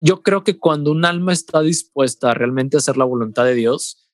[0.00, 4.08] yo creo que cuando un alma está dispuesta a realmente hacer la voluntad de Dios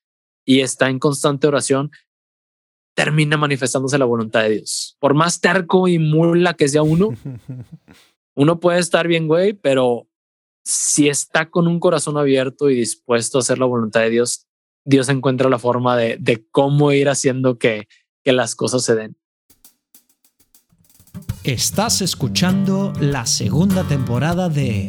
[0.45, 1.91] y está en constante oración,
[2.95, 4.97] termina manifestándose la voluntad de Dios.
[5.01, 7.11] Por más terco y mula que sea uno,
[8.37, 10.09] uno puede estar bien, güey, pero
[10.65, 14.47] si está con un corazón abierto y dispuesto a hacer la voluntad de Dios,
[14.87, 17.89] Dios encuentra la forma de, de cómo ir haciendo que,
[18.23, 19.17] que las cosas se den.
[21.43, 24.89] Estás escuchando la segunda temporada de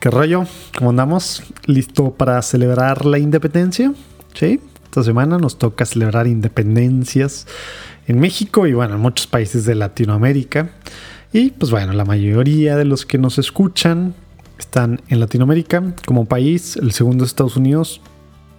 [0.00, 0.46] ¿qué rollo?
[0.78, 1.42] ¿Cómo andamos?
[1.66, 3.92] ¿Listo para celebrar la independencia?
[4.32, 7.46] Sí, esta semana nos toca celebrar independencias
[8.06, 10.70] en México y bueno, en muchos países de Latinoamérica.
[11.34, 14.14] Y pues bueno, la mayoría de los que nos escuchan
[14.58, 16.76] están en Latinoamérica como país.
[16.76, 18.00] El segundo es Estados Unidos.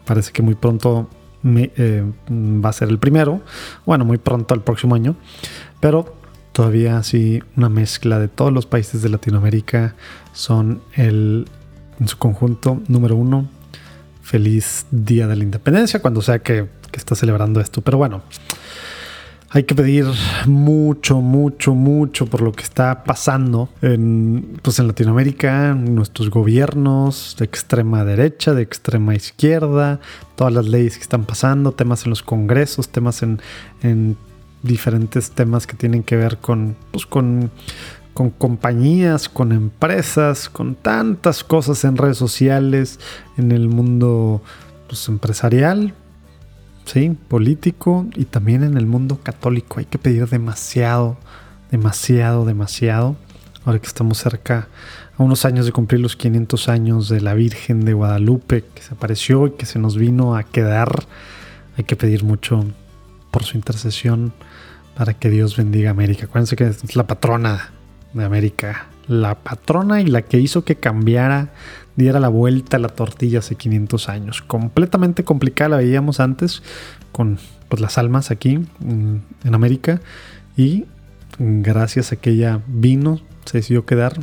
[0.05, 1.09] Parece que muy pronto
[1.43, 3.41] eh, va a ser el primero.
[3.87, 5.15] Bueno, muy pronto el próximo año.
[5.79, 6.15] Pero
[6.53, 9.95] todavía así una mezcla de todos los países de Latinoamérica
[10.33, 11.47] son el,
[11.99, 13.47] en su conjunto, número uno,
[14.21, 17.81] feliz Día de la Independencia, cuando sea que, que está celebrando esto.
[17.81, 18.21] Pero bueno,
[19.53, 20.05] hay que pedir
[20.45, 27.43] mucho, mucho, mucho por lo que está pasando en, pues en Latinoamérica, nuestros gobiernos de
[27.43, 29.99] extrema derecha, de extrema izquierda,
[30.37, 33.41] todas las leyes que están pasando, temas en los congresos, temas en,
[33.83, 34.15] en
[34.63, 37.51] diferentes temas que tienen que ver con, pues, con,
[38.13, 42.99] con compañías, con empresas, con tantas cosas en redes sociales,
[43.37, 44.41] en el mundo
[44.87, 45.93] pues, empresarial,
[46.85, 47.17] ¿sí?
[47.27, 49.79] político y también en el mundo católico.
[49.79, 51.17] Hay que pedir demasiado,
[51.71, 53.15] demasiado, demasiado.
[53.63, 54.67] Ahora que estamos cerca
[55.17, 58.93] a unos años de cumplir los 500 años de la Virgen de Guadalupe que se
[58.93, 61.05] apareció y que se nos vino a quedar,
[61.77, 62.65] hay que pedir mucho
[63.29, 64.33] por su intercesión
[64.95, 66.25] para que Dios bendiga América.
[66.25, 67.71] Acuérdense que es la patrona
[68.13, 68.87] de América.
[69.07, 71.49] La patrona y la que hizo que cambiara,
[71.95, 74.41] diera la vuelta a la tortilla hace 500 años.
[74.41, 76.63] Completamente complicada la veíamos antes
[77.11, 77.39] con
[77.69, 80.01] pues, las almas aquí en, en América.
[80.55, 80.85] Y
[81.39, 84.19] gracias a que ella vino, se decidió quedar,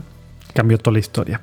[0.54, 1.41] cambió toda la historia.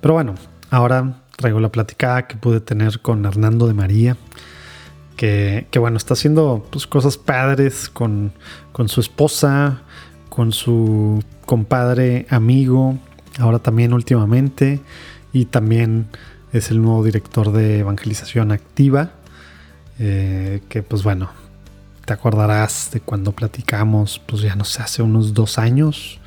[0.00, 0.34] Pero bueno,
[0.70, 4.16] ahora traigo la platicada que pude tener con Hernando de María
[5.16, 8.32] que, bueno, está haciendo pues, cosas padres con,
[8.72, 9.82] con su esposa,
[10.36, 12.98] con su compadre amigo,
[13.38, 14.82] ahora también últimamente,
[15.32, 16.08] y también
[16.52, 19.12] es el nuevo director de evangelización activa,
[19.98, 21.30] eh, que pues bueno,
[22.04, 26.20] te acordarás de cuando platicamos, pues ya no sé, hace unos dos años,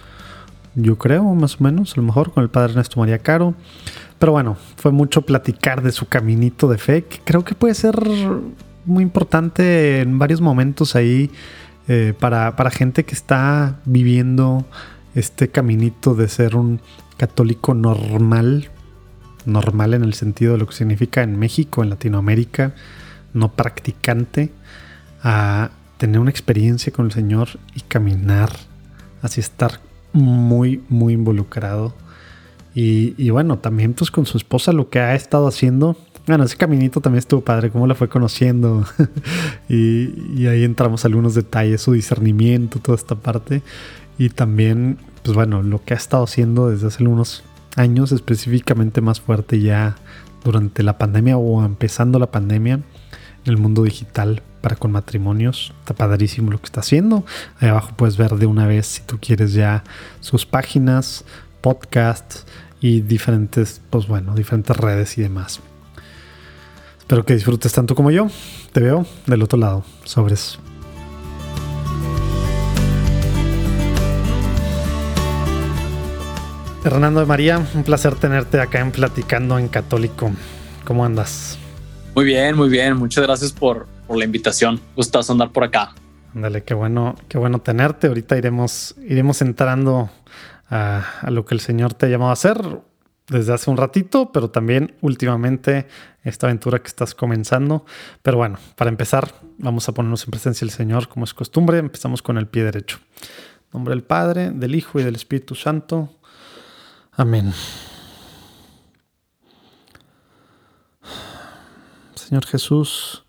[0.73, 3.53] yo creo, más o menos, a lo mejor con el padre Ernesto María Caro.
[4.17, 7.95] Pero bueno, fue mucho platicar de su caminito de fe, que creo que puede ser
[8.85, 11.29] muy importante en varios momentos ahí
[11.91, 14.63] eh, para, gente que está viviendo
[15.15, 16.81] este caminito de ser un
[17.17, 18.69] católico normal,
[19.45, 22.75] normal en el sentido de lo que significa en México, en Latinoamérica,
[23.33, 24.51] no practicante,
[25.23, 28.51] a tener una experiencia con el Señor y caminar,
[29.23, 29.79] así estar
[30.13, 31.95] muy, muy involucrado.
[32.75, 35.97] Y, y, bueno, también pues con su esposa lo que ha estado haciendo
[36.29, 38.85] bueno, ese caminito también estuvo padre, cómo la fue conociendo.
[39.69, 43.61] y, ahí entramos algunos detalles, su discernimiento, toda esta parte.
[44.17, 47.43] Y también, pues bueno, lo que ha estado haciendo desde hace unos
[47.75, 49.95] años, específicamente más fuerte ya
[50.43, 52.79] durante la pandemia o empezando la pandemia
[53.45, 55.73] el mundo digital para con matrimonios.
[55.79, 57.25] Está padrísimo lo que está haciendo.
[57.59, 59.83] Ahí abajo puedes ver de una vez si tú quieres ya
[60.19, 61.25] sus páginas,
[61.61, 62.45] podcasts
[62.81, 65.61] y diferentes, pues bueno, diferentes redes y demás.
[67.09, 68.27] Espero que disfrutes tanto como yo.
[68.71, 69.83] Te veo del otro lado.
[70.03, 70.59] Sobres.
[76.85, 80.29] Hernando de María, un placer tenerte acá en Platicando en Católico.
[80.85, 81.57] ¿Cómo andas?
[82.13, 82.95] Muy bien, muy bien.
[82.95, 84.79] Muchas gracias por, la invitación.
[84.95, 85.95] Gustazo andar por acá.
[86.35, 88.05] Ándale, qué bueno, qué bueno tenerte.
[88.05, 90.11] Ahorita iremos, iremos entrando
[90.69, 92.61] a, a, lo que el Señor te ha llamado a hacer
[93.29, 95.87] desde hace un ratito, pero también últimamente
[96.23, 97.85] esta aventura que estás comenzando.
[98.21, 101.77] Pero bueno, para empezar, vamos a ponernos en presencia del Señor como es costumbre.
[101.77, 102.99] Empezamos con el pie derecho.
[103.71, 106.09] Nombre del Padre, del Hijo y del Espíritu Santo.
[107.11, 107.53] Amén.
[112.15, 113.25] Señor Jesús,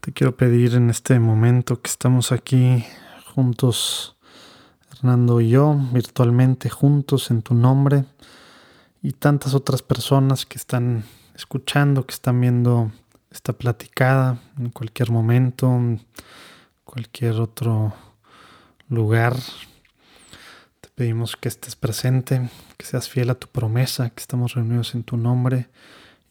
[0.00, 2.84] te quiero pedir en este momento que estamos aquí
[3.34, 4.16] juntos,
[4.92, 8.04] Hernando y yo, virtualmente juntos en tu nombre,
[9.06, 11.04] y tantas otras personas que están
[11.36, 12.90] escuchando, que están viendo
[13.30, 16.04] esta platicada en cualquier momento, en
[16.84, 17.94] cualquier otro
[18.88, 19.36] lugar.
[20.80, 25.04] Te pedimos que estés presente, que seas fiel a tu promesa, que estamos reunidos en
[25.04, 25.68] tu nombre.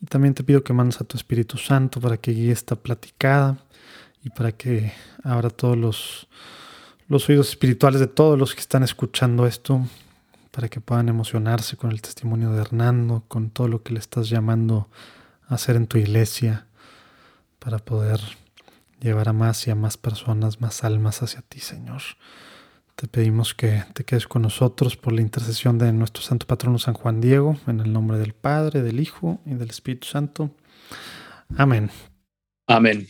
[0.01, 3.57] Y también te pido que mandes a tu Espíritu Santo para que guíe esta platicada
[4.21, 4.91] y para que
[5.23, 6.27] abra todos los,
[7.07, 9.79] los oídos espirituales de todos los que están escuchando esto,
[10.55, 14.29] para que puedan emocionarse con el testimonio de Hernando, con todo lo que le estás
[14.29, 14.89] llamando
[15.49, 16.65] a hacer en tu iglesia,
[17.59, 18.21] para poder
[19.01, 22.01] llevar a más y a más personas, más almas hacia ti, Señor.
[22.95, 26.93] Te pedimos que te quedes con nosotros por la intercesión de nuestro Santo Patrono San
[26.93, 30.51] Juan Diego, en el nombre del Padre, del Hijo y del Espíritu Santo.
[31.57, 31.91] Amén.
[32.65, 33.05] Amén.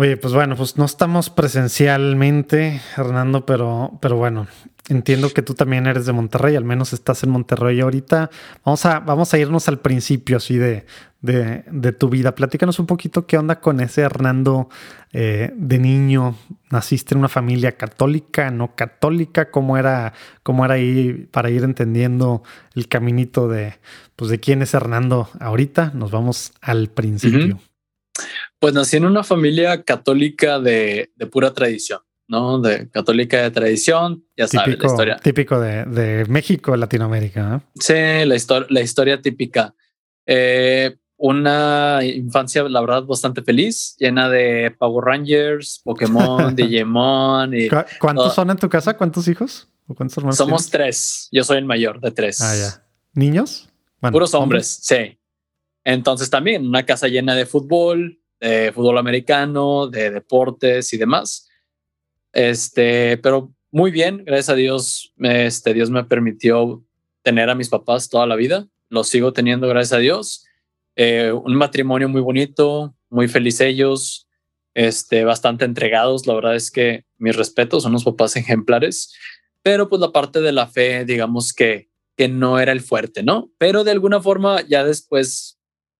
[0.00, 4.46] Oye, pues bueno, pues no estamos presencialmente, Hernando, pero, pero bueno,
[4.88, 8.30] entiendo que tú también eres de Monterrey, al menos estás en Monterrey ahorita.
[8.64, 10.86] Vamos a, vamos a irnos al principio así de,
[11.20, 12.36] de, de tu vida.
[12.36, 14.68] Platícanos un poquito qué onda con ese Hernando
[15.12, 16.36] eh, de niño.
[16.70, 19.50] ¿Naciste en una familia católica, no católica?
[19.50, 20.12] ¿Cómo era,
[20.44, 22.44] cómo era ahí para ir entendiendo
[22.76, 23.80] el caminito de,
[24.14, 25.90] pues, de quién es Hernando ahorita?
[25.92, 27.58] Nos vamos al principio.
[28.58, 32.60] Pues nací en una familia católica de, de pura tradición, ¿no?
[32.60, 35.16] De católica de tradición, ya sabes, la historia.
[35.16, 37.56] Típico de, de México, Latinoamérica.
[37.56, 37.70] ¿eh?
[37.78, 39.74] Sí, la, historia la historia típica.
[40.26, 47.54] Eh, una infancia, la verdad, bastante feliz, llena de Power Rangers, Pokémon, Digimon.
[47.54, 47.68] Y
[47.98, 48.96] ¿Cuántos son en tu casa?
[48.96, 49.68] ¿Cuántos hijos?
[49.88, 51.28] ¿O cuántos hermanos Somos tres.
[51.32, 52.40] Yo soy el mayor de tres.
[52.40, 52.84] Ah, ya.
[53.14, 53.68] ¿Niños?
[54.00, 54.78] Puros hombres, ¿hombres?
[54.82, 55.18] sí.
[55.84, 61.48] Entonces también una casa llena de fútbol, de fútbol americano, de deportes y demás.
[62.32, 66.84] Este, pero muy bien, gracias a Dios, este, Dios me permitió
[67.22, 68.66] tener a mis papás toda la vida.
[68.88, 70.46] Los sigo teniendo, gracias a Dios.
[70.96, 74.28] Eh, un matrimonio muy bonito, muy feliz ellos,
[74.74, 76.26] este, bastante entregados.
[76.26, 79.14] La verdad es que mis respetos, son unos papás ejemplares,
[79.62, 83.50] pero pues la parte de la fe, digamos que, que no era el fuerte, ¿no?
[83.58, 85.57] Pero de alguna forma ya después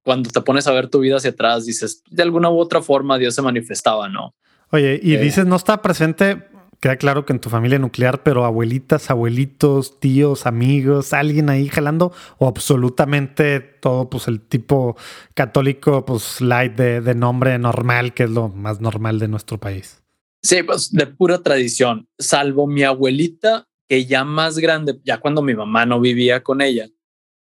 [0.08, 3.18] cuando te pones a ver tu vida hacia atrás, dices, de alguna u otra forma
[3.18, 4.34] Dios se manifestaba, ¿no?
[4.70, 6.48] Oye, y eh, dices, no está presente,
[6.80, 12.10] queda claro que en tu familia nuclear, pero abuelitas, abuelitos, tíos, amigos, alguien ahí jalando,
[12.38, 14.96] o absolutamente todo, pues el tipo
[15.34, 20.02] católico, pues light de, de nombre normal, que es lo más normal de nuestro país.
[20.42, 25.54] Sí, pues de pura tradición, salvo mi abuelita, que ya más grande, ya cuando mi
[25.54, 26.88] mamá no vivía con ella,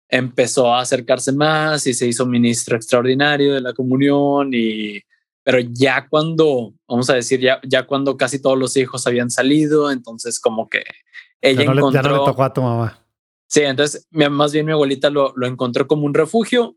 [0.08, 5.02] empezó a acercarse más y se hizo ministro extraordinario de la comunión y
[5.42, 9.90] pero ya cuando vamos a decir ya ya cuando casi todos los hijos habían salido
[9.90, 10.84] entonces como que
[11.40, 13.02] ella ya encontró ya no le tocó a tu mamá.
[13.48, 16.76] Sí entonces más bien mi abuelita lo, lo encontró como un refugio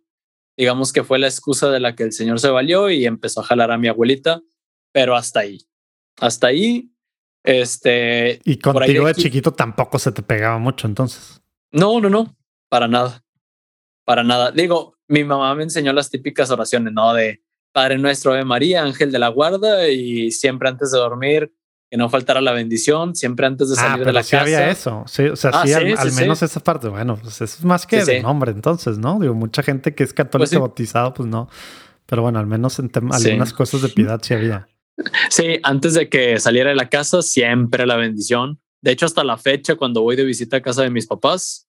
[0.58, 3.46] digamos que fue la excusa de la que el señor se valió y empezó a
[3.46, 4.42] jalar a mi abuelita
[4.92, 5.68] pero hasta ahí
[6.20, 6.92] hasta ahí
[7.44, 11.42] este y contigo de chiquito tampoco se te pegaba mucho entonces.
[11.72, 12.36] No no no
[12.70, 13.24] para nada,
[14.06, 14.52] para nada.
[14.52, 17.14] Digo, mi mamá me enseñó las típicas oraciones, ¿no?
[17.14, 21.52] De Padre nuestro, Ave María, Ángel de la Guarda y siempre antes de dormir
[21.90, 24.44] que no faltara la bendición, siempre antes de ah, salir de la sí casa.
[24.44, 27.88] había eso, sí, o sea, ah, sí, al, menos esa parte, bueno, pues es más
[27.88, 29.20] que de nombre entonces, ¿no?
[29.20, 31.50] Digo, mucha gente que es católica pues bautizado, pues no,
[32.06, 34.68] pero bueno, al menos en algunas cosas de piedad sí había.
[35.30, 38.60] Sí, antes de que saliera de la casa, siempre la bendición.
[38.82, 41.69] De hecho, hasta la fecha, cuando voy de visita a casa de mis papás,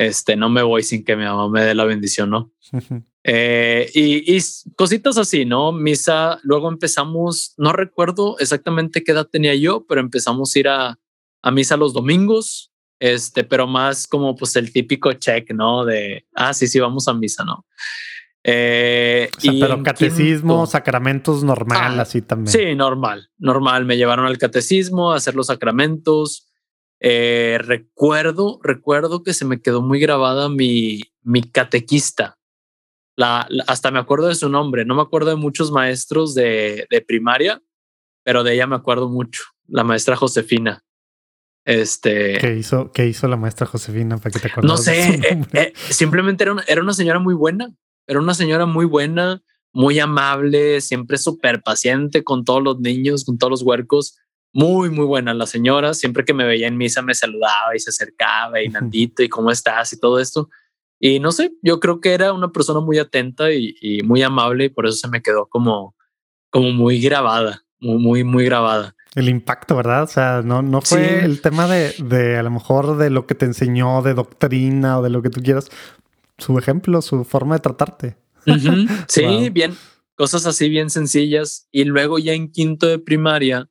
[0.00, 2.52] este, no me voy sin que mi mamá me dé la bendición, ¿no?
[3.22, 4.40] Eh, y,
[4.74, 5.72] cositas así, ¿no?
[5.72, 10.98] Misa, luego empezamos, no recuerdo exactamente qué edad tenía yo, pero empezamos a ir a,
[11.42, 15.84] a misa los domingos, este, pero más como pues el típico check, ¿no?
[15.84, 17.66] De, ah, sí, sí, vamos a misa, ¿no?
[18.42, 19.28] Eh,
[19.60, 22.50] pero catecismo, sacramentos normal, ah, así también.
[22.50, 23.84] Sí, normal, normal.
[23.84, 26.49] Me llevaron al catecismo a hacer los sacramentos.
[27.00, 32.38] Eh, recuerdo, recuerdo que se me quedó muy grabada mi, mi catequista.
[33.16, 34.84] La, hasta me acuerdo de su nombre.
[34.84, 37.62] No me acuerdo de muchos maestros de, de primaria,
[38.22, 39.42] pero de ella me acuerdo mucho.
[39.66, 40.84] La maestra Josefina.
[41.64, 42.38] Este.
[42.38, 44.50] ¿Qué hizo, qué hizo la maestra Josefina para que te?
[44.62, 47.72] No sé, eh, eh, simplemente era una, era una señora muy buena.
[48.06, 49.42] Era una señora muy buena,
[49.72, 54.18] muy amable, siempre súper paciente con todos los niños, con todos los huercos
[54.52, 55.94] muy, muy buena la señora.
[55.94, 59.50] Siempre que me veía en misa me saludaba y se acercaba y Nandito y cómo
[59.50, 60.48] estás y todo esto.
[60.98, 64.66] Y no sé, yo creo que era una persona muy atenta y, y muy amable
[64.66, 65.94] y por eso se me quedó como,
[66.50, 68.94] como muy grabada, muy, muy, muy grabada.
[69.14, 70.04] El impacto, ¿verdad?
[70.04, 73.34] O sea, no, no fue el tema de, de a lo mejor de lo que
[73.34, 75.68] te enseñó, de doctrina o de lo que tú quieras,
[76.38, 78.16] su ejemplo, su forma de tratarte.
[79.08, 79.76] Sí, bien,
[80.14, 81.68] cosas así bien sencillas.
[81.72, 83.68] Y luego ya en quinto de primaria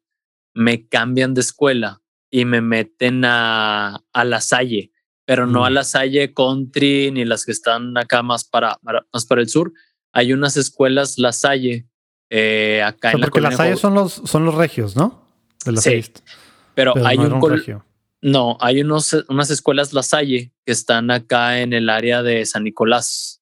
[0.53, 2.01] me cambian de escuela
[2.32, 4.91] y me meten a, a la Salle,
[5.25, 5.74] pero no a mm.
[5.74, 9.74] la Salle Country ni las que están acá más para, más para el sur.
[10.12, 11.88] Hay unas escuelas La Salle
[12.29, 15.27] eh, acá en la Porque La Salle son los, son los regios, ¿no?
[15.65, 16.03] De la sí,
[16.74, 17.41] pero, hay un,
[18.22, 22.63] no, hay unos, unas escuelas La Salle que están acá en el área de San
[22.63, 23.41] Nicolás,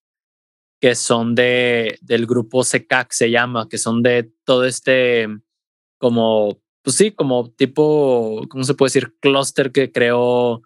[0.80, 5.28] que son de del grupo SECAC, se llama, que son de todo este
[6.00, 9.14] como, pues sí, como tipo, ¿cómo se puede decir?
[9.20, 10.62] Clúster que creó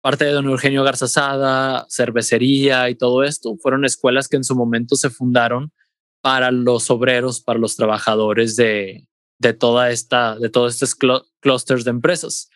[0.00, 3.56] parte de don Eugenio Garzazada, cervecería y todo esto.
[3.56, 5.72] Fueron escuelas que en su momento se fundaron
[6.20, 9.08] para los obreros, para los trabajadores de,
[9.40, 10.94] de toda esta, de todos estos
[11.40, 12.48] clusters de empresas.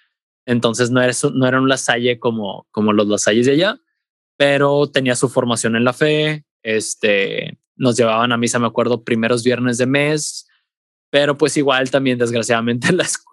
[0.46, 3.80] Entonces no era, no era un lasalle como, como los lasalles de allá,
[4.36, 6.44] pero tenía su formación en la fe.
[6.62, 10.46] Este, nos llevaban a misa, me acuerdo, primeros viernes de mes,
[11.10, 12.88] pero pues igual también, desgraciadamente,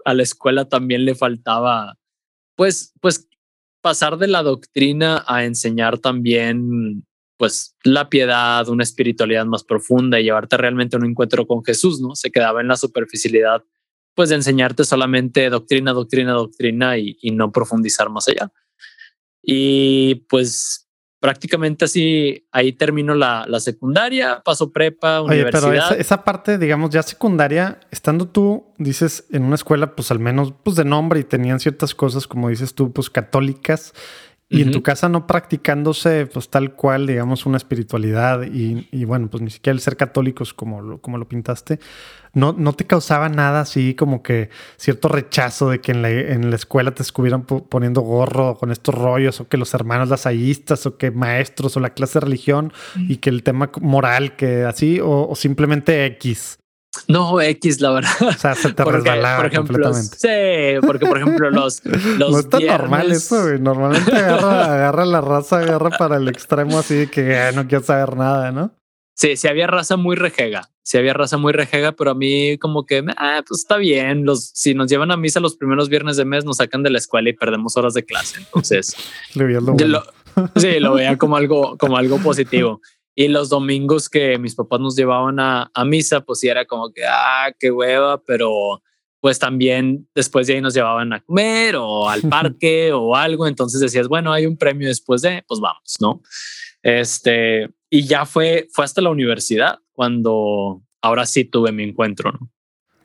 [0.06, 1.98] a la escuela también le faltaba,
[2.56, 3.28] pues, pues
[3.82, 7.06] pasar de la doctrina a enseñar también,
[7.38, 12.02] pues, la piedad, una espiritualidad más profunda y llevarte realmente a un encuentro con Jesús,
[12.02, 12.16] ¿no?
[12.16, 13.64] Se quedaba en la superficialidad
[14.18, 18.52] pues de enseñarte solamente doctrina, doctrina, doctrina y, no profundizar más allá.
[19.44, 20.87] Y pues
[21.20, 25.70] prácticamente así, ahí termino la, secundaria, paso prepa, universidad.
[25.70, 30.20] Oye, pero esa, parte, digamos, ya secundaria, estando tú, dices, en una escuela, pues al
[30.20, 33.94] menos, pues de nombre y tenían ciertas cosas, como dices tú, pues católicas,
[34.50, 39.30] y en tu casa no practicándose pues tal cual, digamos, una espiritualidad y, y, bueno,
[39.30, 41.80] pues ni siquiera el ser católicos como lo, como lo pintaste,
[42.34, 46.50] no, no te causaba nada así como que cierto rechazo de que en la, en
[46.50, 50.98] la escuela te estuvieran poniendo gorro con estos rollos o que los hermanos lasallistas o
[50.98, 55.34] que maestros o la clase de religión y que el tema moral que así o
[55.36, 56.60] simplemente X.
[57.08, 58.12] No, X, la verdad.
[58.22, 60.18] O sea, se te resbalaba por ejemplo, completamente.
[60.18, 63.60] Sí, porque por ejemplo los, los No está normal eso, güey.
[63.60, 68.52] Normalmente agarra, agarra la raza, agarra para el extremo así que no quiero saber nada,
[68.52, 68.72] ¿no?
[69.18, 70.70] Sí, sí había raza muy rejega.
[70.84, 74.26] Sí había raza muy rejega, pero a mí como que, ah, pues está bien.
[74.26, 77.00] Los, si nos llevan a misa los primeros viernes de mes, nos sacan de la
[77.00, 78.40] escuela y perdemos horas de clase.
[78.40, 78.96] Entonces,
[79.34, 80.04] lo,
[80.56, 82.80] sí, lo veía como algo, como algo positivo.
[83.20, 87.02] Y los domingos que mis papás nos llevaban a, misa, pues sí era como que,
[87.04, 88.84] ah, qué hueva, pero
[89.20, 93.48] pues también después de ahí nos llevaban a comer o al parque o algo.
[93.48, 96.22] Entonces decías, bueno, hay un premio después de, pues vamos, ¿no?
[96.84, 102.52] Este, y ya fue, fue hasta la universidad cuando ahora sí tuve mi encuentro, ¿no?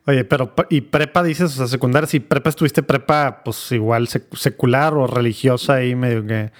[0.06, 4.92] Oye, pero y prepa dices, o sea, secundaria, si prepa estuviste prepa, pues igual secular
[4.94, 6.50] o religiosa ahí medio que,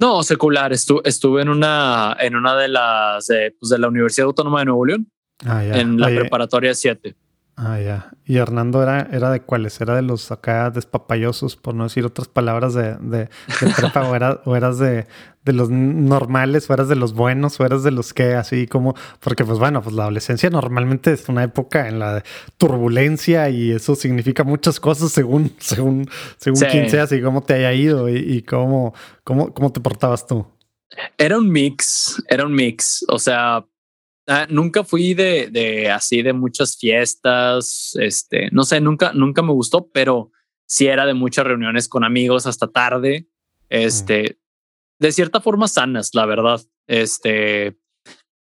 [0.00, 0.72] no, secular.
[0.72, 5.10] estuve en una, en una de las pues de la Universidad Autónoma de Nuevo León.
[5.44, 7.14] Ah, en la preparatoria 7.
[7.60, 8.12] Ah, ya.
[8.24, 9.80] ¿Y Hernando era, era de cuáles?
[9.80, 13.28] ¿Era de los acá despapayosos, por no decir otras palabras de, de,
[13.76, 14.08] prepa?
[14.44, 15.08] o, eras de,
[15.44, 18.94] de, los normales, o eras de los buenos, o eras de los que así como...
[19.18, 22.22] Porque pues bueno, pues la adolescencia normalmente es una época en la
[22.58, 27.72] turbulencia y eso significa muchas cosas según, según, según quién seas y cómo te haya
[27.72, 30.46] ido y, cómo, cómo, cómo te portabas tú.
[31.16, 33.04] Era un mix, era un mix.
[33.08, 33.64] O sea,
[34.30, 39.52] Ah, nunca fui de, de, así de muchas fiestas, este, no sé, nunca, nunca me
[39.52, 40.32] gustó, pero
[40.66, 43.26] sí era de muchas reuniones con amigos hasta tarde,
[43.70, 44.38] este,
[44.98, 47.78] de cierta forma sanas, la verdad, este,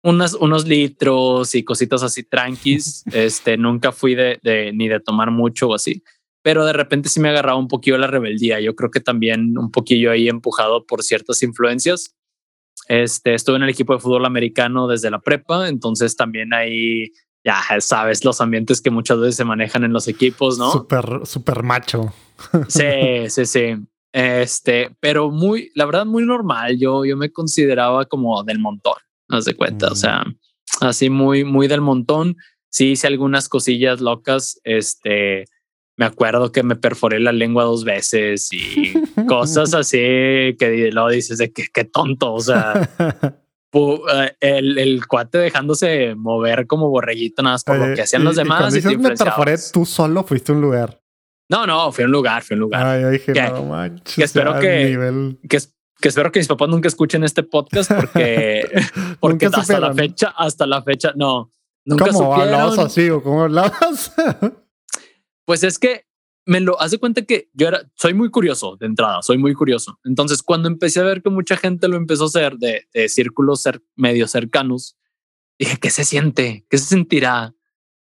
[0.01, 5.29] unas, unos litros y cositas así tranquis, este, nunca fui de, de, ni de tomar
[5.29, 6.03] mucho o así,
[6.41, 9.69] pero de repente sí me agarraba un poquillo la rebeldía, yo creo que también un
[9.69, 12.16] poquillo ahí empujado por ciertas influencias
[12.87, 17.11] este, estuve en el equipo de fútbol americano desde la prepa, entonces también ahí
[17.43, 20.71] ya sabes los ambientes que muchas veces se manejan en los equipos, ¿no?
[20.71, 22.13] Súper, súper macho.
[22.67, 23.75] Sí, sí, sí.
[24.11, 26.77] Este, pero muy, la verdad, muy normal.
[26.77, 28.95] Yo, yo me consideraba como del montón,
[29.29, 29.87] haz de cuenta.
[29.87, 30.25] O sea,
[30.81, 32.35] así muy, muy del montón.
[32.69, 34.59] Sí hice algunas cosillas locas.
[34.63, 35.45] Este,
[35.97, 38.93] me acuerdo que me perforé la lengua dos veces y
[39.27, 42.33] cosas así que lo dices de que qué tonto.
[42.33, 42.89] O sea,
[43.73, 48.35] eh, el, el, cuate dejándose mover como borreguito nada más por lo que hacían los
[48.35, 48.75] demás.
[48.75, 51.01] Y, me perforé, tú solo fuiste a un lugar.
[51.49, 52.85] No, no, fui a un lugar, fui a un lugar.
[52.85, 54.15] Ay, yo dije, no manches.
[54.15, 55.59] Que espero que, que,
[55.99, 58.69] que espero que mis papás nunca escuchen este podcast porque,
[59.19, 61.51] porque hasta la fecha, hasta la fecha, no,
[61.85, 64.13] nunca ¿Cómo hablabas así o cómo hablabas?
[65.47, 66.05] Pues es que
[66.45, 69.97] me lo hace cuenta que yo era, soy muy curioso de entrada, soy muy curioso.
[70.03, 73.61] Entonces, cuando empecé a ver que mucha gente lo empezó a hacer de, de círculos
[73.61, 74.97] ser, medio cercanos,
[75.57, 76.65] dije, ¿qué se siente?
[76.69, 77.55] ¿Qué se sentirá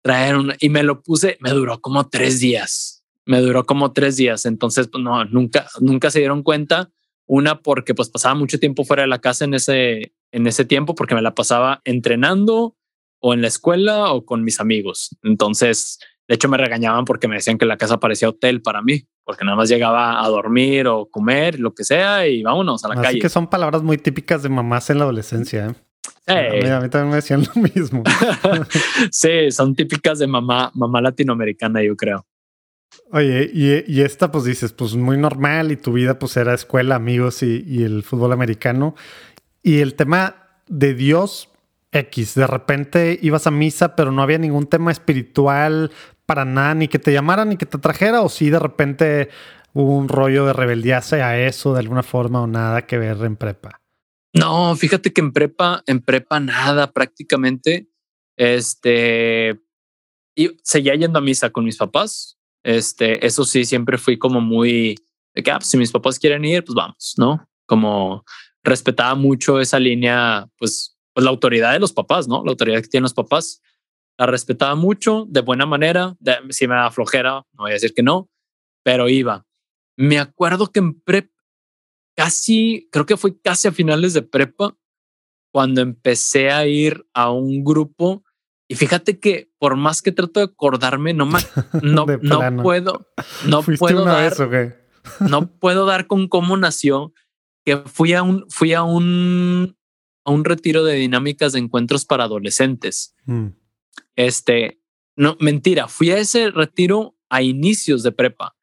[0.02, 0.56] traer una?
[0.60, 4.48] Y me lo puse, me duró como tres días, me duró como tres días.
[4.48, 6.92] Entonces, pues no, nunca, nunca se dieron cuenta.
[7.28, 10.96] Una, porque pues pasaba mucho tiempo fuera de la casa en ese, en ese tiempo,
[10.96, 12.76] porque me la pasaba entrenando
[13.20, 15.16] o en la escuela o con mis amigos.
[15.22, 19.08] Entonces, de hecho, me regañaban porque me decían que la casa parecía hotel para mí,
[19.24, 22.94] porque nada más llegaba a dormir o comer, lo que sea, y vámonos a la
[22.94, 23.20] Así calle.
[23.20, 25.76] que son palabras muy típicas de mamás en la adolescencia.
[26.28, 26.72] ¿eh?
[26.72, 28.04] A, mí, también me decían lo mismo.
[29.12, 32.28] sí, son típicas de mamá, mamá latinoamericana, yo creo.
[33.12, 36.94] Oye, y, y, esta pues dices, pues muy normal y tu vida pues era escuela,
[36.94, 38.94] amigos y, y el fútbol americano.
[39.64, 40.36] Y el tema
[40.68, 41.50] de Dios
[41.92, 45.90] X, de repente ibas a misa, pero no había ningún tema espiritual
[46.30, 49.30] para nada, ni que te llamara, ni que te trajera, o si de repente
[49.74, 53.36] hubo un rollo de rebeldía hacia eso de alguna forma o nada que ver en
[53.36, 53.82] prepa.
[54.32, 57.90] No, fíjate que en prepa, en prepa nada prácticamente.
[58.38, 59.60] Este,
[60.36, 62.38] y seguía yendo a misa con mis papás.
[62.64, 65.00] Este, eso sí, siempre fui como muy
[65.34, 67.50] de que ah, pues, si mis papás quieren ir, pues vamos, no?
[67.66, 68.24] Como
[68.64, 72.44] respetaba mucho esa línea, pues, pues la autoridad de los papás, no?
[72.46, 73.64] La autoridad que tienen los papás
[74.20, 76.18] la respetaba mucho, de buena manera.
[76.50, 78.30] si me da flojera, no voy a decir que no,
[78.84, 79.48] pero iba.
[79.96, 81.34] Me acuerdo que en prepa,
[82.18, 84.76] casi, creo que fue casi a finales de prepa,
[85.54, 88.26] cuando empecé a ir a un grupo.
[88.68, 91.40] Y fíjate que por más que trato de acordarme, no, me,
[91.82, 93.08] no, no puedo,
[93.48, 94.34] no puedo dar,
[95.22, 97.14] no puedo dar con cómo nació.
[97.64, 99.78] Que fui a un, fui a un,
[100.26, 103.16] a un retiro de dinámicas de encuentros para adolescentes.
[103.26, 103.48] Mm.
[104.20, 104.82] Este,
[105.16, 108.54] no, mentira, fui a ese retiro a inicios de prepa.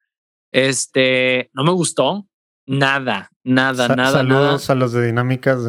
[0.53, 2.29] Este, no me gustó
[2.67, 4.19] nada, nada, nada.
[4.19, 5.63] Saludos a los de dinámicas.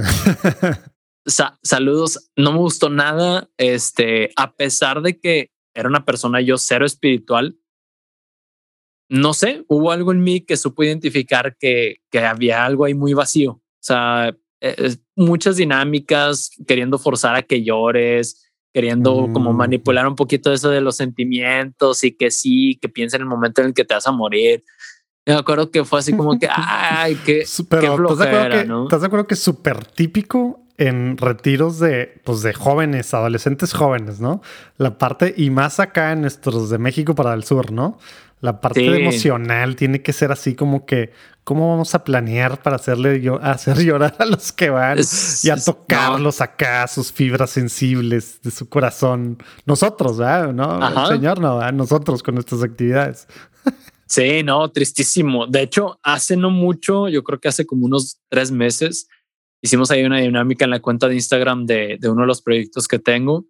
[1.64, 3.50] saludos, no me gustó nada.
[3.56, 7.58] Este, a pesar de que era una persona yo cero espiritual,
[9.10, 13.14] no sé, hubo algo en mí que supo identificar que, que había algo ahí muy
[13.14, 13.52] vacío.
[13.52, 18.47] O sea, eh, muchas dinámicas queriendo forzar a que llores,
[18.78, 19.58] queriendo como mm.
[19.58, 23.62] manipular un poquito eso de los sentimientos y que sí, que piensa en el momento
[23.62, 24.64] en el que te vas a morir.
[25.26, 28.84] Me acuerdo que fue así como que, ay, qué, Pero, flojera, ¿no?
[28.84, 34.20] ¿Estás de acuerdo que es súper típico en retiros de, pues de jóvenes, adolescentes jóvenes,
[34.20, 34.44] ¿no?
[34.78, 37.98] La parte, y más acá en nuestros de México para el sur, ¿no?
[38.40, 41.12] La parte emocional tiene que ser así como que,
[41.44, 45.00] ¿cómo vamos a planear para hacerle yo, hacer llorar a los que van
[45.44, 49.42] y a tocarlos acá, sus fibras sensibles de su corazón?
[49.66, 50.54] Nosotros, ¿verdad?
[50.54, 51.08] ¿no?
[51.08, 53.28] señor, no, nosotros con nuestras actividades.
[54.06, 55.48] Sí, no, tristísimo.
[55.48, 59.10] De hecho, hace no mucho, yo creo que hace como unos tres meses,
[59.62, 62.88] hicimos ahí una dinámica en la cuenta de Instagram de, de uno de los proyectos
[62.88, 63.48] que tengo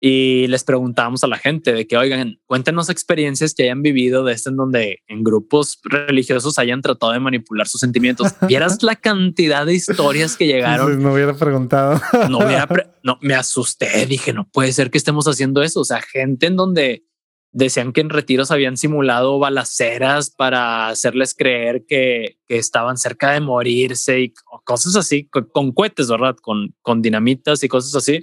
[0.00, 4.34] y les preguntábamos a la gente de que, oigan, cuéntenos experiencias que hayan vivido de
[4.34, 8.32] este en donde en grupos religiosos hayan tratado de manipular sus sentimientos.
[8.46, 11.02] Vieras la cantidad de historias que llegaron.
[11.02, 12.00] no hubiera preguntado.
[12.28, 12.66] No hubiera,
[13.02, 15.80] no, me asusté, dije, no puede ser que estemos haciendo eso.
[15.80, 17.04] O sea, gente en donde
[17.52, 23.40] decían que en retiros habían simulado balaceras para hacerles creer que, que estaban cerca de
[23.40, 26.36] morirse y cosas así, con, con cohetes, ¿verdad?
[26.42, 28.22] Con, con dinamitas y cosas así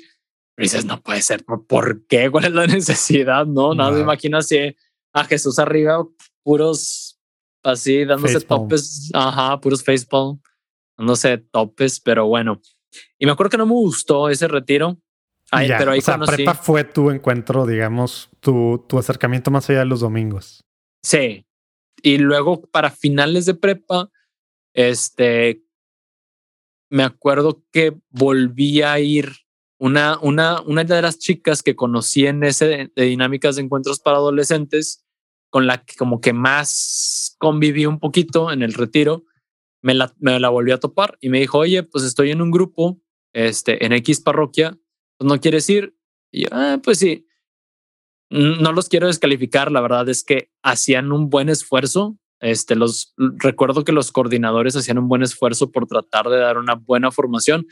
[0.57, 2.29] dices, no puede ser, ¿por qué?
[2.29, 3.45] ¿Cuál es la necesidad?
[3.45, 4.75] No, no, me imagino así
[5.13, 6.05] a Jesús arriba,
[6.43, 7.19] puros
[7.63, 10.41] así, dándose topes, ajá, puros facepalm,
[10.97, 12.61] dándose topes, pero bueno.
[13.17, 14.97] Y me acuerdo que no me gustó ese retiro.
[15.51, 19.85] pero ahí o sea, prepa fue tu encuentro, digamos, tu, tu acercamiento más allá de
[19.85, 20.63] los domingos.
[21.03, 21.45] Sí.
[22.01, 24.09] Y luego para finales de prepa,
[24.73, 25.63] este,
[26.89, 29.42] me acuerdo que volví a ir
[29.83, 34.15] una, una, una de las chicas que conocí en ese de, dinámicas de encuentros para
[34.15, 35.05] adolescentes,
[35.49, 39.25] con la que como que más conviví un poquito en el retiro,
[39.81, 42.49] me la, me la volví a topar y me dijo, oye, pues estoy en un
[42.49, 43.01] grupo
[43.33, 44.79] este, en X parroquia,
[45.17, 45.97] pues no quieres ir.
[46.31, 47.27] Y yo, ah, pues sí,
[48.29, 52.17] no los quiero descalificar, la verdad es que hacían un buen esfuerzo.
[52.39, 56.75] Este, los recuerdo que los coordinadores hacían un buen esfuerzo por tratar de dar una
[56.75, 57.67] buena formación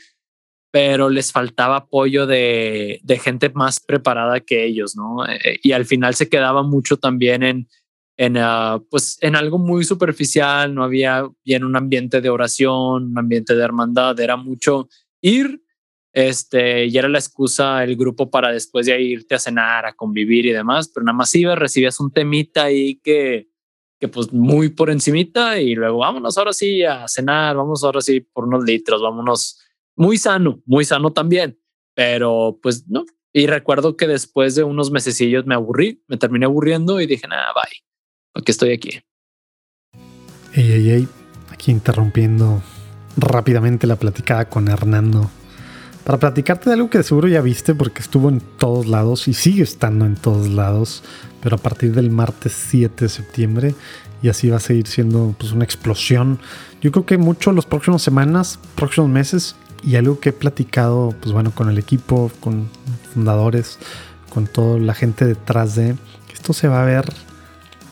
[0.72, 5.24] pero les faltaba apoyo de, de gente más preparada que ellos, ¿no?
[5.26, 7.68] Eh, y al final se quedaba mucho también en,
[8.16, 13.18] en, ah, pues, en algo muy superficial, no había bien un ambiente de oración, un
[13.18, 14.88] ambiente de hermandad, era mucho
[15.20, 15.62] ir,
[16.14, 20.46] este, y era la excusa el grupo para después de irte a cenar, a convivir
[20.46, 23.50] y demás, pero nada más ibas, recibías un temita ahí que,
[24.00, 28.20] que pues muy por encimita y luego vámonos ahora sí a cenar, vamos ahora sí
[28.20, 29.58] por unos litros, vámonos
[29.96, 31.58] muy sano, muy sano también,
[31.94, 33.04] pero pues no.
[33.32, 37.46] Y recuerdo que después de unos mesecillos me aburrí, me terminé aburriendo y dije, nada,
[37.54, 37.82] bye,
[38.34, 39.00] aquí estoy aquí.
[40.54, 41.08] Ey, ey,
[41.50, 42.62] aquí interrumpiendo
[43.16, 45.30] rápidamente la platicada con Hernando
[46.04, 49.62] para platicarte de algo que seguro ya viste porque estuvo en todos lados y sigue
[49.62, 51.04] estando en todos lados,
[51.40, 53.74] pero a partir del martes 7 de septiembre
[54.20, 56.40] y así va a seguir siendo pues una explosión.
[56.80, 61.32] Yo creo que mucho los próximos semanas, próximos meses y algo que he platicado pues
[61.32, 62.68] bueno con el equipo, con
[63.12, 63.78] fundadores,
[64.30, 65.96] con toda la gente detrás de
[66.32, 67.12] esto se va a ver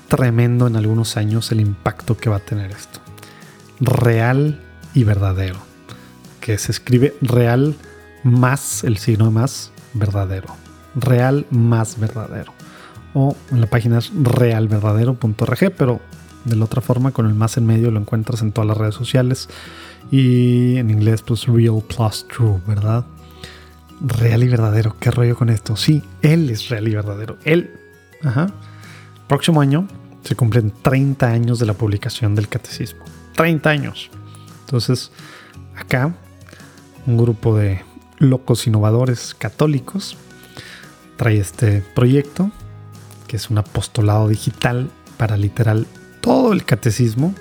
[0.09, 2.99] tremendo en algunos años el impacto que va a tener esto.
[3.79, 4.61] Real
[4.93, 5.59] y verdadero.
[6.41, 7.77] Que se escribe real
[8.25, 10.49] más el signo más verdadero.
[10.97, 12.53] Real más verdadero.
[13.15, 16.01] O en la página es realverdadero.org, pero
[16.45, 18.97] de la otra forma con el más en medio lo encuentras en todas las redes
[18.97, 19.49] sociales.
[20.11, 23.05] Y en inglés pues real plus true, ¿verdad?
[24.01, 24.97] Real y verdadero.
[24.99, 25.77] ¿Qué rollo con esto?
[25.77, 27.39] Sí, él es real y verdadero.
[27.45, 27.71] Él.
[28.23, 28.49] Ajá.
[29.29, 29.87] Próximo año
[30.23, 33.05] se cumplen 30 años de la publicación del catecismo.
[33.37, 34.11] 30 años.
[34.61, 35.13] Entonces,
[35.77, 36.15] acá
[37.07, 37.83] un grupo de
[38.19, 40.17] locos innovadores católicos
[41.17, 42.51] trae este proyecto
[43.27, 45.87] que es un apostolado digital para literal
[46.21, 47.35] todo el catecismo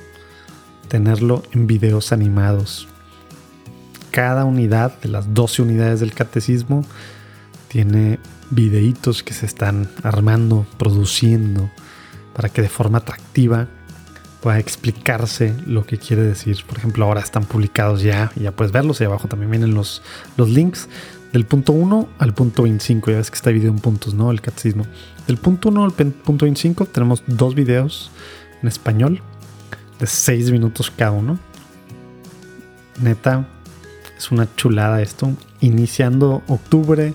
[0.89, 2.87] tenerlo en videos animados.
[4.11, 6.83] Cada unidad de las 12 unidades del catecismo
[7.69, 11.69] tiene videitos que se están armando, produciendo,
[12.33, 13.67] para que de forma atractiva
[14.41, 16.57] pueda explicarse lo que quiere decir.
[16.67, 18.99] Por ejemplo, ahora están publicados ya y ya puedes verlos.
[19.01, 20.01] Y abajo también vienen los,
[20.37, 20.89] los links
[21.33, 23.11] del punto 1 al punto 25.
[23.11, 24.31] Ya ves que está dividido en puntos, ¿no?
[24.31, 24.85] El catecismo.
[25.27, 28.11] Del punto 1 al punto 25 tenemos dos videos
[28.61, 29.21] en español
[29.99, 31.39] de 6 minutos cada uno.
[33.01, 33.47] Neta,
[34.17, 35.31] es una chulada esto.
[35.61, 37.13] Iniciando octubre,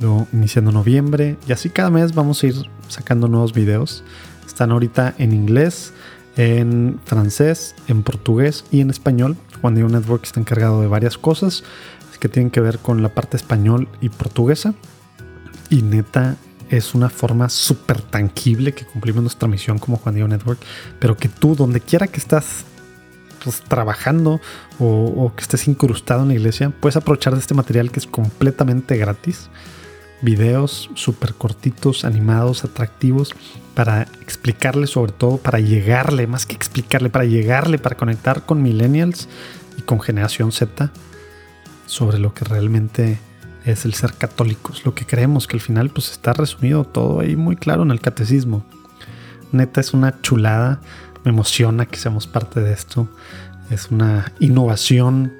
[0.00, 1.36] luego iniciando noviembre.
[1.46, 2.54] Y así cada mes vamos a ir
[2.88, 4.04] sacando nuevos videos.
[4.46, 5.92] Están ahorita en inglés
[6.36, 9.36] en francés, en portugués y en español.
[9.60, 11.64] Juan Diego Network está encargado de varias cosas
[12.20, 14.74] que tienen que ver con la parte español y portuguesa.
[15.70, 16.36] Y neta,
[16.70, 20.60] es una forma súper tangible que cumplimos nuestra misión como Juan Diego Network,
[20.98, 22.64] pero que tú, donde quiera que estás
[23.42, 24.40] pues, trabajando
[24.78, 28.06] o, o, que estés incrustado en la iglesia, puedes aprovechar de este material que es
[28.06, 29.50] completamente gratis.
[30.22, 33.34] Videos súper cortitos, animados, atractivos,
[33.74, 39.28] para explicarle, sobre todo para llegarle, más que explicarle, para llegarle, para conectar con millennials
[39.78, 40.90] y con generación Z
[41.86, 43.18] sobre lo que realmente
[43.64, 47.36] es el ser católicos, lo que creemos que al final pues está resumido todo ahí
[47.36, 48.64] muy claro en el catecismo.
[49.52, 50.80] Neta es una chulada,
[51.24, 53.08] me emociona que seamos parte de esto,
[53.70, 55.32] es una innovación,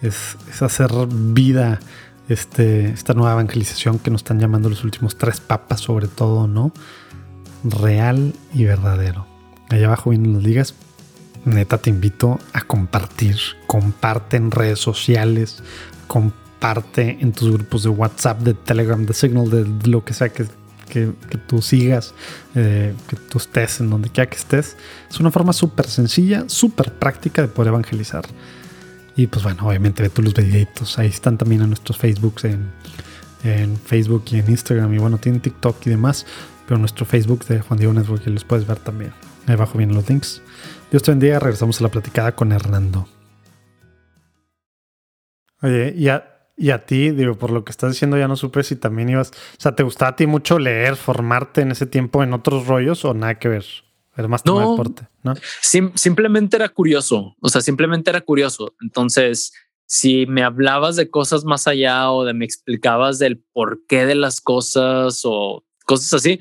[0.00, 1.80] es, es hacer vida
[2.28, 6.72] este, esta nueva evangelización que nos están llamando los últimos tres papas sobre todo, ¿no?
[7.64, 9.26] real y verdadero.
[9.70, 10.74] Allá abajo vienen las ligas.
[11.44, 13.36] Neta, te invito a compartir.
[13.66, 15.62] Comparte en redes sociales.
[16.96, 20.46] En tus grupos de WhatsApp, de Telegram, de Signal, de lo que sea que,
[20.88, 21.12] que,
[21.46, 22.14] tú sigas,
[22.54, 24.76] eh, que tú estés en donde quiera que estés.
[25.10, 28.24] Es una forma súper sencilla, súper práctica de poder evangelizar.
[29.16, 30.98] Y pues bueno, obviamente ve tú los videitos.
[30.98, 32.70] Ahí están también en nuestros Facebooks, en,
[33.44, 34.94] en Facebook y en Instagram.
[34.94, 36.26] Y bueno, tienen TikTok y demás
[36.66, 39.12] pero nuestro Facebook de Juan Diego Network los puedes ver también.
[39.46, 40.40] Ahí abajo vienen los links.
[40.90, 41.38] Dios te bendiga.
[41.38, 43.06] Regresamos a la platicada con Hernando.
[45.60, 46.31] Oye, y a,
[46.62, 49.32] y a ti, digo, por lo que estás diciendo, ya no supe si también ibas.
[49.32, 53.04] O sea, ¿te gustaba a ti mucho leer, formarte en ese tiempo en otros rollos
[53.04, 53.64] o nada que ver?
[54.16, 55.34] Era más no, deporte, ¿no?
[55.60, 57.34] simplemente era curioso.
[57.40, 58.76] O sea, simplemente era curioso.
[58.80, 59.52] Entonces,
[59.86, 64.40] si me hablabas de cosas más allá o de me explicabas del porqué de las
[64.40, 66.38] cosas o cosas así,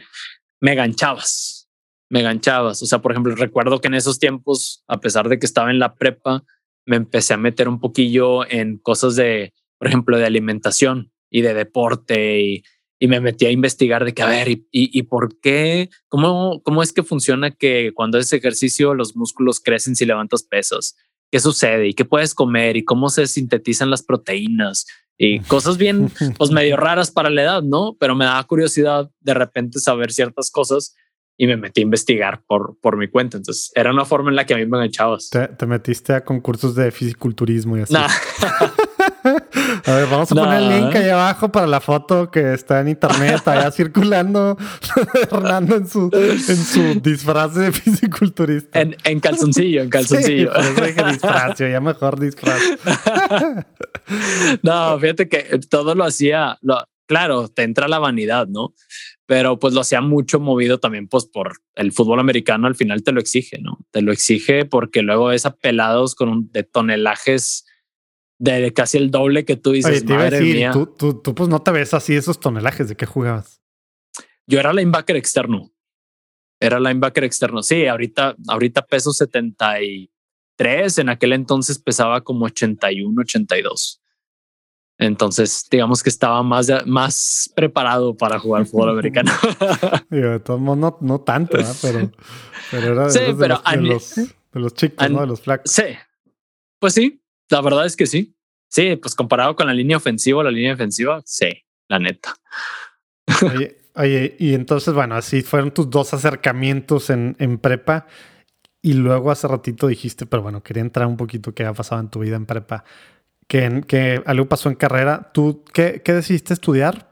[0.59, 1.67] me ganchabas,
[2.09, 2.83] me ganchabas.
[2.83, 5.79] O sea, por ejemplo, recuerdo que en esos tiempos, a pesar de que estaba en
[5.79, 6.43] la prepa,
[6.85, 11.55] me empecé a meter un poquillo en cosas de, por ejemplo, de alimentación y de
[11.55, 12.63] deporte y,
[12.99, 16.83] y me metí a investigar de que, a ver, y, y, por qué, cómo, cómo
[16.83, 20.97] es que funciona que cuando haces ejercicio los músculos crecen si levantas pesos,
[21.31, 24.85] qué sucede y qué puedes comer y cómo se sintetizan las proteínas
[25.17, 27.97] y cosas bien, pues medio raras para la edad, ¿no?
[27.99, 30.95] Pero me da curiosidad de repente saber ciertas cosas
[31.39, 33.37] y me metí a investigar por, por mi cuenta.
[33.37, 35.31] Entonces era una forma en la que a mí me enganchabas.
[35.31, 37.95] Te, te metiste a concursos de fisiculturismo y así.
[39.85, 42.89] a ver, vamos a poner el link ahí abajo para la foto que está en
[42.89, 44.57] internet, allá circulando
[45.31, 48.81] Hernando en su, en su disfraz de fisiculturista.
[48.81, 50.51] En, en calzoncillo, en calzoncillo.
[50.53, 52.61] Sí, disfraz, ya mejor disfraz.
[54.61, 58.73] no, fíjate que todo lo hacía, lo, claro, te entra la vanidad, ¿no?
[59.25, 63.11] Pero pues lo hacía mucho movido también pues por el fútbol americano al final te
[63.11, 63.79] lo exige, ¿no?
[63.91, 67.65] Te lo exige porque luego es apelados con un, de tonelajes
[68.41, 70.03] de casi el doble que tú dices.
[70.03, 70.71] madre mía.
[70.71, 73.61] Tú, tú, tú, pues no te ves así esos tonelajes de qué jugabas.
[74.47, 75.71] Yo era linebacker externo.
[76.59, 77.61] Era linebacker externo.
[77.61, 80.97] Sí, ahorita, ahorita peso 73.
[80.97, 84.01] En aquel entonces pesaba como 81, 82.
[84.97, 89.31] Entonces, digamos que estaba más, más preparado para jugar fútbol americano.
[90.09, 92.11] de todos modos, no, tanto, pero,
[92.71, 95.21] pero era de, los, de, los, chicos, ¿no?
[95.21, 95.71] De los flacos.
[95.71, 95.83] Sí,
[96.79, 97.20] pues sí,
[97.51, 98.35] la verdad es que sí.
[98.69, 101.49] Sí, pues comparado con la línea ofensiva, la línea defensiva, sí,
[101.87, 102.35] la neta.
[103.95, 108.07] Oye, y entonces, bueno, así fueron tus dos acercamientos en, en prepa.
[108.81, 112.09] Y luego hace ratito dijiste, pero bueno, quería entrar un poquito qué ha pasado en
[112.09, 112.85] tu vida en prepa.
[113.47, 115.31] Que, que algo pasó en carrera.
[115.33, 117.11] ¿Tú qué, qué decidiste estudiar?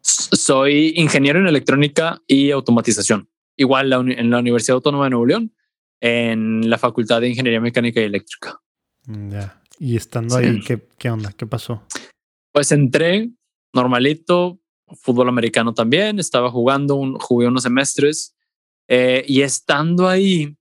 [0.00, 3.28] Soy ingeniero en electrónica y automatización.
[3.56, 5.52] Igual en la Universidad Autónoma de Nuevo León,
[6.00, 8.60] en la Facultad de Ingeniería Mecánica y Eléctrica.
[9.08, 9.62] Mm, ya.
[9.78, 11.32] Y estando ahí, ¿qué, ¿qué onda?
[11.32, 11.82] ¿Qué pasó?
[12.52, 13.30] Pues entré
[13.72, 14.60] normalito,
[15.00, 18.36] fútbol americano también, estaba jugando, un, jugué unos semestres
[18.88, 20.56] eh, y estando ahí,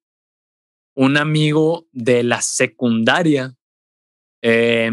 [0.96, 3.56] un amigo de la secundaria,
[4.42, 4.92] eh,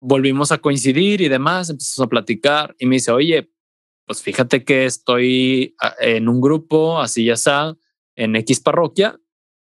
[0.00, 3.50] volvimos a coincidir y demás, empezamos a platicar y me dice, oye,
[4.06, 7.76] pues fíjate que estoy ah, en un grupo, así ya está,
[8.14, 9.18] en X parroquia,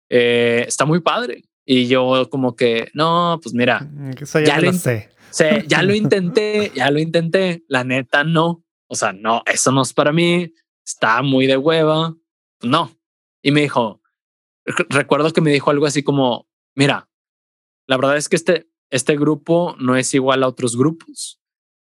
[0.09, 1.45] eh, está muy padre.
[1.65, 4.13] Y yo como que, no, pues mira, mm,
[4.45, 5.11] ya, lo sé.
[5.67, 8.65] ya lo intenté, ya lo intenté, la neta no.
[8.89, 10.53] O sea, no, eso no es para mí,
[10.85, 12.15] está muy de hueva,
[12.63, 12.91] no.
[13.43, 14.03] Y me dijo,
[14.89, 17.09] recuerdo que me dijo algo así como, mira,
[17.87, 21.41] la verdad es que este, este grupo no es igual a otros grupos.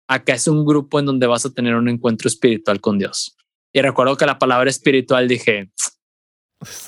[0.08, 3.37] Acá es un grupo en donde vas a tener un encuentro espiritual con Dios.
[3.72, 5.72] Y recuerdo que la palabra espiritual dije,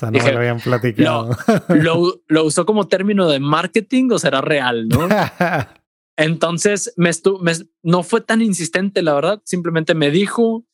[0.01, 1.37] no lo habían platicado.
[1.69, 5.07] Lo, lo, usó como término de marketing o será real, ¿no?
[6.17, 7.11] Entonces me,
[7.41, 9.41] me no fue tan insistente, la verdad.
[9.45, 10.65] Simplemente me dijo,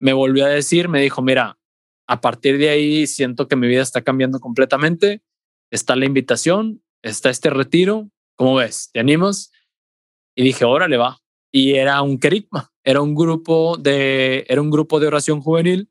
[0.00, 1.58] me volvió a decir, me dijo, mira,
[2.06, 5.22] a partir de ahí siento que mi vida está cambiando completamente.
[5.70, 8.10] Está la invitación, está este retiro.
[8.36, 8.90] ¿Cómo ves?
[8.92, 9.52] ¿Te animas?
[10.34, 11.20] Y dije, órale, va.
[11.52, 15.90] Y era un querigma, era un grupo de, era un grupo de oración juvenil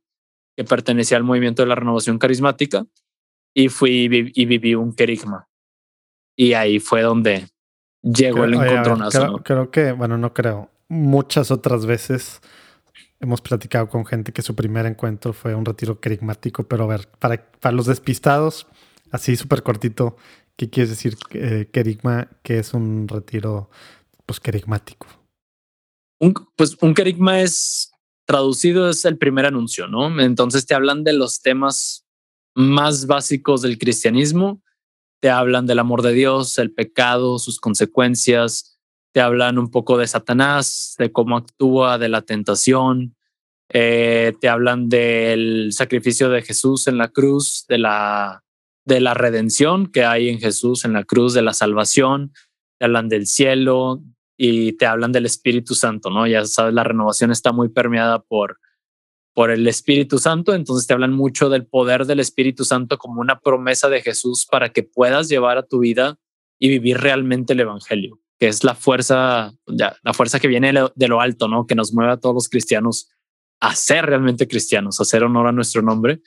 [0.57, 2.85] que pertenecía al movimiento de la renovación carismática
[3.53, 5.47] y fui y viví un querigma.
[6.35, 7.47] Y ahí fue donde
[8.01, 9.19] llegó el encontronazo.
[9.19, 10.71] Creo, creo, que, bueno, no creo.
[10.89, 12.41] Muchas otras veces
[13.19, 17.07] hemos platicado con gente que su primer encuentro fue un retiro querigmático, pero a ver,
[17.19, 18.67] para, para los despistados,
[19.11, 20.17] así súper cortito,
[20.55, 22.29] ¿qué quieres decir eh, querigma?
[22.41, 23.69] Que es un retiro
[24.25, 25.07] pues querigmático.
[26.19, 27.91] Un, pues un querigma es
[28.27, 30.19] traducido es el primer anuncio, ¿no?
[30.19, 32.05] Entonces te hablan de los temas
[32.53, 34.61] más básicos del cristianismo,
[35.21, 38.77] te hablan del amor de Dios, el pecado, sus consecuencias,
[39.13, 43.15] te hablan un poco de Satanás, de cómo actúa, de la tentación,
[43.69, 48.43] eh, te hablan del sacrificio de Jesús en la cruz, de la,
[48.85, 52.33] de la redención que hay en Jesús en la cruz, de la salvación,
[52.77, 54.01] te hablan del cielo,
[54.37, 56.27] y te hablan del Espíritu Santo, ¿no?
[56.27, 58.59] Ya sabes, la renovación está muy permeada por,
[59.33, 63.39] por el Espíritu Santo, entonces te hablan mucho del poder del Espíritu Santo como una
[63.39, 66.17] promesa de Jesús para que puedas llevar a tu vida
[66.59, 71.19] y vivir realmente el Evangelio, que es la fuerza, la fuerza que viene de lo
[71.19, 71.65] alto, ¿no?
[71.65, 73.09] Que nos mueve a todos los cristianos
[73.59, 76.21] a ser realmente cristianos, a hacer honor a nuestro nombre.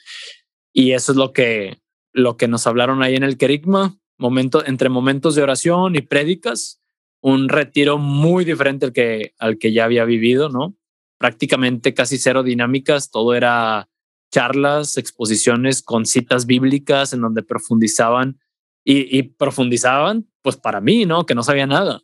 [0.72, 1.78] Y eso es lo que,
[2.12, 6.79] lo que nos hablaron ahí en el querigma, momento, entre momentos de oración y prédicas,
[7.20, 10.76] un retiro muy diferente al que, al que ya había vivido, ¿no?
[11.18, 13.88] Prácticamente casi cero dinámicas, todo era
[14.30, 18.40] charlas, exposiciones con citas bíblicas en donde profundizaban
[18.82, 21.26] y, profundizaban, pues para mí, ¿no?
[21.26, 22.00] Que no sabía nada.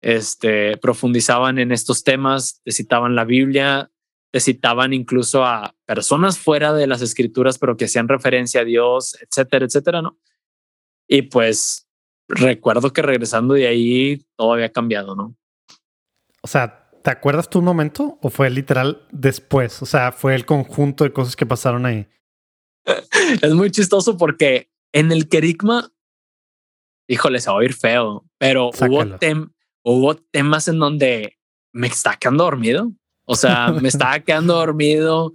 [0.00, 3.90] Este, profundizaban en estos temas, te citaban la Biblia,
[4.30, 9.16] te citaban incluso a personas fuera de las escrituras, pero que hacían referencia a Dios,
[9.20, 10.18] etcétera, etcétera, ¿no?
[11.08, 11.88] Y pues
[12.28, 15.36] recuerdo que regresando de ahí todo había cambiado, ¿no?
[16.42, 19.82] O sea, ¿te acuerdas tu momento o fue literal después?
[19.82, 22.06] O sea, fue el conjunto de cosas que pasaron ahí.
[23.42, 25.90] es muy chistoso porque en el querigma,
[27.08, 29.52] híjole, se va a oír feo, pero hubo, tem
[29.84, 31.38] hubo temas en donde
[31.72, 32.92] me estaba quedando dormido.
[33.26, 35.32] O sea, me estaba quedando dormido.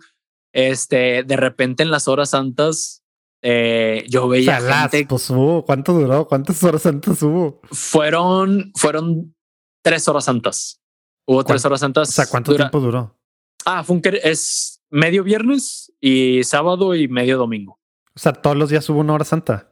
[0.53, 3.03] Este, de repente en las horas santas,
[3.41, 5.05] eh, yo veía gente.
[5.07, 5.31] Pues
[5.65, 6.27] ¿cuánto duró?
[6.27, 7.61] ¿Cuántas horas santas hubo?
[7.71, 9.35] Fueron, fueron
[9.81, 10.81] tres horas santas.
[11.25, 12.09] Hubo tres horas santas.
[12.09, 13.17] O sea, ¿cuánto tiempo duró?
[13.65, 17.79] Ah, fue un, es medio viernes y sábado y medio domingo.
[18.15, 19.71] O sea, todos los días hubo una hora santa.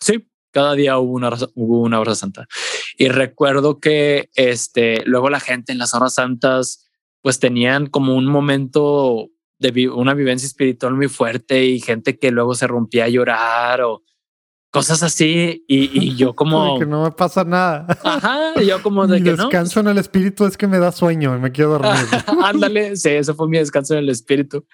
[0.00, 2.46] Sí, cada día hubo una, hubo una hora santa.
[2.96, 6.86] Y recuerdo que este, luego la gente en las horas santas
[7.22, 9.28] pues tenían como un momento
[9.60, 14.02] de una vivencia espiritual muy fuerte y gente que luego se rompía a llorar o
[14.70, 17.86] cosas así y, yo como que no me pasa nada.
[18.02, 21.40] Ajá, yo como de que descanso en el espíritu es que me da sueño y
[21.40, 21.92] me quiero dormir.
[22.42, 24.64] Ándale, sí, eso fue mi descanso en el espíritu.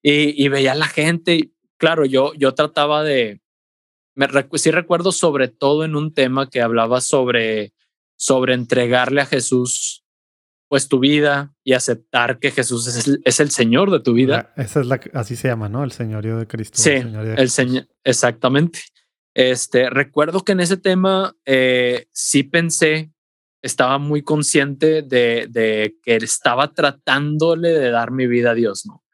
[0.00, 3.40] Y, y veía a la gente, claro, yo yo trataba de
[4.14, 7.72] me sí recuerdo sobre todo en un tema que hablaba sobre
[8.16, 10.01] sobre entregarle a Jesús
[10.72, 12.86] pues tu vida y aceptar que Jesús
[13.26, 14.54] es el, Señor de tu vida.
[14.56, 15.84] esa es la así se llama, ¿no?
[15.84, 16.78] El señorío de Cristo.
[16.80, 18.80] Sí, el Señor, exactamente.
[19.34, 23.12] Este, recuerdo que en ese tema eh, sí pensé,
[23.60, 29.04] estaba muy consciente de, de, que estaba tratándole de dar mi vida a Dios, ¿no?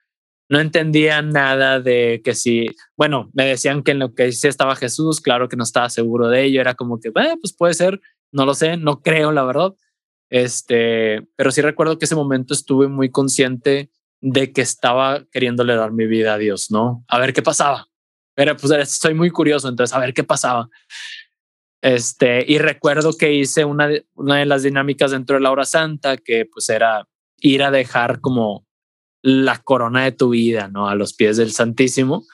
[0.48, 2.66] No entendía nada de que si,
[2.96, 6.28] bueno, me decían que en lo que hice estaba Jesús, claro que no estaba seguro
[6.28, 9.42] de ello, era como que, eh, pues puede ser, no lo sé, no creo, la
[9.42, 9.74] verdad.
[10.30, 15.92] Este, pero sí recuerdo que ese momento estuve muy consciente de que estaba queriéndole dar
[15.92, 17.04] mi vida a Dios, ¿no?
[17.08, 17.88] A ver qué pasaba.
[18.34, 20.68] Pero pues estoy muy curioso, entonces a ver qué pasaba.
[21.82, 25.64] Este, y recuerdo que hice una de, una de las dinámicas dentro de la hora
[25.64, 27.06] santa que pues era
[27.40, 28.66] ir a dejar como
[29.22, 30.88] la corona de tu vida, ¿no?
[30.88, 32.24] A los pies del Santísimo.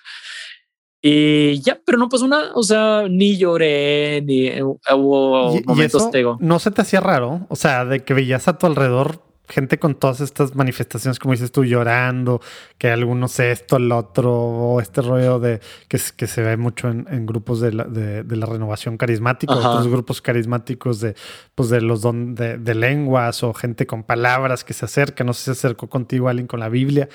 [1.07, 2.53] Y ya, pero no pasó nada.
[2.55, 6.39] O sea, ni lloré, ni eh, hubo momentos tego.
[6.41, 7.45] ¿No se te hacía raro?
[7.51, 11.53] O sea, de que veías a tu alrededor gente con todas estas manifestaciones, como dices
[11.53, 12.41] tú, llorando,
[12.79, 17.27] que algunos esto, el otro, o este rollo de que, que se ve mucho en,
[17.27, 21.17] grupos de la, de, la, renovación carismática, otros grupos carismáticos de,
[21.55, 25.23] pues de los don de, de, lenguas o gente con palabras que se acerca.
[25.23, 27.11] No sé si se acercó contigo alguien con la Biblia.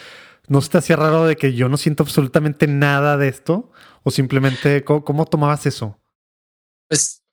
[0.47, 3.71] ¿No se te hacía raro de que yo no siento absolutamente nada de esto?
[4.09, 6.01] ¿O simplemente cómo, tomabas eso?
[6.89, 7.23] Pues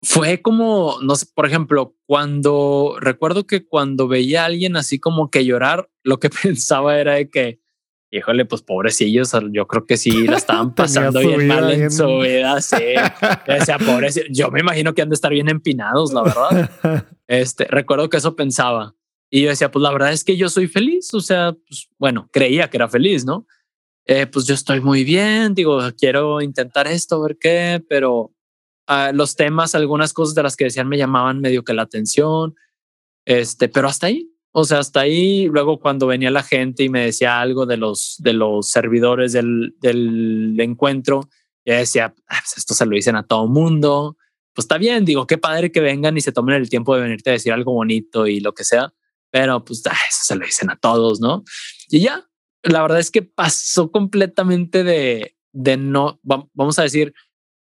[0.00, 5.28] fue como, no sé, por ejemplo, cuando recuerdo que cuando veía a alguien así como
[5.28, 7.58] que llorar, lo que pensaba era de que,
[8.12, 12.60] híjole, pues pobrecillos, yo creo que sí la estaban pasando bien mal en su vida.
[12.60, 12.76] Sí,
[13.48, 14.28] decía, pobrecillos.
[14.30, 17.08] Yo me imagino que han de estar bien empinados, la verdad.
[17.26, 18.94] Este recuerdo que eso pensaba.
[19.30, 21.12] Y yo decía, pues la verdad es que yo soy feliz.
[21.12, 23.48] O sea, pues bueno, creía que era feliz, no?
[24.06, 28.32] Eh, pues yo estoy muy bien, digo, quiero intentar esto, ver qué, pero
[28.88, 32.54] uh, los temas, algunas cosas de las que decían me llamaban medio que la atención,
[33.24, 37.06] este, pero hasta ahí, o sea, hasta ahí, luego cuando venía la gente y me
[37.06, 41.28] decía algo de los, de los servidores del, del encuentro,
[41.64, 44.18] decía, ah, pues esto se lo dicen a todo mundo,
[44.52, 47.30] pues está bien, digo, qué padre que vengan y se tomen el tiempo de venirte
[47.30, 48.92] a decir algo bonito y lo que sea,
[49.30, 51.42] pero pues ah, eso se lo dicen a todos, ¿no?
[51.88, 52.28] Y ya,
[52.64, 57.14] la verdad es que pasó completamente de, de no, vamos a decir,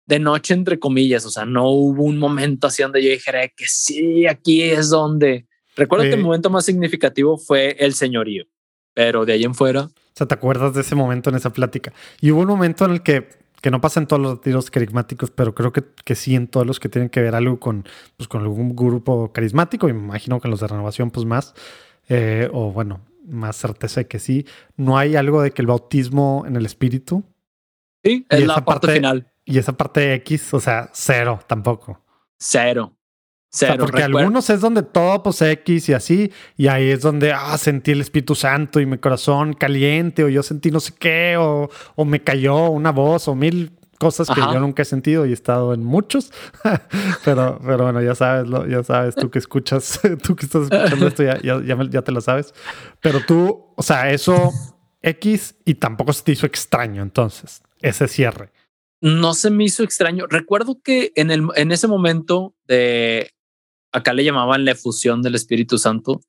[0.07, 3.65] de noche entre comillas, o sea, no hubo un momento así donde yo dijera que
[3.67, 5.47] sí, aquí es donde.
[5.75, 8.45] Recuerdo que el momento más significativo fue el señorío,
[8.93, 9.85] pero de ahí en fuera.
[9.85, 11.95] O sea, ¿te acuerdas de ese momento en esa plática?
[12.21, 13.27] Y hubo un momento en el que,
[13.63, 16.67] que no pasa en todos los tiros carismáticos, pero creo que, que sí en todos
[16.67, 17.87] los que tienen que ver algo con,
[18.19, 21.55] pues, con algún grupo carismático, y me imagino que los de renovación, pues más,
[22.11, 24.47] eh, o bueno, más certeza de que sí.
[24.77, 27.25] No hay algo de que el bautismo en el espíritu.
[28.05, 29.33] Sí, es la parte, final.
[29.45, 32.01] Y esa parte X, o sea, cero tampoco.
[32.39, 32.97] Cero.
[33.55, 33.77] Cero.
[33.79, 37.91] porque algunos es donde todo pues X y así, y ahí es donde ah, sentí
[37.91, 42.05] el Espíritu Santo y mi corazón caliente, o yo sentí no sé qué, o, o
[42.07, 45.75] me cayó una voz, o mil cosas que yo nunca he sentido y he estado
[45.75, 46.33] en muchos,
[47.25, 51.23] pero, pero bueno, ya sabes, ya sabes, tú que escuchas, tú que estás escuchando esto,
[51.23, 52.53] ya, ya, ya, te lo sabes,
[53.01, 54.51] pero tú, o sea, eso
[55.03, 58.51] X y tampoco se te hizo extraño entonces, ese cierre.
[59.01, 60.27] No se me hizo extraño.
[60.29, 63.31] Recuerdo que en, el, en ese momento de,
[63.93, 66.23] acá le llamaban la efusión del Espíritu Santo,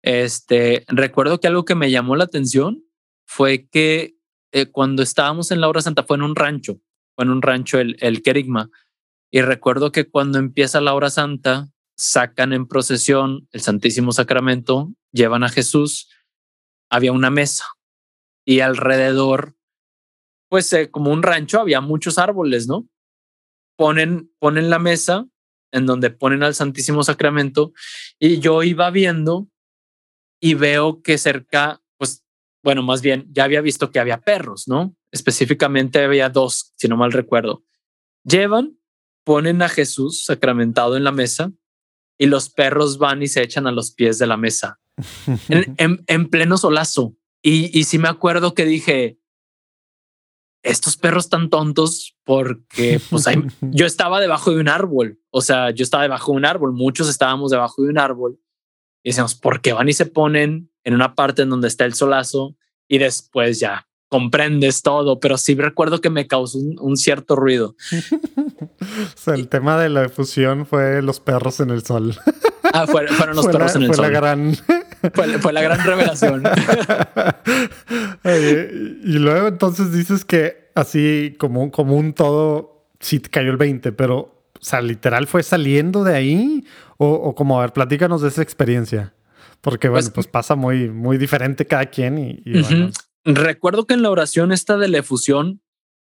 [0.00, 2.84] este, recuerdo que algo que me llamó la atención
[3.26, 4.16] fue que
[4.52, 6.80] eh, cuando estábamos en la hora santa fue en un rancho
[7.22, 8.70] en un rancho el, el querigma.
[9.30, 15.42] Y recuerdo que cuando empieza la hora santa, sacan en procesión el Santísimo Sacramento, llevan
[15.42, 16.08] a Jesús,
[16.90, 17.64] había una mesa
[18.44, 19.58] y alrededor
[20.48, 22.88] pues eh, como un rancho, había muchos árboles, ¿no?
[23.76, 25.26] Ponen, ponen la mesa
[25.72, 27.72] en donde ponen al Santísimo Sacramento
[28.18, 29.48] y yo iba viendo
[30.40, 32.24] y veo que cerca, pues,
[32.62, 34.96] bueno, más bien ya había visto que había perros, ¿no?
[35.12, 37.64] Específicamente había dos, si no mal recuerdo.
[38.24, 38.78] Llevan,
[39.24, 41.52] ponen a Jesús sacramentado en la mesa
[42.18, 44.80] y los perros van y se echan a los pies de la mesa
[45.48, 47.14] en, pleno solazo.
[47.42, 49.18] Y, y sí me acuerdo que dije,
[50.62, 53.24] estos perros tan tontos porque pues
[53.60, 57.08] yo estaba debajo de un árbol, o sea, yo estaba debajo de un árbol, muchos
[57.08, 58.40] estábamos debajo de un árbol
[59.02, 61.94] y decíamos, ¿por qué van y se ponen en una parte en donde está el
[61.94, 62.56] solazo
[62.88, 65.20] y después ya comprendes todo?
[65.20, 67.76] Pero sí recuerdo que me causó un, cierto ruido.
[68.80, 72.16] o sea, el tema de la efusión fue los perros en el sol.
[72.70, 74.02] Ah, fueron, los perros en el sol.
[74.02, 74.54] La gran...
[75.40, 76.42] fue, la gran revelación.
[79.04, 83.92] y luego entonces dices que así como, como un todo, sí te cayó el 20,
[83.92, 86.64] pero, o sea, literal fue saliendo de ahí
[86.98, 89.14] o, como, a ver, platícanos de esa experiencia.
[89.60, 92.42] Porque, bueno, pues, pues pasa muy, muy diferente cada quien y,
[93.34, 95.60] Recuerdo que en la oración esta de la efusión,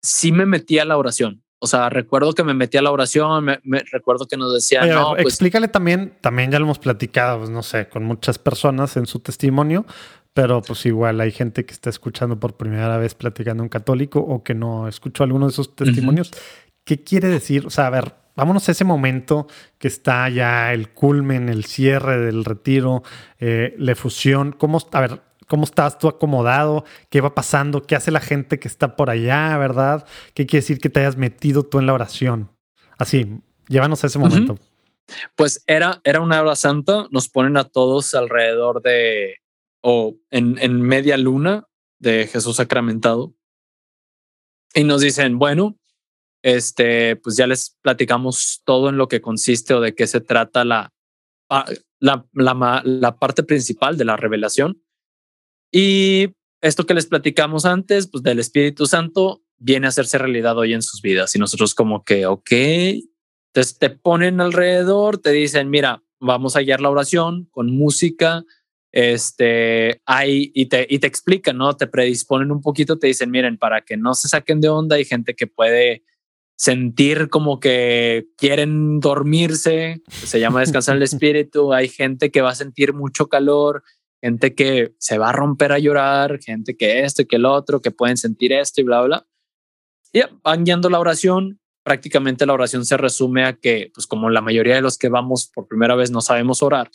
[0.02, 1.44] sí me metí a la oración.
[1.60, 5.12] O sea, recuerdo que me metí a la oración, me, recuerdo que nos decía, no,
[5.12, 9.06] pues explícale también, también ya lo hemos platicado, pues, no sé, con muchas personas en
[9.06, 9.86] su testimonio,
[10.34, 14.42] pero pues igual hay gente que está escuchando por primera vez platicando un católico o
[14.42, 16.32] que no escuchó alguno de esos testimonios.
[16.84, 17.64] ¿Qué quiere decir?
[17.66, 19.46] O sea, a ver, vámonos a ese momento
[19.78, 23.04] que está ya el culmen, el cierre del retiro,
[23.38, 24.52] eh, la efusión.
[24.52, 26.84] ¿Cómo, a ver, ¿Cómo estás tú acomodado?
[27.11, 27.82] ¿Qué va pasando?
[27.82, 30.07] ¿Qué hace la gente que está por allá, verdad?
[30.34, 32.51] ¿Qué quiere decir que te hayas metido tú en la oración?
[32.99, 34.59] Así, llévanos a ese momento.
[35.36, 39.36] Pues era, era una hora santa, nos ponen a todos alrededor de,
[39.82, 41.66] o en, en media luna
[41.99, 43.34] de Jesús sacramentado.
[44.74, 45.78] Y nos dicen, bueno,
[46.42, 50.64] este, pues ya les platicamos todo en lo que consiste o de qué se trata
[50.64, 50.92] la,
[52.01, 54.84] la, la, la parte principal de la revelación.
[55.76, 56.28] Y
[56.60, 60.82] esto que les platicamos antes, pues del Espíritu Santo, viene a hacerse realidad hoy en
[60.82, 61.34] sus vidas.
[61.34, 66.80] Y nosotros como que, ok, entonces te ponen alrededor, te dicen, mira, vamos a guiar
[66.80, 68.44] la oración con música,
[68.92, 71.76] este, hay, y te, y te explican, ¿no?
[71.76, 75.04] Te predisponen un poquito, te dicen, miren, para que no se saquen de onda, hay
[75.04, 76.04] gente que puede
[76.56, 82.54] sentir como que quieren dormirse, se llama descansar el espíritu, hay gente que va a
[82.54, 83.82] sentir mucho calor,
[84.24, 87.82] gente que se va a romper a llorar, gente que esto y que el otro,
[87.82, 89.26] que pueden sentir esto y bla, bla.
[90.14, 91.60] Y van guiando la oración.
[91.82, 95.50] Prácticamente la oración se resume a que, pues como la mayoría de los que vamos
[95.54, 96.90] por primera vez no sabemos orar,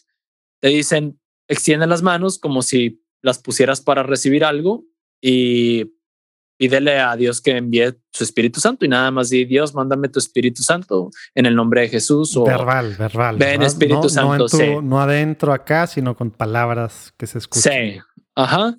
[0.59, 4.86] te dicen, extiende las manos como si las pusieras para recibir algo
[5.21, 5.99] y
[6.60, 10.20] pídele a Dios que envíe su Espíritu Santo y nada más di Dios, mándame tu
[10.20, 13.38] Espíritu Santo en el nombre de Jesús o verbal, verbal.
[13.38, 17.74] Ven Espíritu Santo, no, no, adentro acá, sino con palabras que se escuchan.
[17.74, 17.99] Sí,
[18.36, 18.76] ajá.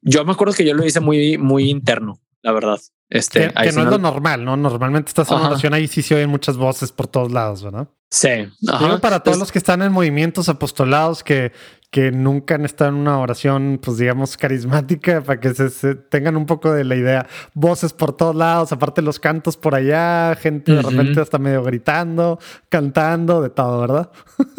[0.00, 2.78] Yo me acuerdo que yo lo hice muy, muy interno, la verdad.
[3.10, 4.56] Este, que, no es lo normal, ¿no?
[4.56, 7.88] Normalmente estás en oración ahí sí se oyen muchas voces por todos lados, ¿verdad?
[8.10, 8.48] Sí.
[8.66, 8.98] Ajá.
[9.00, 11.52] para todos los que están en movimientos apostolados que
[11.90, 16.44] que nunca han estado en una oración, pues digamos, carismática, para que se, tengan un
[16.44, 17.26] poco de la idea.
[17.54, 22.38] Voces por todos lados, aparte los cantos por allá, gente de repente hasta medio gritando,
[22.68, 24.10] cantando, de todo, ¿verdad?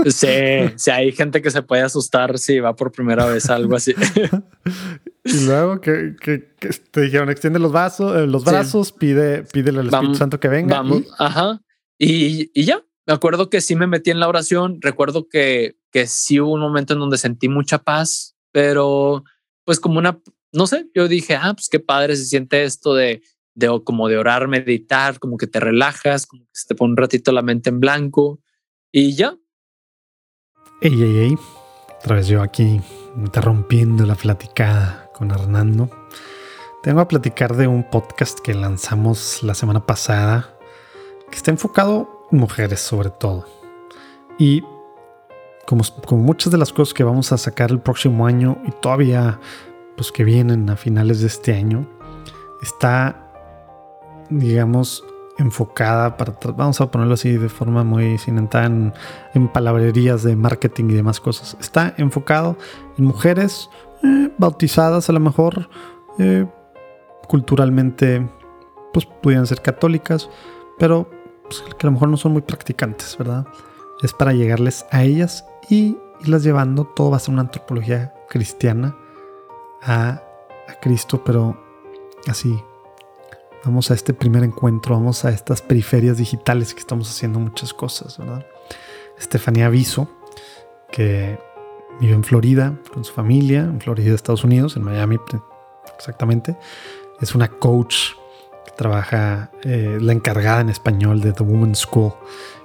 [0.08, 0.28] Sí,
[0.76, 3.94] sí, hay gente que se puede asustar si va por primera vez algo así.
[5.24, 6.16] y luego que,
[6.92, 10.78] te dijeron, extiende los, vasos, eh, los brazos, pide, pídele al Espíritu Santo que venga.
[10.78, 11.62] Vamos, ajá.
[12.00, 14.78] Y, y ya, me acuerdo que sí me metí en la oración.
[14.82, 19.24] Recuerdo que, que sí hubo un momento en donde sentí mucha paz, pero
[19.66, 20.22] pues como una,
[20.54, 23.24] no sé, yo dije, ah, pues qué padre se siente esto de,
[23.56, 26.98] de como de orar, meditar, como que te relajas, como que se te pone un
[26.98, 28.42] ratito la mente en blanco
[28.92, 29.36] y ya.
[30.80, 31.38] Ey, ey, ey.
[31.98, 32.80] Otra vez yo aquí
[33.18, 35.90] interrumpiendo la platicada con Hernando.
[36.84, 40.56] Tengo a platicar de un podcast que lanzamos la semana pasada
[41.32, 43.46] que está enfocado mujeres sobre todo.
[44.38, 44.64] Y
[45.66, 49.40] como, como, muchas de las cosas que vamos a sacar el próximo año y todavía
[49.96, 51.86] pues que vienen a finales de este año,
[52.62, 53.32] está,
[54.30, 55.04] digamos,
[55.38, 60.86] enfocada para, vamos a ponerlo así de forma muy sin entrar en, palabrerías de marketing
[60.90, 62.58] y demás cosas, está enfocado
[62.98, 63.70] en mujeres
[64.04, 65.70] eh, bautizadas a lo mejor,
[66.18, 66.46] eh,
[67.28, 68.28] culturalmente,
[68.94, 70.30] pues pudieran ser católicas,
[70.78, 71.10] pero
[71.50, 73.46] pues, que a lo mejor no son muy practicantes, ¿verdad?
[74.02, 76.86] Es para llegarles a ellas y irlas llevando.
[76.86, 78.96] Todo va a ser una antropología cristiana
[79.82, 80.22] a,
[80.68, 81.60] a Cristo, pero
[82.28, 82.58] así,
[83.66, 88.18] vamos a este primer encuentro, vamos a estas periferias digitales que estamos haciendo muchas cosas,
[88.18, 88.46] ¿verdad?
[89.18, 90.08] Estefanía Viso,
[90.92, 91.40] que
[92.00, 95.18] vive en Florida con su familia, en Florida, Estados Unidos, en Miami
[95.98, 96.58] exactamente.
[97.20, 98.14] Es una coach
[98.66, 102.14] que trabaja, eh, la encargada en español de The Women's School,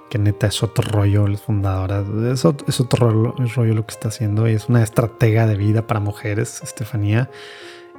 [0.09, 4.53] que neta es otro rollo, es fundadora, es, otro rollo, lo que está haciendo y
[4.53, 7.29] es una estratega de vida para mujeres, Estefanía.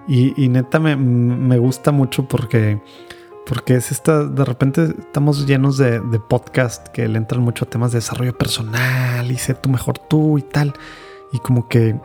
[0.09, 2.80] Y, neta me, me, gusta mucho porque,
[3.44, 7.68] porque es esta, de repente estamos llenos de, de podcast que le entran mucho a
[7.68, 10.74] temas de desarrollo personal y sé tú mejor tú y tal.
[11.32, 11.99] Y como que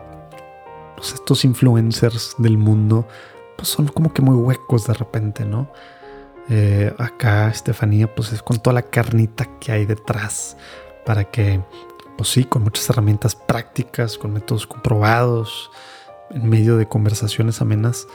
[1.00, 3.06] estos influencers del mundo
[3.62, 5.68] pues son como que muy huecos de repente, ¿no?
[6.48, 10.56] Eh, acá Estefanía pues es con toda la carnita que hay detrás
[11.06, 11.60] para que
[12.18, 15.70] pues sí, con muchas herramientas prácticas, con métodos comprobados,
[16.30, 18.08] en medio de conversaciones amenas,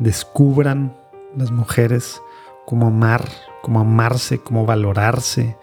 [0.00, 0.96] descubran
[1.36, 2.20] las mujeres
[2.66, 3.24] cómo amar,
[3.62, 5.56] cómo amarse, cómo valorarse,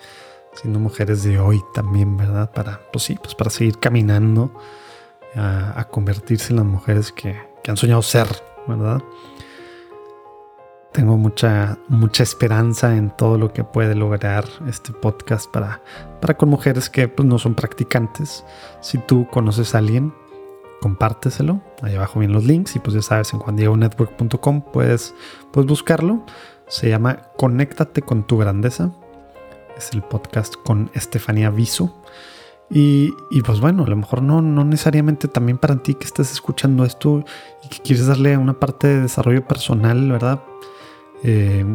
[0.54, 2.54] siendo mujeres de hoy también, ¿verdad?
[2.54, 4.54] Para, pues sí, pues para seguir caminando
[5.36, 9.02] a, convertirse en las mujeres que, que han soñado ser, ¿verdad?
[10.96, 15.82] tengo mucha, mucha esperanza en todo lo que puede lograr este podcast para,
[16.22, 18.46] para con mujeres que pues, no son practicantes.
[18.80, 20.14] Si tú conoces a alguien,
[20.80, 21.60] compárteselo.
[21.82, 25.14] Ahí abajo vienen los links y pues ya sabes, en juandiegonetwork.com puedes,
[25.52, 26.24] puedes buscarlo.
[26.68, 28.94] Se llama Conéctate con tu grandeza.
[29.76, 31.94] Es el podcast con Estefanía Viso.
[32.70, 33.14] Y,
[33.46, 37.24] pues bueno, a lo mejor no, no necesariamente también para ti que estás escuchando esto
[37.64, 40.42] y que quieres darle una parte de desarrollo personal, ¿verdad?
[41.24, 41.66] Eh,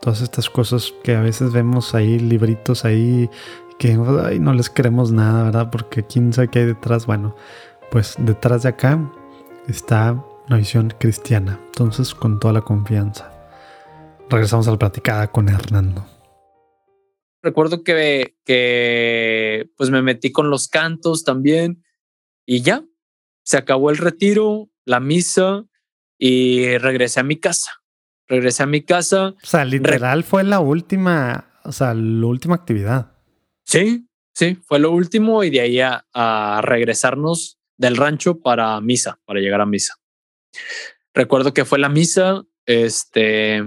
[0.00, 3.30] todas estas cosas que a veces vemos ahí, libritos ahí,
[3.78, 5.70] que no les queremos nada, ¿verdad?
[5.70, 7.06] Porque quién sabe qué hay detrás.
[7.06, 7.34] Bueno,
[7.90, 8.98] pues detrás de acá
[9.66, 11.58] está una visión cristiana.
[11.66, 13.32] Entonces, con toda la confianza.
[14.28, 16.04] Regresamos a la platicada con Hernando.
[17.42, 21.84] Recuerdo que, que pues me metí con los cantos también
[22.46, 22.84] y ya,
[23.44, 25.64] se acabó el retiro, la misa
[26.18, 27.78] y regresé a mi casa
[28.28, 29.34] regresé a mi casa.
[29.42, 33.12] O sea, literal fue la última, o sea, la última actividad.
[33.64, 39.40] Sí, sí, fue lo último y de ahí a, regresarnos del rancho para misa, para
[39.40, 39.94] llegar a misa.
[41.14, 43.62] Recuerdo que fue la misa, este,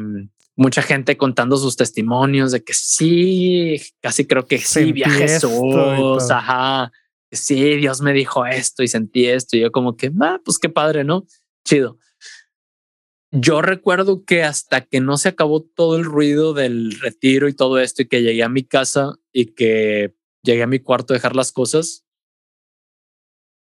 [0.61, 6.29] mucha gente contando sus testimonios de que sí, casi creo que sí, vi a Jesús,
[6.29, 6.91] ajá,
[7.31, 10.69] sí, Dios me dijo esto y sentí esto y yo como que, ah, pues qué
[10.69, 11.25] padre, ¿no?
[11.65, 11.97] Chido.
[13.31, 17.79] Yo recuerdo que hasta que no se acabó todo el ruido del retiro y todo
[17.79, 21.35] esto y que llegué a mi casa y que llegué a mi cuarto a dejar
[21.35, 22.05] las cosas,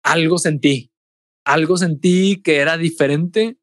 [0.03, 0.92] algo sentí,
[1.44, 3.59] algo sentí que era diferente.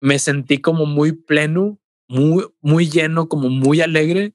[0.00, 1.79] Me sentí como muy pleno,
[2.10, 4.34] muy, muy lleno, como muy alegre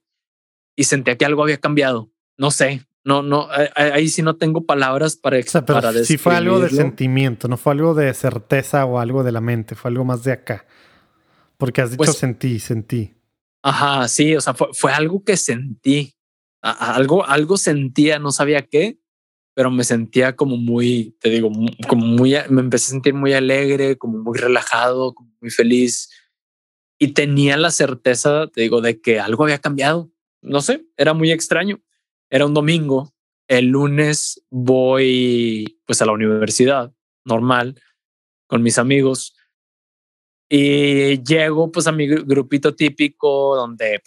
[0.74, 2.10] y sentía que algo había cambiado.
[2.38, 6.70] No sé, no, no, ahí sí no tengo palabras para, o Sí fue algo de
[6.70, 10.32] sentimiento, no fue algo de certeza o algo de la mente, fue algo más de
[10.32, 10.66] acá.
[11.58, 13.14] Porque has dicho pues sentí, sentí.
[13.62, 16.14] Ajá, sí, o sea, fue, algo que sentí.
[16.62, 18.98] algo, algo sentía, no sabía qué,
[19.54, 21.50] pero me sentía como muy, te digo,
[21.88, 26.10] como muy, me empecé a sentir muy alegre, como muy relajado, como muy feliz.
[26.98, 30.10] Y tenía la certeza, te digo, de que algo había cambiado.
[30.40, 31.80] No sé, era muy extraño.
[32.30, 33.12] Era un domingo.
[33.48, 36.92] El lunes voy pues a la universidad
[37.24, 37.80] normal
[38.46, 39.36] con mis amigos
[40.48, 44.02] y llego pues a mi grupito típico donde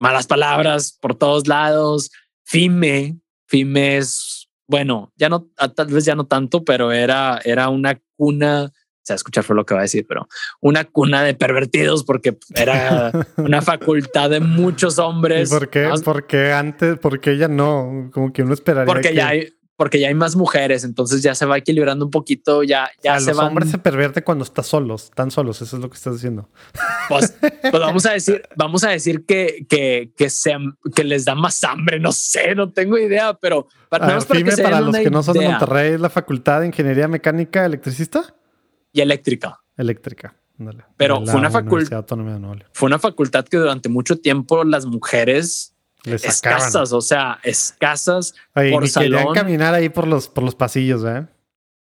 [0.00, 2.10] malas palabras por todos lados,
[2.44, 8.00] Fime, Fime es, bueno, ya no, tal vez ya no tanto, pero era, era una
[8.16, 8.72] cuna,
[9.10, 10.28] sea, escuchar fue lo que va a decir, pero
[10.60, 15.50] una cuna de pervertidos porque era una facultad de muchos hombres.
[15.50, 15.90] ¿Y por qué?
[16.04, 18.86] Porque antes, porque ella no, como que uno esperaría.
[18.86, 22.62] Porque ya hay, porque ya hay más mujeres, entonces ya se va equilibrando un poquito,
[22.62, 25.88] ya, ya se los hombres se pervierte cuando estás solos, están solos, eso es lo
[25.88, 26.50] que estás diciendo.
[27.08, 30.54] Pues, pues vamos a decir, vamos a decir que, que, que, se,
[30.94, 34.82] que les da más hambre, no sé, no tengo idea, pero para, para, que para
[34.82, 38.34] los que no son de Monterrey, la facultad de Ingeniería Mecánica Electricista
[38.92, 39.60] y Eléctrica.
[39.76, 40.34] Eléctrica.
[40.96, 42.04] Pero fue una facultad.
[42.72, 45.74] Fue una facultad que durante mucho tiempo las mujeres
[46.04, 49.34] escasas, o sea, escasas por salón.
[49.34, 51.26] caminar ahí por los, por los pasillos, ¿eh?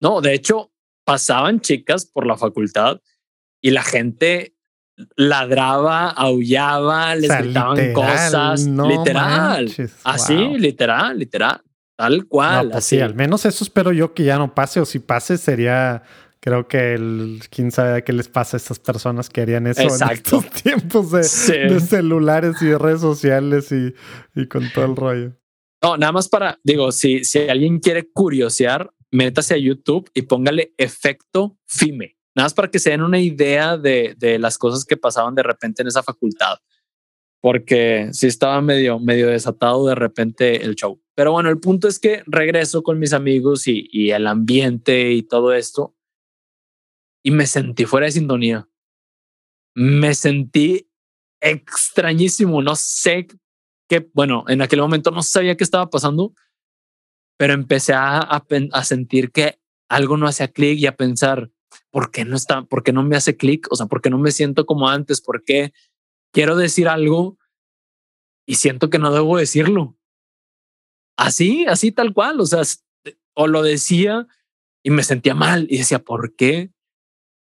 [0.00, 0.70] No, de hecho,
[1.04, 3.00] pasaban chicas por la facultad
[3.60, 4.54] y la gente
[5.16, 9.72] ladraba, aullaba, les gritaban cosas, literal.
[10.04, 11.62] Así, literal, literal.
[11.96, 12.70] Tal cual.
[12.72, 16.02] Pues sí, al menos eso espero yo que ya no pase, o si pase sería
[16.40, 20.12] Creo que el, quién sabe qué les pasa a estas personas que harían eso en
[20.12, 23.94] estos tiempos de, celulares y de redes sociales y,
[24.40, 25.32] y, con todo el rollo.
[25.82, 30.74] No, nada más para, digo, si, si alguien quiere curiosear, métase a YouTube y póngale
[30.76, 32.16] efecto FIME.
[32.34, 35.42] Nada más para que se den una idea de, de las cosas que pasaban de
[35.42, 36.58] repente en esa facultad.
[37.40, 41.00] Porque sí estaba medio, medio desatado de repente el show.
[41.14, 45.22] Pero bueno, el punto es que regreso con mis amigos y, y el ambiente y
[45.22, 45.95] todo esto.
[47.26, 48.68] Y me sentí fuera de sintonía.
[49.74, 50.88] Me sentí
[51.40, 52.62] extrañísimo.
[52.62, 53.26] No sé
[53.88, 56.34] qué, bueno, en aquel momento no sabía qué estaba pasando,
[57.36, 59.58] pero empecé a, a, sentir que
[59.88, 61.50] algo no hacía clic y a pensar,
[61.90, 63.66] ¿por qué no está, por qué no me hace clic?
[63.72, 65.20] O sea, ¿por qué no me siento como antes?
[65.20, 65.72] ¿Por qué
[66.32, 67.38] quiero decir algo
[68.46, 69.98] y siento que no debo decirlo?
[71.16, 72.40] Así, así tal cual.
[72.40, 72.62] O sea,
[73.34, 74.28] o lo decía
[74.84, 76.70] y me sentía mal y decía, ¿por qué?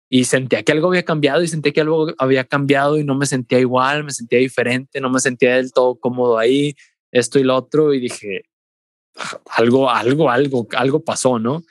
[0.08, 3.26] Y sentía que algo había cambiado y sentía que algo había cambiado y no me
[3.26, 6.76] sentía igual, me sentía diferente, no me sentía del todo cómodo ahí,
[7.10, 7.92] esto y lo otro.
[7.92, 8.44] Y dije,
[9.46, 11.62] algo, algo, algo, algo pasó, ¿no?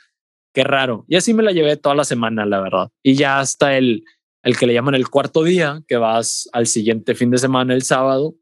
[0.54, 1.06] Qué raro.
[1.08, 2.92] Y así me la llevé toda la semana, la verdad.
[3.04, 4.04] Y ya hasta el,
[4.44, 7.84] el que le llaman el cuarto día, que vas al siguiente fin de semana, el
[7.84, 8.36] sábado,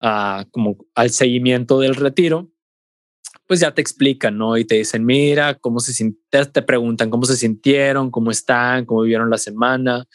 [0.00, 2.50] a, como al seguimiento del retiro,
[3.50, 4.56] pues ya te explican, ¿no?
[4.56, 9.00] Y te dicen, mira, cómo se sintieron, te preguntan cómo se sintieron, cómo están, cómo
[9.00, 10.06] vivieron la semana.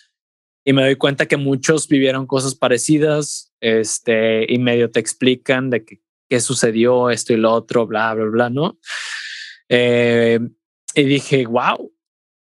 [0.63, 5.83] Y me doy cuenta que muchos vivieron cosas parecidas, este, y medio te explican de
[5.83, 8.79] que qué sucedió, esto y lo otro, bla, bla, bla, ¿no?
[9.67, 10.39] Eh,
[10.93, 11.91] y dije, wow,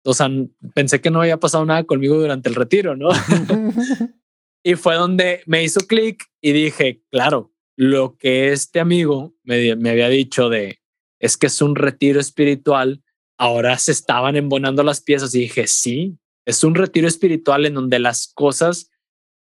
[0.04, 0.28] o sea,
[0.74, 3.08] pensé que no había pasado nada conmigo durante el retiro, ¿no?
[4.62, 9.88] y fue donde me hizo clic y dije, claro, lo que este amigo me, me
[9.88, 10.81] había dicho de,
[11.22, 13.00] es que es un retiro espiritual,
[13.38, 18.00] ahora se estaban embonando las piezas y dije, sí, es un retiro espiritual en donde
[18.00, 18.90] las cosas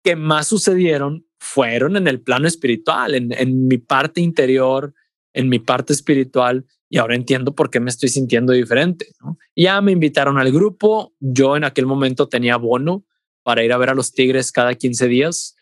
[0.03, 4.95] que más sucedieron fueron en el plano espiritual, en, en mi parte interior,
[5.33, 9.13] en mi parte espiritual, y ahora entiendo por qué me estoy sintiendo diferente.
[9.55, 13.05] Ya me invitaron al grupo, yo en aquel momento tenía bono
[13.43, 15.55] para ir a ver a los Tigres cada 15 días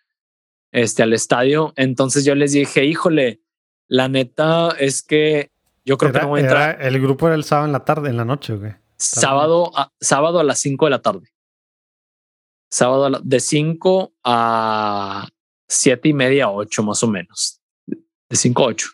[0.72, 3.42] este, al estadio, entonces yo les dije, híjole,
[3.90, 5.52] la neta es que
[5.86, 6.82] yo creo que no voy a entrar.
[6.82, 8.74] el grupo era el sábado en la tarde, en la noche, güey.
[8.98, 11.30] Sábado a, sábado a las 5 de la tarde.
[12.72, 15.28] Sábado de 5 a
[15.68, 18.90] siete y media, ocho más o menos, de cinco a ocho.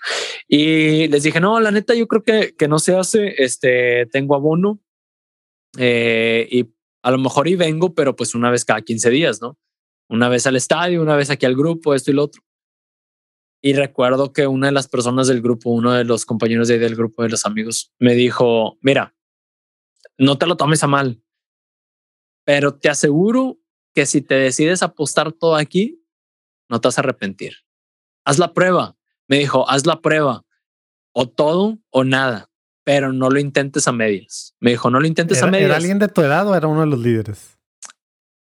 [0.47, 4.35] Y les dije, no, la neta, yo creo que, que no se hace, este, tengo
[4.35, 4.79] abono
[5.77, 6.73] eh, y
[7.03, 9.57] a lo mejor y vengo, pero pues una vez cada 15 días, ¿no?
[10.09, 12.43] Una vez al estadio, una vez aquí al grupo, esto y lo otro.
[13.62, 16.80] Y recuerdo que una de las personas del grupo, uno de los compañeros de ahí
[16.80, 19.16] del grupo de los amigos, me dijo, mira,
[20.18, 21.22] no te lo tomes a mal,
[22.43, 23.59] pero te aseguro
[23.93, 26.03] que si te decides apostar todo aquí,
[26.70, 27.53] no te vas a arrepentir.
[28.26, 28.97] Haz la prueba.
[29.28, 30.43] Me dijo, haz la prueba.
[31.14, 32.49] O todo o nada,
[32.84, 34.55] pero no lo intentes a medias.
[34.59, 35.68] Me dijo, no lo intentes a medias.
[35.68, 37.59] ¿Era alguien de tu edad o era uno de los líderes?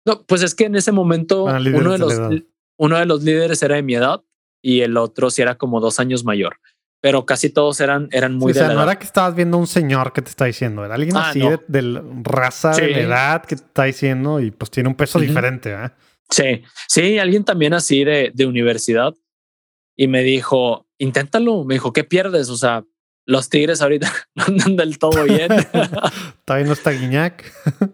[0.05, 2.43] No, pues es que en ese momento uno, de los,
[2.77, 4.23] uno de los líderes era de mi edad
[4.63, 6.59] y el otro sí era como dos años mayor
[7.01, 9.67] pero casi todos eran, eran muy de o sea, no era que estabas viendo un
[9.67, 13.63] señor que te está diciendo, era alguien ah, así de, raza, de edad que te
[13.63, 15.73] está diciendo y pues tiene un peso diferente.
[15.73, 15.91] ¿eh?
[16.29, 19.15] Sí, sí, alguien también así de, de universidad
[19.97, 21.65] y me dijo, inténtalo.
[21.65, 22.51] Me dijo, ¿qué pierdes?
[22.51, 22.85] O sea,
[23.27, 25.49] los Tigres ahorita no andan del todo bien.
[26.45, 27.45] Todavía no está Guiñac.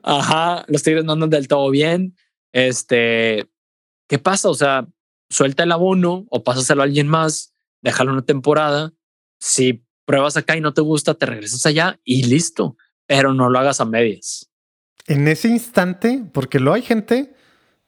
[0.02, 2.16] Ajá, los Tigres no andan del todo bien.
[2.52, 3.46] Este,
[4.08, 4.48] ¿qué pasa?
[4.48, 4.86] O sea,
[5.29, 7.53] suelta el abono o pásaselo a alguien más,
[7.83, 8.93] déjalo una temporada.
[9.39, 13.59] Si pruebas acá y no te gusta, te regresas allá y listo, pero no lo
[13.59, 14.51] hagas a medias.
[15.07, 17.35] En ese instante, porque lo hay gente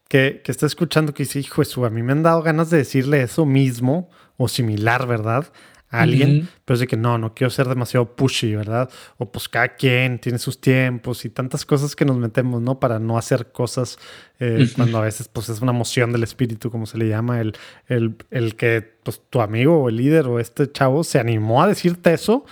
[0.09, 3.23] que, que está escuchando que dice, hijo a mí me han dado ganas de decirle
[3.23, 5.53] eso mismo o similar, ¿verdad?
[5.89, 8.91] A alguien, pero es de que no, no quiero ser demasiado pushy, ¿verdad?
[9.19, 12.81] O pues cada quien tiene sus tiempos y tantas cosas que nos metemos, ¿no?
[12.81, 13.97] Para no hacer cosas
[14.41, 17.57] eh, cuando a veces pues es una emoción del espíritu, como se le llama, el,
[17.87, 21.69] el, el que pues tu amigo o el líder o este chavo se animó a
[21.69, 22.45] decirte eso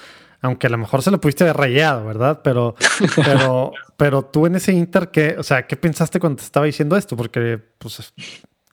[0.45, 2.43] aunque a lo mejor se lo pudiste haber rayado, ¿verdad?
[2.45, 2.75] Pero,
[3.25, 6.99] pero, pero tú en ese inter, ¿qué, o sea, ¿qué pensaste cuando te estaba diciendo
[6.99, 7.17] esto?
[7.17, 8.13] Porque, pues,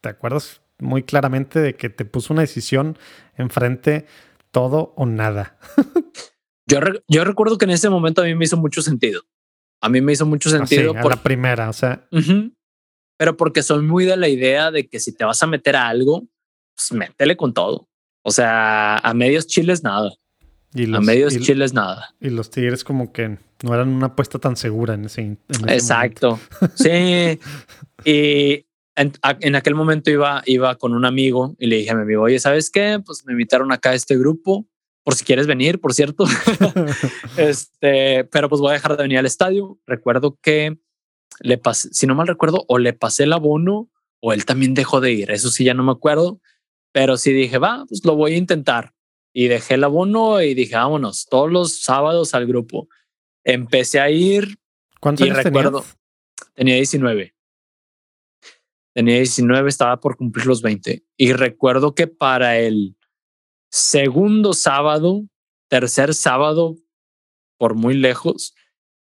[0.01, 2.97] te acuerdas muy claramente de que te puso una decisión
[3.38, 4.05] enfrente
[4.51, 5.57] todo o nada.
[6.67, 9.23] yo, yo recuerdo que en ese momento a mí me hizo mucho sentido.
[9.81, 10.93] A mí me hizo mucho sentido.
[10.93, 12.07] por la primera, o sea.
[13.17, 15.87] Pero porque soy muy de la idea de que si te vas a meter a
[15.87, 16.27] algo,
[16.75, 17.87] pues métele con todo.
[18.23, 20.11] O sea, a medios chiles nada.
[20.75, 22.15] a medios chiles nada.
[22.19, 25.37] Y los Tigres como que no eran una apuesta tan segura en ese,
[25.67, 26.39] Exacto.
[26.75, 27.39] sí.
[28.03, 28.65] Y
[28.95, 32.39] en, aquel momento iba, iba con un amigo y le dije a mi amigo, oye,
[32.39, 33.01] ¿sabes qué?
[33.05, 34.67] Pues me invitaron acá a este grupo,
[35.03, 36.25] por si quieres venir, por cierto.
[37.37, 39.79] este, pero pues voy a dejar de venir al estadio.
[39.87, 40.77] Recuerdo que
[41.39, 43.89] le pasé, si no mal recuerdo, o le pasé el abono
[44.21, 45.31] o él también dejó de ir.
[45.31, 46.39] Eso sí, ya no me acuerdo.
[46.91, 48.93] Pero sí dije, va, pues lo voy a intentar.
[49.33, 52.87] Y dejé el abono y dije, vámonos, todos los sábados al grupo.
[53.43, 54.59] Empecé a ir.
[54.99, 55.83] ¿Cuántos años recuerdo,
[56.53, 57.33] Tenía 19.
[58.93, 61.03] Tenía 19, estaba por cumplir los 20.
[61.17, 62.95] Y recuerdo que para el
[63.69, 65.23] segundo sábado,
[65.69, 66.75] tercer sábado,
[67.57, 68.53] por muy lejos,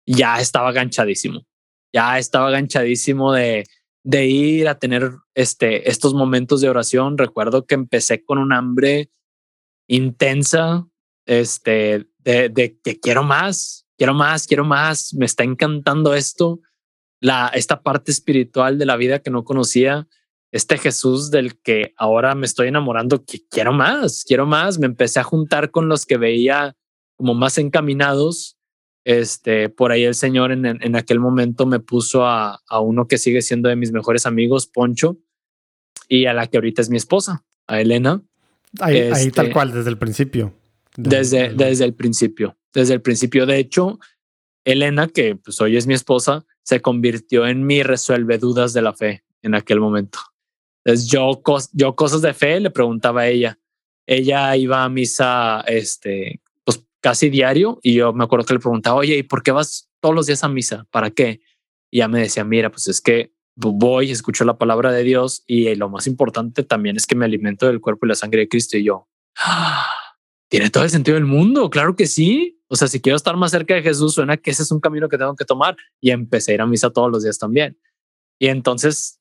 [0.05, 1.45] ya estaba ganchadísimo.
[1.93, 3.65] Ya estaba ganchadísimo de,
[4.03, 7.17] de ir a tener este, estos momentos de oración.
[7.17, 9.11] Recuerdo que empecé con un hambre
[9.89, 10.87] intensa,
[11.25, 16.61] este, de, de que quiero más, quiero más, quiero más, me está encantando esto
[17.21, 20.07] la, esta parte espiritual de la vida que no conocía,
[20.51, 24.79] este Jesús del que ahora me estoy enamorando, que quiero más, quiero más.
[24.79, 26.75] Me empecé a juntar con los que veía
[27.15, 28.57] como más encaminados.
[29.05, 33.17] Este, por ahí el Señor en, en aquel momento me puso a, a, uno que
[33.17, 35.17] sigue siendo de mis mejores amigos, Poncho,
[36.07, 38.21] y a la que ahorita es mi esposa, a Elena.
[38.79, 40.53] Ahí, tal este, cual, desde el principio.
[40.97, 43.45] Desde, desde el principio, desde el principio.
[43.45, 43.99] De hecho,
[44.65, 48.93] Elena, que pues hoy es mi esposa, se convirtió en mi resuelve dudas de la
[48.93, 50.19] fe en aquel momento.
[50.83, 51.41] Entonces yo,
[51.73, 53.59] yo cosas de fe le preguntaba a ella.
[54.07, 58.97] Ella iba a misa este, pues casi diario y yo me acuerdo que le preguntaba,
[58.97, 60.85] oye, ¿y por qué vas todos los días a misa?
[60.91, 61.41] ¿Para qué?
[61.91, 65.75] Y ella me decía, mira, pues es que voy, escucho la palabra de Dios y
[65.75, 68.77] lo más importante también es que me alimento del cuerpo y la sangre de Cristo
[68.77, 69.07] y yo.
[69.37, 70.00] ¡Ah!
[70.51, 72.61] Tiene todo el sentido del mundo, claro que sí.
[72.67, 75.07] O sea, si quiero estar más cerca de Jesús, suena que ese es un camino
[75.07, 77.79] que tengo que tomar y empecé a ir a misa todos los días también.
[78.37, 79.17] Y entonces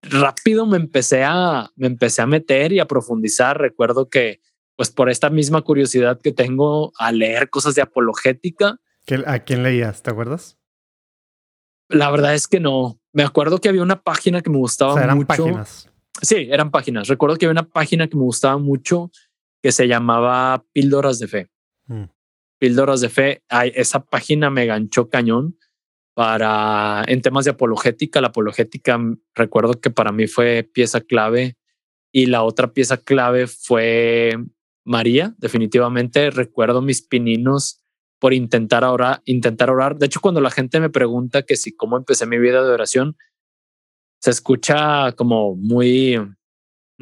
[0.00, 3.58] rápido me empecé a, me empecé a meter y a profundizar.
[3.58, 4.40] Recuerdo que,
[4.74, 8.80] pues por esta misma curiosidad que tengo a leer cosas de apologética.
[9.26, 10.02] ¿A quién leías?
[10.02, 10.56] ¿Te acuerdas?
[11.90, 12.98] La verdad es que no.
[13.12, 15.90] Me acuerdo que había una página que me gustaba o sea, eran páginas.
[16.22, 17.06] Sí, eran páginas.
[17.08, 19.10] Recuerdo que había una página que me gustaba mucho
[19.64, 21.50] que se llamaba Píldoras de Fe.
[21.86, 22.04] Mm.
[22.58, 23.42] Píldoras de Fe,
[23.72, 25.56] esa página me ganchó cañón
[26.12, 28.20] para en temas de apologética.
[28.20, 31.56] La apologética mm, recuerdo que para mí fue pieza clave
[32.12, 34.36] y la otra pieza clave fue
[34.84, 35.34] María.
[35.38, 37.80] Definitivamente recuerdo mis pininos
[38.18, 39.96] por intentar orar, intentar orar.
[39.96, 43.16] De hecho, cuando la gente me pregunta que si cómo empecé mi vida de oración,
[44.20, 46.18] se escucha como muy,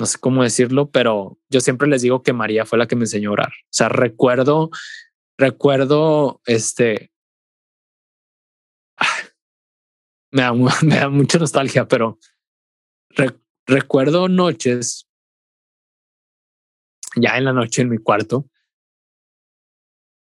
[0.03, 3.05] no sé cómo decirlo, pero yo siempre les digo que María fue la que me
[3.05, 3.53] enseñó a orar.
[3.53, 4.68] O sea, recuerdo
[5.38, 7.12] recuerdo este.
[10.32, 12.18] Me da, me da mucha nostalgia, pero
[13.64, 15.09] recuerdo noches,
[17.14, 18.48] ya en la noche en mi cuarto,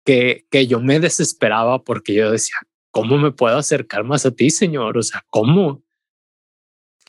[0.03, 2.55] que, que yo me desesperaba porque yo decía,
[2.89, 4.97] ¿cómo me puedo acercar más a ti, Señor?
[4.97, 5.83] O sea, ¿cómo?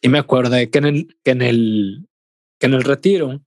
[0.03, 2.09] Y me acordé que en el, que en el,
[2.59, 3.41] que en el retiro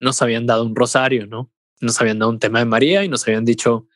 [0.00, 1.52] nos habían dado un rosario, ¿no?
[1.80, 3.86] nos habían dado un tema de María y nos habían dicho,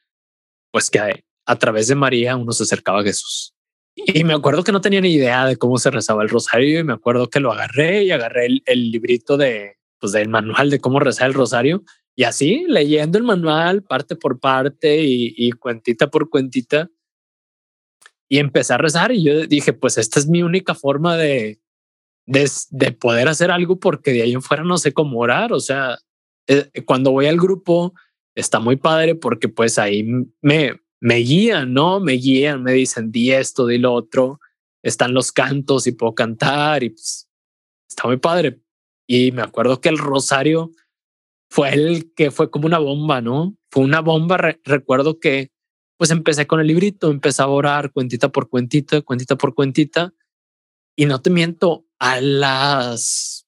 [0.72, 3.54] pues que a, través de María uno se acercaba a Jesús.
[3.94, 6.84] Y me acuerdo que no tenía ni idea de cómo se rezaba el rosario y
[6.84, 10.98] me acuerdo que lo agarré y agarré el, librito de, pues del manual de cómo
[10.98, 11.84] rezar el rosario
[12.16, 16.90] y así leyendo el manual parte por parte y, cuentita por cuentita
[18.28, 21.60] y empecé a rezar y yo dije, pues esta es mi única forma de,
[22.26, 25.52] de, de poder hacer algo porque de ahí en fuera no sé cómo orar.
[25.52, 25.98] O sea,
[26.46, 27.94] eh, cuando voy al grupo
[28.34, 30.04] está muy padre porque pues ahí
[30.40, 32.00] me, me guían, ¿no?
[32.00, 34.40] Me guían, me dicen, di esto, di lo otro,
[34.82, 37.28] están los cantos y puedo cantar y pues
[37.88, 38.60] está muy padre.
[39.06, 40.70] Y me acuerdo que el rosario
[41.50, 43.56] fue el que fue como una bomba, ¿no?
[43.70, 44.56] Fue una bomba.
[44.64, 45.52] recuerdo que
[45.96, 50.12] pues empecé con el librito, empecé a orar cuentita por cuentita, cuentita por cuentita.
[50.96, 53.46] Y no te miento, a las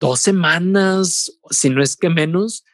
[0.00, 2.64] dos semanas, si no es que menos,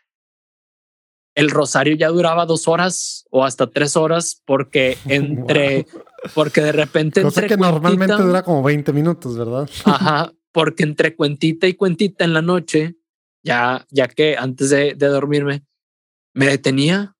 [1.34, 5.86] el rosario ya duraba dos horas o hasta tres horas porque entre,
[6.34, 7.20] porque de repente...
[7.20, 9.68] Cosa que normalmente dura como 20 minutos, ¿verdad?
[9.84, 12.96] Ajá, porque entre cuentita y cuentita en la noche,
[13.44, 15.66] ya, ya que antes de, de dormirme,
[16.32, 17.14] me detenía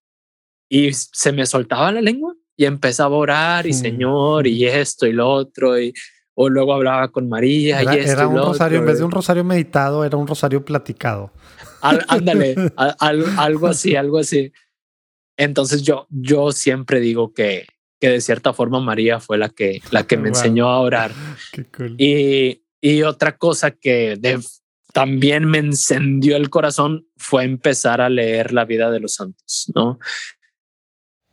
[0.70, 5.12] y se me soltaba la lengua y empezaba a orar y Señor y esto y
[5.12, 5.92] lo otro y
[6.40, 9.10] o luego hablaba con María era, y esto era un rosario, en vez de un
[9.10, 11.32] rosario meditado, era un rosario platicado.
[11.82, 14.52] ándale, algo así, algo así.
[15.36, 17.66] Entonces yo, yo siempre digo que,
[18.00, 21.10] que de cierta forma María fue la que, la que me enseñó a orar.
[21.98, 24.16] y, y otra cosa que
[24.92, 29.98] también me encendió el corazón fue empezar a leer la vida de los santos, ¿no?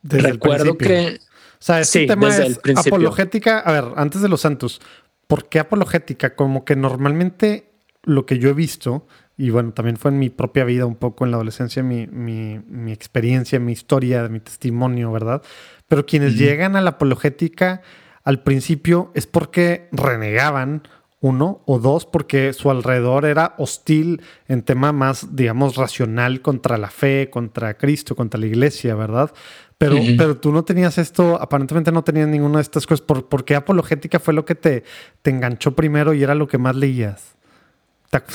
[0.02, 1.20] Recuerdo que...
[1.66, 3.58] O sea, este tema es apologética.
[3.58, 4.82] A ver, antes de los santos,
[5.26, 6.36] ¿por qué apologética?
[6.36, 7.72] Como que normalmente
[8.04, 11.26] lo que yo he visto, y bueno, también fue en mi propia vida un poco
[11.26, 15.42] en la adolescencia, mi, mi, mi experiencia, mi historia, mi testimonio, ¿verdad?
[15.88, 17.82] Pero quienes llegan a la apologética
[18.24, 20.84] al principio es porque renegaban
[21.26, 26.92] uno, o dos, porque su alrededor era hostil en tema más, digamos, racional contra la
[26.92, 29.34] fe, contra Cristo, contra la iglesia, ¿verdad?
[29.78, 33.06] Pero, pero tú no tenías esto, aparentemente no tenías ninguna de estas cosas.
[33.06, 34.84] ¿Por, qué apologética fue lo que te,
[35.22, 37.36] te enganchó primero y era lo que más leías?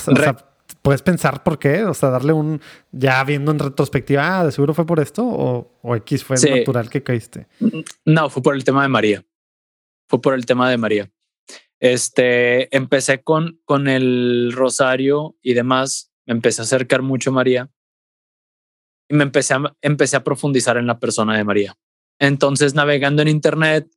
[0.07, 1.83] O sea, ¿Puedes pensar por qué?
[1.83, 2.61] O sea, darle un,
[2.91, 6.89] ya viendo en retrospectiva, ah, de seguro fue por esto o, o X fue natural
[6.89, 7.47] que caíste.
[8.05, 9.25] No, fue por el tema de María.
[10.07, 11.11] Fue por el tema de María.
[11.79, 17.69] Este, empecé con, con el rosario y demás, me empecé a acercar mucho a María
[19.11, 21.77] y me empecé a, empecé a profundizar en la persona de María.
[22.17, 23.91] Entonces, navegando en Internet,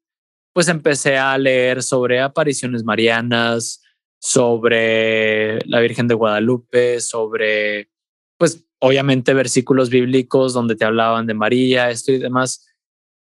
[0.53, 3.81] pues empecé a leer sobre apariciones marianas,
[4.21, 7.91] sobre la Virgen de Guadalupe, sobre,
[8.39, 12.67] pues, obviamente versículos bíblicos donde te hablaban de María, esto y demás.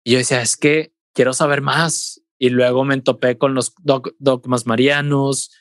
[0.04, 3.74] Y yo decía, es que quiero saber más y luego me topé con los
[4.18, 5.52] dogmas marianos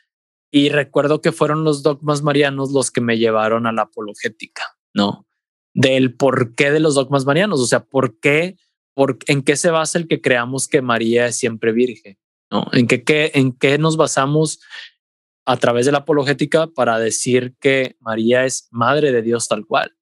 [0.50, 4.64] y recuerdo que fueron los dogmas marianos los que me llevaron a la apologética,
[4.94, 5.27] ¿no?
[5.74, 8.56] Del porqué de los dogmas marianos, o sea, por qué,
[8.94, 12.18] por, en qué se basa el que creamos que María es siempre virgen,
[12.50, 12.66] ¿no?
[12.72, 14.60] En qué, qué, en qué nos basamos
[15.44, 19.96] a través de la apologética para decir que María es madre de Dios tal cual,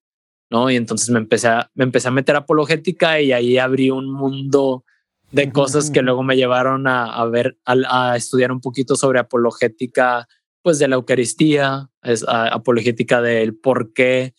[0.50, 0.70] ¿no?
[0.70, 4.84] Y entonces me empecé a, me empecé a meter apologética y ahí abrí un mundo
[5.30, 10.26] de cosas que luego me llevaron a, ver, a, estudiar un poquito sobre apologética,
[10.62, 14.34] pues de la Eucaristía, es, apologética del porqué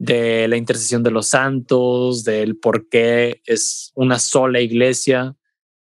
[0.00, 5.36] de la intercesión de los santos, del por qué es una sola iglesia.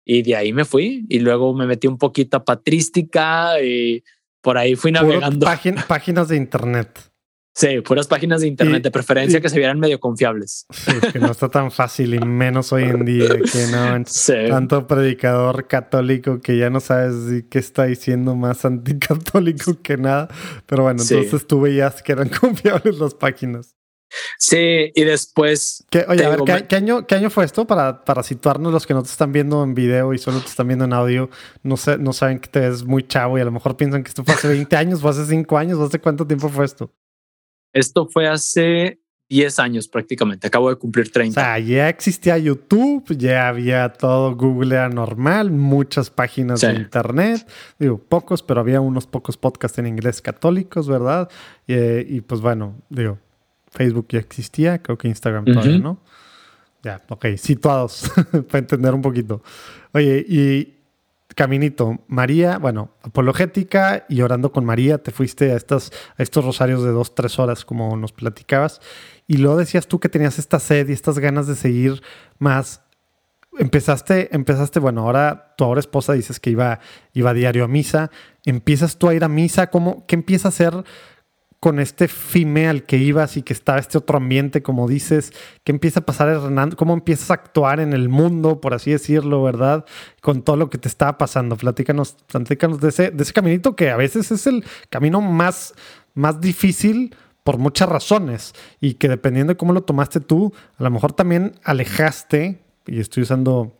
[0.06, 4.04] Y de ahí me fui y luego me metí un poquito a patrística y
[4.42, 5.46] por ahí fui navegando.
[5.88, 7.12] páginas de internet.
[7.54, 10.66] Sí, puras páginas de internet, de preferencia que se vieran medio confiables.
[10.72, 14.04] Sí, que no está tan fácil y menos hoy en día, que no
[14.50, 20.30] tanto predicador católico que ya no sabes qué está diciendo más anticatólico que nada.
[20.66, 23.76] Pero bueno, entonces tú veías que eran confiables las páginas.
[24.38, 25.86] Sí, y después.
[26.08, 27.66] oye, a ver, ¿qué, año, ¿qué año fue esto?
[27.66, 30.68] Para, para situarnos los que no te están viendo en video y solo te están
[30.68, 31.30] viendo en audio,
[31.64, 34.10] no, sé, no saben que te ves muy chavo y a lo mejor piensan que
[34.10, 36.94] esto fue hace 20 años, o hace 5 años, o hace cuánto tiempo fue esto.
[37.74, 41.40] Esto fue hace 10 años prácticamente, acabo de cumplir 30.
[41.40, 47.48] O sea, ya existía YouTube, ya había todo Google era normal, muchas páginas de internet,
[47.80, 51.30] digo, pocos, pero había unos pocos podcasts en inglés católicos, ¿verdad?
[51.68, 53.18] Y, pues bueno, digo,
[53.76, 56.00] Facebook ya existía, creo que Instagram todavía, ¿no?
[56.84, 58.12] Ya, ok, situados,
[58.48, 59.42] para entender un poquito.
[59.92, 60.76] Oye, y
[61.36, 66.84] Caminito, María, bueno, apologética y orando con María, te fuiste a, estas, a estos rosarios
[66.84, 68.80] de dos, tres horas, como nos platicabas,
[69.28, 72.02] y luego decías tú que tenías esta sed y estas ganas de seguir
[72.40, 72.82] más.
[73.58, 76.80] Empezaste, empezaste, bueno, ahora tu ahora esposa dices que iba,
[77.14, 78.12] iba a diario a misa.
[78.46, 79.68] ¿Empiezas tú a ir a misa?
[79.72, 80.84] ¿Cómo, ¿Qué empieza a hacer
[81.66, 85.72] con este FIME al que ibas y que estaba este otro ambiente, como dices, ¿qué
[85.72, 86.78] empieza a pasar, Hernando?
[86.78, 89.84] ¿Cómo empiezas a actuar en el mundo, por así decirlo, verdad?
[90.22, 91.58] Con todo lo que te estaba pasando.
[91.58, 95.74] Platícanos, platícanos de ese, de ese caminito que a veces es el camino más,
[96.14, 100.92] más difícil por muchas razones y que dependiendo de cómo lo tomaste tú, a lo
[100.92, 103.76] mejor también alejaste, y estoy usando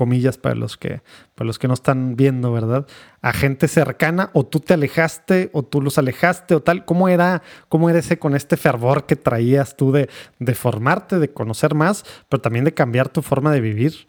[0.00, 1.02] comillas para los que
[1.34, 2.86] para los que no están viendo, ¿verdad?
[3.20, 7.42] A gente cercana o tú te alejaste o tú los alejaste o tal, ¿cómo era
[7.68, 12.06] cómo era ese con este fervor que traías tú de, de formarte, de conocer más,
[12.30, 14.08] pero también de cambiar tu forma de vivir?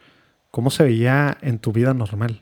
[0.49, 2.41] ¿Cómo se veía en tu vida normal?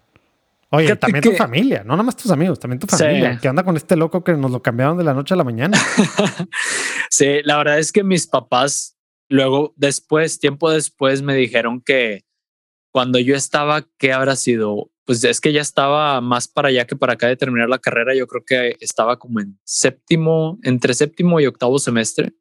[0.70, 3.40] Oye, también tu familia, no nomás tus amigos, también tu familia.
[3.42, 5.76] ¿Qué anda con este loco que nos lo cambiaron de la noche a la mañana?
[7.10, 8.96] sí, la verdad es que mis papás
[9.28, 12.29] luego, después, tiempo después, me dijeron que
[12.92, 14.92] cuando yo estaba, ¿qué habrá sido?
[15.06, 18.16] Pues es que ya estaba más para allá que para acá de terminar la carrera.
[18.16, 22.34] Yo creo que estaba como en séptimo, entre séptimo y octavo semestre.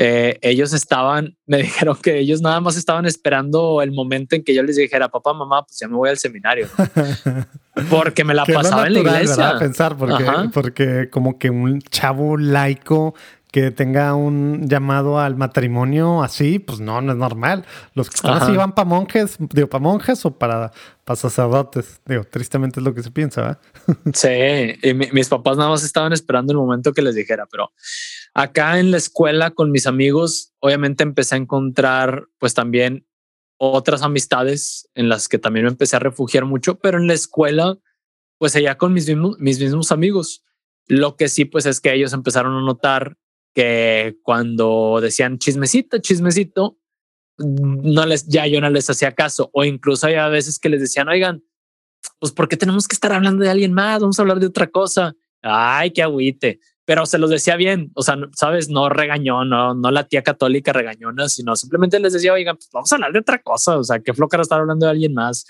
[0.00, 4.54] Eh, ellos estaban, me dijeron que ellos nada más estaban esperando el momento en que
[4.54, 6.68] yo les dijera, papá, mamá, pues ya me voy al seminario.
[7.90, 9.58] porque me la pasaba en la iglesia.
[9.58, 13.14] Pensar, porque, porque como que un chavo laico
[13.60, 17.64] que tenga un llamado al matrimonio así, pues no, no es normal.
[17.94, 20.72] Los que están así van para monjes, digo, para monjas o para,
[21.04, 22.00] para sacerdotes.
[22.06, 23.60] Digo, tristemente es lo que se piensa,
[24.14, 24.28] Sí,
[24.82, 27.72] y mis papás nada más estaban esperando el momento que les dijera, pero
[28.32, 33.06] acá en la escuela con mis amigos, obviamente empecé a encontrar pues también
[33.56, 37.76] otras amistades en las que también me empecé a refugiar mucho, pero en la escuela,
[38.38, 40.44] pues allá con mis mismos, mis mismos amigos.
[40.86, 43.16] Lo que sí, pues es que ellos empezaron a notar
[43.58, 46.78] que cuando decían chismecito, chismecito,
[47.38, 49.50] no les, ya yo no les hacía caso.
[49.52, 51.42] O incluso hay a veces que les decían, oigan,
[52.20, 54.00] pues ¿por qué tenemos que estar hablando de alguien más?
[54.00, 55.12] Vamos a hablar de otra cosa.
[55.42, 56.60] Ay, qué agüite.
[56.84, 60.72] Pero se los decía bien, o sea, sabes, no regañó, no, no la tía católica
[60.72, 63.76] regañona, sino simplemente les decía, oigan, pues vamos a hablar de otra cosa.
[63.76, 65.46] O sea, qué flojera estar hablando de alguien más.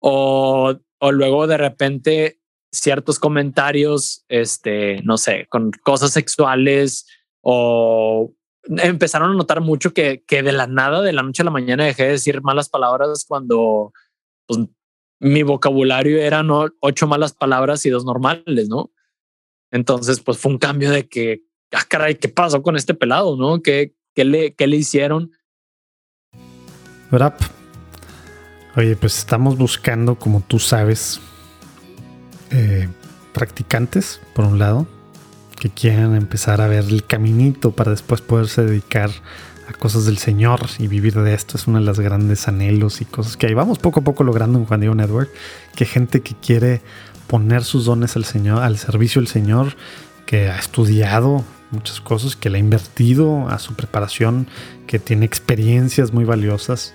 [0.00, 2.40] O, o luego de repente
[2.72, 7.06] ciertos comentarios, este, no sé, con cosas sexuales
[7.42, 8.32] o
[8.64, 11.84] empezaron a notar mucho que, que de la nada, de la noche a la mañana,
[11.84, 13.92] dejé de decir malas palabras cuando
[14.46, 14.60] pues,
[15.20, 18.92] mi vocabulario eran ocho malas palabras y dos normales, ¿no?
[19.70, 23.60] Entonces, pues fue un cambio de que, ah, caray, ¿qué pasó con este pelado, no?
[23.62, 25.32] ¿Qué, qué, le, qué le hicieron?
[28.76, 31.20] Oye, pues estamos buscando, como tú sabes,
[32.50, 32.88] eh,
[33.32, 34.86] practicantes, por un lado,
[35.58, 39.10] que quieran empezar a ver el caminito para después poderse dedicar
[39.68, 41.58] a cosas del Señor y vivir de esto.
[41.58, 44.58] Es uno de los grandes anhelos y cosas que ahí vamos poco a poco logrando
[44.58, 45.30] en Juan Diego Network.
[45.74, 46.80] Que gente que quiere
[47.26, 49.76] poner sus dones al Señor, al servicio del Señor,
[50.26, 54.46] que ha estudiado muchas cosas, que le ha invertido a su preparación,
[54.86, 56.94] que tiene experiencias muy valiosas,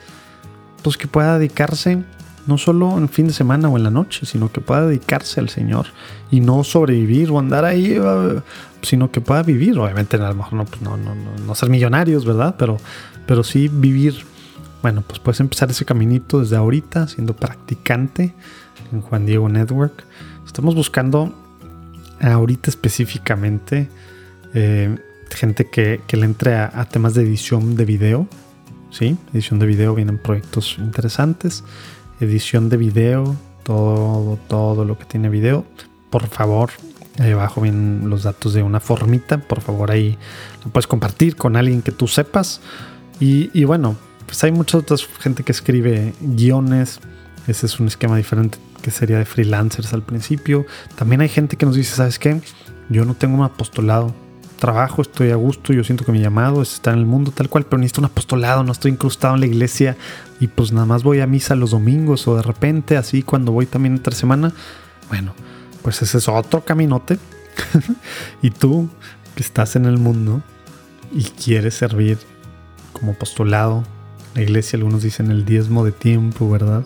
[0.81, 2.03] pues que pueda dedicarse
[2.45, 5.49] no solo en fin de semana o en la noche, sino que pueda dedicarse al
[5.49, 5.87] Señor
[6.29, 8.41] y no sobrevivir o andar ahí, uh,
[8.81, 9.77] sino que pueda vivir.
[9.77, 12.55] Obviamente, a lo mejor pues no, no, no, no, ser millonarios, ¿verdad?
[12.57, 12.77] Pero,
[13.25, 14.25] pero sí vivir.
[14.81, 18.33] Bueno, pues puedes empezar ese caminito desde ahorita, siendo practicante
[18.91, 20.03] en Juan Diego Network.
[20.45, 21.33] Estamos buscando
[22.19, 23.89] ahorita específicamente
[24.53, 24.97] eh,
[25.29, 28.27] gente que, que, le entre a, a temas de edición de video.
[28.91, 31.63] Sí, edición de video vienen proyectos interesantes
[32.19, 35.65] edición de video, todo, todo lo que tiene video.
[36.09, 36.71] Por favor,
[37.19, 39.37] ahí abajo vienen los datos de una formita.
[39.37, 40.17] Por favor, ahí
[40.63, 42.61] lo puedes compartir con alguien que tú sepas.
[43.19, 43.95] Y, bueno,
[44.25, 46.99] pues hay mucha otra gente que escribe guiones.
[47.47, 50.65] Ese es un esquema diferente que sería de freelancers al principio.
[50.95, 52.41] También hay gente que nos dice, ¿sabes qué?
[52.89, 54.13] Yo no tengo un apostolado
[54.57, 57.49] trabajo, estoy a gusto, yo siento que mi llamado es estar en el mundo tal
[57.49, 59.97] cual, pero necesito un apostolado, no estoy incrustado en la iglesia
[60.39, 63.65] y pues nada más voy a misa los domingos o de repente así cuando voy
[63.65, 64.53] también entre semana.
[65.09, 65.33] Bueno,
[65.81, 67.19] pues ese es otro caminote.
[68.41, 68.89] y tú
[69.35, 70.41] que estás en el mundo
[71.11, 72.17] y quieres servir
[72.93, 73.83] como apostolado,
[74.35, 76.83] la iglesia, algunos dicen el diezmo de tiempo, ¿verdad?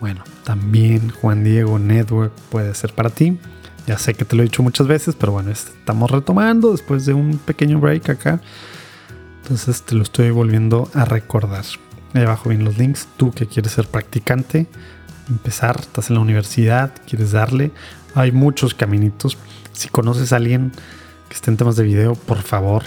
[0.00, 3.38] Bueno, también Juan Diego Network puede ser para ti.
[3.86, 7.14] Ya sé que te lo he dicho muchas veces, pero bueno, estamos retomando después de
[7.14, 8.40] un pequeño break acá.
[9.42, 11.64] Entonces te lo estoy volviendo a recordar.
[12.12, 13.06] Ahí abajo vienen los links.
[13.16, 14.66] Tú que quieres ser practicante,
[15.28, 17.70] empezar, estás en la universidad, quieres darle.
[18.16, 19.38] Hay muchos caminitos.
[19.72, 20.72] Si conoces a alguien
[21.28, 22.82] que esté en temas de video, por favor,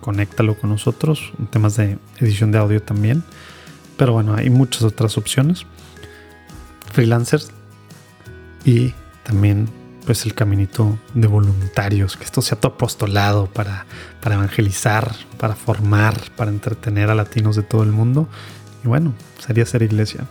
[0.00, 1.32] conéctalo con nosotros.
[1.38, 3.24] En temas de edición de audio también.
[3.96, 5.64] Pero bueno, hay muchas otras opciones.
[6.92, 7.50] Freelancers.
[8.66, 8.92] Y
[9.22, 9.68] también
[10.04, 13.86] pues el caminito de voluntarios, que esto sea tu apostolado para,
[14.20, 18.28] para evangelizar, para formar, para entretener a latinos de todo el mundo.
[18.84, 20.26] Y bueno, sería ser iglesia.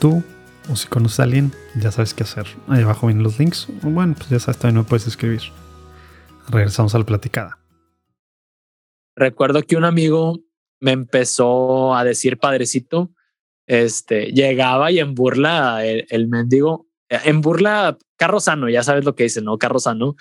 [0.00, 0.22] Tú,
[0.68, 2.46] o si conoces a alguien, ya sabes qué hacer.
[2.68, 3.68] Ahí abajo vienen los links.
[3.82, 5.42] Bueno, pues ya sabes, también me puedes escribir.
[6.48, 7.58] Regresamos a la platicada.
[9.14, 10.40] Recuerdo que un amigo
[10.80, 13.10] me empezó a decir padrecito.
[13.66, 19.24] Este llegaba y en burla el, mendigo en burla, carro sano, ya sabes lo que
[19.24, 19.58] dice, ¿no?
[19.58, 20.16] Carro sano.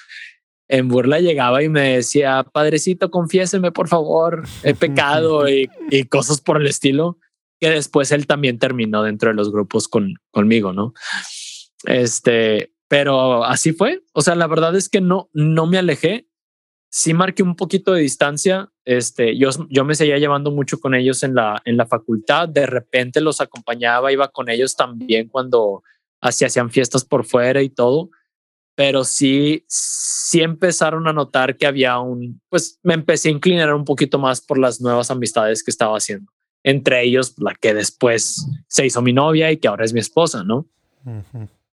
[0.67, 5.67] En burla llegaba y me decía, padrecito, confiéseme, por favor, he pecado y,
[6.09, 7.19] cosas por el estilo,
[7.59, 10.93] que después él también terminó dentro de los grupos con, conmigo, ¿no?
[11.85, 14.03] Este, pero así fue.
[14.13, 16.27] O sea, la verdad es que no, no me alejé.
[16.89, 18.71] Sí marqué un poquito de distancia.
[18.85, 22.49] Este, yo, yo me seguía llevando mucho con ellos en la, en la facultad.
[22.49, 25.83] De repente los acompañaba, iba con ellos también cuando
[26.26, 28.09] así hacían fiestas por fuera y todo,
[28.73, 33.86] pero sí, sí empezaron a notar que había un, pues me empecé a inclinar un
[33.86, 36.32] poquito más por las nuevas amistades que estaba haciendo.
[36.63, 40.43] Entre ellos, la que después se hizo mi novia y que ahora es mi esposa,
[40.43, 40.67] ¿no?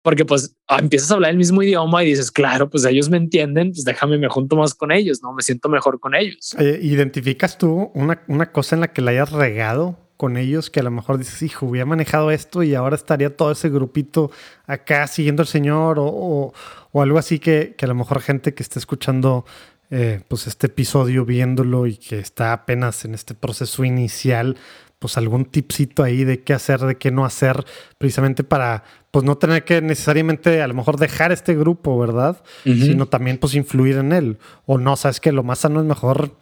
[0.02, 3.18] porque pues ah, empiezas a hablar el mismo idioma y dices, claro, pues ellos me
[3.18, 5.34] entienden, pues déjame me junto más con ellos, ¿no?
[5.34, 6.56] Me siento mejor con ellos.
[6.58, 10.84] ¿Identificas tú una, una cosa en la que la hayas regado con ellos que a
[10.84, 14.32] lo mejor dices, hijo, hubiera manejado esto y ahora estaría todo ese grupito
[14.66, 16.54] acá siguiendo al Señor o,
[16.92, 19.46] o, algo así que, que, a lo mejor gente que esté escuchando
[19.90, 24.58] eh, pues este episodio viéndolo y que está apenas en este proceso inicial,
[25.00, 27.64] pues algún tipcito ahí de qué hacer, de qué no hacer,
[27.98, 32.44] precisamente para pues no tener que necesariamente a lo mejor dejar este grupo, ¿verdad?
[32.64, 34.40] Sino también pues influir en él.
[34.66, 36.36] O no, sabes que lo más sano es mejor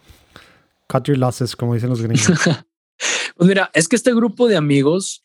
[0.88, 2.32] cut your losses, como dicen los gringos.
[3.36, 5.24] pues mira, es que este grupo de amigos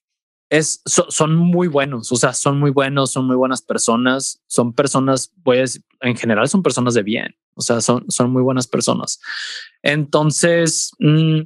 [0.50, 5.32] es, son muy buenos, o sea, son muy buenos, son muy buenas personas, son personas,
[5.44, 9.22] pues en general son personas de bien, o sea, son, son muy buenas personas.
[9.82, 11.42] Entonces, mm,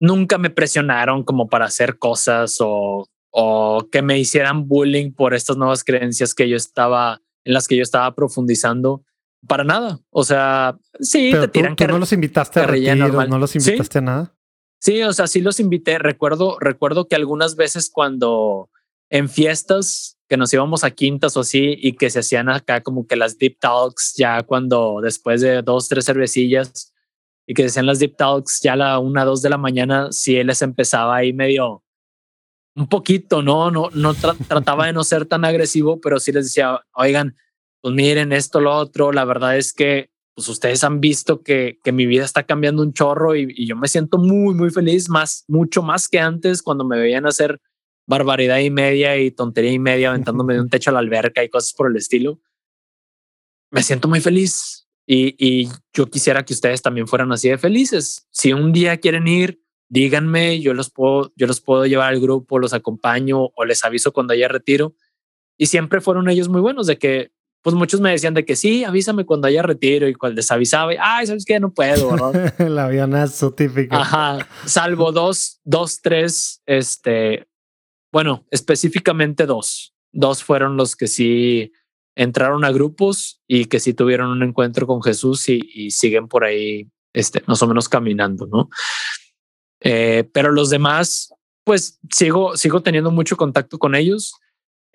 [0.00, 5.56] nunca me presionaron como para hacer cosas o, o que me hicieran bullying por estas
[5.56, 9.04] nuevas creencias que yo estaba, en las que yo estaba profundizando.
[9.46, 10.00] Para nada.
[10.10, 14.37] O sea, sí, te tiran que no los invitaste a no los invitaste a nada.
[14.80, 15.98] Sí, o sea, sí los invité.
[15.98, 18.70] Recuerdo, recuerdo que algunas veces cuando
[19.10, 23.06] en fiestas que nos íbamos a quintas o así y que se hacían acá como
[23.06, 26.92] que las deep talks ya cuando después de dos, tres cervecillas
[27.46, 30.36] y que decían las deep talks ya a la una, dos de la mañana, si
[30.36, 31.82] él les empezaba ahí medio
[32.76, 36.80] un poquito, no, no, no trataba de no ser tan agresivo, pero sí les decía,
[36.92, 37.36] oigan,
[37.80, 41.90] pues miren esto, lo otro, la verdad es que pues ustedes han visto que, que
[41.90, 45.44] mi vida está cambiando un chorro y, y, yo me siento muy, muy feliz, más,
[45.48, 47.60] mucho más que antes cuando me veían hacer
[48.06, 51.48] barbaridad y media y tontería y media aventándome de un techo a la alberca y
[51.48, 52.40] cosas por el estilo.
[53.72, 58.28] Me siento muy feliz y, yo quisiera que ustedes también fueran así de felices.
[58.30, 62.60] Si un día quieren ir, díganme, yo los puedo, yo los puedo llevar al grupo,
[62.60, 64.94] los acompaño o les aviso cuando haya retiro.
[65.56, 67.32] Y siempre fueron ellos muy buenos de que,
[67.68, 70.94] pues muchos me decían de que sí, avísame cuando haya retiro y cuando les avisaba,
[70.94, 72.32] y, ay, sabes que no puedo.
[72.58, 73.94] El avionazo típico.
[73.94, 77.46] Ajá, salvo dos, dos, tres, este,
[78.10, 79.94] bueno, específicamente dos.
[80.12, 81.72] Dos fueron los que sí
[82.16, 86.88] entraron a grupos y que sí tuvieron un encuentro con Jesús y, siguen por ahí,
[87.12, 88.70] este, más o menos caminando, ¿no?
[89.82, 94.32] Eh, pero los demás, pues sigo, sigo teniendo mucho contacto con ellos.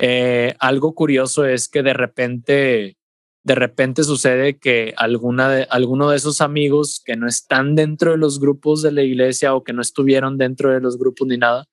[0.05, 2.97] Eh, algo curioso es que de repente,
[3.45, 8.17] de repente sucede que alguna de, alguno de esos amigos que no están dentro de
[8.17, 11.67] los grupos de la iglesia o que no estuvieron dentro de los grupos ni nada,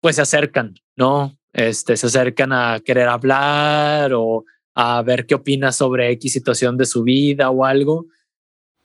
[0.00, 1.36] pues se acercan, ¿no?
[1.52, 4.44] Este, se acercan a querer hablar o
[4.76, 8.06] a ver qué opina sobre X situación de su vida o algo.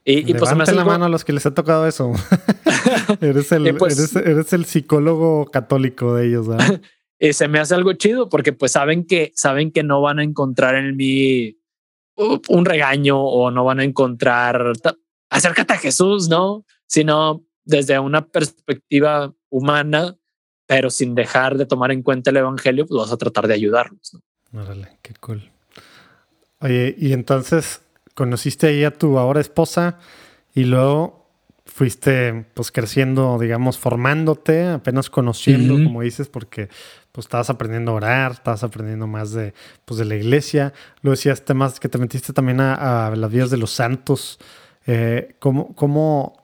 [0.04, 2.12] Y, y pues me hace la mano a los que les ha tocado eso.
[3.22, 6.48] eres, el, pues eres, el psicólogo católico de ellos.
[7.24, 10.24] y se me hace algo chido porque pues saben que saben que no van a
[10.24, 11.58] encontrar en mí
[12.18, 14.74] un regaño o no van a encontrar
[15.30, 20.18] acércate a Jesús, no, sino desde una perspectiva humana,
[20.68, 24.20] pero sin dejar de tomar en cuenta el evangelio, pues vas a tratar de ayudarlos.
[24.52, 24.62] ¿no?
[24.62, 25.50] Órale, qué cool.
[26.60, 27.82] Oye, y entonces
[28.16, 29.98] conociste ahí a tu ahora esposa
[30.54, 31.24] y luego
[31.66, 36.70] fuiste pues creciendo, digamos, formándote, apenas conociendo, como dices, porque
[37.14, 39.54] pues estabas aprendiendo a orar, estabas aprendiendo más de,
[39.86, 40.74] pues, de la iglesia.
[41.02, 44.40] Lo decías temas que te metiste también a, a las vidas de los santos.
[44.86, 46.43] Eh, ¿cómo, ¿Cómo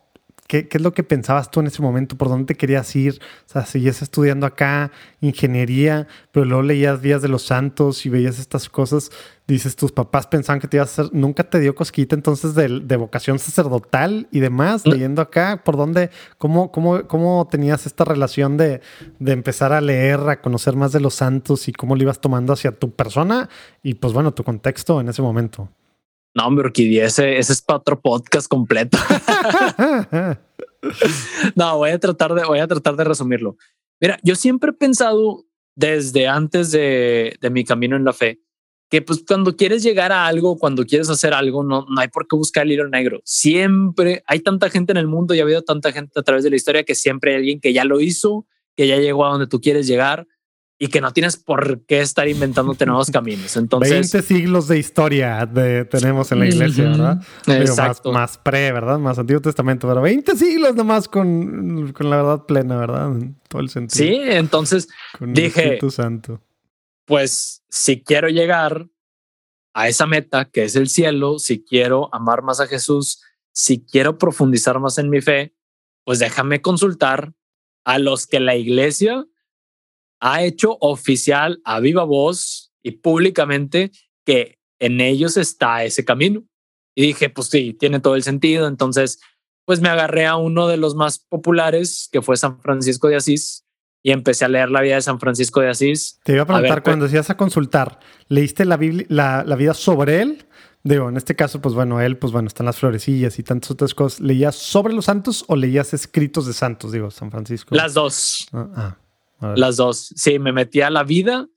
[0.50, 2.18] ¿Qué, es lo que pensabas tú en ese momento?
[2.18, 3.22] ¿Por dónde te querías ir?
[3.46, 4.92] O sea, seguías estudiando acá
[5.22, 9.12] ingeniería, pero luego leías Días de los Santos y veías estas cosas.
[9.46, 11.14] Dices, tus papás pensaban que te ibas a hacer.
[11.14, 15.62] Nunca te dio cosquita entonces de, vocación sacerdotal y demás, leyendo acá.
[15.64, 16.10] ¿Por dónde?
[16.40, 18.82] ¿Cómo, cómo, cómo tenías esta relación de,
[19.20, 22.54] de empezar a leer, a conocer más de los santos y cómo lo ibas tomando
[22.54, 23.50] hacia tu persona
[23.84, 25.70] y, pues bueno, tu contexto en ese momento?
[26.36, 28.98] No, hombre, Orquídea, ese, ese es para otro podcast completo.
[31.56, 33.58] no, voy a tratar de, voy a tratar de resumirlo.
[34.00, 35.46] Mira, yo siempre he pensado
[35.76, 38.40] desde antes de, de mi camino en la fe
[38.90, 42.28] que pues cuando quieres llegar a algo, cuando quieres hacer algo, no, no hay por
[42.28, 43.22] qué buscar el hilo negro.
[43.24, 46.50] Siempre hay tanta gente en el mundo y ha habido tanta gente a través de
[46.50, 49.48] la historia que siempre hay alguien que ya lo hizo, que ya llegó a donde
[49.48, 50.26] tú quieres llegar
[50.82, 53.58] y que no tienes por qué estar inventándote nuevos caminos.
[53.58, 57.22] Entonces, 20 siglos de historia de, tenemos en la iglesia, ¿verdad?
[57.48, 58.14] Exacto.
[58.14, 58.98] Más, pre, ¿verdad?
[58.98, 63.12] Más Antiguo Testamento, pero 20 siglos nomás con, con la verdad plena, ¿verdad?
[63.12, 64.08] En todo el sentido.
[64.08, 64.88] Sí, entonces
[65.20, 66.42] dije, Santo.
[67.06, 68.88] pues si quiero llegar
[69.74, 74.18] a esa meta que es el cielo, si quiero amar más a Jesús, si quiero
[74.18, 75.54] profundizar más en mi fe,
[76.06, 77.34] pues déjame consultar
[77.84, 79.26] a los que la iglesia
[80.20, 83.92] ha hecho oficial a viva voz y públicamente
[84.26, 86.44] que en ellos está ese camino.
[86.96, 88.68] Y dije, pues sí, tiene todo el sentido.
[88.68, 89.20] Entonces,
[89.66, 93.66] pues me agarré a uno de los más populares, que fue San Francisco de Asís,
[94.02, 96.20] y empecé a leer la vida de San Francisco de Asís.
[96.24, 100.22] Te iba a preguntar, cuando decías a consultar, ¿leíste la, Biblia, la, la, vida sobre
[100.22, 100.46] él?
[100.84, 103.94] Digo, en este caso, pues bueno, él, pues bueno, están las florecillas y tantas otras
[103.94, 104.22] cosas.
[104.22, 107.76] ¿Leías sobre los santos o leías escritos de santos, digo, San Francisco?
[107.76, 108.48] Las dos.
[108.54, 108.98] Ah, ah,
[109.56, 110.14] las dos.
[110.16, 111.48] Sí, me metí a la vida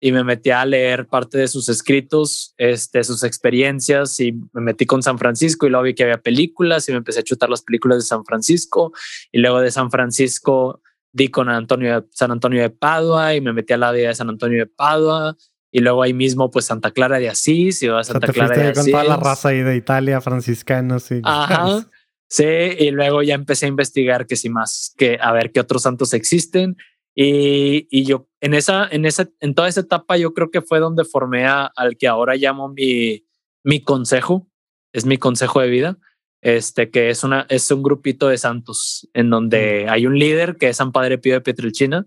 [0.00, 4.84] y me metí a leer parte de sus escritos, este, sus experiencias y me metí
[4.84, 7.62] con San Francisco y luego vi que había películas y me empecé a chutar las
[7.62, 8.92] películas de San Francisco
[9.32, 10.82] y luego de San Francisco
[11.12, 14.28] di con Antonio, San Antonio de Padua y me metí a la vida de San
[14.28, 15.34] Antonio de Padua
[15.72, 18.82] y luego ahí mismo pues Santa Clara de Asís y a Santa Clara de Asís.
[18.82, 21.20] con toda la raza ahí de Italia, franciscanos y...
[21.24, 21.86] Ajá.
[22.28, 25.82] Sí, y luego ya empecé a investigar que si más, que a ver qué otros
[25.82, 26.76] santos existen
[27.18, 30.80] y, y, yo en esa, en esa, en toda esa etapa yo creo que fue
[30.80, 33.24] donde formé a, al que ahora llamo mi,
[33.64, 34.46] mi consejo,
[34.92, 35.98] es mi consejo de vida,
[36.42, 39.90] este que es una, es un grupito de santos en donde mm.
[39.90, 42.06] hay un líder que es San Padre Pío de Pietrelcina.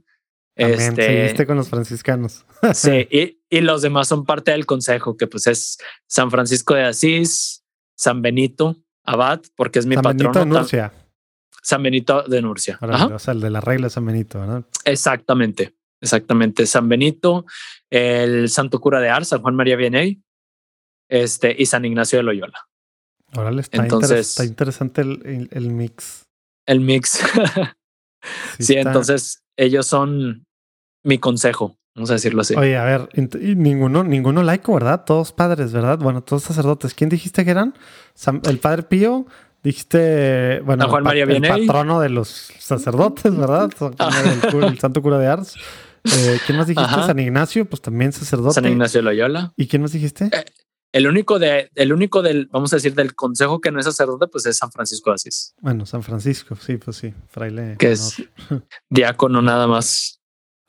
[0.55, 2.45] Este, con los franciscanos.
[2.75, 6.83] sí, y, y los demás son parte del consejo, que pues es San Francisco de
[6.83, 7.63] Asís,
[7.95, 10.67] San Benito, Abad, porque es mi San patrono.
[11.69, 12.79] San Benito de Nurcia.
[12.81, 14.63] o sea, el de la regla San Benito, ¿verdad?
[14.85, 16.65] Exactamente, exactamente.
[16.65, 17.45] San Benito,
[17.91, 20.19] el Santo Cura de Ars, San Juan María Vianney,
[21.07, 22.67] este, y San Ignacio de Loyola.
[23.35, 26.25] Órale, está, entonces, está interesante el, el, mix.
[26.65, 27.21] El mix.
[28.59, 30.47] sí, entonces ellos son
[31.03, 32.55] mi consejo, vamos a decirlo así.
[32.55, 35.05] Oye, a ver, ninguno, ninguno laico, ¿verdad?
[35.05, 35.99] Todos padres, ¿verdad?
[35.99, 36.95] Bueno, todos sacerdotes.
[36.95, 37.75] ¿Quién dijiste que eran?
[38.45, 39.27] el padre Pío,
[39.63, 42.29] Dijiste, bueno, Juan María el patrono de los
[42.59, 43.69] sacerdotes, ¿verdad?
[44.53, 45.55] el, santo cura de Ars.
[46.05, 46.89] Eh, ¿Quién más dijiste?
[46.89, 48.53] San Ignacio, pues también sacerdote.
[48.53, 49.51] San Ignacio Loyola.
[49.57, 50.29] ¿Y quién más dijiste?
[50.31, 50.45] Eh,
[50.91, 54.27] el único de, el único del, vamos a decir, del consejo que no es sacerdote,
[54.27, 55.53] pues es San Francisco de Asís.
[55.59, 57.75] Bueno, San Francisco, sí, pues sí, fraile.
[57.77, 58.23] Que es
[58.89, 60.21] diácono nada más.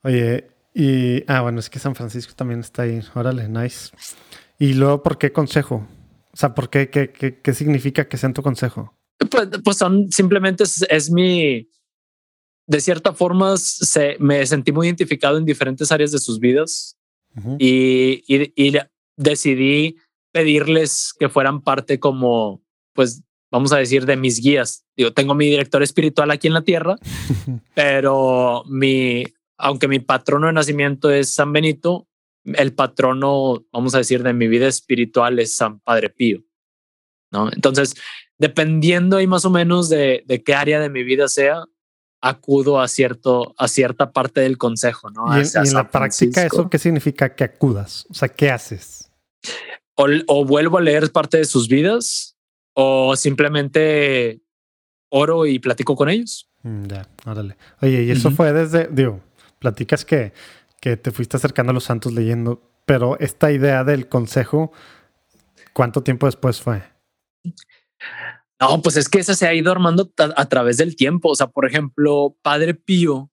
[0.03, 3.01] Oye, y, ah, bueno, es que San Francisco también está ahí.
[3.15, 3.91] Órale, nice.
[4.59, 5.87] Y luego, ¿por qué consejo?
[6.32, 6.90] O sea, ¿por qué?
[6.90, 7.11] ¿Qué,
[7.43, 8.97] qué, significa que sea tu consejo?
[9.31, 11.69] Pues, pues son simplemente es, mi.
[12.66, 16.97] De cierta forma, se, me sentí muy identificado en diferentes áreas de sus vidas
[17.59, 18.78] y, y,
[19.16, 19.97] decidí
[20.32, 22.62] pedirles que fueran parte como,
[22.94, 24.85] pues, vamos a decir, de mis guías.
[24.97, 26.97] Digo, tengo mi director espiritual aquí en la tierra,
[27.74, 29.24] pero mi,
[29.59, 32.07] aunque mi patrono de nacimiento es San Benito,
[32.45, 36.43] el patrono, vamos a decir, de mi vida espiritual es San Padre Pío.
[37.31, 37.51] ¿no?
[37.53, 37.95] Entonces,
[38.39, 41.65] dependiendo ahí más o menos de, de qué área de mi vida sea,
[42.21, 45.11] acudo a, cierto, a cierta parte del consejo.
[45.11, 45.27] ¿no?
[45.39, 48.07] Y, en, la práctica, ¿eso qué significa que acudas?
[48.11, 49.11] O sea, ¿qué haces?
[49.95, 52.37] O, o vuelvo a leer parte de sus vidas
[52.75, 54.41] o simplemente
[55.11, 56.49] oro y platico con ellos.
[56.62, 57.57] Mm, ya, órale.
[57.81, 59.21] Oye, y eso fue desde, digo,
[59.59, 60.33] platicas que
[60.81, 64.73] que te fuiste acercando a los santos leyendo, pero esta idea del consejo,
[65.73, 66.82] ¿cuánto tiempo después fue?
[68.61, 71.31] No, pues es que esa se ha ido armando a, través del tiempo.
[71.31, 73.31] O sea, por ejemplo, Padre Pío,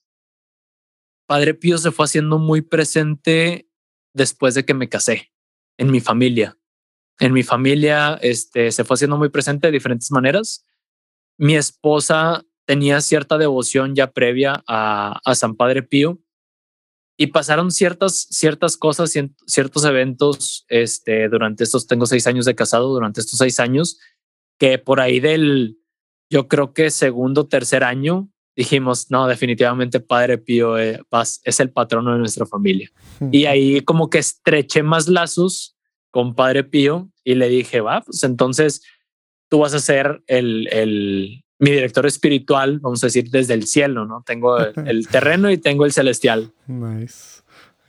[1.25, 3.69] Padre Pío se fue haciendo muy presente
[4.13, 5.31] después de que me casé
[5.77, 6.57] en mi familia.
[7.19, 10.65] En mi familia, este, se fue haciendo muy presente de diferentes maneras.
[11.37, 16.19] Mi esposa tenía cierta devoción ya previa a, a San Padre Pío
[17.17, 19.11] y pasaron ciertas, ciertas cosas,
[19.47, 23.99] ciertos eventos este, durante estos, tengo seis años de casado, durante estos seis años,
[24.59, 25.79] que por ahí del,
[26.29, 30.99] yo creo que segundo, tercer año, dijimos, no, definitivamente Padre Pío eh,
[31.43, 32.91] es el patrono de nuestra familia.
[33.31, 35.75] Y ahí como que estreché más lazos
[36.11, 38.81] con Padre Pío y le dije, va, pues entonces
[39.49, 44.05] tú vas a ser el, el, mi director espiritual, vamos a decir, desde el cielo,
[44.05, 44.21] ¿no?
[44.25, 46.51] Tengo el, terreno y tengo el celestial.
[46.67, 47.41] Nice.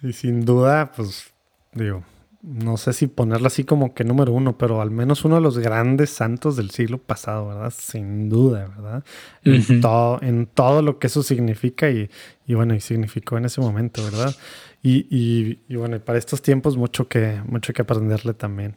[0.03, 1.32] Y sin duda, pues,
[1.73, 2.05] digo,
[2.43, 5.59] no sé si ponerlo así como que número uno, pero al menos uno de los
[5.59, 7.73] grandes santos del siglo pasado, ¿verdad?
[7.77, 9.05] Sin duda, ¿verdad?
[9.45, 12.09] en, todo, en todo lo que eso significa y,
[12.47, 14.35] y, bueno, y significó en ese momento, ¿verdad?
[14.82, 18.77] Y, y, y bueno, para estos tiempos mucho que, mucho que aprenderle también.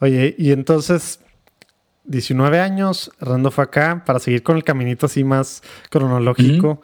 [0.00, 1.20] Oye, y entonces
[2.04, 6.80] 19 años, Rando fue acá para seguir con el caminito así más cronológico.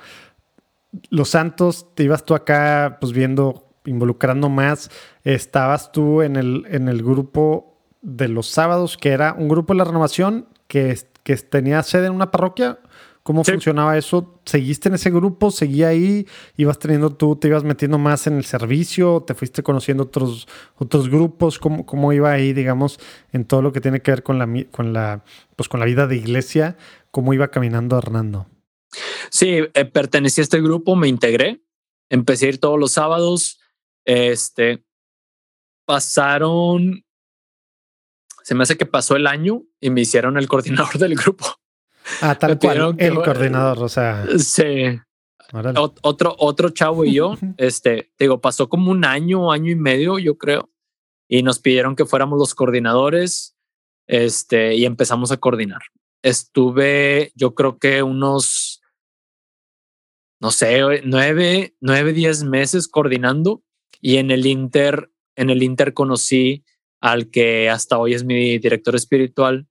[1.10, 4.90] Los Santos, te ibas tú acá pues viendo, involucrando más.
[5.24, 9.78] Estabas tú en el, en el grupo de los sábados, que era un grupo de
[9.78, 12.78] la renovación que, que tenía sede en una parroquia
[13.26, 14.40] ¿Cómo funcionaba eso?
[14.44, 15.50] ¿Seguiste en ese grupo?
[15.50, 16.28] ¿Seguía ahí?
[16.56, 19.24] ¿Ibas teniendo tú, te ibas metiendo más en el servicio?
[19.26, 20.46] ¿Te fuiste conociendo otros,
[20.76, 21.58] otros grupos?
[21.58, 23.00] ¿Cómo, ¿Cómo iba ahí, digamos,
[23.32, 25.24] en todo lo que tiene que ver con la, con la,
[25.56, 26.76] pues con la vida de iglesia?
[27.10, 28.46] ¿Cómo iba caminando Hernando?
[29.28, 31.64] Sí, eh, pertenecí a este grupo, me integré,
[32.08, 33.58] empecé a ir todos los sábados.
[34.04, 34.84] Este
[35.84, 37.04] pasaron,
[38.44, 41.56] se me hace que pasó el año y me hicieron el coordinador del grupo.
[42.20, 44.26] Ah, tal cual, el coordinador, o sea.
[44.38, 44.98] Sí.
[46.02, 50.36] Otro, otro chavo y yo, este, digo, pasó como un año, año y medio, yo
[50.36, 50.70] creo,
[51.28, 53.56] y nos pidieron que fuéramos los coordinadores,
[54.08, 55.82] este, y empezamos a coordinar.
[56.22, 58.82] Estuve, yo creo que unos,
[60.40, 63.62] no sé, nueve, nueve, diez meses coordinando,
[64.00, 66.64] y en el Inter, en el Inter conocí
[67.00, 69.68] al que hasta hoy es mi director espiritual,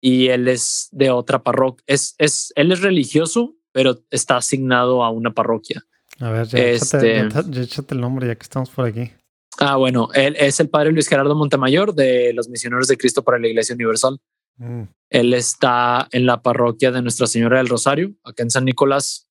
[0.00, 1.82] y él es de otra parroquia.
[1.86, 5.84] Es, es, él es religioso, pero está asignado a una parroquia.
[6.20, 7.26] A ver, ya, este,
[7.60, 9.12] échate, el nombre ya que estamos por aquí.
[9.58, 13.38] Ah, bueno, él es el padre Luis Gerardo Montemayor de los Misioneros de Cristo para
[13.38, 14.20] la Iglesia Universal.
[14.56, 14.82] Mm.
[15.10, 19.28] Él está en la parroquia de Nuestra Señora del Rosario, acá en San Nicolás.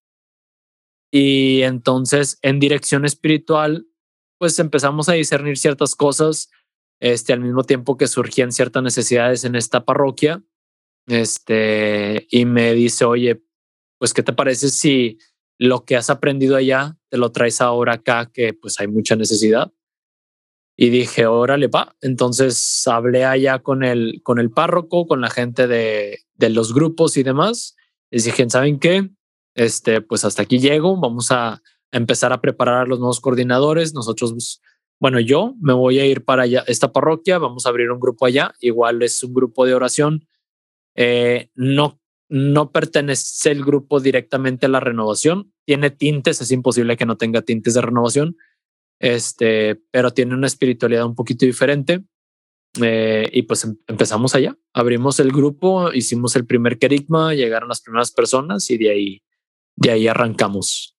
[1.11, 3.87] Y entonces, en dirección espiritual,
[4.37, 6.49] pues empezamos a discernir ciertas cosas,
[6.99, 10.43] este, al mismo tiempo que surgían ciertas necesidades en esta parroquia.
[11.07, 13.41] Este, y me dice, oye,
[13.97, 15.17] pues, ¿qué te parece si
[15.57, 19.71] lo que has aprendido allá te lo traes ahora acá, que pues hay mucha necesidad?
[20.75, 21.95] Y dije, órale, va.
[22.01, 27.17] Entonces hablé allá con el, con el párroco, con la gente de, de los grupos
[27.17, 27.75] y demás.
[28.11, 29.09] Les dije, ¿saben qué?
[29.55, 30.95] Este, pues hasta aquí llego.
[30.99, 33.95] Vamos a empezar a preparar a los nuevos coordinadores.
[33.95, 34.61] Nosotros,
[34.99, 37.39] bueno, yo me voy a ir para allá, esta parroquia.
[37.39, 38.53] Vamos a abrir un grupo allá.
[38.59, 40.27] Igual es un grupo de oración
[40.97, 45.53] eh, no, no pertenece el grupo directamente a la renovación.
[45.65, 48.35] Tiene tintes, es imposible que no tenga tintes de renovación,
[48.99, 52.03] este, pero tiene una espiritualidad un poquito diferente.
[52.81, 57.81] Eh, y pues em, empezamos allá, abrimos el grupo, hicimos el primer querigma, llegaron las
[57.81, 59.23] primeras personas y de ahí,
[59.75, 60.95] de ahí arrancamos.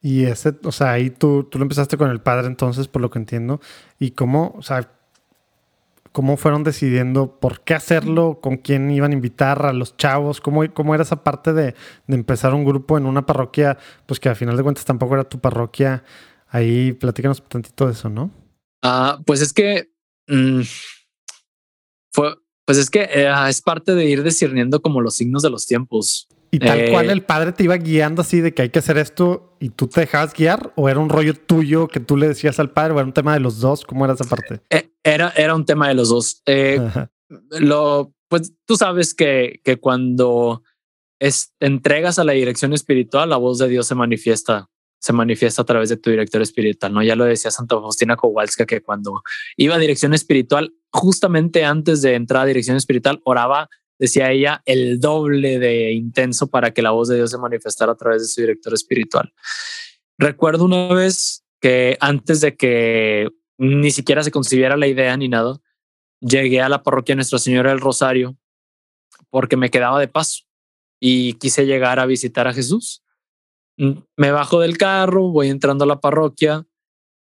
[0.00, 3.10] Y ese, o sea, ahí tú, tú lo empezaste con el padre entonces, por lo
[3.10, 3.60] que entiendo.
[3.98, 4.90] ¿Y cómo, o sea,
[6.14, 10.62] cómo fueron decidiendo por qué hacerlo, con quién iban a invitar a los chavos, cómo,
[10.72, 11.74] cómo era esa parte de,
[12.06, 15.40] empezar un grupo en una parroquia, pues que al final de cuentas tampoco era tu
[15.40, 16.04] parroquia.
[16.46, 18.30] Ahí platícanos un tantito de eso, ¿no?
[18.80, 19.90] Ah, pues es que
[20.28, 20.60] mm,
[22.12, 25.66] fue, pues es que eh, es parte de ir discerniendo como los signos de los
[25.66, 26.28] tiempos.
[26.54, 28.96] Y tal cual eh, el padre te iba guiando así de que hay que hacer
[28.96, 32.60] esto y tú te dejabas guiar o era un rollo tuyo que tú le decías
[32.60, 33.84] al padre o era un tema de los dos.
[33.84, 34.60] ¿Cómo era esa parte?
[34.70, 36.42] Eh, era, era un tema de los dos.
[36.46, 36.80] Eh,
[37.58, 40.62] lo, pues tú sabes que, que cuando
[41.18, 44.68] es, entregas a la dirección espiritual, la voz de Dios se manifiesta,
[45.00, 46.92] se manifiesta a través de tu director espiritual.
[46.92, 49.22] No, ya lo decía Santa Faustina Kowalska que cuando
[49.56, 53.68] iba a dirección espiritual, justamente antes de entrar a dirección espiritual, oraba
[53.98, 57.96] decía ella, el doble de intenso para que la voz de Dios se manifestara a
[57.96, 59.32] través de su director espiritual.
[60.18, 65.60] Recuerdo una vez que antes de que ni siquiera se concibiera la idea ni nada,
[66.20, 68.36] llegué a la parroquia Nuestra Señora del Rosario
[69.30, 70.44] porque me quedaba de paso
[71.00, 73.02] y quise llegar a visitar a Jesús.
[73.76, 76.66] Mm, me bajo del carro, voy entrando a la parroquia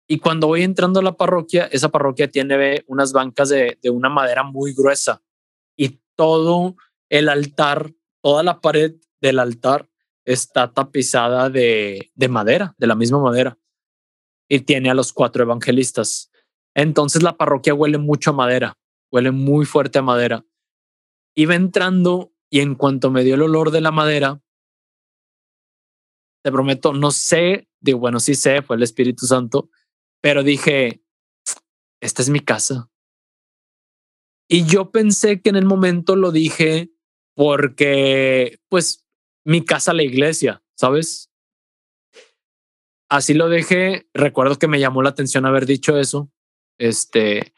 [0.07, 4.09] y cuando voy entrando a la parroquia, esa parroquia tiene unas bancas de, de una
[4.09, 5.23] madera muy gruesa
[6.19, 6.75] todo
[7.09, 9.89] el altar, toda la pared del altar
[10.25, 13.57] está tapizada de, de madera, de la misma madera.
[14.49, 16.31] Y tiene a los cuatro evangelistas.
[16.75, 18.79] Entonces la parroquia huele mucho a madera,
[19.13, 20.45] huele muy fuerte a madera.
[21.37, 24.43] Iba entrando y en cuanto me dio el olor de la madera,
[26.43, 29.71] te prometo, no sé, digo, bueno, sí sé, fue el Espíritu Santo,
[30.21, 31.03] pero dije,
[32.01, 32.88] esta es mi casa.
[34.49, 36.91] Y yo pensé que en el momento lo dije
[37.35, 39.07] porque, pues,
[39.45, 41.31] mi casa, la iglesia, ¿sabes?
[43.11, 44.09] Así lo dejé.
[44.15, 46.31] Recuerdo que me llamó la atención haber dicho eso.
[46.79, 47.55] Este,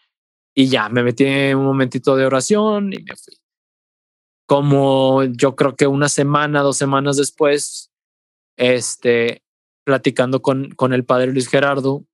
[0.54, 3.36] y ya me metí un momentito de oración y me fui.
[4.46, 7.92] Como yo creo que una semana, dos semanas después,
[8.56, 9.44] este,
[9.84, 12.04] platicando con, con el padre Luis Gerardo,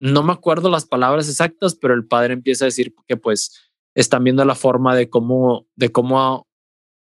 [0.00, 4.24] no me acuerdo las palabras exactas, pero el padre empieza a decir que pues están
[4.24, 6.48] viendo la forma de cómo, de cómo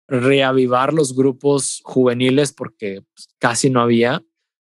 [0.07, 4.23] reavivar los grupos juveniles porque pues, casi no había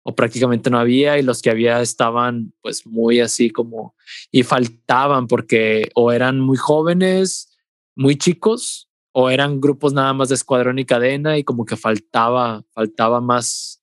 [0.02, 3.96] o prácticamente no había y los que había estaban pues muy así como
[4.30, 7.56] y faltaban porque o eran muy jóvenes,
[7.96, 8.88] muy chicos
[9.18, 13.82] o eran grupos nada más de escuadrón y cadena y como que faltaba, faltaba más,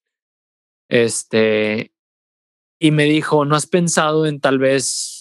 [0.87, 1.91] este,
[2.79, 5.12] y me dijo, ¿no has pensado en tal vez,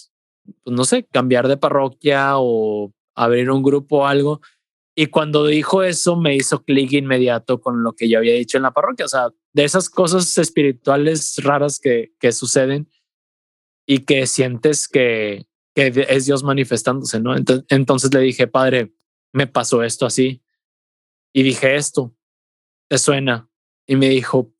[0.63, 4.41] pues no sé, cambiar de parroquia o abrir un grupo o algo?
[4.95, 8.63] Y cuando dijo eso, me hizo clic inmediato con lo que yo había dicho en
[8.63, 9.05] la parroquia.
[9.05, 12.87] O sea, de esas cosas espirituales raras que, que suceden
[13.87, 17.35] y que sientes que, que es Dios manifestándose, ¿no?
[17.35, 18.93] Entonces, entonces le dije, Padre,
[19.33, 20.43] me pasó esto así.
[21.33, 22.15] Y dije esto,
[22.87, 23.49] ¿te suena?
[23.87, 24.53] Y me dijo,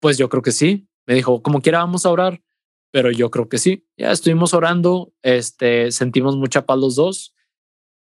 [0.00, 0.88] pues yo creo que sí.
[1.06, 2.42] Me dijo, como quiera vamos a orar,
[2.90, 3.86] pero yo creo que sí.
[3.96, 7.34] Ya estuvimos orando, este, sentimos mucha paz los dos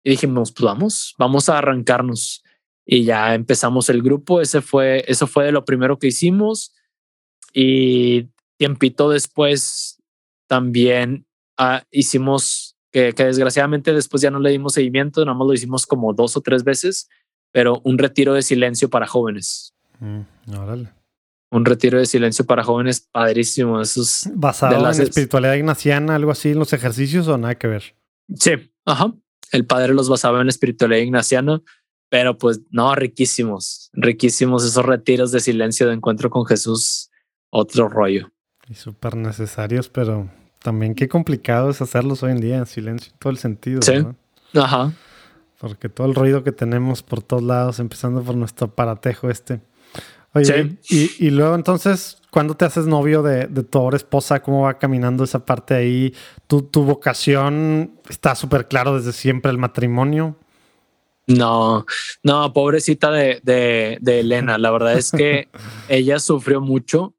[0.04, 2.42] y dijimos, pues vamos, vamos a arrancarnos.
[2.84, 4.40] Y ya empezamos el grupo.
[4.40, 6.74] Ese fue, eso fue de lo primero que hicimos.
[7.52, 10.02] Y tiempito después
[10.48, 11.26] también
[11.56, 16.12] ah, hicimos que, desgraciadamente después ya no le dimos seguimiento, nada más lo hicimos como
[16.12, 17.08] dos o tres veces,
[17.50, 19.74] pero un retiro de silencio para jóvenes.
[19.98, 20.20] Mm,
[21.52, 23.80] un retiro de silencio para jóvenes padrísimo.
[23.80, 27.94] Esos ¿Basado en la espiritualidad ignaciana, algo así en los ejercicios o nada que ver?
[28.34, 29.14] Sí, ajá
[29.52, 31.62] el padre los basaba en la espiritualidad ignaciana,
[32.08, 37.10] pero pues no, riquísimos, riquísimos esos retiros de silencio de encuentro con Jesús,
[37.50, 38.32] otro rollo.
[38.68, 40.30] Y súper necesarios, pero
[40.62, 43.82] también qué complicado es hacerlos hoy en día en silencio, en todo el sentido.
[43.82, 43.92] Sí,
[44.54, 44.92] ajá.
[45.58, 49.60] Porque todo el ruido que tenemos por todos lados, empezando por nuestro aparatejo este.
[50.34, 54.42] Oye, y, y, luego entonces, ¿cuándo te haces novio de, de, tu ahora esposa?
[54.42, 56.14] ¿Cómo va caminando esa parte ahí?
[56.46, 60.38] ¿Tu, tu vocación está súper claro desde siempre el matrimonio?
[61.26, 61.84] No,
[62.22, 64.56] no, pobrecita de, de, de Elena.
[64.56, 65.48] La verdad es que
[65.88, 67.14] ella sufrió mucho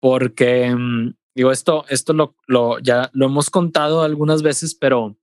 [0.00, 5.16] porque, mm, digo, esto, esto lo, lo, ya lo hemos contado algunas veces, pero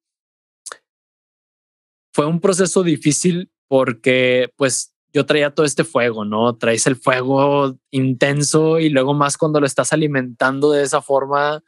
[2.14, 6.56] fue un proceso difícil porque pues yo traía todo este fuego, ¿no?
[6.56, 11.64] Traes el fuego intenso y luego más cuando lo estás alimentando de esa forma,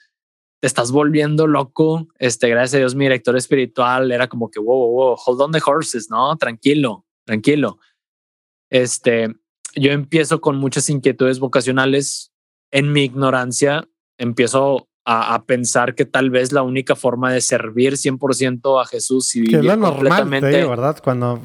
[0.62, 2.08] te estás volviendo loco.
[2.20, 5.62] Este, gracias a Dios, mi director espiritual era como que, wow, wow, hold on the
[5.66, 6.38] horses, ¿no?
[6.38, 7.80] Tranquilo, tranquilo.
[8.70, 9.36] Este,
[9.76, 12.32] yo empiezo con muchas inquietudes vocacionales.
[12.72, 13.88] En mi ignorancia,
[14.18, 19.42] empiezo a, pensar que tal vez la única forma de servir 100% a Jesús y
[19.42, 21.02] vivir que es normal, ¿verdad?
[21.04, 21.42] Cuando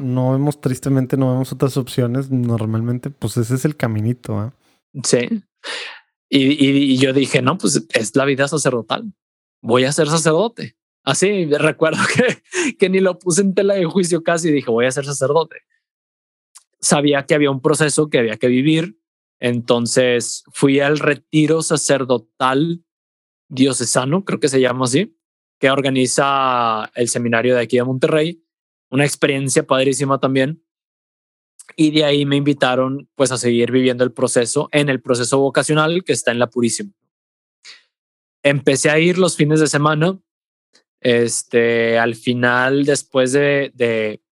[0.00, 4.44] no, vemos tristemente, no vemos otras opciones, normalmente, pues ese es el caminito.
[4.44, 4.50] ¿eh?
[5.02, 5.42] Sí.
[6.28, 9.12] Y, yo dije, no, pues es la vida sacerdotal.
[9.60, 10.76] Voy a ser sacerdote.
[11.04, 14.50] Así recuerdo que, que ni lo puse en tela de juicio casi.
[14.52, 15.56] Dije, voy a ser sacerdote.
[16.80, 18.96] Sabía que había un proceso que había que vivir.
[19.40, 22.84] Entonces fui al retiro sacerdotal
[23.52, 25.16] diocesano, creo que se llama así,
[25.60, 28.42] que organiza el seminario de aquí de Monterrey.
[28.90, 30.64] Una experiencia padrísima también.
[31.76, 36.02] Y de ahí me invitaron pues a seguir viviendo el proceso en el proceso vocacional
[36.02, 36.92] que está en la Purísima.
[38.42, 40.18] Empecé a ir los fines de semana.
[41.00, 44.22] Este, al final, después de, de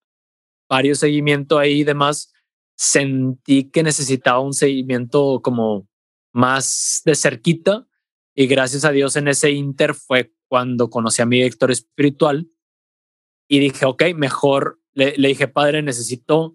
[0.69, 2.33] varios seguimientos ahí y demás,
[2.77, 5.89] sentí que necesitaba un seguimiento como
[6.33, 7.87] más de cerquita
[8.41, 12.49] y gracias a Dios en ese inter fue cuando conocí a mi director espiritual
[13.47, 16.55] y dije, ok, mejor, le, dije, padre, necesito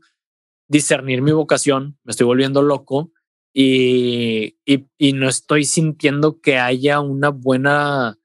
[0.67, 3.11] discernir mi vocación, me estoy volviendo loco
[3.53, 8.17] y, y, y no estoy sintiendo que haya una buena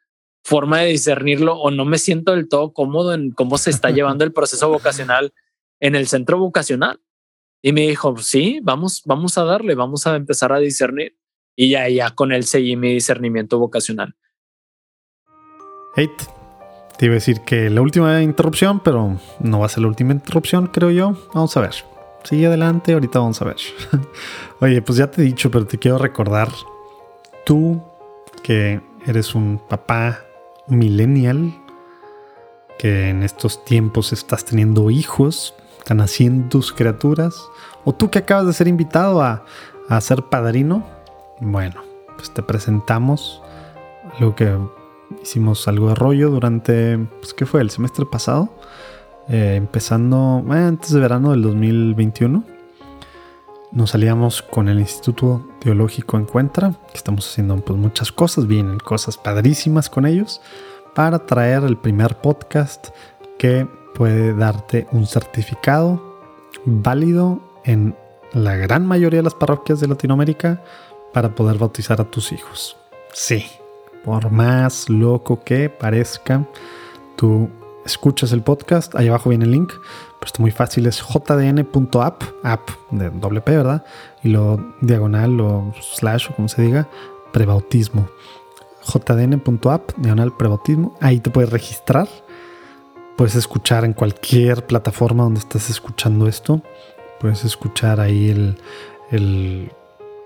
[0.43, 4.25] forma de discernirlo o no me siento del todo cómodo en cómo se está llevando
[4.25, 5.35] el proceso vocacional
[5.81, 6.99] en el centro vocacional.
[7.61, 11.20] Y me dijo, sí, vamos, vamos a darle, vamos a empezar a discernir
[11.61, 14.17] y ya, ya con él seguí mi discernimiento vocacional.
[15.95, 16.09] Hey,
[16.97, 20.13] te iba a decir que la última interrupción, pero no va a ser la última
[20.13, 21.29] interrupción, creo yo.
[21.35, 21.75] Vamos a ver.
[22.25, 23.57] Sigue adelante, ahorita vamos a ver.
[24.61, 26.49] Oye, pues ya te he dicho, pero te quiero recordar,
[27.45, 27.83] tú
[28.43, 30.25] que eres un papá
[30.67, 31.53] millennial,
[32.79, 37.39] que en estos tiempos estás teniendo hijos, están haciendo tus criaturas,
[37.85, 39.45] o tú que acabas de ser invitado a,
[39.91, 41.00] a ser padrino,
[41.41, 41.83] bueno,
[42.17, 43.43] pues te presentamos
[44.19, 44.57] algo que
[45.23, 47.61] hicimos algo de rollo durante, pues ¿qué fue?
[47.61, 48.51] El semestre pasado,
[49.29, 52.45] eh, empezando antes de verano del 2021.
[53.73, 59.17] Nos salíamos con el Instituto Teológico Encuentra, que estamos haciendo pues, muchas cosas, vienen cosas
[59.17, 60.41] padrísimas con ellos,
[60.95, 62.89] para traer el primer podcast
[63.39, 66.19] que puede darte un certificado
[66.65, 67.95] válido en
[68.33, 70.63] la gran mayoría de las parroquias de Latinoamérica
[71.13, 72.77] para poder bautizar a tus hijos.
[73.13, 73.47] Sí,
[74.05, 76.47] por más loco que parezca,
[77.17, 77.51] tú
[77.85, 79.73] escuchas el podcast, ahí abajo viene el link,
[80.25, 83.85] está muy fácil, es jdn.app, app de doble P, ¿verdad?
[84.23, 86.89] Y lo diagonal o slash o como se diga,
[87.33, 88.09] prebautismo.
[88.83, 92.09] jdn.app, diagonal prebautismo, ahí te puedes registrar,
[93.17, 96.63] puedes escuchar en cualquier plataforma donde estés escuchando esto,
[97.21, 98.59] puedes escuchar ahí el,
[99.11, 99.73] el,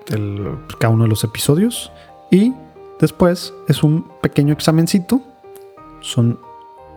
[0.08, 1.90] el cada uno de los episodios
[2.30, 2.52] y
[3.00, 5.22] después es un pequeño examencito,
[6.00, 6.38] son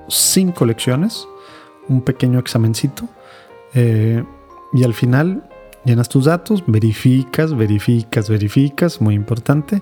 [0.08, 1.28] cinco lecciones,
[1.88, 3.08] un pequeño examencito.
[3.74, 4.24] Eh,
[4.74, 5.50] y al final
[5.86, 9.82] llenas tus datos, verificas, verificas, verificas, muy importante.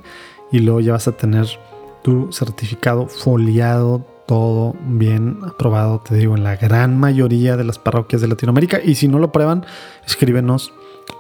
[0.51, 1.47] Y luego ya vas a tener
[2.03, 8.21] tu certificado foliado, todo bien aprobado, te digo, en la gran mayoría de las parroquias
[8.21, 8.79] de Latinoamérica.
[8.83, 9.65] Y si no lo prueban,
[10.05, 10.71] escríbenos,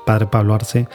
[0.05, 0.87] Padre Pablo Arce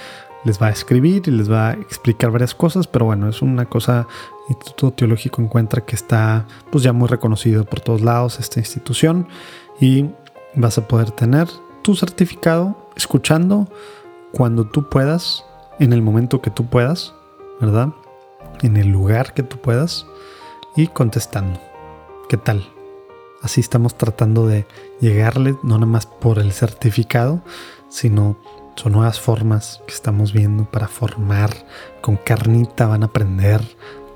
[0.44, 3.66] les va a escribir y les va a explicar varias cosas, pero bueno, es una
[3.66, 4.06] cosa,
[4.48, 9.28] Instituto Teológico encuentra que está pues ya muy reconocido por todos lados esta institución
[9.80, 10.10] y
[10.54, 11.48] vas a poder tener
[11.82, 13.68] tu certificado escuchando
[14.32, 15.44] cuando tú puedas,
[15.78, 17.14] en el momento que tú puedas,
[17.60, 17.90] ¿verdad?
[18.62, 20.06] En el lugar que tú puedas
[20.76, 21.60] y contestando.
[22.28, 22.68] ¿Qué tal?
[23.42, 24.66] Así estamos tratando de
[25.00, 27.40] llegarle, no nada más por el certificado,
[27.88, 28.36] sino
[28.80, 31.50] son nuevas formas que estamos viendo para formar.
[32.00, 33.60] Con carnita van a aprender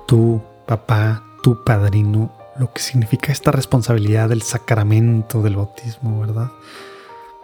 [0.06, 6.50] tu papá, tu padrino, lo que significa esta responsabilidad del sacramento del bautismo, ¿verdad?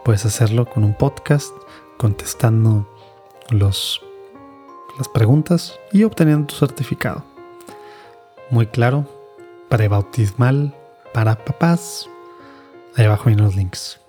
[0.03, 1.53] Puedes hacerlo con un podcast,
[1.97, 2.89] contestando
[3.51, 4.01] los,
[4.97, 7.23] las preguntas y obteniendo tu certificado.
[8.49, 9.05] Muy claro,
[9.69, 10.75] prebautismal
[11.13, 12.09] para papás.
[12.95, 14.00] Ahí abajo vienen los links.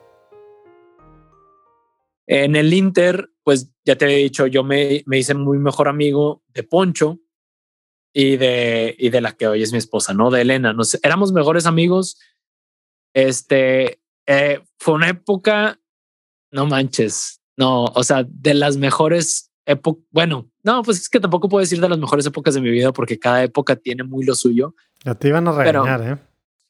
[2.26, 6.42] En el Inter, pues ya te había dicho, yo me, me hice muy mejor amigo
[6.48, 7.18] de Poncho
[8.12, 10.30] y de, y de la que hoy es mi esposa, ¿no?
[10.30, 10.72] De Elena.
[10.72, 12.18] Nos, éramos mejores amigos.
[13.14, 15.80] Este, eh, fue una época,
[16.50, 21.48] no manches, no, o sea, de las mejores épocas, bueno, no, pues es que tampoco
[21.48, 24.34] puedo decir de las mejores épocas de mi vida porque cada época tiene muy lo
[24.34, 24.74] suyo.
[25.04, 26.18] Ya te iban a regañar, ¿eh?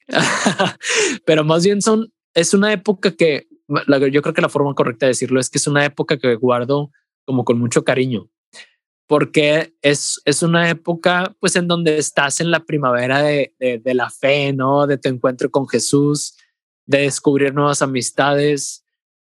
[1.25, 3.49] pero más bien son, es una época que
[4.11, 6.91] yo creo que la forma correcta de decirlo es que es una época que guardo
[7.25, 8.29] como con mucho cariño,
[9.07, 14.11] porque es, es una época pues en donde estás en la primavera de, de, la
[14.11, 14.87] fe, ¿no?
[14.87, 16.37] De tu encuentro con Jesús,
[16.87, 18.85] de descubrir nuevas amistades.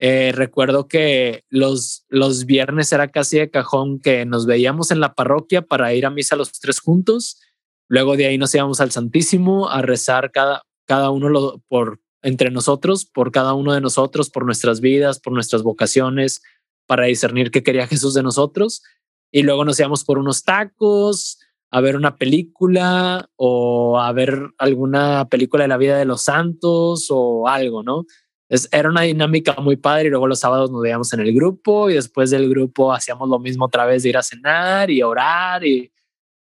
[0.00, 5.14] Eh, recuerdo que los, los viernes era casi de cajón que nos veíamos en la
[5.14, 7.40] parroquia para ir a misa los tres juntos.
[7.88, 13.04] Luego de ahí nos íbamos al Santísimo a rezar cada, cada uno por, entre nosotros,
[13.04, 16.42] por cada uno de nosotros, por nuestras vidas, por nuestras vocaciones,
[16.86, 18.82] para discernir qué quería Jesús de nosotros.
[19.30, 21.38] Y luego nos íbamos por unos tacos,
[21.70, 27.08] a ver una película o a ver alguna película de la vida de los santos
[27.10, 28.06] o algo, ¿no?
[28.48, 31.90] Es, era una dinámica muy padre y luego los sábados nos veíamos en el grupo
[31.90, 35.64] y después del grupo hacíamos lo mismo otra vez de ir a cenar y orar
[35.66, 35.92] y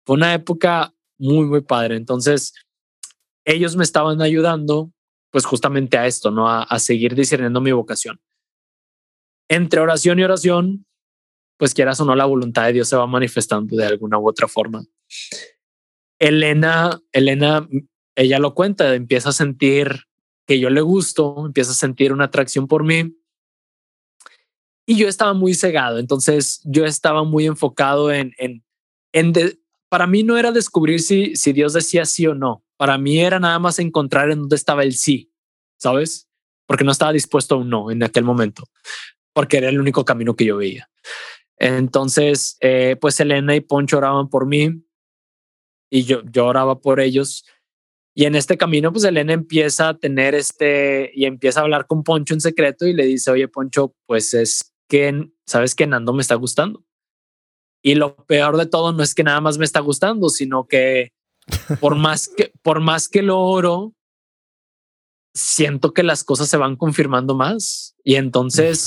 [0.06, 1.96] fue una época muy, muy padre.
[1.96, 2.54] Entonces,
[3.44, 4.90] ellos me estaban ayudando
[5.30, 6.48] pues justamente a esto, ¿no?
[6.48, 8.20] A, seguir discerniendo mi vocación.
[9.48, 10.86] Entre oración y oración,
[11.56, 14.48] pues quieras o no, la voluntad de Dios se va manifestando de alguna u otra
[14.48, 14.84] forma.
[16.18, 17.68] Elena, Elena,
[18.14, 20.04] ella lo cuenta, empieza a sentir
[20.46, 23.16] que yo le gusto, empieza a sentir una atracción por mí.
[24.86, 28.64] Y yo estaba muy cegado, entonces yo estaba muy enfocado en, en,
[29.12, 29.32] en
[29.90, 33.38] para mí no era descubrir si, si Dios decía sí o no, para mí era
[33.40, 35.32] nada más encontrar en dónde estaba el sí,
[35.76, 36.28] ¿sabes?
[36.66, 38.64] Porque no estaba dispuesto a un no en aquel momento,
[39.34, 40.88] porque era el único camino que yo veía.
[41.58, 44.82] Entonces, eh, pues Elena y Poncho oraban por mí
[45.90, 47.44] y yo, yo oraba por ellos.
[48.14, 52.04] Y en este camino, pues Elena empieza a tener este y empieza a hablar con
[52.04, 56.22] Poncho en secreto y le dice, oye, Poncho, pues es que, sabes que Nando me
[56.22, 56.84] está gustando.
[57.82, 61.12] Y lo peor de todo no es que nada más me está gustando, sino que
[61.80, 63.94] por más que, por más que lo oro,
[65.32, 68.86] siento que las cosas se van confirmando más y entonces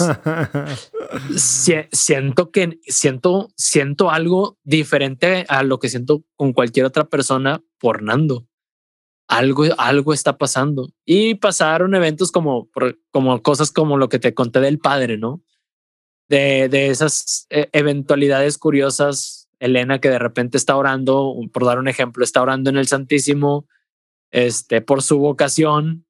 [1.36, 8.04] siento que siento siento algo diferente a lo que siento con cualquier otra persona por
[8.04, 8.48] Nando.
[9.30, 12.70] Algo algo está pasando y pasaron eventos como
[13.12, 15.42] como cosas como lo que te conté del padre, ¿no?
[16.30, 21.88] De, de esas eh, eventualidades curiosas Elena que de repente está orando, por dar un
[21.88, 23.66] ejemplo, está orando en el Santísimo
[24.30, 26.06] este, por su vocación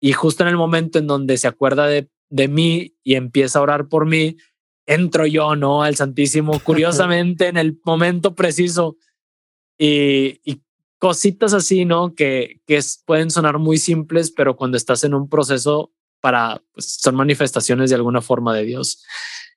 [0.00, 3.62] y justo en el momento en donde se acuerda de, de mí y empieza a
[3.62, 4.36] orar por mí,
[4.86, 5.82] entro yo, ¿no?
[5.82, 8.96] Al Santísimo, curiosamente en el momento preciso
[9.76, 10.62] y, y
[11.00, 12.14] cositas así, ¿no?
[12.14, 17.16] Que, que pueden sonar muy simples, pero cuando estás en un proceso para, pues son
[17.16, 19.04] manifestaciones de alguna forma de Dios.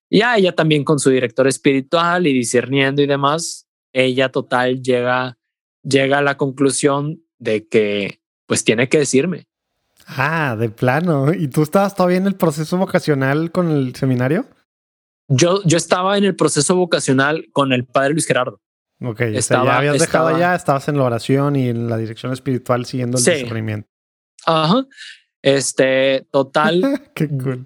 [0.09, 5.37] Ya ella también con su director espiritual y discerniendo y demás, ella total llega,
[5.83, 9.47] llega a la conclusión de que pues tiene que decirme.
[10.05, 11.33] Ah, de plano.
[11.33, 14.45] ¿Y tú estabas todavía en el proceso vocacional con el seminario?
[15.29, 18.59] Yo, yo estaba en el proceso vocacional con el padre Luis Gerardo.
[19.03, 22.85] Ok, estaba, ya habías dejado ya, estabas en la oración y en la dirección espiritual
[22.85, 23.89] siguiendo el discernimiento.
[24.45, 24.85] Ajá.
[25.41, 27.09] Este, total.
[27.15, 27.65] Qué cool.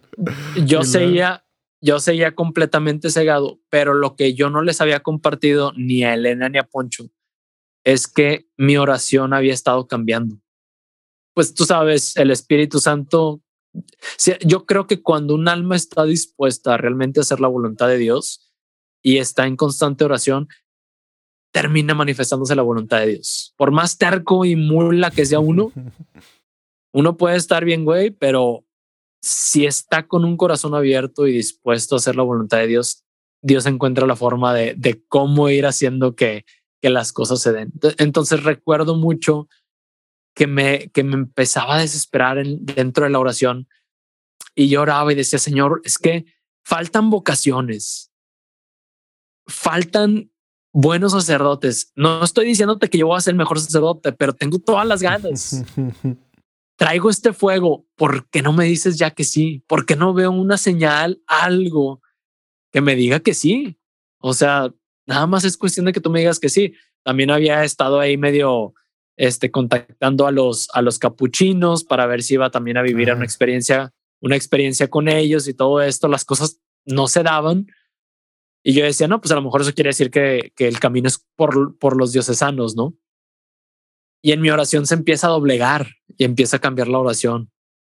[0.66, 1.46] Yo seguía,
[1.82, 6.50] yo seguía completamente cegado, pero lo que yo no les había compartido ni a Elena
[6.50, 7.10] ni a Poncho
[7.84, 10.38] es que mi oración había estado cambiando.
[11.34, 13.42] Pues tú sabes, el Espíritu Santo,
[14.42, 18.54] yo creo que cuando un alma está dispuesta a realmente hacer la voluntad de Dios
[19.04, 20.48] y está en constante oración,
[21.52, 23.54] termina manifestándose la voluntad de Dios.
[23.56, 25.72] Por más terco y mula que sea uno,
[26.96, 28.66] uno puede estar bien, güey, pero
[29.22, 33.04] si está con un corazón abierto y dispuesto a hacer la voluntad de Dios,
[33.42, 36.46] Dios encuentra la forma de, cómo ir haciendo que,
[36.82, 37.74] las cosas se den.
[37.98, 39.50] Entonces recuerdo mucho
[40.36, 43.68] que me, que me empezaba a desesperar dentro de la oración
[44.54, 46.26] y lloraba y decía, Señor, es que
[46.64, 48.12] faltan vocaciones,
[49.48, 50.30] faltan
[50.72, 51.92] buenos sacerdotes.
[51.96, 55.02] No estoy diciéndote que yo voy a ser el mejor sacerdote, pero tengo todas las
[55.02, 55.64] ganas.
[56.76, 59.64] traigo este fuego, ¿por qué no me dices ya que sí?
[59.68, 62.02] ¿Por qué no veo una señal, algo
[62.72, 63.80] que me diga que sí?
[64.20, 64.74] O sea,
[65.06, 66.74] nada más es cuestión de que tú me digas que sí.
[67.04, 68.74] También había estado ahí medio
[69.16, 73.24] este, contactando a los, a los capuchinos para ver si iba también a vivir una
[73.24, 76.08] experiencia, una experiencia con ellos y todo esto.
[76.08, 77.68] Las cosas no se daban.
[78.64, 81.08] Y yo decía, no, pues a lo mejor eso quiere decir que, que el camino
[81.08, 82.98] es por, por los diocesanos, ¿no?
[84.26, 85.86] Y en mi oración se empieza a doblegar
[86.18, 87.52] y empieza a cambiar la oración.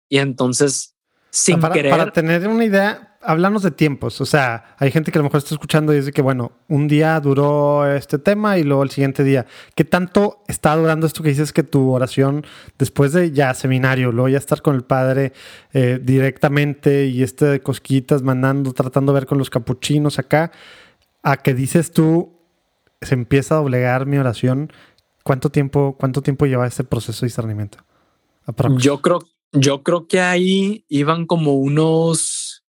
[0.08, 0.94] Y entonces,
[1.28, 1.90] sin para, querer.
[1.90, 4.20] Para tener una idea, háblanos de tiempos.
[4.20, 6.86] O sea, hay gente que a lo mejor está escuchando y dice que, bueno, un
[6.86, 9.46] día duró este tema y luego el siguiente día.
[9.74, 12.46] ¿Qué tanto está durando esto que dices que tu oración,
[12.78, 15.32] después de ya seminario, luego ya estar con el padre
[15.72, 20.52] eh, directamente y este de cosquitas, mandando, tratando de ver con los capuchinos acá,
[21.24, 22.36] a que dices tú,
[23.00, 24.72] se empieza a doblegar mi oración?
[25.30, 27.78] ¿Cuánto tiempo, cuánto tiempo lleva este proceso de discernimiento?
[28.78, 29.20] Yo creo,
[29.52, 32.64] yo creo que ahí iban como unos,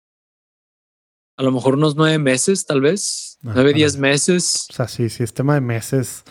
[1.37, 4.67] a lo mejor unos nueve meses, tal vez, nueve, diez meses.
[4.69, 6.23] O sea, sí, sí, es tema de meses.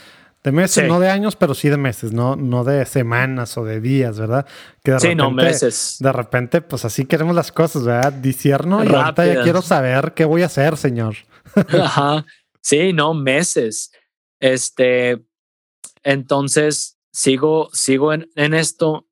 [0.44, 3.81] De meses, no de años, pero sí de meses, no, no de semanas o de
[3.81, 4.47] días, ¿verdad?
[4.85, 5.97] Que de sí, no meses.
[5.98, 8.12] De repente, pues así queremos las cosas, ¿verdad?
[8.12, 11.16] Disierno y ahorita ya quiero saber qué voy a hacer, señor.
[11.73, 12.24] Ajá.
[12.61, 13.90] Sí, no, meses.
[14.39, 15.24] Este,
[16.02, 19.09] entonces sigo, sigo en, en esto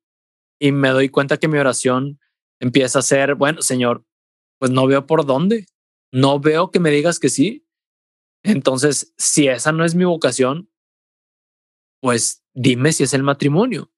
[0.59, 2.19] y me doy cuenta que mi oración
[2.59, 4.05] empieza a ser, bueno, Señor,
[4.59, 5.67] pues no veo por dónde,
[6.11, 7.65] no veo que me digas que sí.
[8.43, 10.69] Entonces, si esa no es mi vocación,
[12.01, 13.91] pues dime si es el matrimonio.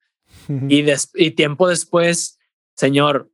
[0.47, 0.83] y,
[1.15, 2.39] y tiempo después,
[2.75, 3.31] Señor,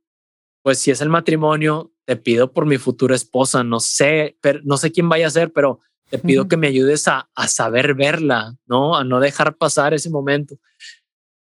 [0.62, 4.76] pues si es el matrimonio, te pido por mi futura esposa, no sé, pero, no
[4.76, 8.56] sé quién vaya a ser, pero te pido que me ayudes a, a saber verla,
[8.66, 8.96] ¿no?
[8.96, 10.56] A no dejar pasar ese momento.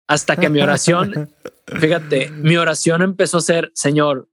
[0.08, 1.34] Hasta que mi oración,
[1.66, 4.28] fíjate, mi oración empezó a ser, Señor,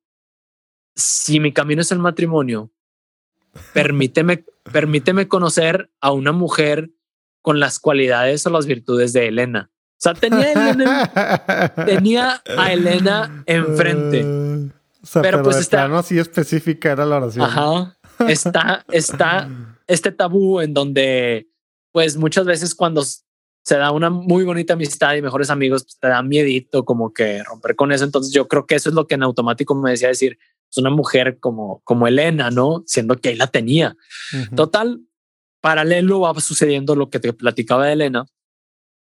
[0.96, 2.72] si mi camino es el matrimonio,
[3.72, 6.90] permíteme, permíteme conocer a una mujer
[7.42, 9.70] con las cualidades o las virtudes de Elena.
[9.72, 14.72] O sea, tenía, Elena, tenía a Elena enfrente.
[15.22, 17.44] pero, pues está no así específica era la oración.
[17.44, 17.96] Ajá.
[18.26, 19.48] Está, está
[19.89, 21.48] este tabú en donde,
[21.93, 23.02] pues muchas veces cuando
[23.69, 27.43] se da una muy bonita amistad y mejores amigos, pues, te da miedito como que
[27.43, 28.05] romper con eso.
[28.05, 30.39] Entonces yo creo que eso es lo que en automático me decía decir,
[30.70, 32.82] es una mujer como, como Elena, ¿no?
[32.86, 33.97] Siendo que ahí la tenía.
[34.55, 35.01] Total,
[35.60, 38.27] paralelo va sucediendo lo que te platicaba de Elena,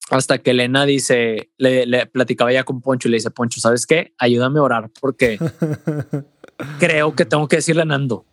[0.10, 3.86] hasta que Elena dice, le, le, platicaba ya con Poncho y le dice, Poncho, ¿sabes
[3.86, 4.14] qué?
[4.18, 5.40] Ayúdame a orar porque
[6.80, 8.26] creo que tengo que decirle a Nando.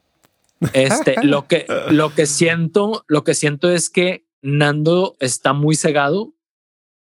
[0.73, 6.35] Este, lo que, lo que siento, lo que siento es que Nando está muy cegado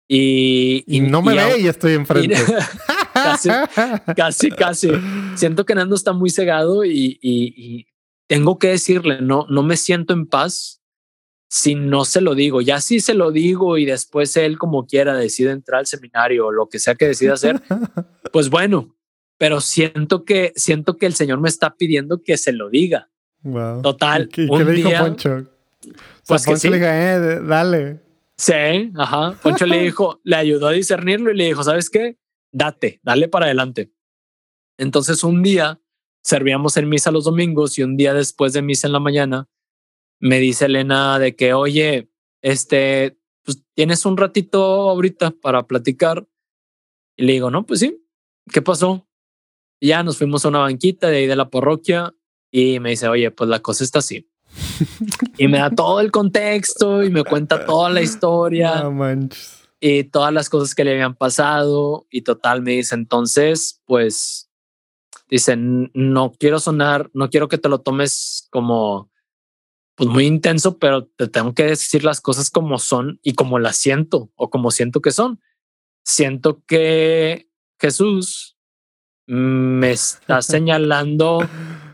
[0.07, 2.35] y, y, no me ve y estoy enfrente.
[3.13, 3.49] casi,
[4.15, 4.91] casi, casi.
[5.35, 7.87] Siento que Nando está muy cegado y, y,
[8.27, 10.81] tengo que decirle, no, no me siento en paz
[11.49, 12.61] si no se lo digo.
[12.61, 16.51] Ya si se lo digo y después él como quiera decide entrar al seminario o
[16.51, 17.61] lo que sea que decida hacer,
[18.31, 18.95] pues bueno,
[19.37, 23.09] pero siento que siento que el Señor me está pidiendo que se lo diga.
[23.81, 24.29] Total.
[24.29, 25.45] ¿Qué, un le dijo Poncho?
[26.27, 26.69] Pues que sí.
[26.69, 27.99] le eh, dale.
[28.37, 29.37] Sí, ajá.
[29.41, 32.17] Poncho le dijo, le ayudó a discernirlo y le dijo, ¿sabes qué?
[32.51, 33.91] Date, dale para adelante.
[34.77, 35.81] Entonces un día
[36.23, 39.49] servíamos en misa los domingos y un día después de misa en la mañana
[40.19, 42.09] me dice Elena de que, oye,
[42.41, 46.25] este, pues tienes un ratito ahorita para platicar.
[47.17, 48.01] Y le digo, no, pues sí,
[48.51, 49.05] ¿qué pasó?
[49.81, 52.15] Y ya nos fuimos a una banquita de ahí de la parroquia
[52.55, 54.29] y me dice, oye, pues la cosa está así.
[55.39, 58.87] y me da todo el contexto y me cuenta toda la historia
[59.79, 62.05] y todas las cosas que le habían pasado.
[62.11, 64.51] Y total, me dice, entonces, pues,
[65.27, 69.11] dicen, no quiero sonar, no quiero que te lo tomes como
[69.95, 73.77] pues muy intenso, pero te tengo que decir las cosas como son y como las
[73.77, 75.41] siento o como siento que son.
[76.03, 77.49] Siento que
[77.79, 78.57] Jesús
[79.25, 81.47] me está señalando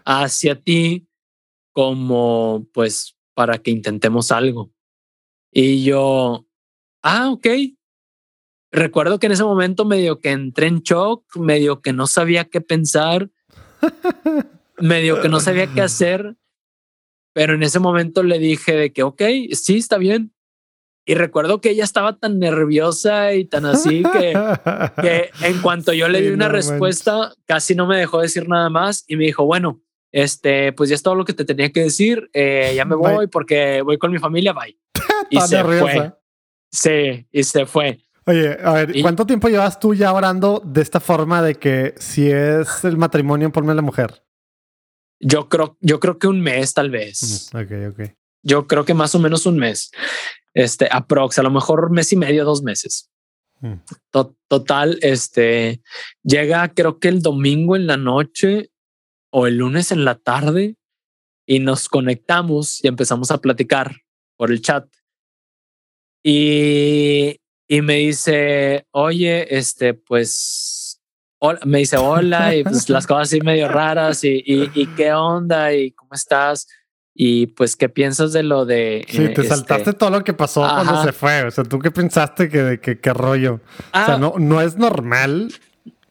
[0.06, 1.08] hacia ti
[1.74, 4.72] como pues para que intentemos algo.
[5.52, 6.46] Y yo,
[7.02, 7.48] ah, ok.
[8.72, 12.62] Recuerdo que en ese momento medio que entré en shock, medio que no sabía qué
[12.62, 13.32] pensar,
[14.78, 16.36] medio que no sabía qué hacer
[17.34, 19.22] pero en ese momento le dije de que, ok,
[19.54, 20.34] sí, está bien.
[21.06, 24.34] Y recuerdo que ella estaba tan nerviosa y tan así que,
[25.02, 29.06] que en cuanto yo le di una respuesta, casi no me dejó decir nada más
[29.08, 29.82] y me dijo, bueno,
[30.12, 33.28] este, pues ya es todo lo que te tenía que decir, eh, ya me voy
[33.28, 34.78] porque voy con mi familia, bye.
[35.30, 36.14] y se fue.
[36.72, 38.00] Sí, y se fue.
[38.26, 42.30] Oye, a ver, ¿cuánto tiempo llevas tú ya orando de esta forma de que si
[42.30, 44.24] es el matrimonio, ponme a la mujer?
[45.20, 47.50] Yo creo, yo creo que un mes tal vez.
[47.54, 48.12] Ok, ok.
[48.44, 49.92] Yo creo que más o menos un mes.
[50.54, 53.10] Este, aprox, a lo mejor mes y medio, dos meses.
[53.62, 53.74] Mm.
[54.48, 55.82] Total, este,
[56.24, 58.72] llega creo que el domingo en la noche
[59.32, 60.76] o el lunes en la tarde
[61.46, 63.96] y nos conectamos y empezamos a platicar
[64.38, 64.88] por el chat.
[66.24, 71.02] Y, y me dice, oye, este, pues
[71.66, 75.92] me dice hola y pues las cosas así medio raras y, y, qué onda y
[75.92, 76.68] cómo estás
[77.16, 79.06] y pues qué piensas de lo de...
[79.10, 81.44] Sí, te este saltaste todo lo que pasó cuando se fue.
[81.44, 83.56] O sea, ¿tú qué pensaste que, que qué rollo?
[83.56, 84.18] o sea, ah.
[84.18, 85.52] no, no es normal.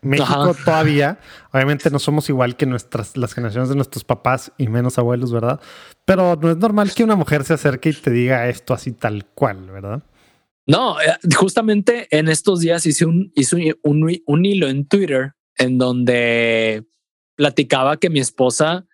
[0.01, 1.19] México todavía,
[1.53, 5.61] obviamente no somos igual que nuestras, las generaciones de nuestros papás y menos abuelos, ¿verdad?
[6.05, 9.27] Pero no es normal que una mujer se acerque y te diga esto así tal
[9.27, 10.03] cual, ¿verdad?
[10.66, 15.79] No, eh, justamente en estos días hice un, hice un, un, hilo en Twitter en
[15.79, 16.85] donde
[17.37, 18.87] platicaba que mi esposa,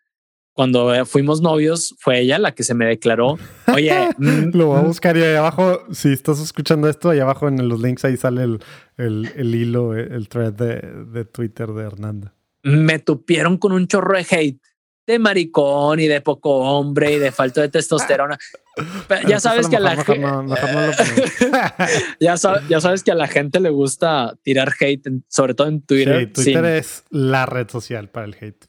[0.53, 3.39] cuando fuimos novios, fue ella la que se me declaró.
[3.75, 4.87] Oye, mm, lo voy a mm".
[4.87, 8.45] buscar y ahí abajo, si estás escuchando esto, ahí abajo en los links, ahí sale
[8.45, 8.61] el,
[8.97, 12.35] el, el hilo, el thread de, de Twitter de Hernanda.
[12.63, 14.61] Me tupieron con un chorro de hate
[15.07, 18.39] de maricón y de poco hombre y de falta de testosterona.
[19.29, 20.27] ya sabes que a la gente
[22.21, 26.31] ya, sabes que a la gente le gusta tirar hate, sobre todo en Twitter.
[26.35, 28.67] Sí, Twitter es la red social para el hate.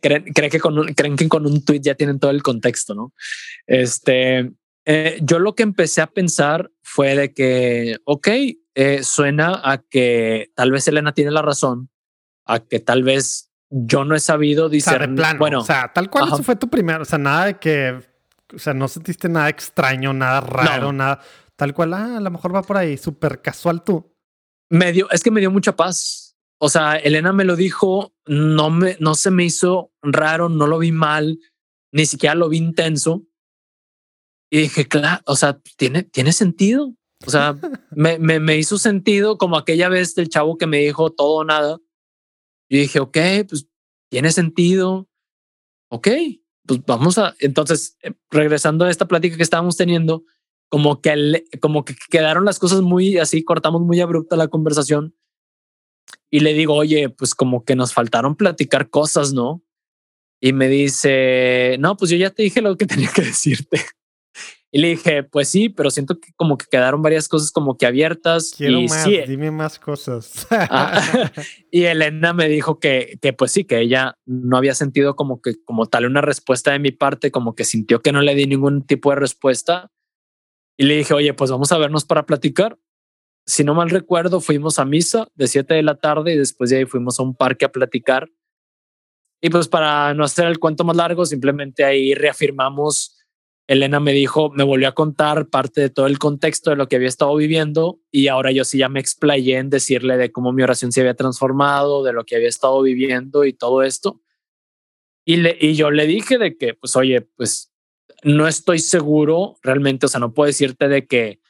[0.00, 3.12] Creen, que con un, creen que con un tweet ya tienen todo el contexto, ¿no?
[3.68, 4.50] Este,
[4.84, 8.28] eh, yo lo que empecé a pensar fue de que, ok,
[8.76, 11.88] eh, suena a que tal vez Elena tiene la razón,
[12.44, 15.24] a que tal vez yo no he sabido discernir.
[15.24, 17.00] O bueno, o sea, tal cual eso fue tu primero.
[17.00, 17.98] O sea, nada de que,
[18.54, 21.20] o sea, no sentiste nada extraño, nada raro, nada.
[21.56, 24.14] Tal cual, ah, a lo mejor va por ahí, súper casual tú.
[24.68, 26.36] Me dio, es que me dio mucha paz.
[26.58, 30.78] O sea, Elena me lo dijo, no me, no se me hizo raro, no lo
[30.78, 31.38] vi mal,
[31.92, 33.22] ni siquiera lo vi intenso.
[34.50, 36.94] Y dije, claro, o sea, tiene, tiene sentido.
[37.24, 37.56] O sea,
[37.90, 41.44] me, me, me hizo sentido como aquella vez del chavo que me dijo todo o
[41.44, 41.78] nada
[42.68, 43.18] yo dije, ok,
[43.48, 43.68] pues
[44.10, 45.08] tiene sentido.
[45.90, 46.08] Ok,
[46.66, 47.34] pues vamos a.
[47.38, 50.24] Entonces, eh, regresando a esta plática que estábamos teniendo,
[50.68, 55.14] como que, como que quedaron las cosas muy así, cortamos muy abrupta la conversación.
[56.30, 59.62] Y le digo, oye, pues como que nos faltaron platicar cosas, ¿no?
[60.40, 63.80] Y me dice, no, pues yo ya te dije lo que tenía que decirte.
[64.76, 67.86] Y le dije, pues sí, pero siento que como que quedaron varias cosas como que
[67.86, 68.52] abiertas.
[68.54, 70.46] Quiero y más, sí, dime más cosas.
[70.50, 71.00] Ah,
[71.70, 75.54] y Elena me dijo que, que pues sí, que ella no había sentido como que
[75.64, 78.84] como tal una respuesta de mi parte, como que sintió que no le di ningún
[78.84, 79.90] tipo de respuesta.
[80.76, 82.78] Y le dije, oye, pues vamos a vernos para platicar.
[83.46, 86.76] Si no mal recuerdo, fuimos a misa de 7 de la tarde y después de
[86.76, 88.28] ahí fuimos a un parque a platicar.
[89.40, 93.16] Y pues para no hacer el cuento más largo, simplemente ahí reafirmamos
[93.68, 96.96] Elena me dijo, me volvió a contar parte de todo el contexto de lo que
[96.96, 100.62] había estado viviendo y ahora yo sí ya me explayé en decirle de cómo mi
[100.62, 104.20] oración se había transformado, de lo que había estado viviendo y todo esto.
[105.24, 107.72] Y, le, y yo le dije de que, pues, oye, pues
[108.22, 111.40] no estoy seguro realmente, o sea, no puedo decirte de que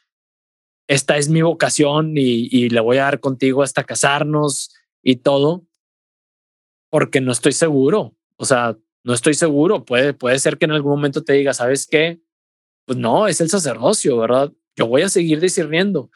[0.87, 4.73] esta es mi vocación y, le voy a dar contigo hasta casarnos
[5.03, 5.65] y todo,
[6.89, 8.15] porque no estoy seguro.
[8.37, 8.77] O sea,
[9.07, 9.85] no estoy seguro.
[9.85, 12.19] Puede, puede ser que en algún momento te diga, ¿sabes qué?
[12.85, 14.51] Pues no, es el sacerdocio, ¿verdad?
[14.75, 16.11] Yo voy a seguir discerniendo.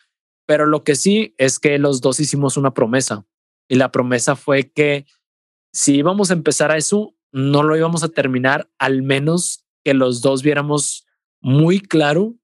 [0.46, 3.26] Pero lo que sí es que los dos hicimos una promesa
[3.70, 5.06] y la promesa fue que
[5.72, 10.22] si íbamos a empezar a eso, no lo íbamos a terminar al menos que los
[10.22, 11.08] dos viéramos
[11.40, 12.36] muy claro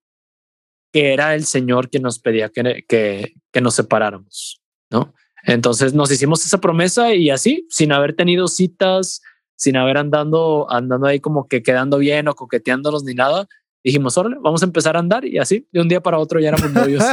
[0.93, 5.13] que era el Señor quien nos pedía que, que, que nos separáramos, ¿no?
[5.43, 9.21] Entonces nos hicimos esa promesa y así, sin haber tenido citas,
[9.57, 13.49] sin haber andando, andando ahí como que quedando bien o coqueteándonos ni nada,
[13.83, 16.49] dijimos, órale, vamos a empezar a andar y así, de un día para otro ya
[16.49, 17.03] éramos novios.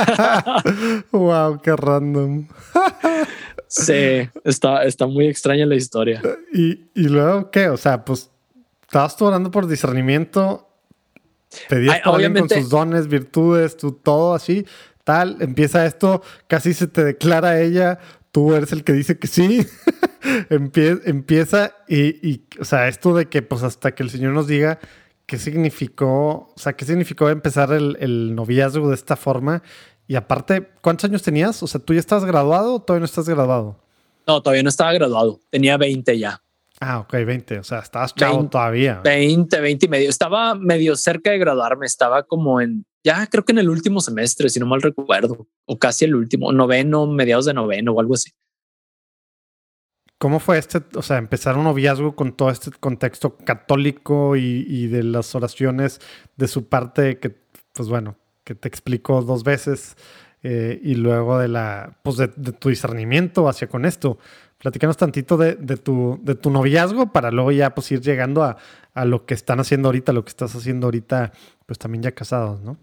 [1.10, 2.46] wow, qué random.
[3.66, 6.22] sí, está, está muy extraña la historia.
[6.52, 7.68] ¿Y, y luego qué?
[7.68, 8.30] O sea, pues
[8.82, 10.68] estabas tú orando por discernimiento
[11.68, 14.66] Pedías por con sus dones, virtudes, tú, todo así,
[15.04, 15.36] tal.
[15.40, 17.98] Empieza esto, casi se te declara ella,
[18.35, 19.65] tú eres el que dice que sí.
[20.51, 24.81] empieza y, o sea, esto de que pues hasta que el Señor nos diga
[25.27, 29.62] qué significó, o sea, qué significó empezar el, el noviazgo de esta forma.
[30.09, 31.62] Y aparte, ¿cuántos años tenías?
[31.62, 33.78] O sea, ¿tú ya estás graduado o todavía no estás graduado?
[34.27, 35.40] No, todavía no estaba graduado.
[35.51, 36.43] Tenía 20 ya.
[36.80, 37.59] Ah, ok, 20.
[37.59, 39.01] O sea, estabas chavo todavía.
[39.05, 40.10] 20, 20 y medio.
[40.10, 41.86] Estaba medio cerca de graduarme.
[41.86, 45.78] Estaba como en, ya creo que en el último semestre, si no mal recuerdo, o
[45.78, 48.30] casi el último, noveno, mediados de noveno o algo así.
[50.18, 55.02] ¿Cómo fue este, o sea, empezar un noviazgo con todo este contexto católico y, de
[55.02, 56.01] las oraciones
[56.36, 57.36] de su parte que,
[57.72, 59.96] pues bueno, que te explicó dos veces
[60.42, 64.18] eh, y luego de la, pues de, de, tu discernimiento hacia con esto?
[64.64, 68.56] Platícanos tantito de, tu, de tu noviazgo para luego ya pues ir llegando a,
[69.04, 71.32] lo que están haciendo ahorita, lo que estás haciendo ahorita,
[71.66, 72.78] pues también ya casados, ¿no?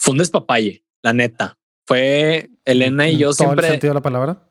[0.00, 1.56] Fundes papaye, la neta.
[1.86, 3.56] Fue Elena y yo ¿En siempre.
[3.58, 4.48] ¿Todo el sentido de la palabra?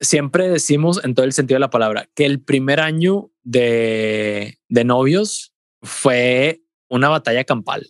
[0.00, 4.84] Siempre decimos en todo el sentido de la palabra que el primer año de, de
[4.84, 7.86] novios fue una batalla campal.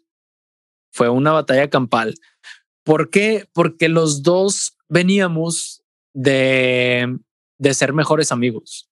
[0.91, 2.17] Fue una batalla campal.
[2.83, 3.49] ¿Por qué?
[3.53, 5.85] Porque los dos veníamos
[6.15, 7.21] de
[7.59, 8.91] de ser mejores amigos.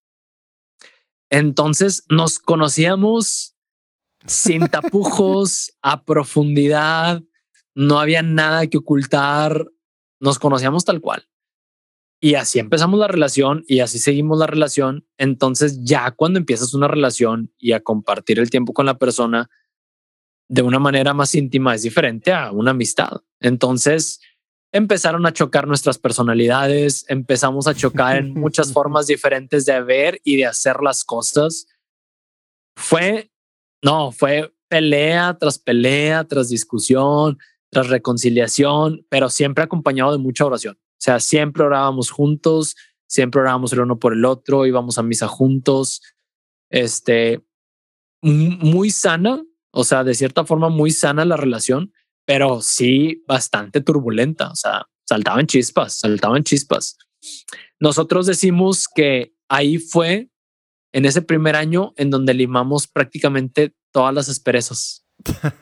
[1.30, 3.56] Entonces nos conocíamos
[4.26, 7.22] sin tapujos, a profundidad,
[7.74, 9.66] no había nada que ocultar,
[10.20, 11.28] nos conocíamos tal cual.
[12.20, 15.06] Y así empezamos la relación y así seguimos la relación.
[15.18, 19.50] Entonces ya cuando empiezas una relación y a compartir el tiempo con la persona
[20.48, 23.22] de una manera más íntima es diferente a una amistad.
[23.40, 24.20] Entonces,
[24.74, 30.36] empezaron a chocar nuestras personalidades, empezamos a chocar en muchas formas diferentes de ver y
[30.36, 31.68] de hacer las cosas.
[32.76, 33.30] Fue,
[33.84, 37.38] no, fue pelea tras pelea, tras discusión,
[37.70, 40.76] tras reconciliación, pero siempre acompañado de mucha oración.
[40.76, 42.74] O sea, siempre orábamos juntos,
[43.06, 46.02] siempre orábamos el uno por el otro, íbamos a misa juntos.
[46.68, 47.44] Este,
[48.22, 49.40] muy sana,
[49.70, 51.92] o sea, de cierta forma muy sana la relación,
[52.24, 54.50] pero sí bastante turbulenta.
[54.50, 56.96] O sea, saltaban chispas, saltaban chispas.
[57.80, 60.30] Nosotros decimos que ahí fue
[60.92, 65.04] en ese primer año en donde limamos prácticamente todas las asperezas.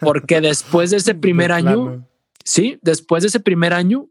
[0.00, 2.06] Porque después de ese primer año,
[2.44, 4.08] sí, después de ese primer año,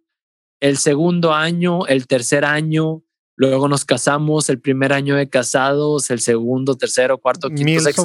[0.59, 3.03] el segundo año, el tercer año,
[3.35, 8.03] luego nos casamos, el primer año de casados, el segundo, tercero, cuarto, quinto, Mil sexto.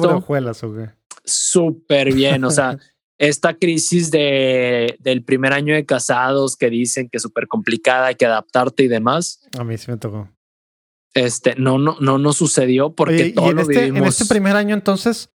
[1.23, 2.77] Súper bien, o sea,
[3.17, 8.15] esta crisis de, del primer año de casados que dicen que es súper complicada, hay
[8.15, 9.41] que adaptarte y demás.
[9.57, 10.29] A mí sí me tocó.
[11.13, 15.31] Este, no, no, no, no sucedió porque todo en, este, en este primer año entonces,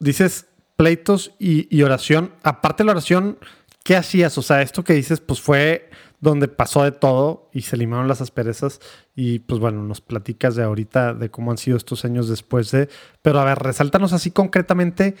[0.00, 2.32] dices pleitos y, y, oración.
[2.42, 3.38] Aparte de la oración,
[3.84, 4.36] ¿qué hacías?
[4.36, 8.20] O sea, esto que dices, pues fue donde pasó de todo y se limaron las
[8.20, 8.80] asperezas.
[9.14, 12.88] Y pues bueno, nos platicas de ahorita de cómo han sido estos años después de.
[13.22, 15.14] Pero a ver, resáltanos así concretamente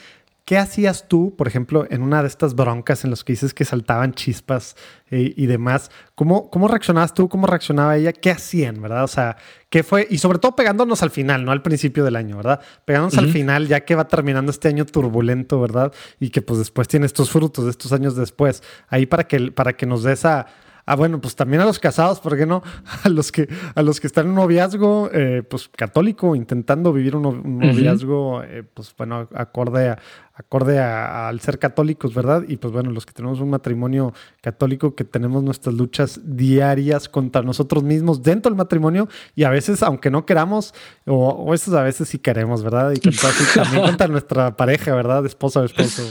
[0.46, 3.64] ¿Qué hacías tú, por ejemplo, en una de estas broncas en las que dices que
[3.64, 4.76] saltaban chispas
[5.10, 5.90] eh, y demás?
[6.14, 7.28] ¿Cómo, ¿Cómo reaccionabas tú?
[7.28, 8.12] ¿Cómo reaccionaba ella?
[8.12, 9.02] ¿Qué hacían, verdad?
[9.02, 9.36] O sea,
[9.70, 10.06] ¿qué fue?
[10.08, 12.60] Y sobre todo pegándonos al final, no al principio del año, ¿verdad?
[12.84, 15.92] Pegándonos al final, ya que va terminando este año turbulento, ¿verdad?
[16.20, 18.62] Y que pues después tiene estos frutos de estos años después.
[18.86, 20.46] Ahí para que, para que nos dé esa
[20.88, 22.62] Ah, bueno, pues también a los casados, ¿por qué no?
[23.04, 27.16] A los que, a los que están en un noviazgo, eh, pues católico, intentando vivir
[27.16, 29.98] un, noviazgo, eh, pues bueno, acorde, a,
[30.34, 32.44] acorde al ser católicos, ¿verdad?
[32.46, 37.42] Y pues bueno, los que tenemos un matrimonio católico, que tenemos nuestras luchas diarias contra
[37.42, 40.72] nosotros mismos dentro del matrimonio y a veces, aunque no queramos,
[41.04, 42.92] o, o a veces sí queremos, ¿verdad?
[42.92, 43.00] Y
[43.54, 45.26] también contra nuestra pareja, ¿verdad?
[45.26, 46.02] Esposa o esposo.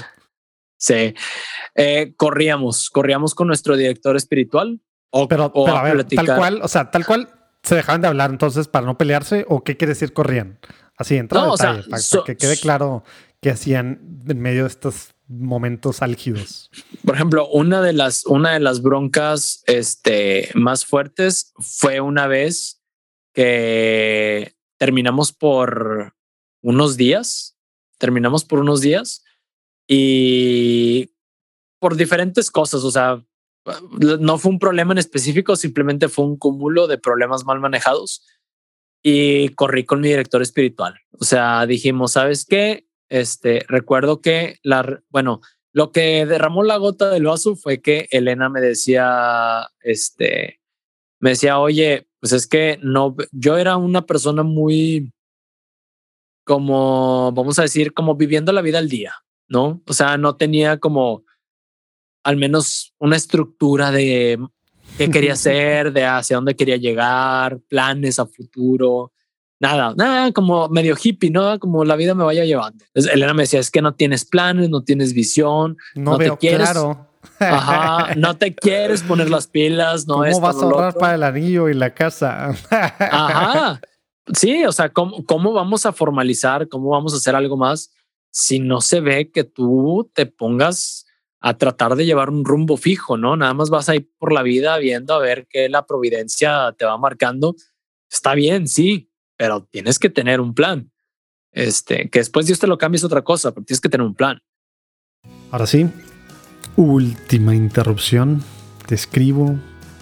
[0.77, 1.15] Sí.
[1.75, 4.81] Eh, corríamos, corríamos con nuestro director espiritual.
[5.09, 7.29] O, pero, a ver, tal cual, o sea, tal cual
[7.63, 10.59] se dejaban de hablar entonces para no pelearse o qué quiere decir corrían.
[10.97, 11.83] Así entra no, para,
[12.25, 13.03] que quede claro
[13.41, 16.69] qué hacían en medio de estos momentos álgidos.
[17.03, 22.81] Por ejemplo, una de las, una de las broncas este, más fuertes fue una vez
[23.33, 26.15] que terminamos por
[26.61, 27.57] unos días,
[27.97, 29.23] terminamos por unos días
[29.87, 31.14] y
[31.85, 33.23] por diferentes cosas, o sea,
[34.19, 38.25] no fue un problema en específico, simplemente fue un cúmulo de problemas mal manejados
[39.03, 40.95] y corrí con mi director espiritual.
[41.11, 42.87] O sea, dijimos, ¿sabes qué?
[43.07, 45.41] Este, recuerdo que la, bueno,
[45.73, 50.61] lo que derramó la gota del vaso fue que Elena me decía, este,
[51.19, 55.13] me decía, oye, pues es que no, yo era una persona muy,
[56.47, 59.13] como, vamos a decir, como viviendo la vida al día,
[59.47, 59.83] ¿no?
[59.85, 61.23] O sea, no tenía como
[62.25, 64.39] al menos una estructura de
[64.97, 69.13] qué quería hacer, de hacia dónde quería llegar, planes a futuro,
[69.59, 71.59] nada, nada, como medio hippie, ¿no?
[71.59, 72.83] Como la vida me vaya llevando.
[72.83, 76.71] Entonces, Elena me decía, es que no tienes planes, no tienes visión, no, te quieres...
[76.71, 77.11] Claro.
[77.39, 81.69] Ajá, no te quieres poner las pilas, no ¿Cómo vas a ahorrar para el anillo
[81.69, 82.49] y la casa?
[82.69, 83.81] Ajá.
[84.33, 86.67] Sí, o sea, ¿cómo, ¿cómo vamos a formalizar?
[86.69, 87.91] ¿Cómo vamos a hacer algo más
[88.31, 91.04] si no se ve que tú te pongas
[91.45, 93.37] a tratar de llevar un rumbo fijo, ¿no?
[93.37, 96.85] Nada más vas a ir por la vida viendo a ver qué la providencia te
[96.85, 97.55] va marcando.
[98.11, 100.91] Está bien, sí, pero tienes que tener un plan.
[101.51, 104.15] Este, que después Dios te lo cambie es otra cosa, pero tienes que tener un
[104.15, 104.41] plan.
[105.51, 105.87] Ahora sí,
[106.77, 108.41] última interrupción.
[108.87, 109.55] Te escribo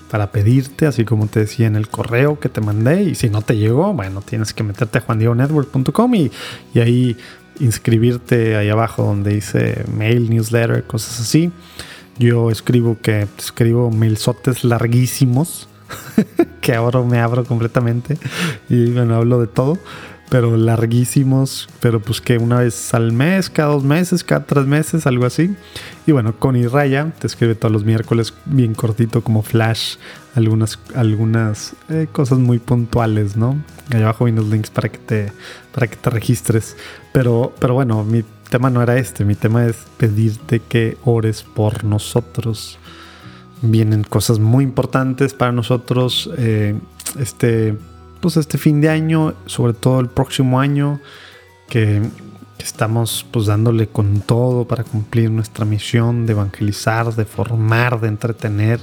[0.09, 3.41] para pedirte, así como te decía en el correo que te mandé, y si no
[3.41, 6.31] te llegó, bueno, tienes que meterte a juandiegonetwork.com y,
[6.73, 7.17] y ahí
[7.59, 11.51] inscribirte ahí abajo donde dice mail, newsletter, cosas así.
[12.19, 15.67] Yo escribo que escribo mailsotes larguísimos
[16.61, 18.17] que ahora me abro completamente
[18.69, 19.79] y bueno, hablo de todo,
[20.29, 25.05] pero larguísimos, pero pues que una vez al mes, cada dos meses, cada tres meses,
[25.05, 25.55] algo así.
[26.07, 29.97] Y bueno, Connie Raya te escribe todos los miércoles bien cortito como flash,
[30.35, 33.61] algunas, algunas eh, cosas muy puntuales, ¿no?
[33.91, 35.31] Ahí abajo vienen los links para que te,
[35.73, 36.77] para que te registres.
[37.11, 41.83] Pero, pero bueno, mi tema no era este, mi tema es pedirte que ores por
[41.83, 42.79] nosotros
[43.63, 46.75] vienen cosas muy importantes para nosotros eh,
[47.17, 47.77] este,
[48.23, 51.01] pues este fin de año, sobre todo el próximo año,
[51.67, 52.01] que,
[52.59, 58.79] estamos pues dándole con todo para cumplir nuestra misión de evangelizar, de formar, de entretener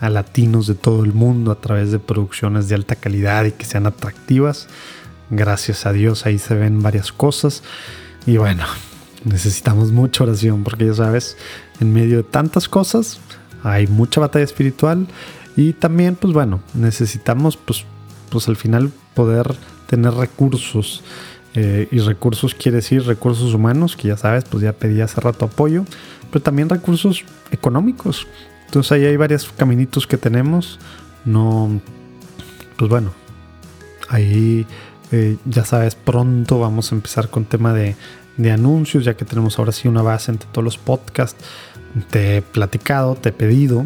[0.00, 3.66] a latinos de todo el mundo a través de producciones de alta calidad y que
[3.66, 4.66] sean atractivas.
[5.28, 7.62] Gracias a Dios ahí se ven varias cosas.
[8.24, 8.64] Y bueno,
[9.24, 11.36] necesitamos mucha oración porque ya sabes,
[11.80, 13.20] en medio de tantas cosas,
[13.62, 15.06] hay mucha batalla espiritual
[15.54, 17.84] y también pues bueno, necesitamos pues,
[18.28, 19.54] pues al final poder
[19.86, 21.02] tener recursos.
[21.54, 25.46] Eh, y recursos quiere decir recursos humanos, que ya sabes, pues ya pedí hace rato
[25.46, 25.84] apoyo,
[26.30, 28.26] pero también recursos económicos.
[28.66, 30.78] Entonces ahí hay varios caminitos que tenemos.
[31.24, 31.80] No,
[32.76, 33.12] pues bueno,
[34.08, 34.66] ahí
[35.10, 37.96] eh, ya sabes, pronto vamos a empezar con tema de,
[38.36, 41.44] de anuncios, ya que tenemos ahora sí una base entre todos los podcasts
[42.10, 43.84] te he platicado, te he pedido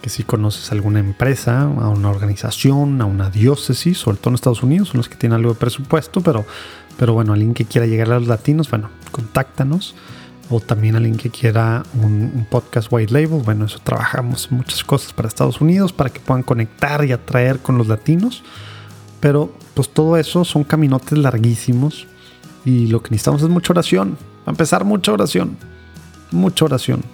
[0.00, 4.62] que si conoces alguna empresa, a una organización, a una diócesis, sobre todo en Estados
[4.62, 6.46] Unidos, son los que tienen algo de presupuesto, pero,
[6.98, 9.94] pero bueno, alguien que quiera llegar a los latinos, bueno, contáctanos.
[10.52, 15.28] O también alguien que quiera un, podcast white label, bueno, eso trabajamos muchas cosas para
[15.28, 18.42] Estados Unidos, para que puedan conectar y atraer con los latinos.
[19.20, 22.08] Pero pues todo eso son caminotes larguísimos
[22.64, 24.18] y lo que necesitamos es mucha oración.
[24.44, 25.56] A empezar, mucha oración.
[26.32, 27.04] Mucha oración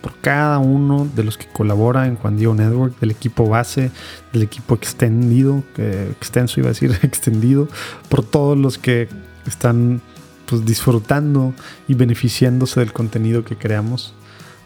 [0.00, 3.90] por cada uno de los que colabora en Juan Diego Network, del equipo base,
[4.32, 7.68] del equipo extendido, extenso iba a decir, extendido,
[8.08, 9.08] por todos los que
[9.46, 10.00] están
[10.46, 11.54] pues, disfrutando
[11.88, 14.14] y beneficiándose del contenido que creamos.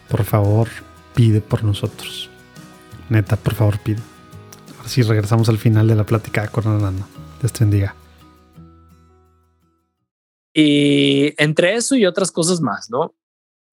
[0.08, 0.68] Por favor,
[1.14, 2.30] pide por nosotros.
[3.08, 4.00] Neta, por favor, pide.
[4.76, 7.06] Ahora sí regresamos al final de la plática con Orlando.
[7.40, 7.94] Dios te bendiga.
[10.52, 13.14] Y entre eso y otras cosas más, ¿no?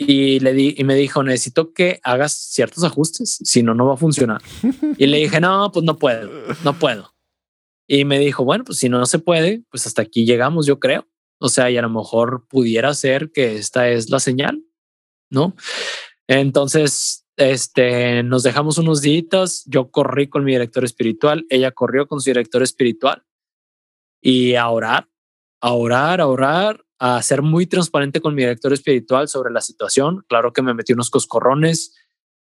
[0.08, 3.94] Y le di y me dijo necesito que hagas ciertos ajustes si no no va
[3.94, 4.42] a funcionar
[4.98, 6.30] y le dije no pues no puedo
[6.64, 7.14] no puedo
[7.88, 10.80] y me dijo bueno pues si no, no se puede pues hasta aquí llegamos yo
[10.80, 11.08] creo
[11.40, 14.64] o sea y a lo mejor pudiera ser que esta es la señal
[15.30, 15.56] no
[16.28, 22.22] entonces este nos dejamos unos días yo corrí con mi director espiritual ella corrió con
[22.22, 23.24] su director espiritual.
[24.24, 25.08] Y a orar
[25.62, 30.24] a orar a orar a ser muy transparente con mi director espiritual sobre la situación.
[30.30, 31.96] Claro que me metí unos coscorrones.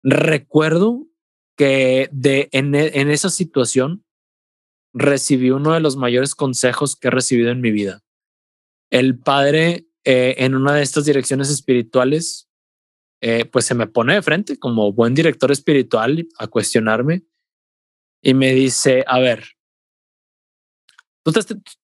[0.03, 1.07] Recuerdo
[1.55, 4.03] que de, en, en esa situación
[4.93, 8.03] recibí uno de los mayores consejos que he recibido en mi vida.
[8.89, 12.49] El padre eh, en una de estas direcciones espirituales,
[13.21, 17.23] eh, pues se me pone de frente como buen director espiritual a cuestionarme
[18.21, 19.45] y me dice, a ver,
[21.23, 21.39] ¿tú te,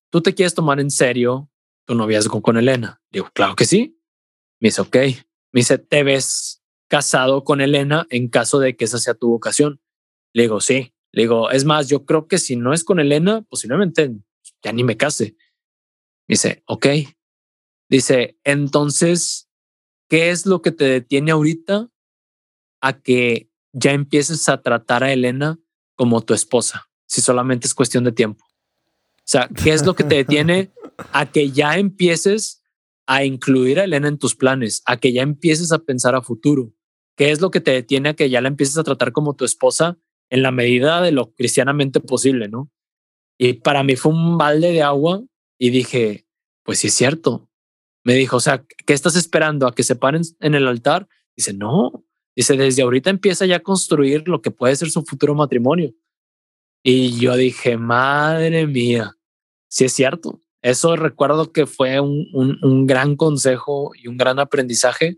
[0.09, 1.49] tú te quieres tomar en serio
[1.89, 3.01] tu noviazgo con Elena?
[3.11, 3.99] Digo, claro que sí.
[4.59, 4.95] Me dice, ok.
[5.51, 9.81] Me dice, ¿te ves casado con Elena en caso de que esa sea tu vocación?
[10.31, 10.93] Le digo, sí.
[11.11, 14.11] Le digo, es más, yo creo que si no es con Elena, posiblemente
[14.61, 15.35] ya ni me case.
[16.27, 16.85] Dice, ok.
[17.89, 19.49] Dice, entonces,
[20.09, 21.89] ¿qué es lo que te detiene ahorita
[22.81, 25.57] a que ya empieces a tratar a Elena
[25.95, 26.87] como tu esposa?
[27.07, 28.45] Si solamente es cuestión de tiempo.
[28.45, 30.71] O sea, ¿qué es lo que te detiene
[31.11, 32.63] a que ya empieces
[33.07, 36.73] a incluir a Elena en tus planes, a que ya empieces a pensar a futuro?
[37.15, 39.45] ¿Qué es lo que te detiene a que ya la empieces a tratar como tu
[39.45, 39.97] esposa
[40.29, 42.71] en la medida de lo cristianamente posible, ¿no?
[43.37, 45.23] Y para mí fue un balde de agua
[45.57, 46.27] y dije,
[46.63, 47.49] pues sí es cierto.
[48.03, 51.07] Me dijo, o sea, ¿qué estás esperando a que se paren en el altar?
[51.35, 52.05] Dice, no.
[52.35, 55.93] Dice, desde ahorita empieza ya a construir lo que puede ser su futuro matrimonio.
[56.83, 59.17] Y yo dije, madre mía,
[59.67, 60.41] sí es cierto.
[60.61, 65.17] Eso recuerdo que fue un, un, un gran consejo y un gran aprendizaje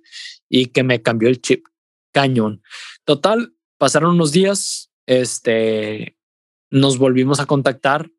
[0.50, 1.66] y que me cambió el chip
[2.12, 2.62] cañón.
[3.06, 6.18] Total, pasaron unos días, este,
[6.70, 8.12] nos volvimos a contactar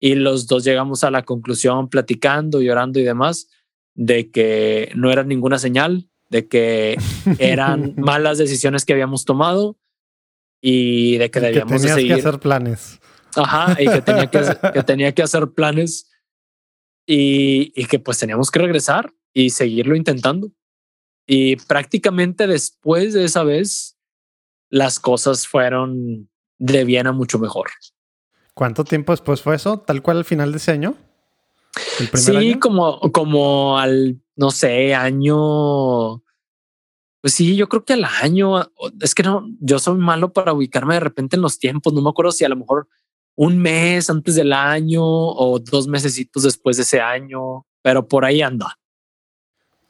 [0.00, 3.48] y los dos llegamos a la conclusión platicando, llorando y demás,
[3.94, 6.96] de que no era ninguna señal, de que
[7.38, 9.76] eran malas decisiones que habíamos tomado
[10.60, 12.14] y de que debíamos que de seguir.
[12.14, 13.00] que hacer planes.
[13.36, 14.40] Ajá, y que tenía que,
[14.74, 16.11] que, tenía que hacer planes
[17.06, 20.50] y, y que pues teníamos que regresar y seguirlo intentando.
[21.26, 23.96] Y prácticamente después de esa vez,
[24.68, 27.68] las cosas fueron de bien a mucho mejor.
[28.54, 29.80] ¿Cuánto tiempo después fue eso?
[29.80, 30.94] ¿Tal cual al final de ese año?
[32.14, 32.60] sí, año?
[32.60, 36.22] como, como al, no sé, año.
[37.20, 38.70] Pues sí, yo creo que al año.
[39.00, 41.92] Es que no, yo soy malo para ubicarme de repente en los tiempos.
[41.92, 42.88] No me acuerdo si a lo mejor
[43.34, 48.42] un mes antes del año o dos mesecitos después de ese año, pero por ahí
[48.42, 48.78] anda.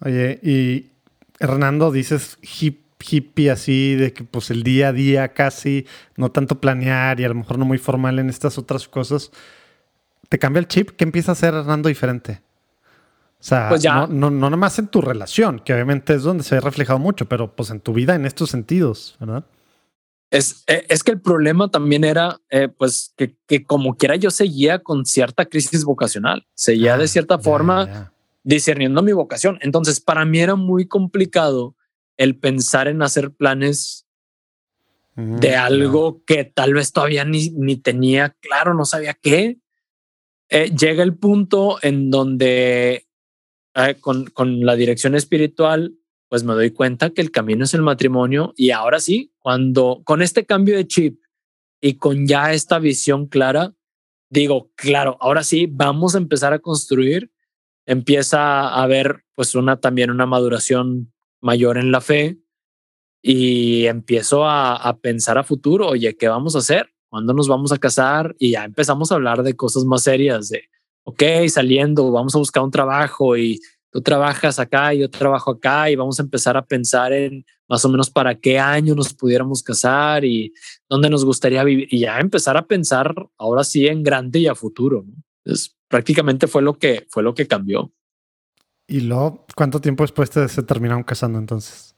[0.01, 0.91] Oye, y
[1.39, 5.87] Hernando, dices hip hippie así, de que pues el día a día casi,
[6.17, 9.31] no tanto planear y a lo mejor no muy formal en estas otras cosas,
[10.29, 10.91] ¿te cambia el chip?
[10.91, 12.41] ¿Qué empieza a ser Hernando diferente?
[13.41, 13.95] O sea, pues ya.
[13.95, 17.27] No, no, no nomás en tu relación, que obviamente es donde se ha reflejado mucho,
[17.27, 19.45] pero pues en tu vida en estos sentidos, ¿verdad?
[20.33, 24.31] Es, eh, es que el problema también era, eh, pues, que, que, como quiera yo
[24.31, 29.59] seguía con cierta crisis vocacional, seguía ah, de cierta ya, forma discerniendo mi vocación.
[29.61, 31.77] Entonces, para mí era muy complicado
[32.17, 34.07] el pensar en hacer planes
[35.17, 36.25] mm, de algo no.
[36.25, 39.59] que tal vez todavía ni, ni, tenía claro, no sabía qué.
[40.49, 43.07] Eh, llega el punto en donde
[43.75, 45.95] eh, con, con la dirección espiritual,
[46.33, 50.23] pues me doy cuenta que el camino es el matrimonio y ahora sí, cuando con
[50.23, 51.21] este cambio de chip
[51.79, 53.75] y con ya esta visión clara,
[54.31, 57.31] digo, claro, ahora sí, vamos a empezar a construir,
[57.85, 62.39] empieza a haber pues una también una maduración mayor en la fe
[63.21, 66.89] y empiezo a, pensar a futuro, oye, ¿qué vamos a hacer?
[67.11, 68.35] ¿Cuándo nos vamos a casar?
[68.39, 70.63] Y ya empezamos a hablar de cosas más serias, de,
[71.05, 73.61] ok, saliendo, vamos a buscar un trabajo y
[73.93, 77.85] tú trabajas acá y yo trabajo acá y vamos a empezar a pensar en más
[77.85, 80.53] o menos para qué año nos pudiéramos casar y
[80.89, 84.55] dónde nos gustaría vivir y ya empezar a pensar ahora sí en grande y a
[84.55, 85.05] futuro.
[85.07, 85.15] ¿no?
[85.45, 87.93] Entonces, prácticamente fue lo que fue lo que cambió.
[88.89, 91.95] ¿Y luego cuánto tiempo después te, se terminaron casando entonces?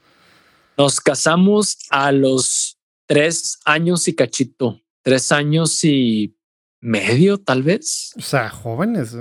[0.77, 6.37] Nos casamos a los tres años y cachito, tres años y
[6.81, 8.13] medio, tal vez.
[8.17, 9.17] O sea, jóvenes.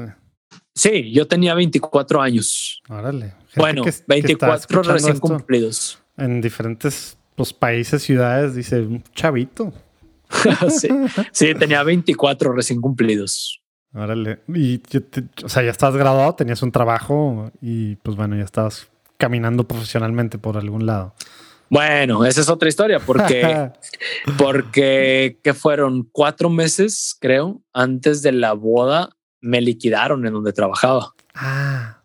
[0.75, 2.81] Sí, yo tenía 24 años.
[2.89, 3.33] Órale.
[3.55, 5.99] Bueno, que, 24 que recién cumplidos.
[6.17, 9.71] En diferentes pues, países, ciudades, dice un chavito.
[10.69, 10.89] sí,
[11.31, 13.61] sí, tenía 24 recién cumplidos.
[13.93, 14.39] Órale.
[14.47, 18.87] Y te, o sea, ya estabas graduado, tenías un trabajo y pues bueno, ya estabas
[19.17, 21.13] caminando profesionalmente por algún lado.
[21.69, 23.71] Bueno, esa es otra historia porque,
[24.37, 31.13] porque que fueron cuatro meses, creo, antes de la boda me liquidaron en donde trabajaba.
[31.35, 32.01] Ah.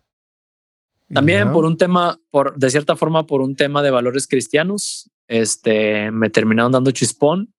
[1.11, 1.53] También ¿no?
[1.53, 6.29] por un tema, por de cierta forma, por un tema de valores cristianos, este me
[6.29, 7.53] terminaron dando chispón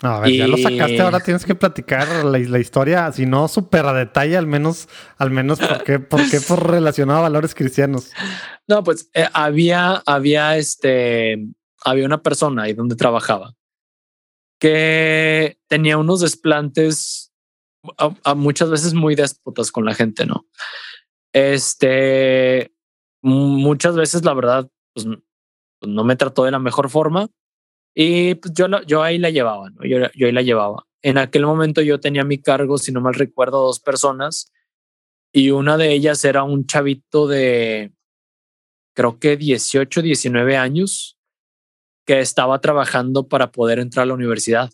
[0.00, 3.92] A ver, ya lo sacaste, ahora tienes que platicar la, historia, si no súper a
[3.92, 4.88] detalle, al menos,
[5.18, 8.12] al menos por qué, por qué por relacionado a valores cristianos.
[8.66, 11.46] No, pues eh, había, había este,
[11.84, 13.54] había una persona ahí donde trabajaba
[14.58, 17.27] que tenía unos desplantes
[17.96, 20.46] a, muchas veces muy déspotas con la gente, ¿no?
[21.32, 22.72] Este,
[23.22, 25.06] muchas veces la verdad, pues,
[25.78, 27.28] pues no me trató de la mejor forma
[27.94, 29.84] y pues yo, yo ahí la llevaba, ¿no?
[29.84, 30.84] Yo, yo ahí la llevaba.
[31.02, 34.52] En aquel momento yo tenía a mi cargo, si no mal recuerdo, dos personas
[35.32, 37.92] y una de ellas era un chavito de,
[38.94, 41.18] creo que 18, 19 años,
[42.06, 44.70] que estaba trabajando para poder entrar a la universidad.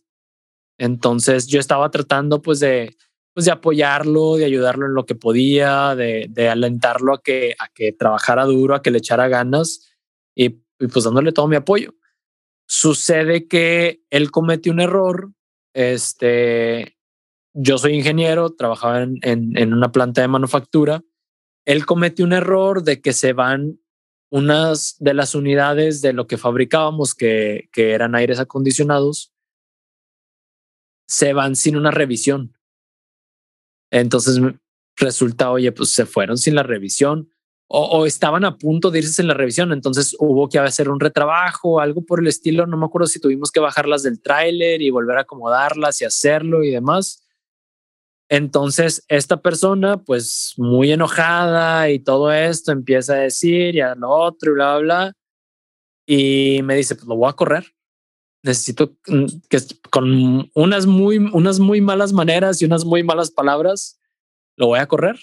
[0.78, 2.96] Entonces yo estaba tratando pues de,
[3.34, 7.68] pues de apoyarlo, de ayudarlo en lo que podía, de, de alentarlo a que, a
[7.68, 9.92] que trabajara duro, a que le echara ganas
[10.34, 10.46] y,
[10.78, 11.94] y pues dándole todo mi apoyo.
[12.66, 15.32] Sucede que él cometió un error.
[15.74, 16.96] Este,
[17.52, 21.02] yo soy ingeniero, trabajaba en, en, una planta de manufactura.
[21.66, 23.80] Él cometió un error de que se van
[24.30, 29.33] unas de las unidades de lo que fabricábamos, que, que eran aires acondicionados,
[31.06, 32.56] se van sin una revisión.
[33.90, 34.40] Entonces
[34.96, 37.30] resulta, oye, pues se fueron sin la revisión
[37.66, 39.72] o, estaban a punto de irse en la revisión.
[39.72, 42.66] Entonces hubo que hacer un retrabajo, algo por el estilo.
[42.66, 46.62] No me acuerdo si tuvimos que bajarlas del tráiler y volver a acomodarlas y hacerlo
[46.62, 47.26] y demás.
[48.28, 54.10] Entonces esta persona, pues muy enojada y todo esto, empieza a decir y a lo
[54.10, 55.12] otro y bla, bla, bla.
[56.06, 57.73] Y me dice, pues lo voy a correr.
[58.44, 59.58] Necesito mm, que
[59.90, 63.98] con unas muy, unas muy malas maneras y unas muy malas palabras,
[64.56, 65.18] lo voy a correr.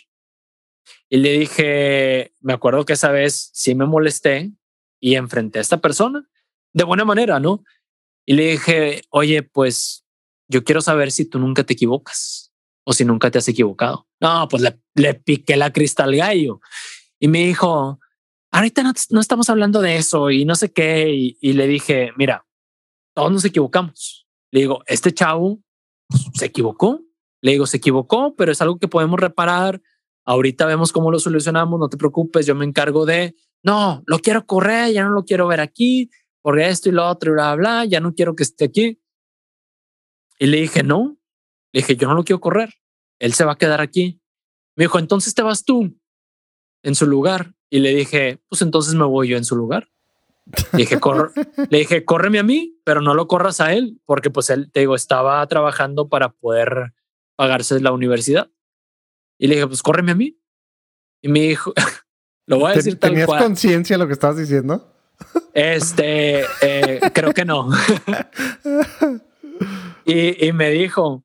[1.08, 4.52] Y le dije, me acuerdo que esa vez sí me molesté
[5.00, 6.28] y enfrenté a esta persona
[6.74, 7.64] de buena manera, ¿no?
[8.26, 10.04] Y le dije, oye, pues
[10.48, 12.52] yo quiero saber si tú nunca te equivocas
[12.84, 14.08] o si nunca te has equivocado.
[14.20, 16.60] No, pues le, le piqué la cristal gallo
[17.20, 18.00] y me dijo,
[18.52, 21.10] ahorita no, estamos hablando de eso y no sé qué.
[21.14, 22.46] Y, y, le dije, mira,
[23.14, 24.28] todos nos equivocamos.
[24.52, 25.60] Le digo, este chavo
[26.34, 27.02] se equivocó.
[27.42, 29.82] Le digo, se equivocó, pero es algo que podemos reparar
[30.26, 34.46] Ahorita vemos cómo lo solucionamos, no te preocupes, yo me encargo de, no, lo quiero
[34.46, 36.10] correr, ya no lo quiero ver aquí,
[36.42, 39.02] por esto y lo otro, bla, bla, ya no quiero que esté aquí.
[40.40, 41.18] Y le dije, no,
[41.72, 42.74] le dije, yo no lo quiero correr,
[43.20, 44.22] él se va a quedar aquí.
[44.76, 45.98] Me dijo, entonces te vas tú
[46.84, 47.54] en su lugar.
[47.70, 49.90] Y le dije, pues entonces me voy yo en su lugar.
[50.74, 51.32] Le dije, corre,
[51.70, 54.82] le dije, córreme a mí, pero no lo corras a él, porque pues él, te
[54.82, 56.94] digo, estaba trabajando para poder
[57.36, 58.50] pagarse la universidad.
[59.38, 60.38] Y le dije, pues córreme a mí.
[61.22, 61.74] Y me dijo,
[62.48, 64.88] lo voy a decir tal ¿Tenías conciencia de lo que estabas diciendo?
[65.54, 67.70] Este, eh, creo que no.
[70.06, 71.24] y, y me dijo,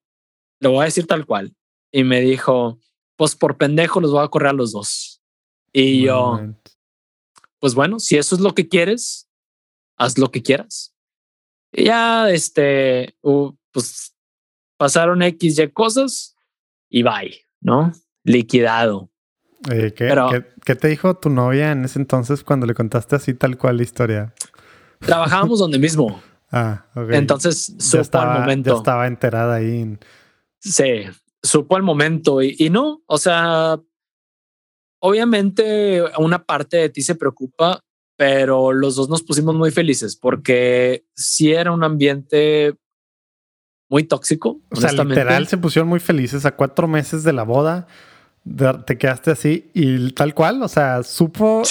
[0.61, 1.55] lo voy a decir tal cual.
[1.91, 2.79] Y me dijo,
[3.17, 5.23] pues por pendejo los voy a correr a los dos.
[5.73, 6.41] Y yo,
[7.59, 9.29] pues bueno, si eso es lo que quieres,
[9.97, 10.95] haz lo que quieras.
[11.73, 13.17] Y ya, este,
[13.73, 14.15] pues
[14.77, 16.37] pasaron X, Y cosas
[16.89, 17.93] y bye, ¿no?
[18.27, 19.11] liquidado.
[19.65, 23.79] ¿qué, ¿qué, te dijo tu novia en ese entonces cuando le contaste así tal cual
[23.79, 24.35] la historia?
[25.01, 26.21] Trabajábamos donde mismo.
[26.53, 27.11] Ah, ok.
[27.11, 28.71] Entonces supo estaba, momento.
[28.71, 29.99] Ya estaba enterada ahí.
[30.61, 31.03] Sí,
[31.43, 33.81] supo el momento y, y no, o sea,
[35.01, 37.81] obviamente una parte de ti se preocupa,
[38.17, 42.75] pero los dos nos pusimos muy felices porque si era un ambiente
[43.89, 44.61] muy tóxico.
[44.71, 47.87] O sea, literal se pusieron muy felices a cuatro meses de la boda
[48.87, 51.63] te quedaste así y tal cual, o sea, supo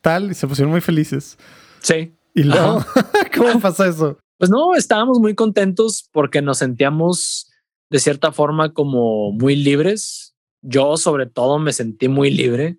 [0.00, 1.38] tal y se pusieron muy felices.
[1.80, 2.14] Sí.
[2.34, 2.84] Y luego,
[3.36, 4.18] ¿cómo pasó eso?
[4.38, 7.50] Pues no, estábamos muy contentos porque nos sentíamos
[7.90, 10.31] de cierta forma como muy libres.
[10.62, 12.78] Yo sobre todo me sentí muy libre.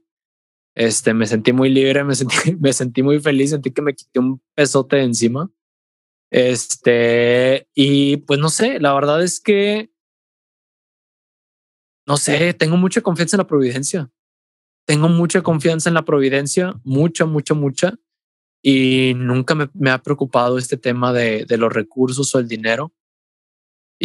[0.75, 4.19] Este, me sentí muy libre, me sentí, me sentí muy feliz, sentí que me quité
[4.19, 5.51] un pesote de encima.
[6.31, 9.93] Este, y pues no sé, la verdad es que
[12.05, 14.11] no sé, tengo mucha confianza en la providencia.
[14.85, 17.93] Tengo mucha confianza en la providencia, mucha, mucha, mucha.
[18.61, 22.93] Y nunca me, ha preocupado este tema de, los recursos o el dinero.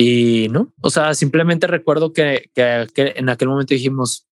[0.01, 4.29] Y no, o sea, simplemente recuerdo que, en aquel momento dijimos,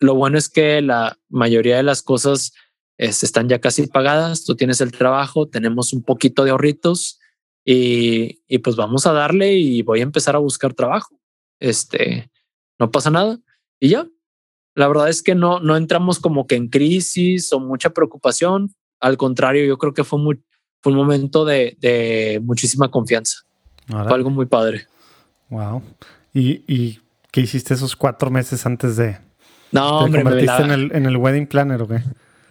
[0.00, 2.54] lo bueno es que la mayoría de las cosas
[2.96, 7.20] este, están ya casi pagadas, tú tienes el trabajo, tenemos un poquito de ahorritos
[7.62, 11.20] y, y pues vamos a darle y voy a empezar a buscar trabajo.
[11.60, 12.30] Este,
[12.78, 13.38] no pasa nada
[13.78, 14.08] y ya.
[14.74, 18.74] La verdad es que no, no entramos como que en crisis o mucha preocupación.
[18.98, 20.42] Al contrario, yo creo que fue, muy,
[20.80, 23.45] fue un momento de, de muchísima confianza.
[23.86, 24.86] Fue algo muy padre.
[25.48, 25.82] Wow.
[26.32, 27.00] ¿Y, ¿Y,
[27.30, 29.18] qué hiciste esos cuatro meses antes de...
[29.72, 32.00] No, hombre, ¿Te convertiste en, el, en el wedding planner o qué?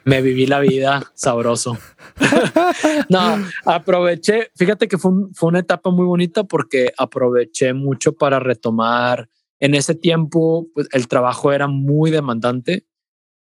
[0.06, 1.78] Me viví la vida sabroso.
[3.10, 9.28] no, aproveché, fíjate que fue, fue una etapa muy bonita porque aproveché mucho para retomar.
[9.60, 12.86] En ese tiempo, pues, el trabajo era muy demandante.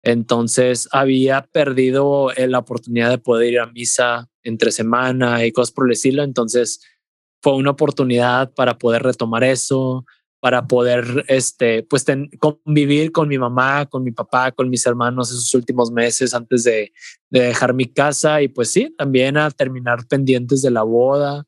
[0.03, 5.87] Entonces había perdido la oportunidad de poder ir a misa entre semana y cosas por
[5.87, 6.23] el estilo.
[6.23, 6.81] Entonces
[7.41, 10.05] fue una oportunidad para poder retomar eso,
[10.41, 12.05] para poder este, pues
[12.39, 16.91] convivir con mi mamá, con mi papá, con mis hermanos esos últimos meses antes de,
[17.29, 21.45] dejar mi casa y pues sí, también a terminar pendientes de la boda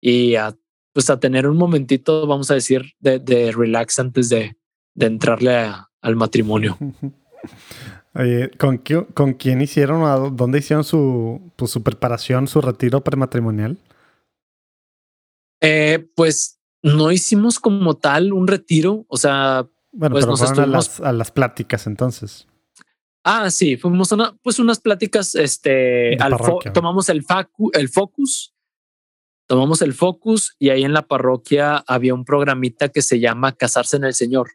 [0.00, 0.56] y a
[0.92, 4.56] pues a tener un momentito, vamos a decir, de, relax antes de,
[4.98, 6.76] entrarle al matrimonio.
[8.58, 8.82] ¿con,
[9.14, 13.78] ¿con quién hicieron, dónde hicieron su, pues, su preparación, su retiro prematrimonial?
[15.60, 20.66] Eh, pues no hicimos como tal un retiro, o sea, bueno, pues pero nos a,
[20.66, 22.46] las, a las pláticas entonces.
[23.22, 26.36] Ah, sí, fuimos a pues unas pláticas, este, al
[26.72, 28.54] tomamos el, facu el focus,
[29.46, 33.96] tomamos el focus y ahí en la parroquia había un programita que se llama Casarse
[33.96, 34.52] en el Señor.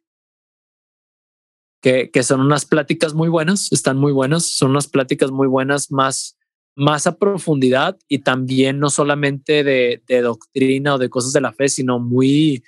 [1.82, 5.92] Que, que son unas pláticas muy buenas, están muy buenas, son unas pláticas muy buenas
[5.92, 6.36] más
[6.76, 11.70] más a profundidad y también no solamente de, doctrina o de cosas de la fe,
[11.70, 12.64] sino muy,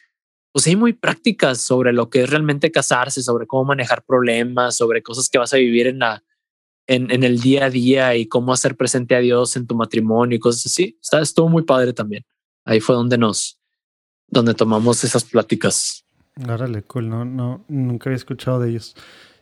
[0.51, 5.03] pues sí, muy prácticas sobre lo que es realmente casarse, sobre cómo manejar problemas, sobre
[5.03, 6.23] cosas que vas a vivir en la,
[6.87, 10.39] en, el día a día y cómo hacer presente a Dios en tu matrimonio y
[10.39, 10.97] cosas así.
[11.01, 12.23] Está, estuvo muy padre también.
[12.63, 13.59] Ahí fue donde nos,
[14.27, 16.05] donde tomamos esas pláticas.
[16.47, 17.09] Órale, cool.
[17.09, 18.95] No, no, nunca había escuchado de ellos.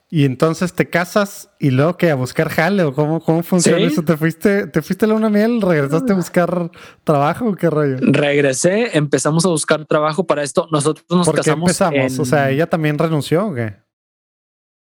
[0.10, 4.03] Y entonces te casas y luego que a buscar jale o cómo, cómo funciona eso.
[4.03, 5.61] ¿Te fuiste, te fuiste a la una miel?
[5.61, 6.72] ¿Regresaste a buscar
[7.03, 7.98] trabajo o qué rollo?
[8.02, 10.68] Regresé, empezamos a buscar trabajo para esto.
[10.72, 11.65] Nosotros nos ¿Por casamos.
[11.65, 12.19] Qué empezamos?
[12.19, 13.77] O sea, ella también renunció o qué?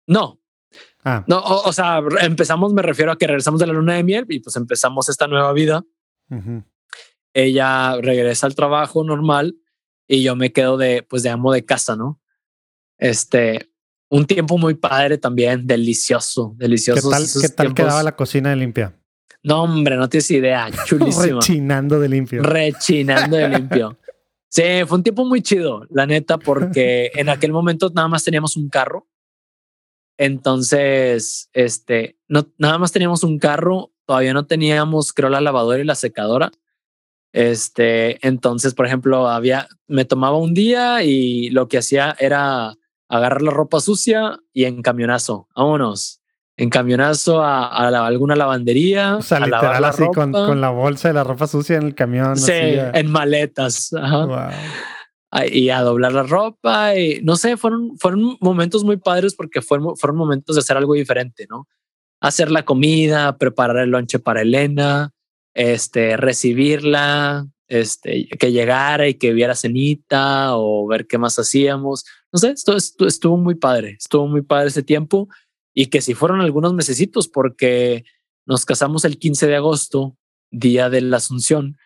[0.07, 0.39] No.
[1.03, 1.23] Ah.
[1.27, 4.39] No, o, sea, empezamos, me refiero a que regresamos de la luna de miel y
[4.39, 5.84] pues empezamos esta nueva vida.
[7.34, 9.56] Ella regresa al trabajo normal
[10.07, 12.19] y yo me quedo de, pues, de amo de casa, ¿no?
[12.98, 13.70] Este,
[14.11, 17.09] un tiempo muy padre también, delicioso, delicioso.
[17.09, 18.93] ¿Qué tal, ¿qué tal quedaba la cocina de limpia?
[19.41, 20.69] No, hombre, no tienes idea.
[20.85, 21.39] Chulísimo.
[21.39, 22.43] Rechinando de limpio.
[22.43, 23.97] Rechinando de limpio.
[24.49, 28.57] Sí, fue un tiempo muy chido, la neta, porque en aquel momento nada más teníamos
[28.57, 29.07] un carro.
[30.17, 35.85] Entonces, este, no, nada más teníamos un carro, todavía no teníamos, creo, la lavadora y
[35.85, 36.51] la secadora.
[37.31, 42.75] Este, entonces, por ejemplo, había, me tomaba un día y lo que hacía era
[43.11, 46.21] agarrar la ropa sucia y en camionazo, vámonos.
[46.57, 49.17] En camionazo a, alguna lavandería.
[49.17, 51.95] O sea, a literal así con, con, la bolsa de la ropa sucia en el
[51.95, 52.38] camión.
[52.38, 53.91] Sí, en maletas.
[55.49, 56.95] Y a doblar la ropa.
[56.95, 60.93] Y no sé, fueron, fueron momentos muy padres porque fueron, fueron momentos de hacer algo
[60.93, 61.67] diferente, ¿no?
[62.19, 65.11] Hacer la comida, preparar el lonche para Elena,
[65.53, 72.05] este, recibirla, este, que llegara y que viera cenita o ver qué más hacíamos.
[72.33, 72.75] No sé, esto,
[73.05, 75.27] estuvo muy padre, estuvo muy padre ese tiempo
[75.73, 78.05] y que si fueron algunos mesecitos porque
[78.45, 80.17] nos casamos el 15 de agosto,
[80.49, 81.77] día de la Asunción.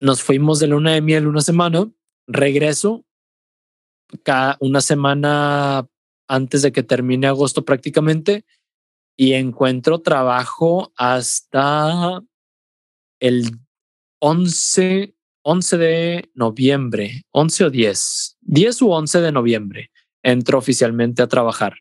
[0.00, 1.90] Nos fuimos de luna de miel una semana,
[2.26, 3.04] regreso
[4.22, 5.88] cada una semana
[6.28, 8.44] antes de que termine agosto prácticamente
[9.16, 12.22] y encuentro trabajo hasta
[13.20, 13.58] el
[14.20, 15.13] 11,
[15.44, 19.90] 11 de noviembre, 11 o 10, 10 u 11 de noviembre,
[20.22, 21.74] entro oficialmente a trabajar.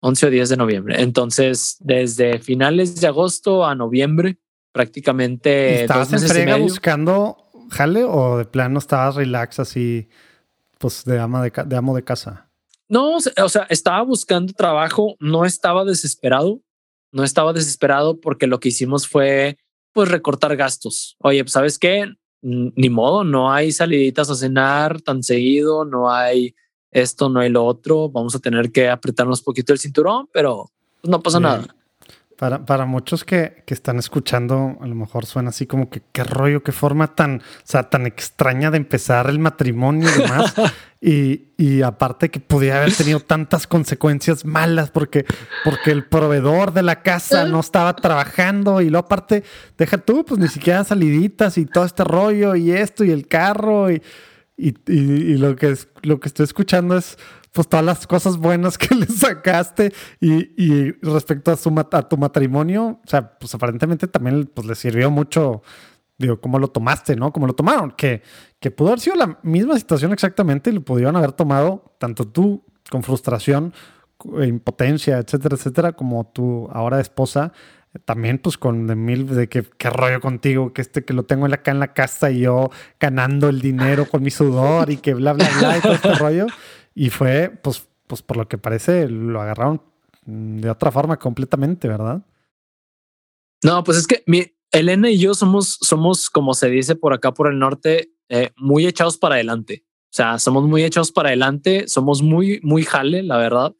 [0.00, 1.02] 11 o 10 de noviembre.
[1.02, 4.38] Entonces, desde finales de agosto a noviembre,
[4.72, 5.82] prácticamente.
[5.82, 7.36] ¿Estabas en frega buscando
[7.70, 10.08] jale o de plano estabas relax así,
[10.78, 12.50] pues de, ama de, de amo de casa?
[12.88, 16.62] No, o sea, estaba buscando trabajo, no estaba desesperado,
[17.12, 19.58] no estaba desesperado porque lo que hicimos fue
[19.92, 21.16] pues recortar gastos.
[21.18, 26.54] Oye, pues sabes qué, ni modo, no hay saliditas a cenar tan seguido, no hay
[26.90, 30.70] esto, no hay lo otro, vamos a tener que apretarnos un poquito el cinturón, pero
[31.00, 31.66] pues, no pasa nada.
[32.38, 36.22] Para, para muchos que, que, están escuchando, a lo mejor suena así como que qué
[36.22, 40.54] rollo, qué forma tan, o sea, tan extraña de empezar el matrimonio y demás.
[41.00, 45.26] y, y, aparte que podía haber tenido tantas consecuencias malas porque,
[45.64, 49.42] porque el proveedor de la casa no estaba trabajando y luego aparte,
[49.76, 53.90] deja tú, pues ni siquiera saliditas y todo este rollo y esto y el carro
[53.90, 54.00] y,
[54.56, 57.18] y, y, lo, que es, lo que estoy escuchando es
[57.58, 63.00] pues todas las cosas buenas que le sacaste y, respecto a, su, a tu matrimonio,
[63.04, 65.62] o sea, pues aparentemente también pues le sirvió mucho
[66.18, 67.32] digo, cómo lo tomaste, ¿no?
[67.32, 68.22] Cómo lo tomaron, que,
[68.60, 72.62] que pudo haber sido la misma situación exactamente y lo pudieron haber tomado tanto tú
[72.92, 73.74] con frustración,
[74.40, 77.52] impotencia, etcétera, etcétera, como tu ahora esposa,
[78.04, 81.46] también pues con de mil de que qué rollo contigo, que este que lo tengo
[81.46, 82.70] acá en la casa y yo
[83.00, 86.46] ganando el dinero con mi sudor y que bla bla bla y todo este rollo.
[86.98, 89.80] Y fue, pues, pues por lo que parece, lo agarraron
[90.26, 92.26] de otra forma completamente, ¿verdad?
[93.62, 97.32] No, pues es que mi, Elena y yo somos, somos, como se dice por acá
[97.32, 99.84] por el norte, eh, muy echados para adelante.
[100.06, 103.76] O sea, somos muy echados para adelante, somos muy, muy jale, la verdad,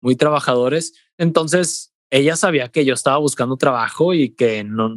[0.00, 0.94] muy trabajadores.
[1.18, 4.94] Entonces, ella sabía que yo estaba buscando trabajo y que no,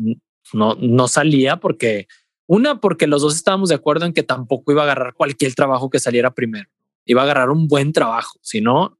[0.53, 2.07] no, no salía porque,
[2.45, 5.89] una, porque los dos estábamos de acuerdo en que tampoco iba a agarrar cualquier trabajo
[5.89, 6.69] que saliera primero.
[7.05, 8.99] Iba a agarrar un buen trabajo, si no,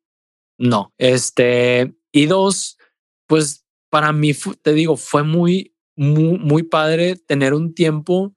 [0.58, 0.94] no.
[0.98, 2.78] Este, y dos,
[3.28, 4.32] pues para mí,
[4.62, 8.36] te digo, fue muy, muy, muy padre tener un tiempo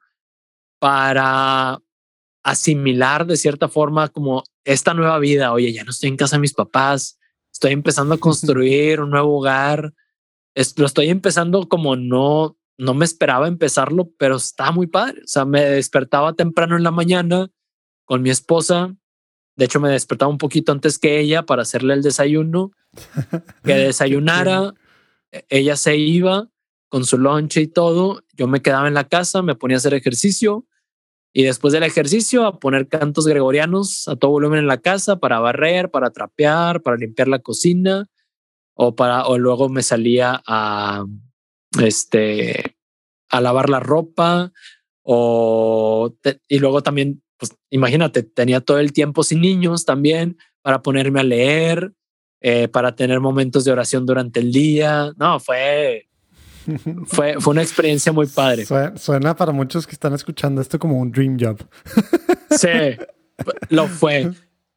[0.78, 1.80] para
[2.44, 5.52] asimilar de cierta forma como esta nueva vida.
[5.52, 7.18] Oye, ya no estoy en casa de mis papás,
[7.52, 9.94] estoy empezando a construir un nuevo hogar.
[10.76, 15.22] lo estoy empezando como no, no me esperaba empezarlo, pero está muy padre.
[15.24, 17.48] O sea, me despertaba temprano en la mañana
[18.04, 18.94] con mi esposa.
[19.56, 22.72] De hecho, me despertaba un poquito antes que ella para hacerle el desayuno,
[23.64, 24.74] que desayunara.
[25.32, 26.48] E, ella se iba
[26.88, 28.22] con su lonche y todo.
[28.34, 30.66] Yo me quedaba en la casa, me ponía a hacer ejercicio
[31.36, 35.38] y después del ejercicio a poner cantos gregorianos a todo volumen en la casa para
[35.38, 38.08] barrer, para trapear, para limpiar la cocina
[38.74, 41.04] o para o luego me salía a
[41.82, 42.78] este
[43.28, 44.50] a lavar la ropa
[45.02, 46.16] o
[46.48, 51.24] y luego también pues imagínate tenía todo el tiempo sin niños también para ponerme a
[51.24, 51.92] leer
[52.40, 56.06] eh, para tener momentos de oración durante el día no fue
[57.06, 58.64] fue, fue una experiencia muy padre.
[58.96, 61.58] Suena, para muchos que están escuchando esto como un dream job.
[62.48, 62.68] Sí,
[63.68, 64.30] lo fue,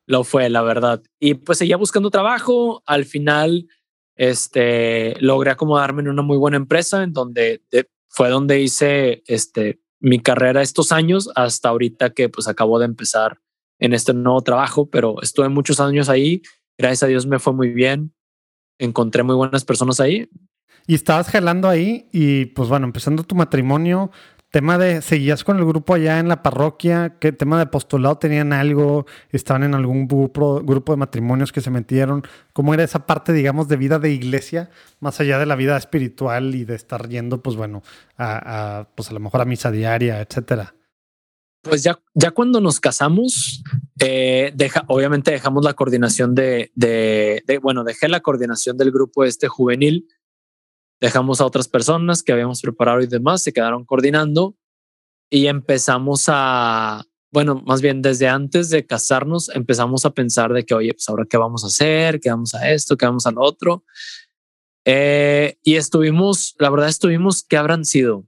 [0.06, 1.02] lo fue, la verdad.
[1.18, 2.84] Y pues seguía buscando trabajo.
[2.86, 3.68] Al final,
[4.16, 7.62] este, logré acomodarme en una muy buena empresa en donde
[8.10, 13.40] fue donde hice este, mi carrera estos años hasta ahorita que pues acabo de empezar
[13.80, 16.42] en este nuevo trabajo, pero estuve muchos años ahí.
[16.78, 18.14] Gracias a Dios me fue muy bien.
[18.78, 20.30] Encontré muy buenas personas ahí.
[20.88, 24.12] Y estabas jalando ahí y pues bueno, empezando tu matrimonio,
[24.50, 27.18] tema de, ¿seguías con el grupo allá en la parroquia?
[27.20, 29.06] ¿Qué tema de postulado tenían algo?
[29.32, 32.24] ¿Estaban en algún grupo, de matrimonios que se metieron?
[32.54, 34.70] ¿Cómo era esa parte, digamos, de vida de iglesia,
[35.00, 37.84] más allá de la vida espiritual y de estar yendo, pues bueno,
[38.18, 40.74] a, pues a lo mejor a misa diaria, etcétera?
[41.62, 43.64] Pues ya, ya cuando nos casamos,
[44.00, 44.54] eh,
[44.88, 50.08] obviamente dejamos la coordinación de, de, de, bueno, dejé la coordinación del grupo este juvenil
[51.00, 54.56] dejamos a otras personas que habíamos preparado y demás, se quedaron coordinando
[55.30, 60.74] y empezamos a, bueno, más bien desde antes de casarnos empezamos a pensar de que,
[60.74, 63.84] oye, pues ahora qué vamos a hacer, qué vamos a esto, qué vamos al otro.
[64.86, 68.26] Eh, y estuvimos, la verdad estuvimos, ¿qué habrán sido?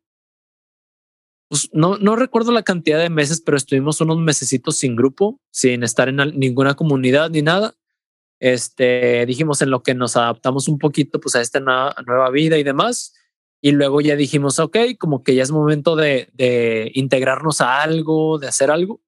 [1.49, 5.84] Pues no, no recuerdo la cantidad de meses, pero estuvimos unos mesecitos sin grupo, sin
[5.84, 7.76] estar en ninguna comunidad ni nada
[8.41, 12.63] este, dijimos en lo que nos adaptamos un poquito pues a esta nueva, vida y
[12.63, 13.13] demás.
[13.61, 18.39] Y luego ya dijimos, ok, como que ya es momento de, de integrarnos a algo,
[18.39, 18.99] de hacer algo.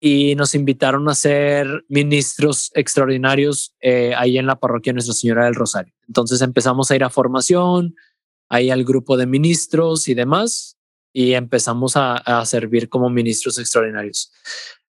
[0.00, 5.54] Y nos invitaron a ser ministros extraordinarios eh, ahí en la parroquia Nuestra Señora del
[5.54, 5.94] Rosario.
[6.08, 7.94] Entonces empezamos a ir a formación,
[8.48, 10.76] ahí al grupo de ministros y demás,
[11.12, 14.32] y empezamos a, a servir como ministros extraordinarios.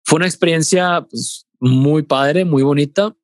[0.03, 3.15] Fue una experiencia pues, muy padre, muy bonita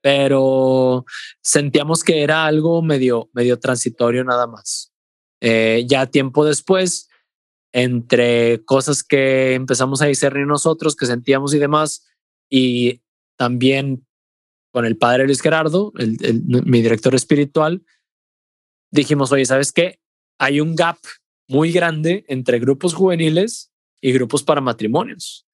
[0.00, 1.04] pero
[1.40, 4.92] sentíamos que era algo medio, medio transitorio nada más.
[5.40, 7.08] Eh, ya tiempo después,
[7.72, 12.06] entre cosas que empezamos a discernir nosotros, que sentíamos y demás,
[12.50, 13.02] y
[13.36, 14.06] también
[14.72, 17.84] con el padre Luis Gerardo, mi director espiritual,
[18.90, 20.00] dijimos, oye, ¿sabes qué?
[20.38, 20.98] Hay un gap
[21.48, 25.46] muy grande entre grupos juveniles y grupos para matrimonios,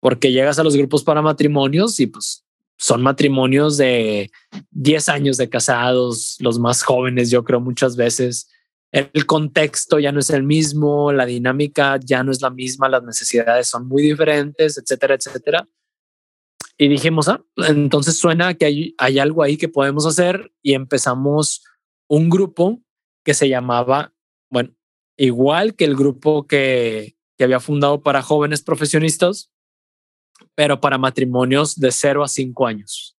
[0.00, 2.43] porque llegas a los grupos para matrimonios y pues
[2.76, 4.30] son matrimonios de
[4.70, 8.50] 10 años de casados, los más jóvenes, yo creo muchas veces.
[8.92, 13.02] El contexto ya no es el mismo, la dinámica ya no es la misma, las
[13.02, 15.68] necesidades son muy diferentes, etcétera, etcétera.
[16.76, 21.64] Y dijimos, ah, entonces suena que hay, hay algo ahí que podemos hacer y empezamos
[22.08, 22.80] un grupo
[23.24, 24.12] que se llamaba,
[24.50, 24.74] bueno,
[25.16, 29.50] igual que el grupo que, que había fundado para jóvenes profesionistas,
[30.54, 33.16] pero para matrimonios de 0 a 5 años,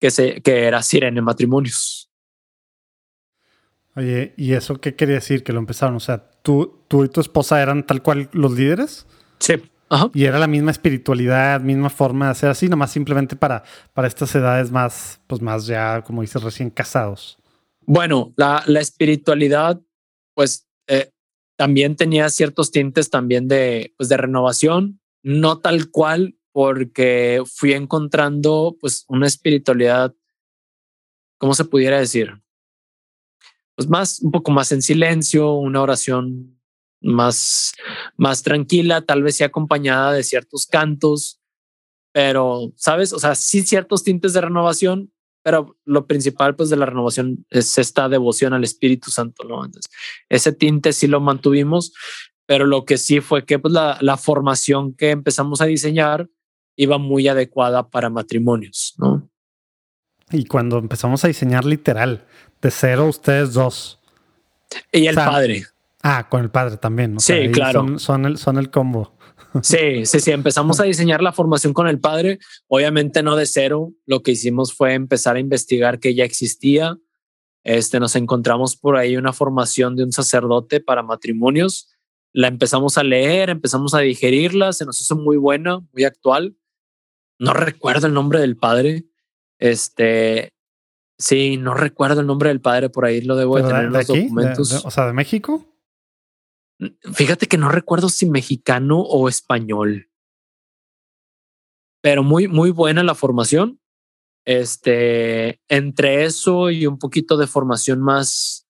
[0.00, 2.10] que, se, que era Sirene Matrimonios.
[3.96, 5.96] Oye, ¿y eso qué quería decir que lo empezaron?
[5.96, 9.06] O sea, ¿tú, tú y tu esposa eran tal cual los líderes?
[9.40, 9.54] Sí.
[10.12, 13.64] Y era la misma espiritualidad, misma forma de hacer así, nomás simplemente para,
[13.94, 17.38] para estas edades más, pues más ya, como dices, recién casados.
[17.86, 19.80] Bueno, la, la espiritualidad,
[20.34, 21.10] pues eh,
[21.56, 28.76] también tenía ciertos tintes también de, pues, de renovación, no tal cual, porque fui encontrando
[28.80, 30.14] pues una espiritualidad,
[31.38, 32.42] ¿cómo se pudiera decir?
[33.76, 36.58] Pues más, un poco más en silencio, una oración
[37.00, 37.74] más,
[38.16, 41.40] más tranquila, tal vez sí acompañada de ciertos cantos,
[42.12, 43.12] pero, ¿sabes?
[43.12, 45.12] O sea, sí ciertos tintes de renovación,
[45.42, 49.64] pero lo principal pues de la renovación es esta devoción al Espíritu Santo, ¿no?
[49.64, 49.90] Entonces,
[50.28, 51.92] ese tinte sí lo mantuvimos,
[52.48, 56.30] pero lo que sí fue que pues la, la formación que empezamos a diseñar
[56.76, 59.28] iba muy adecuada para matrimonios, ¿no?
[60.30, 62.24] Y cuando empezamos a diseñar literal,
[62.62, 64.00] de cero ustedes dos.
[64.90, 65.66] Y el padre.
[66.02, 67.20] Ah, con el padre también.
[67.20, 67.98] sí, claro.
[67.98, 69.14] Son, el, son el combo.
[69.62, 70.30] Sí, sí, sí.
[70.30, 72.38] Empezamos a diseñar la formación con el padre.
[72.66, 73.92] Obviamente no de cero.
[74.06, 76.98] Lo que hicimos fue empezar a investigar que ya existía.
[77.64, 81.88] Este, nos encontramos por ahí una formación de un sacerdote para matrimonios.
[82.32, 84.72] La empezamos a leer, empezamos a digerirla.
[84.72, 86.56] Se nos hizo muy buena, muy actual.
[87.38, 89.06] No recuerdo el nombre del padre.
[89.58, 90.52] Este,
[91.18, 92.90] sí, no recuerdo el nombre del padre.
[92.90, 94.84] Por ahí lo debo de tener en los documentos.
[94.84, 95.64] o sea, de México.
[97.12, 100.10] Fíjate que no recuerdo si mexicano o español,
[102.00, 103.80] pero muy, muy buena la formación.
[104.44, 108.66] Este, entre eso y un poquito de formación más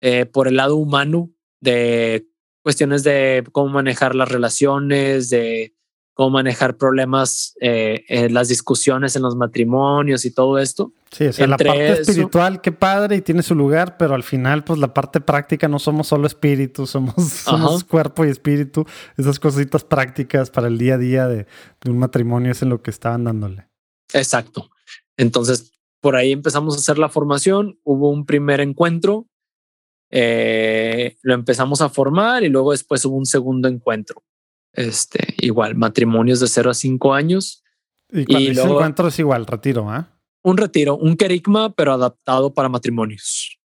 [0.00, 1.30] eh, por el lado humano,
[1.60, 2.26] de
[2.66, 5.72] cuestiones de cómo manejar las relaciones, de
[6.14, 10.92] cómo manejar problemas, eh, en las discusiones en los matrimonios y todo esto.
[11.12, 14.64] Sí, o sea, la parte espiritual, qué padre y tiene su lugar, pero al final,
[14.64, 17.14] pues la parte práctica no somos solo espíritu, somos,
[17.44, 18.84] somos cuerpo y espíritu.
[19.16, 21.46] Esas cositas prácticas para el día a día de,
[21.86, 23.68] un matrimonio es en lo que estaban dándole.
[24.12, 24.70] Exacto.
[25.16, 25.70] Entonces,
[26.00, 29.28] por ahí empezamos a hacer la formación, hubo un primer encuentro,
[30.10, 34.24] eh, lo empezamos a formar y luego después hubo un segundo encuentro.
[34.72, 37.64] Este, igual, matrimonios de 0 a 5 años.
[38.10, 40.12] Y cuando y luego, encuentro es igual, retiro, ¿ah?
[40.42, 43.58] Un retiro, un querigma, pero adaptado para matrimonios.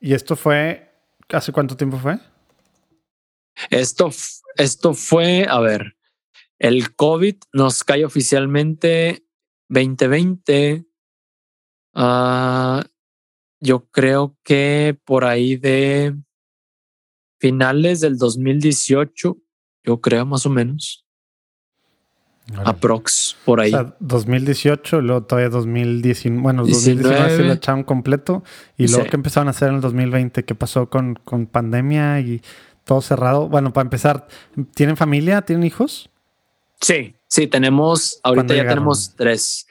[0.00, 0.92] ¿Y esto fue,
[1.28, 2.18] hace cuánto tiempo fue?
[3.70, 4.10] Esto,
[4.56, 5.96] esto fue, a ver,
[6.58, 9.24] el COVID nos cae oficialmente
[9.68, 10.84] 2020.
[11.94, 12.82] Uh,
[13.60, 16.14] yo creo que por ahí de
[17.38, 19.36] finales del 2018,
[19.84, 21.04] yo creo más o menos.
[22.64, 23.74] Aprox, por ahí.
[23.74, 28.42] O sea, 2018, luego todavía 2019, bueno, 2019 se lo echaron completo
[28.76, 32.40] y luego que empezaron a hacer en el 2020, ¿qué pasó con, con pandemia y
[32.84, 33.48] todo cerrado?
[33.48, 34.28] Bueno, para empezar,
[34.74, 35.42] ¿tienen familia?
[35.42, 36.08] ¿Tienen hijos?
[36.80, 39.66] Sí, sí, tenemos, ahorita ya tenemos tres.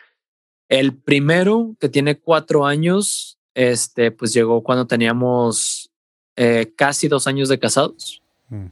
[0.70, 5.90] El primero, que tiene cuatro años, este, pues llegó cuando teníamos
[6.36, 8.22] eh, casi dos años de casados.
[8.50, 8.68] Mm.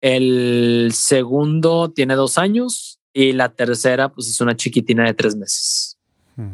[0.00, 5.98] El segundo tiene dos años y la tercera, pues es una chiquitina de tres meses.
[6.36, 6.52] Mm.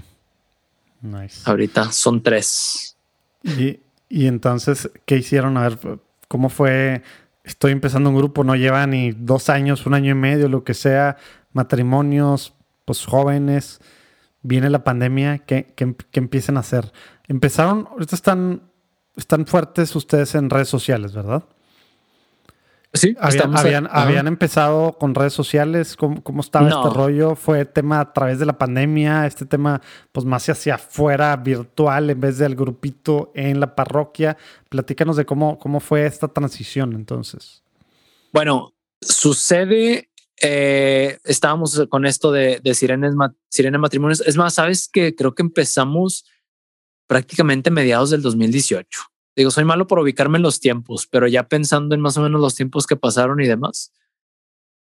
[1.03, 1.43] Nice.
[1.45, 2.97] Ahorita son tres.
[3.45, 3.79] Y,
[4.09, 5.57] y entonces, ¿qué hicieron?
[5.59, 7.03] A ver, ¿cómo fue?
[7.45, 10.75] Estoy empezando un grupo, no lleva ni dos años, un año y medio, lo que
[10.75, 11.19] sea,
[11.53, 12.53] matrimonios,
[12.85, 13.81] pues jóvenes,
[14.47, 16.93] viene la pandemia, ¿qué, qué, qué empiezan a hacer?
[17.29, 18.63] Empezaron, ahorita están
[19.17, 21.43] están fuertes ustedes en redes sociales, ¿verdad?
[22.93, 25.97] Sí, habían, habían, empezado con redes sociales.
[25.97, 27.35] ¿Cómo, cómo estaba este rollo?
[27.35, 29.27] ¿Fue tema a través de la pandemia?
[29.27, 29.83] ¿Este tema,
[30.13, 34.39] pues más hacia afuera, virtual, en vez del grupito en la parroquia?
[34.71, 37.63] Platícanos de cómo, cómo fue esta transición entonces.
[38.33, 40.06] Bueno, sucede.
[40.43, 43.15] Eh, estábamos con esto de, de sirenes,
[43.49, 44.21] sirene matrimonios.
[44.21, 46.25] Es más, sabes que creo que empezamos
[47.07, 49.01] prácticamente mediados del 2018.
[49.37, 52.41] Digo, soy malo por ubicarme en los tiempos, pero ya pensando en más o menos
[52.41, 53.93] los tiempos que pasaron y demás,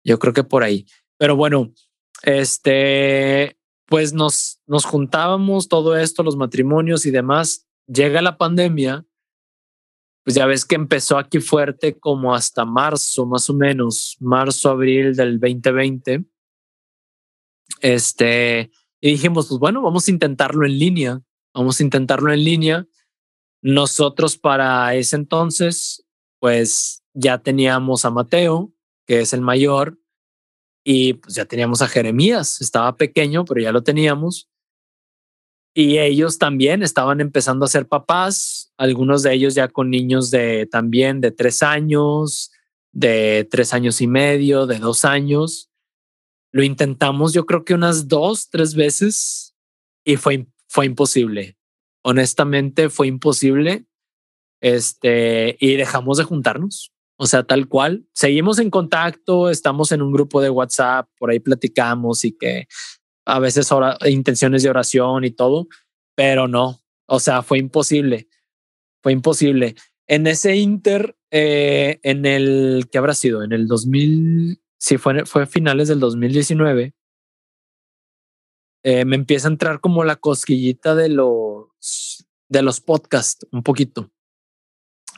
[0.05, 0.87] yo creo que por ahí.
[1.19, 1.73] Pero bueno,
[2.23, 7.67] este, pues nos, nos juntábamos todo esto, los matrimonios y demás.
[7.87, 9.05] Llega la pandemia,
[10.29, 15.17] pues ya ves que empezó aquí fuerte como hasta marzo, más o menos, marzo, abril
[15.17, 16.27] del 2020.
[17.81, 21.23] Este, y dijimos, pues bueno, vamos a intentarlo en línea.
[21.55, 22.87] Vamos a intentarlo en línea.
[23.63, 26.05] Nosotros para ese entonces,
[26.41, 28.71] pues ya teníamos a Mateo,
[29.07, 29.99] que es el mayor,
[30.85, 32.61] y pues ya teníamos a Jeremías.
[32.61, 34.47] Estaba pequeño, pero ya lo teníamos.
[35.75, 40.67] Y ellos también estaban empezando a ser papás, algunos de ellos ya con niños de
[40.67, 42.51] también de tres años,
[42.93, 45.71] de tres años y medio, de dos años.
[46.53, 49.55] Lo intentamos yo creo que unas dos, tres veces
[50.05, 51.57] y fue, fue imposible.
[52.03, 53.85] Honestamente fue imposible.
[54.61, 56.93] Este, y dejamos de juntarnos.
[57.17, 58.07] O sea, tal cual.
[58.13, 62.69] Seguimos en contacto, estamos en un grupo de WhatsApp, por ahí platicamos y que
[63.29, 63.69] a veces
[64.07, 65.69] intenciones de oración y todo,
[66.15, 68.27] pero no, o sea, fue imposible,
[69.03, 69.75] fue imposible.
[70.07, 73.43] En ese Inter, eh, en el, ¿qué habrá sido?
[73.43, 76.95] En el 2000, sí, fue, fue finales del 2019,
[78.83, 84.11] eh, me empieza a entrar como la cosquillita de los, de los podcasts, un poquito.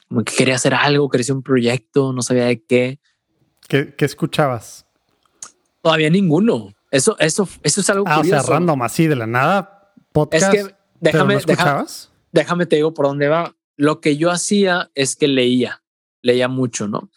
[0.09, 2.99] Como que quería hacer algo, quería hacer un proyecto, no sabía de qué.
[3.69, 4.85] ¿Qué, qué escuchabas?
[5.81, 6.75] Todavía ninguno.
[6.91, 8.43] Eso, eso, eso es algo ah, curioso.
[8.43, 10.55] o sea, random así de la nada, podcast.
[10.55, 11.39] Es que déjame,
[12.33, 13.55] déjame, te digo por dónde va.
[13.77, 15.83] Lo que yo hacía es que leía,
[16.23, 17.11] leía mucho, ¿no?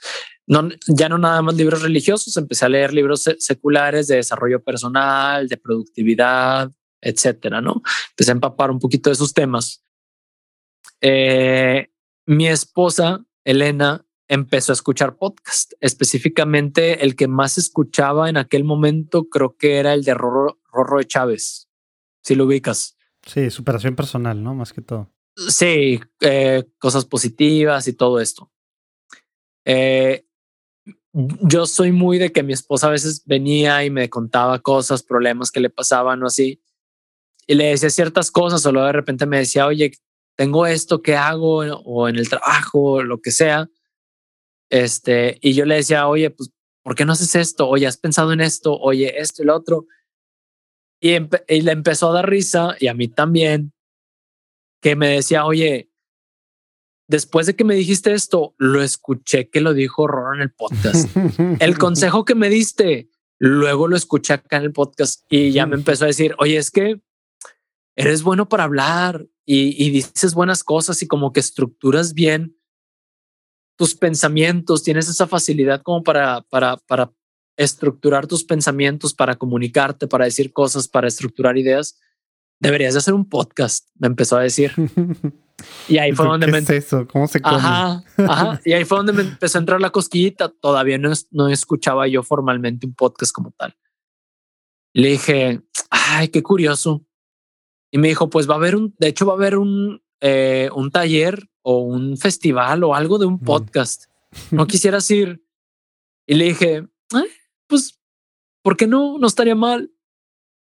[0.45, 5.47] No, ya no nada más libros religiosos, empecé a leer libros seculares de desarrollo personal,
[5.47, 6.69] de productividad,
[7.01, 7.81] etcétera, ¿no?
[8.09, 9.83] Empecé a empapar un poquito de esos temas.
[11.01, 11.89] Eh,
[12.25, 15.73] mi esposa, Elena, empezó a escuchar podcast.
[15.79, 20.57] Específicamente el que más escuchaba en aquel momento creo que era el de Rorro,
[20.97, 21.69] de Chávez.
[22.21, 22.97] Si lo ubicas.
[23.25, 24.55] Sí, superación personal, ¿no?
[24.55, 25.11] Más que todo.
[25.35, 28.51] Sí, eh, cosas positivas y todo esto.
[29.65, 30.25] Eh,
[31.13, 35.51] yo soy muy de que mi esposa a veces venía y me contaba cosas, problemas
[35.51, 36.61] que le pasaban o así.
[37.45, 39.91] Y le decía ciertas cosas o luego de repente me decía, oye,
[40.35, 41.57] tengo esto, ¿qué hago?
[41.57, 43.69] O en el trabajo, lo que sea.
[44.69, 46.51] Este, y yo le decía, oye, pues,
[46.83, 47.67] ¿por qué no haces esto?
[47.67, 48.77] Oye, ¿has pensado en esto?
[48.77, 49.87] Oye, esto y lo otro.
[50.99, 53.73] Y, le empezó a dar risa, y a mí también,
[54.81, 55.89] que me decía, oye,
[57.09, 61.09] después de que me dijiste esto, lo escuché que lo dijo Roro en el podcast.
[61.59, 65.75] el consejo que me diste, luego lo escuché acá en el podcast y ya me
[65.75, 67.01] empezó a decir, oye, es que
[67.97, 72.57] eres bueno para hablar y, y dices buenas cosas y como que estructuras bien
[73.75, 77.11] tus pensamientos, tienes esa facilidad como para, para, para
[77.57, 81.99] estructurar tus pensamientos, para comunicarte, para decir cosas, para estructurar ideas,
[82.59, 84.71] deberías de hacer un podcast, me empezó a decir.
[85.87, 86.57] Y ahí fue donde me...
[86.57, 87.07] Es eso?
[87.07, 87.57] ¿Cómo se come?
[87.57, 88.59] Ajá, ajá.
[88.65, 90.49] Y ahí fue donde me empezó a entrar la cosquillita.
[90.49, 93.75] Todavía no, no escuchaba yo formalmente un podcast como tal.
[94.93, 97.05] Le dije, ay, qué curioso.
[97.91, 100.69] Y me dijo, pues va a haber un, de hecho va a haber un, eh,
[100.73, 104.05] un taller o un festival o algo de un podcast.
[104.49, 105.45] No quisieras ir.
[106.25, 106.87] Y le dije,
[107.67, 107.99] pues,
[108.63, 109.19] ¿por qué no?
[109.19, 109.91] No estaría mal.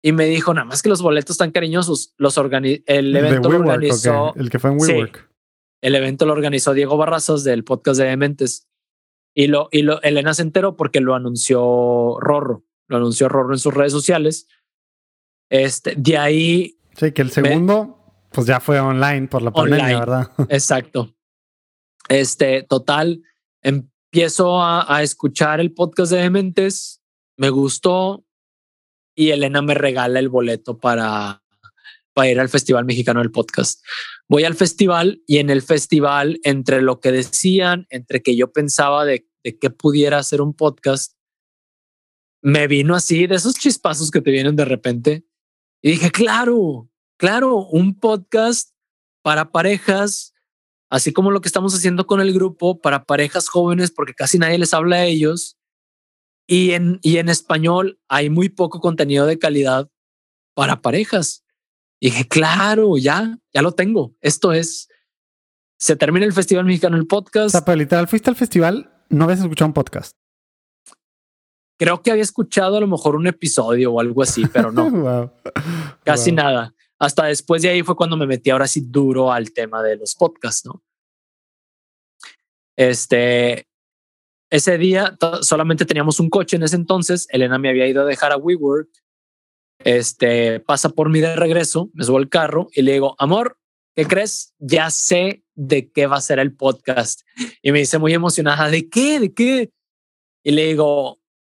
[0.01, 2.13] Y me dijo, nada más que los boletos están cariñosos.
[2.17, 4.33] Los el evento lo organizó.
[4.35, 5.29] El que fue en WeWork.
[5.81, 8.67] el evento lo organizó Diego Barrazas del podcast de Dementes.
[9.33, 12.65] Y lo, y lo, Elena se enteró porque lo anunció Rorro.
[12.89, 14.49] Lo anunció Rorro en sus redes sociales.
[15.49, 16.77] Este, de ahí.
[16.97, 18.02] Sí, que el segundo
[18.33, 20.31] pues ya fue online por la pandemia, ¿verdad?
[20.49, 21.15] Exacto.
[22.09, 23.21] Este, total,
[23.61, 27.01] empiezo a, escuchar el podcast de Dementes,
[27.37, 28.25] me gustó
[29.15, 31.43] y Elena me regala el boleto para,
[32.13, 33.83] para ir al Festival Mexicano del Podcast.
[34.27, 39.05] Voy al festival y en el festival, entre lo que decían, entre que yo pensaba
[39.05, 41.13] de, de que pudiera hacer un podcast,
[42.41, 45.25] me vino así de esos chispazos que te vienen de repente
[45.81, 46.89] y dije, claro,
[47.23, 48.71] claro, un podcast
[49.21, 50.33] para parejas,
[50.89, 54.57] así como lo que estamos haciendo con el grupo, para parejas jóvenes, porque casi nadie
[54.57, 55.57] les habla a ellos.
[56.47, 59.89] Y en, y en español hay muy poco contenido de calidad
[60.53, 61.45] para parejas.
[62.01, 64.17] Y dije, claro, ya, ya lo tengo.
[64.19, 64.89] Esto es,
[65.79, 67.55] se termina el Festival Mexicano el podcast.
[67.55, 70.17] O sea, literal, fuiste al festival, no habías escuchado un podcast.
[71.79, 75.31] Creo que había escuchado a lo mejor un episodio o algo así, pero no.
[76.03, 79.83] Casi nada hasta después de ahí fue cuando me metí ahora sí duro al tema
[79.83, 80.81] de los podcasts, ¿no?
[82.77, 83.67] Este,
[84.49, 88.31] ese día solamente teníamos un coche en ese entonces, Elena me había ido a dejar
[88.31, 88.89] a WeWork,
[89.79, 93.59] este, pasa por mí de regreso, me subo al carro y le digo, amor,
[93.97, 94.53] ¿qué crees?
[94.59, 97.23] Ya sé de qué va a ser el podcast.
[97.61, 99.19] Y me dice muy emocionada, ¿de qué?
[99.19, 99.73] ¿De qué?
[100.41, 101.19] Y le digo,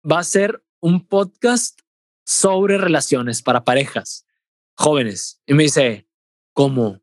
[0.09, 1.81] va a ser un podcast
[2.25, 4.22] sobre relaciones para parejas
[4.75, 5.41] jóvenes.
[5.45, 6.07] Y me dice,
[6.53, 7.01] ¿cómo?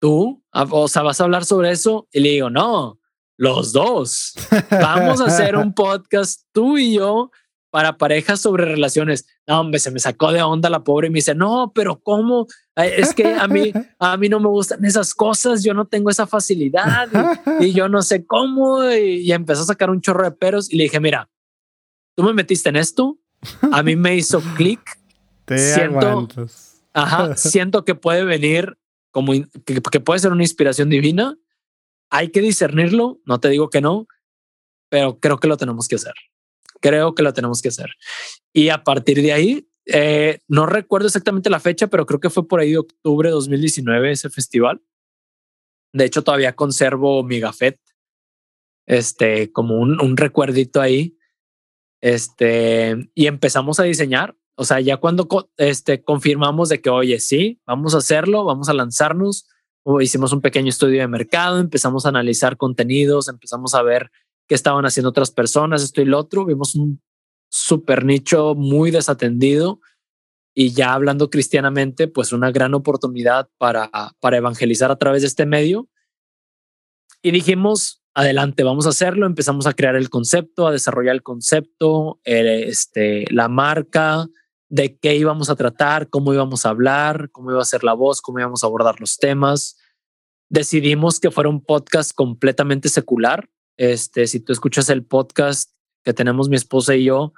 [0.00, 0.44] ¿Tú?
[0.52, 2.08] Ah, o sea, ¿vas a hablar sobre eso?
[2.12, 3.00] Y le digo, no,
[3.36, 4.34] los dos.
[4.70, 7.30] Vamos a hacer un podcast, tú y yo,
[7.70, 9.26] para parejas sobre relaciones.
[9.46, 12.46] No, hombre, se me sacó de onda la pobre y me dice, no, pero ¿cómo?
[12.76, 16.26] Es que a mí, a mí no me gustan esas cosas, yo no tengo esa
[16.26, 17.08] facilidad
[17.60, 18.88] y, yo no sé cómo.
[18.92, 21.28] Y, empezó a sacar un chorro de peros y le dije, mira,
[22.16, 23.18] tú me metiste en esto,
[23.72, 24.80] a mí me hizo clic.
[25.48, 26.28] siento,
[26.94, 28.78] ajá, siento que puede venir
[29.10, 29.32] como
[29.64, 31.36] que puede ser una inspiración divina.
[32.10, 34.08] Hay que discernirlo, no te digo que no,
[34.88, 36.14] pero creo que lo tenemos que hacer
[36.84, 37.96] creo que lo tenemos que hacer.
[38.52, 42.46] Y a partir de ahí, eh, no recuerdo exactamente la fecha, pero creo que fue
[42.46, 44.82] por ahí de octubre de 2019 ese festival.
[45.94, 47.80] De hecho, todavía conservo mi gafet,
[48.86, 51.16] este, como un, un recuerdito ahí.
[52.02, 54.36] Este, y empezamos a diseñar.
[54.56, 58.74] O sea, ya cuando este, confirmamos de que, oye, sí, vamos a hacerlo, vamos a
[58.74, 59.48] lanzarnos,
[60.00, 64.10] hicimos un pequeño estudio de mercado, empezamos a analizar contenidos, empezamos a ver
[64.48, 66.44] que estaban haciendo otras personas, esto y lo otro.
[66.44, 67.02] Vimos un
[67.50, 69.80] super nicho muy desatendido
[70.54, 75.46] y ya hablando cristianamente, pues una gran oportunidad para, para evangelizar a través de este
[75.46, 75.88] medio.
[77.22, 79.26] Y dijimos, adelante, vamos a hacerlo.
[79.26, 84.28] Empezamos a crear el concepto, a desarrollar el concepto, este, la marca,
[84.68, 88.20] de qué íbamos a tratar, cómo íbamos a hablar, cómo iba a ser la voz,
[88.20, 89.76] cómo íbamos a abordar los temas.
[90.48, 95.70] Decidimos que fuera un podcast completamente secular, este, si tú escuchas el podcast
[96.04, 97.32] que tenemos mi esposa y yo,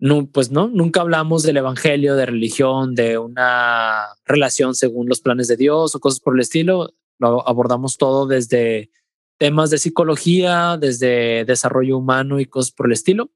[0.00, 5.48] no, pues no, nunca hablamos del evangelio, de religión, de una relación según los planes
[5.48, 6.94] de Dios o cosas por el estilo.
[7.18, 8.90] Lo abordamos todo desde
[9.38, 13.32] temas de psicología, desde desarrollo humano y cosas por el estilo.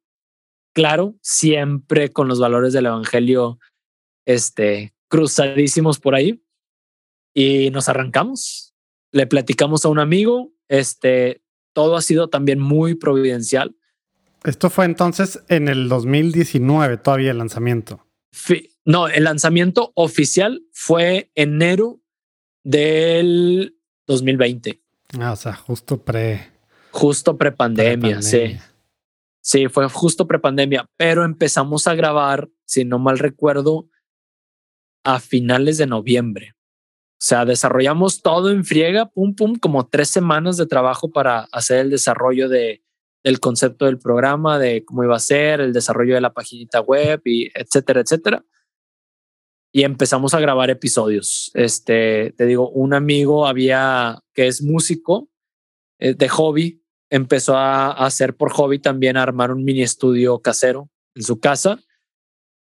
[0.73, 3.59] Claro, siempre con los valores del evangelio
[4.27, 6.43] este, cruzadísimos por ahí.
[7.35, 8.75] Y nos arrancamos.
[9.11, 11.43] Le platicamos a un amigo, este,
[11.73, 13.77] todo ha sido también muy providencial.
[14.45, 18.07] Esto fue entonces en el 2019, todavía el lanzamiento.
[18.85, 22.01] no, el lanzamiento oficial fue enero
[22.65, 23.77] del
[24.07, 24.81] 2020.
[25.21, 26.51] Ah, o sea, justo pre.
[26.91, 28.59] Justo pre pandemia, sí.
[29.43, 33.89] Sí, fue justo pre pandemia, pero empezamos a grabar, si no mal recuerdo,
[35.05, 36.55] a finales de noviembre.
[36.55, 41.79] O sea, desarrollamos todo en friega, pum, pum, como tres semanas de trabajo para hacer
[41.81, 42.83] el desarrollo de,
[43.25, 47.21] del concepto del programa, de cómo iba a ser, el desarrollo de la paginita web
[47.25, 48.45] y etcétera, etcétera.
[49.73, 51.51] Y empezamos a grabar episodios.
[51.55, 55.31] Este, te digo, un amigo había que es músico
[55.99, 56.82] eh, de hobby,
[57.13, 61.79] empezó a, hacer por hobby también a armar un mini estudio casero en su casa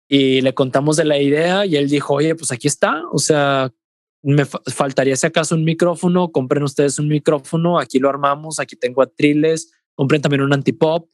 [0.08, 3.72] y le contamos de la idea y él dijo, oye, pues aquí está, o sea,
[4.22, 9.02] me faltaría si acaso un micrófono, compren ustedes un micrófono, aquí lo armamos, aquí tengo
[9.02, 11.10] atriles, compren también un antipop.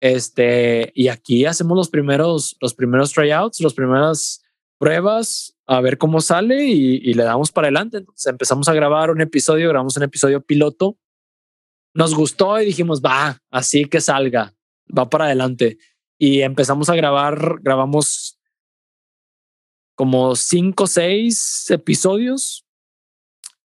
[0.00, 4.42] Este, y aquí hacemos los primeros, los primeros tryouts, las primeras
[4.78, 7.98] pruebas, a ver cómo sale y, le damos para adelante.
[7.98, 10.96] Entonces empezamos a grabar un episodio, grabamos un episodio piloto.
[11.94, 14.54] Nos gustó y dijimos, va, así que salga,
[14.96, 15.78] va para adelante.
[16.18, 18.38] Y empezamos a grabar, grabamos
[19.94, 22.64] como cinco o seis episodios.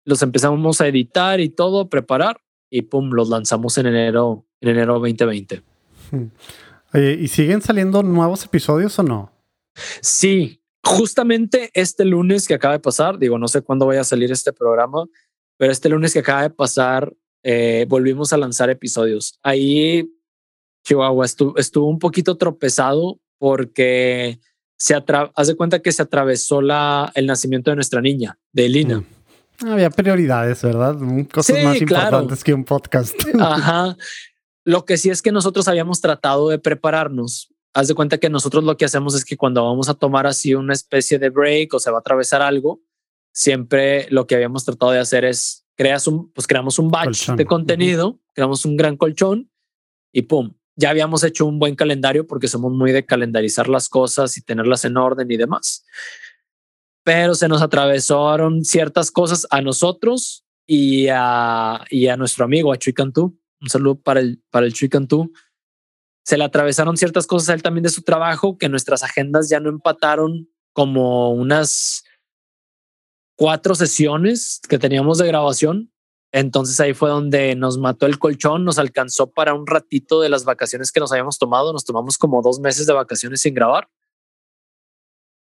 [0.04, 2.40] Los empezamos a editar y todo, preparar
[2.70, 5.62] y pum, los lanzamos en enero, en enero 2020.
[6.94, 9.32] ¿y siguen saliendo nuevos episodios o no?
[10.00, 14.32] Sí, justamente este lunes que acaba de pasar, digo, no sé cuándo vaya a salir
[14.32, 15.06] este programa,
[15.56, 19.38] pero este lunes que acaba de pasar, eh, volvimos a lanzar episodios.
[19.42, 20.10] Ahí
[20.84, 24.40] Chihuahua estuvo, estuvo un poquito tropezado porque
[24.76, 29.00] se haz de cuenta que se atravesó la, el nacimiento de nuestra niña, de Lina.
[29.00, 29.66] Mm.
[29.66, 30.96] Había prioridades, ¿verdad?
[31.32, 33.14] Cosas más importantes que un podcast.
[33.40, 33.96] Ajá.
[34.64, 37.52] Lo que sí es que nosotros habíamos tratado de prepararnos.
[37.74, 40.54] Haz de cuenta que nosotros lo que hacemos es que cuando vamos a tomar así
[40.54, 42.80] una especie de break o se va a atravesar algo,
[43.32, 47.46] siempre lo que habíamos tratado de hacer es creas un, pues creamos un batch de
[47.46, 49.48] contenido, creamos un gran colchón
[50.12, 54.36] y pum, ya habíamos hecho un buen calendario porque somos muy de calendarizar las cosas
[54.36, 55.86] y tenerlas en orden y demás.
[57.04, 62.76] Pero se nos atravesaron ciertas cosas a nosotros y a, y a nuestro amigo, a
[62.76, 63.38] Chuy Cantú.
[63.60, 65.32] Un saludo para el, para el Chuy Cantú.
[66.24, 69.60] Se le atravesaron ciertas cosas a él también de su trabajo que nuestras agendas ya
[69.60, 72.04] no empataron como unas
[73.38, 75.90] cuatro sesiones que teníamos de grabación
[76.32, 80.44] entonces ahí fue donde nos mató el colchón, nos alcanzó para un ratito de las
[80.44, 81.72] vacaciones que nos habíamos tomado.
[81.72, 83.88] Nos tomamos como dos meses de vacaciones sin grabar.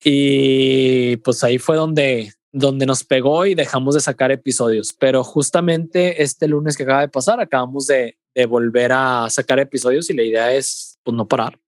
[0.03, 4.95] Y pues ahí fue donde, donde nos pegó y dejamos de sacar episodios.
[4.99, 10.09] Pero justamente este lunes que acaba de pasar, acabamos de, de volver a sacar episodios
[10.09, 11.61] y la idea es pues no parar.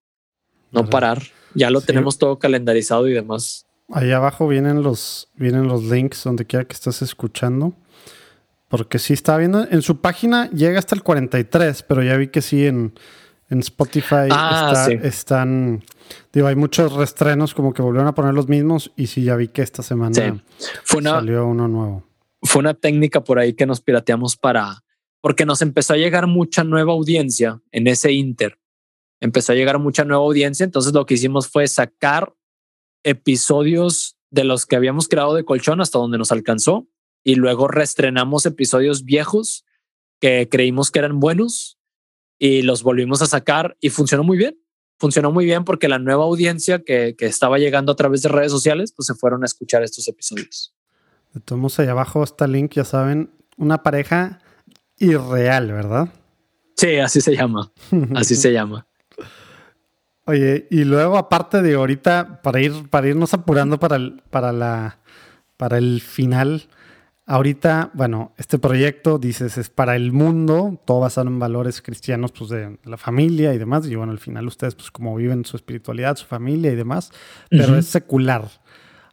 [0.70, 1.22] no parar.
[1.54, 3.66] Ya lo tenemos todo calendarizado y demás.
[3.92, 7.74] Ahí abajo vienen los, vienen los links donde quiera que estés escuchando.
[8.68, 12.40] Porque sí estaba viendo, en su página llega hasta el 43, pero ya vi que
[12.40, 12.94] sí en,
[13.50, 15.84] en Spotify ah, están,
[16.32, 19.48] digo, hay muchos restrenos como que volvieron a poner los mismos y sí, ya vi
[19.48, 20.42] que esta semana
[20.84, 22.04] salió uno nuevo.
[22.40, 24.84] Fue una técnica por ahí que nos pirateamos para,
[25.20, 28.58] porque nos empezó a llegar mucha nueva audiencia en ese Inter.
[29.20, 32.32] Empezó a llegar mucha nueva audiencia, entonces lo que hicimos fue sacar
[33.04, 36.88] episodios de los que habíamos creado de colchón hasta donde nos alcanzó
[37.24, 39.64] y luego reestrenamos episodios viejos
[40.20, 41.78] que creímos que eran buenos
[42.38, 44.58] y los volvimos a sacar y funcionó muy bien.
[44.98, 48.52] Funcionó muy bien porque la nueva audiencia que, que estaba llegando a través de redes
[48.52, 50.74] sociales, pues se fueron a escuchar estos episodios.
[51.34, 54.40] Entonces ahí abajo está el link, ya saben, una pareja
[54.98, 56.08] irreal, ¿verdad?
[56.76, 57.72] Sí, así se llama.
[58.14, 58.86] Así se llama.
[60.24, 64.98] Oye, y luego aparte de ahorita, para ir, para irnos apurando para el, para la,
[65.56, 66.68] para el final,
[67.24, 72.50] Ahorita, bueno, este proyecto, dices, es para el mundo, todo basado en valores cristianos, pues
[72.50, 73.86] de la familia y demás.
[73.86, 77.12] Y bueno, al final ustedes, pues como viven su espiritualidad, su familia y demás,
[77.48, 78.48] pero es secular.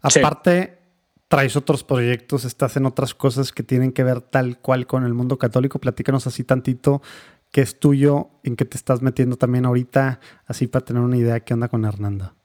[0.02, 0.80] Aparte,
[1.28, 5.14] traes otros proyectos, estás en otras cosas que tienen que ver tal cual con el
[5.14, 5.78] mundo católico.
[5.78, 7.04] Platícanos así tantito
[7.52, 11.40] qué es tuyo, en qué te estás metiendo también ahorita, así para tener una idea
[11.40, 12.36] qué onda con Hernanda.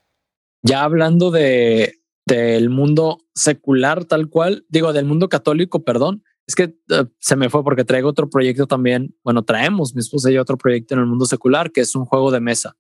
[0.63, 6.25] Ya hablando de, del mundo secular tal cual, digo, del mundo católico, perdón.
[6.47, 9.15] Es que eh, se me fue porque traigo otro proyecto también.
[9.23, 12.31] Bueno, traemos mi esposa y otro proyecto en el mundo secular que es un juego
[12.31, 12.77] de mesa.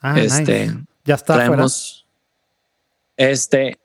[0.00, 0.72] Ah, este
[1.04, 1.34] ya está.
[1.34, 2.06] Traemos,
[3.16, 3.78] este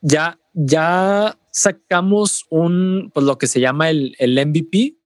[0.00, 4.96] ya, ya sacamos un, pues lo que se llama el, el MVP.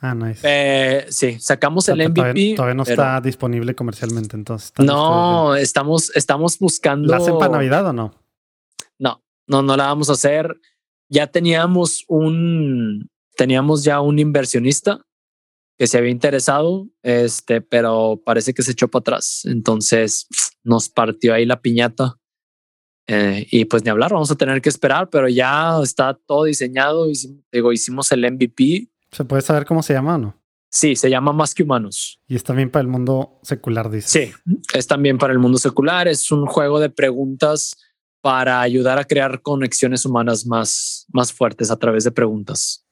[0.00, 0.40] Ah, nice.
[0.42, 2.54] Eh, sí, sacamos el MVP.
[2.56, 4.72] Todavía, no está disponible comercialmente, entonces.
[4.78, 7.08] No, estamos, estamos buscando.
[7.08, 8.14] ¿La hacen para Navidad o no?
[8.98, 10.58] no, no, no la vamos a hacer.
[11.10, 15.04] Ya teníamos un, teníamos ya un inversionista
[15.76, 19.42] que se había interesado, este, pero parece que se echó para atrás.
[19.44, 20.28] Entonces
[20.62, 22.16] nos partió ahí la piñata.
[23.06, 27.10] Eh, y pues ni hablar, vamos a tener que esperar, pero ya está todo diseñado.
[27.10, 28.88] Hicimos, digo, hicimos el MVP.
[29.12, 30.40] ¿Se puede saber cómo se llama o no?
[30.70, 32.20] Sí, se llama Más que Humanos.
[32.28, 34.08] Y es también para el mundo secular, dice.
[34.08, 36.06] Sí, es también para el mundo secular.
[36.06, 37.76] Es un juego de preguntas
[38.20, 42.86] para ayudar a crear conexiones humanas más, más fuertes a través de preguntas.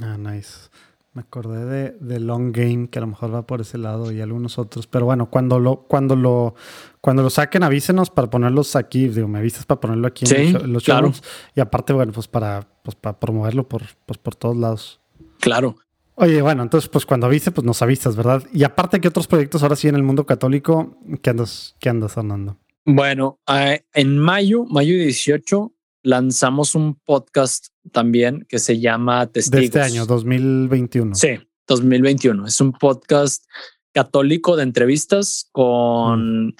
[0.00, 0.68] Ah, nice.
[1.12, 4.20] Me acordé de, de, Long Game, que a lo mejor va por ese lado y
[4.20, 4.88] algunos otros.
[4.88, 6.54] Pero bueno, cuando lo, cuando lo,
[7.00, 9.08] cuando lo saquen, avísenos para ponerlos aquí.
[9.08, 11.22] Digo, me avisas para ponerlo aquí en los, shows.
[11.54, 15.00] Y aparte, bueno, pues para, pues para promoverlo por, pues por todos lados.
[15.44, 15.76] Claro.
[16.14, 18.42] Oye, bueno, entonces, pues cuando avise, pues nos avisas, ¿verdad?
[18.50, 20.96] Y aparte, ¿qué otros proyectos ahora sí en el mundo católico?
[21.20, 22.58] ¿Qué andas, qué andas, Fernando?
[22.86, 25.70] Bueno, en mayo, mayo 18,
[26.02, 29.60] lanzamos un podcast también que se llama Testigos.
[29.60, 31.14] De este año, 2021.
[31.14, 32.46] Sí, 2021.
[32.46, 33.44] Es un podcast
[33.92, 36.56] católico de entrevistas con mm.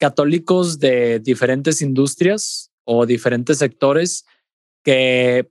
[0.00, 4.26] católicos de diferentes industrias o diferentes sectores
[4.82, 5.48] que,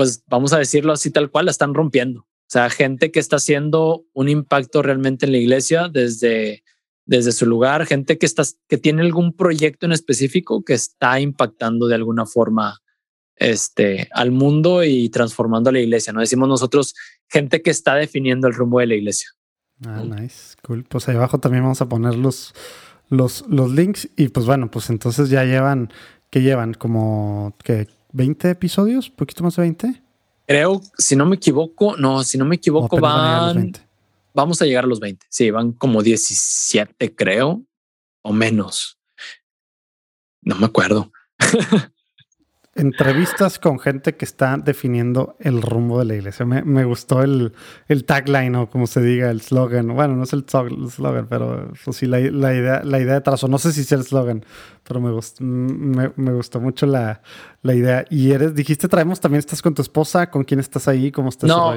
[0.00, 2.20] pues vamos a decirlo así tal cual, la están rompiendo.
[2.20, 6.62] O sea, gente que está haciendo un impacto realmente en la iglesia desde
[7.04, 11.86] desde su lugar, gente que, está, que tiene algún proyecto en específico que está impactando
[11.86, 12.80] de alguna forma
[13.36, 16.14] este, al mundo y transformando a la iglesia.
[16.14, 16.94] No decimos nosotros
[17.28, 19.28] gente que está definiendo el rumbo de la iglesia.
[19.84, 20.84] Ah, nice, cool.
[20.84, 22.54] Pues ahí abajo también vamos a poner los,
[23.10, 25.92] los, los links y pues bueno, pues entonces ya llevan,
[26.30, 26.72] ¿qué llevan?
[26.72, 30.02] Como que 20 episodios, poquito más de 20.
[30.46, 33.72] Creo, si no me equivoco, no, si no me equivoco, van
[34.34, 35.26] vamos a llegar a los 20.
[35.28, 37.62] Sí, van como 17, creo,
[38.22, 38.98] o menos.
[40.42, 41.12] No me acuerdo.
[42.80, 46.46] Entrevistas con gente que está definiendo el rumbo de la iglesia.
[46.46, 47.52] Me, gustó el,
[47.88, 49.88] el, tagline o como se diga, el slogan.
[49.94, 53.48] Bueno, no es el slogan, pero pues sí, la, idea, la idea detrás.
[53.48, 54.44] no sé si es el slogan,
[54.82, 57.22] pero me gustó, me, gustó mucho la,
[57.62, 58.04] la, idea.
[58.10, 61.12] Y eres, dijiste, traemos también, estás con tu esposa, ¿con quién estás ahí?
[61.12, 61.48] ¿Cómo estás?
[61.48, 61.74] No,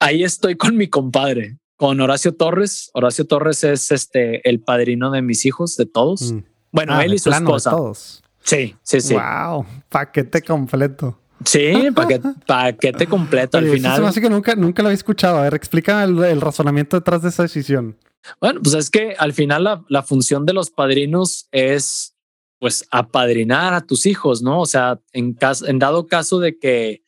[0.00, 2.90] ahí estoy con mi compadre con Horacio Torres.
[2.94, 6.32] Horacio Torres es este el padrino de mis hijos, de todos.
[6.32, 6.38] Mm.
[6.72, 7.70] Bueno, ah, él y su esposa.
[7.70, 8.23] todos.
[8.44, 9.14] Sí, sí, sí.
[9.14, 11.18] Wow, paquete completo.
[11.44, 14.04] Sí, paquete, paquete completo al final.
[14.04, 15.38] Así que nunca, nunca lo había escuchado.
[15.38, 17.98] A ver, explica el, razonamiento detrás de esa decisión.
[18.40, 22.14] Bueno, pues es que al final la, la, función de los padrinos es
[22.58, 24.60] pues apadrinar a tus hijos, ¿no?
[24.60, 27.02] O sea, en, caso, en dado caso de que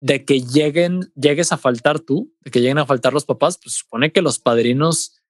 [0.00, 3.74] de que lleguen, llegues a faltar tú, de que lleguen a faltar los papás, pues
[3.76, 5.20] supone que los padrinos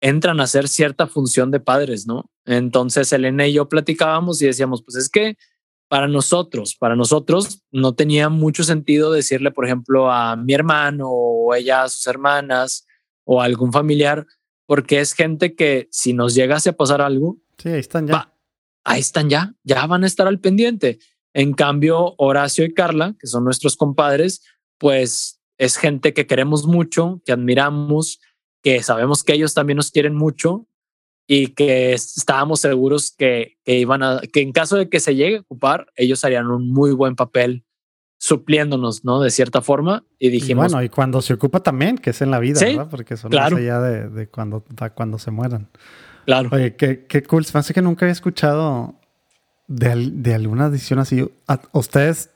[0.00, 2.30] entran a hacer cierta función de padres, ¿no?
[2.46, 5.36] Entonces Elena y yo platicábamos y decíamos, pues es que
[5.88, 11.54] para nosotros, para nosotros no tenía mucho sentido decirle, por ejemplo, a mi hermano o
[11.54, 12.86] ella a sus hermanas
[13.24, 14.26] o a algún familiar,
[14.66, 18.32] porque es gente que si nos llegase a pasar algo, sí, ahí están ya.
[18.84, 20.98] ahí están ya, ya van a estar al pendiente.
[21.34, 24.42] En cambio, Horacio y Carla, que son nuestros compadres,
[24.78, 28.20] pues es gente que queremos mucho, que admiramos,
[28.62, 30.66] que sabemos que ellos también nos quieren mucho
[31.26, 35.38] y que estábamos seguros que, que iban a, que en caso de que se llegue
[35.38, 37.64] a ocupar, ellos harían un muy buen papel
[38.18, 39.20] supliéndonos, ¿no?
[39.20, 40.04] De cierta forma.
[40.18, 40.72] Y dijimos.
[40.72, 42.88] bueno, y cuando se ocupa también, que es en la vida, ¿verdad?
[42.88, 43.56] Porque son claro.
[43.56, 44.64] más allá de, de, cuando,
[44.94, 45.68] cuando se mueran.
[46.24, 46.48] Claro.
[46.52, 47.44] Oye, qué, qué cool.
[47.44, 48.94] Se me hace que nunca había escuchado
[49.66, 51.28] de, de alguna edición así.
[51.46, 52.30] ¿A ¿Ustedes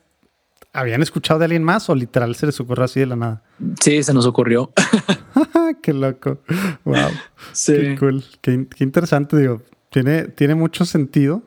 [0.73, 3.43] habían escuchado de alguien más o literal se les ocurrió así de la nada?
[3.81, 4.73] Sí, se nos ocurrió.
[5.83, 6.39] qué loco.
[6.85, 7.11] Wow.
[7.53, 7.75] Sí.
[7.75, 8.25] Qué cool.
[8.41, 9.37] Qué, qué, interesante.
[9.37, 11.43] Digo, tiene, tiene mucho sentido.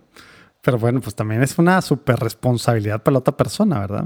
[0.62, 4.06] Pero bueno, pues también es una super responsabilidad para la otra persona, ¿verdad?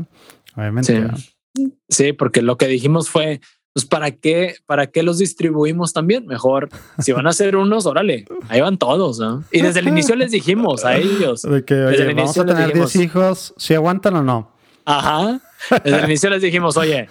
[0.55, 1.07] Obviamente.
[1.55, 1.73] Sí.
[1.87, 3.41] sí, porque lo que dijimos fue,
[3.73, 6.25] pues ¿para qué, para qué los distribuimos también?
[6.25, 9.43] Mejor, si van a ser unos, órale, ahí van todos, ¿no?
[9.51, 11.41] Y desde el inicio les dijimos a ellos.
[11.43, 14.56] De que, oye, vamos a tener 10 hijos, si aguantan o no.
[14.87, 15.41] Ajá.
[15.83, 17.09] Desde el inicio les dijimos, oye,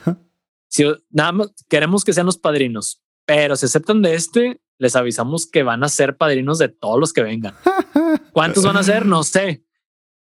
[0.66, 5.46] si nada más queremos que sean los padrinos, pero si aceptan de este, les avisamos
[5.46, 7.54] que van a ser padrinos de todos los que vengan.
[8.32, 9.04] ¿Cuántos van a ser?
[9.04, 9.62] No sé,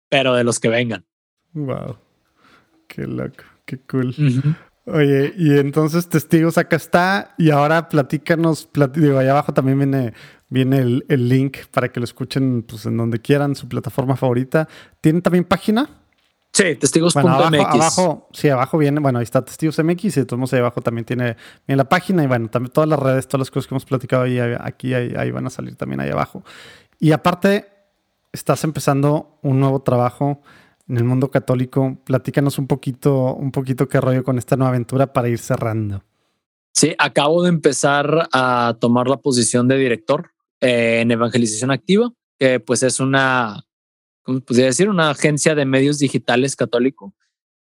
[0.09, 1.05] pero de los que vengan.
[1.53, 1.97] Wow.
[2.87, 4.07] Qué loco, qué cool.
[4.07, 4.55] Uh -huh.
[4.85, 10.13] Oye, y entonces testigos acá está y ahora platícanos, plat digo, allá abajo también viene,
[10.49, 14.67] viene el, el, link para que lo escuchen pues, en donde quieran, su plataforma favorita.
[14.99, 16.02] ¿Tienen también página?
[16.53, 17.23] Sí, testigos.mx.
[17.23, 20.81] Bueno, abajo, abajo, sí, abajo viene, bueno, ahí está testigos MX y todos ahí abajo
[20.81, 23.73] también tiene viene la página y bueno, también todas las redes, todas las cosas que
[23.73, 26.43] hemos platicado ahí, aquí, ahí, ahí van a salir también ahí abajo.
[26.99, 27.65] Y aparte,
[28.31, 30.41] estás empezando un nuevo trabajo
[30.87, 31.97] en el mundo católico.
[32.03, 36.03] Platícanos un poquito, un poquito qué rollo con esta nueva aventura para ir cerrando.
[36.71, 42.59] Sí, acabo de empezar a tomar la posición de director eh, en Evangelización Activa, que
[42.59, 43.65] pues es una,
[44.23, 44.89] ¿cómo podría decir?
[44.89, 47.13] Una agencia de medios digitales católico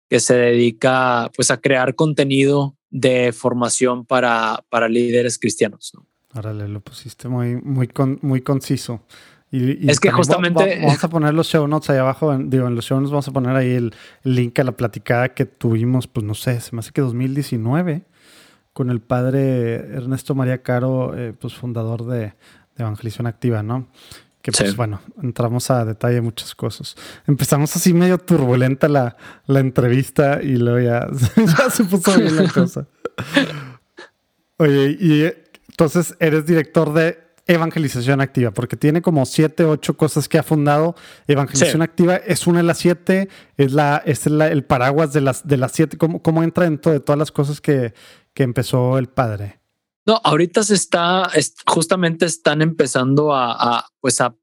[0.08, 5.92] que se dedica pues a crear contenido de formación para, para líderes cristianos.
[5.94, 6.06] ¿no?
[6.38, 9.02] Órale, lo pusiste muy, muy, con, muy conciso.
[9.50, 12.32] Y, y es que justamente vamos a poner los show notes ahí abajo.
[12.32, 14.72] En, digo, en los show notes vamos a poner ahí el, el, link a la
[14.72, 18.02] platicada que tuvimos, pues no sé, se me hace que 2019
[18.72, 22.34] con el padre Ernesto María Caro, eh, pues fundador de, de,
[22.78, 23.86] Evangelización Activa, ¿no?
[24.44, 26.96] Que pues bueno, entramos a detalle muchas cosas.
[27.26, 29.16] Empezamos así medio turbulenta la,
[29.46, 32.86] la entrevista y luego ya, ya se puso bien la cosa.
[34.58, 35.32] Oye, y
[35.70, 40.94] entonces eres director de Evangelización Activa, porque tiene como siete, ocho cosas que ha fundado.
[41.26, 41.84] Evangelización sí.
[41.84, 45.56] Activa es una de las siete, es, la, es la, el paraguas de las, de
[45.56, 45.96] las siete.
[45.96, 47.94] ¿Cómo, cómo entra dentro de todas las cosas que,
[48.34, 49.63] que empezó el padre?
[50.06, 54.36] No, ahorita se está, es, justamente están empezando a, a, pues a,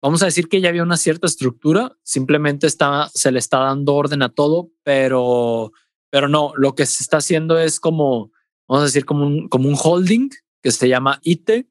[0.00, 3.94] vamos a decir que ya había una cierta estructura, simplemente está, se le está dando
[3.94, 5.72] orden a todo, pero,
[6.10, 8.32] pero no, lo que se está haciendo es como,
[8.66, 10.30] vamos a decir, como un, como un holding
[10.62, 11.68] que se llama ITE,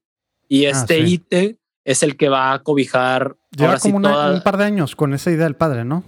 [0.48, 1.14] y este ah, sí.
[1.14, 3.38] IT es el que va a cobijar.
[3.58, 4.34] Lleva como sí una, toda...
[4.34, 6.03] un par de años con esa idea del padre, ¿no?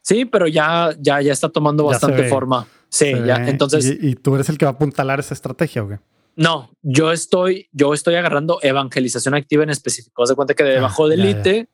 [0.00, 2.66] Sí, pero ya, ya, ya está tomando ya bastante forma.
[2.88, 3.46] Sí, ya.
[3.48, 3.84] Entonces.
[4.00, 5.98] ¿Y, ¿Y, tú eres el que va a apuntalar esa estrategia o qué?
[6.38, 10.22] No, yo estoy, yo estoy agarrando evangelización activa en específico.
[10.22, 11.66] Haz de cuenta que debajo ah, del ya, IT ya.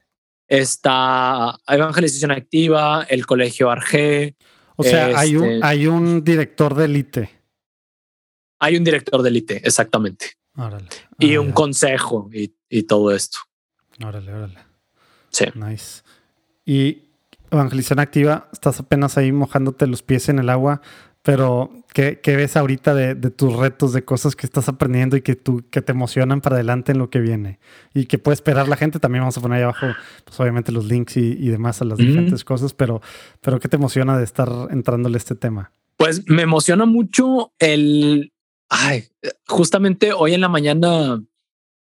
[0.49, 4.36] está evangelización activa, el colegio Arge.
[4.76, 5.20] O sea, este...
[5.20, 7.18] hay, un, hay un director del IT.
[8.59, 10.31] Hay un director del IT, exactamente.
[10.57, 11.39] Órale, y órale.
[11.41, 13.41] un consejo y, y, todo esto.
[14.02, 14.59] Órale, órale.
[15.28, 15.44] Sí.
[15.55, 16.02] Nice.
[16.65, 17.02] Y
[17.51, 20.81] evangelización activa, estás apenas ahí mojándote los pies en el agua,
[21.25, 25.23] pero ¿qué, qué ves ahorita de, de, tus retos, de cosas que estás aprendiendo y
[25.23, 27.59] que, tú, que te emocionan para adelante en lo que viene?
[27.94, 29.01] Y que puede esperar la gente.
[29.01, 29.86] También vamos a poner ahí abajo,
[30.25, 32.07] pues obviamente los links y, y demás a las mm -hmm.
[32.07, 33.01] diferentes cosas, pero,
[33.41, 35.73] pero ¿qué te emociona de estar entrándole a este tema?
[35.97, 38.33] Pues me emociona mucho el,
[38.77, 39.05] Ay,
[39.47, 41.23] justamente hoy en la mañana,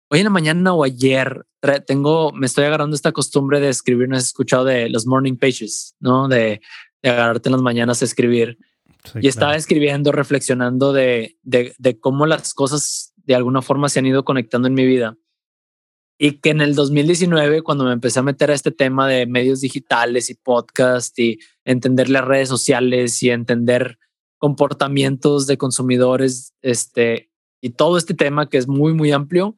[0.08, 1.44] hoy en la mañana o ayer,
[1.86, 5.94] tengo, me estoy agarrando esta costumbre de escribir, no has escuchado de los morning pages,
[6.00, 6.26] ¿no?
[6.26, 6.60] De,
[7.02, 8.58] de agarrarte en las mañanas a escribir.
[9.04, 9.58] Sí, y estaba claro.
[9.58, 14.68] escribiendo, reflexionando de, de, de, cómo las cosas de alguna forma se han ido conectando
[14.68, 15.16] en mi vida.
[16.18, 19.62] Y que en el 2019, cuando me empecé a meter a este tema de medios
[19.62, 23.98] digitales y podcast y entender las redes sociales y entender
[24.36, 27.30] comportamientos de consumidores, este,
[27.62, 29.56] y todo este tema que es muy, muy amplio,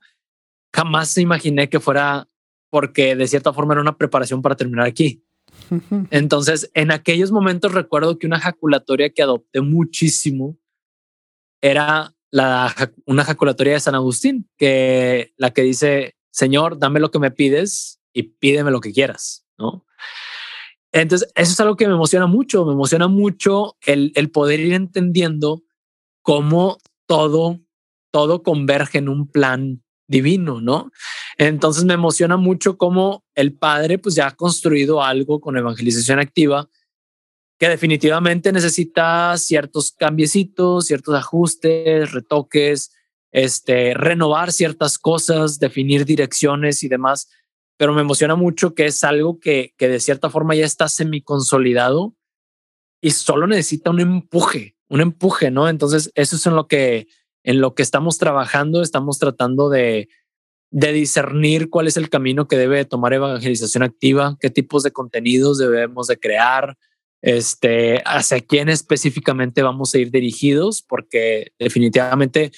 [0.72, 2.28] jamás imaginé que fuera
[2.70, 5.24] porque de cierta forma era una preparación para terminar aquí.
[6.10, 10.58] Entonces, en aquellos momentos recuerdo que una ejaculatoria que adopté muchísimo
[11.60, 12.74] era la,
[13.06, 18.00] una ejaculatoria de San Agustín, que la que dice, Señor, dame lo que me pides
[18.12, 19.86] y pídeme lo que quieras, ¿no?
[20.92, 24.74] Entonces, eso es algo que me emociona mucho, me emociona mucho el, el poder ir
[24.74, 25.62] entendiendo
[26.20, 27.60] cómo todo,
[28.10, 30.90] todo converge en un plan divino, ¿no?
[31.38, 36.68] Entonces me emociona mucho cómo el padre pues ya ha construido algo con evangelización activa
[37.58, 42.92] que definitivamente necesita ciertos cambiecitos, ciertos ajustes, retoques,
[43.30, 47.30] este, renovar ciertas cosas, definir direcciones y demás.
[47.76, 51.22] Pero me emociona mucho que es algo que, que de cierta forma ya está semi
[51.22, 52.16] consolidado
[53.00, 55.68] y solo necesita un empuje, un empuje, ¿no?
[55.68, 57.06] Entonces eso es en lo que
[57.44, 60.08] en lo que estamos trabajando, estamos tratando de,
[60.72, 65.58] de discernir cuál es el camino que debe tomar evangelización activa, qué tipos de contenidos
[65.58, 66.76] debemos de crear,
[67.20, 72.50] este, hacia quién específicamente vamos a ir dirigidos, porque definitivamente,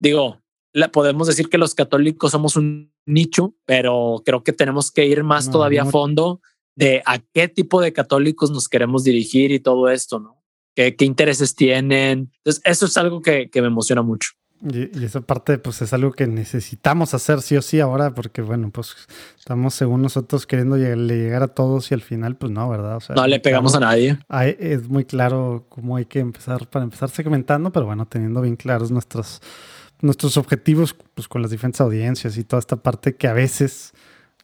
[0.00, 5.06] digo, la, podemos decir que los católicos somos un nicho, pero creo que tenemos que
[5.06, 6.40] ir más todavía a fondo
[6.74, 10.42] de a qué tipo de católicos nos queremos dirigir y todo esto, ¿no?
[10.74, 12.32] qué, intereses tienen.
[12.38, 14.30] Entonces, eso es algo que, me emociona mucho.
[14.62, 18.70] Y, esa parte, pues es algo que necesitamos hacer sí o sí ahora, porque bueno,
[18.70, 18.94] pues
[19.38, 23.00] estamos según nosotros queriendo llegar a todos y al final, pues no, ¿verdad?
[23.14, 24.18] no le pegamos a nadie.
[24.58, 28.90] es muy claro cómo hay que empezar para empezar segmentando, pero bueno, teniendo bien claros
[28.90, 29.40] nuestros,
[30.00, 33.92] nuestros objetivos, pues con las diferentes audiencias y toda esta parte que a veces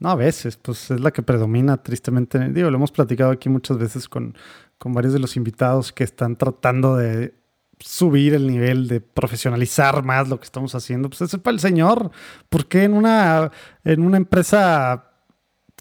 [0.01, 2.39] no, a veces, pues es la que predomina tristemente.
[2.51, 4.37] Digo, lo hemos platicado aquí muchas veces con,
[4.79, 7.35] con varios de los invitados que están tratando de
[7.81, 11.09] subir el nivel, de profesionalizar más lo que estamos haciendo.
[11.09, 12.11] Pues es para el señor.
[12.49, 13.51] ¿Por qué en una,
[13.85, 15.05] en una empresa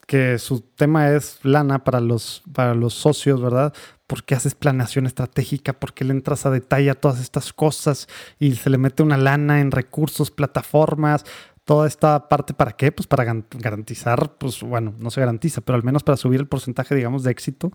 [0.06, 3.74] que su tema es lana para los, para los socios, ¿verdad?
[4.08, 5.74] ¿Por qué haces planeación estratégica?
[5.74, 8.08] ¿Por qué le entras a detalle a todas estas cosas
[8.40, 11.26] y se le mete una lana en recursos, plataformas?
[11.68, 12.94] toda esta parte para qué?
[12.94, 16.96] Pues para garantizar, pues bueno, no se garantiza, pero al menos para subir el porcentaje,
[16.96, 17.74] digamos, de éxito.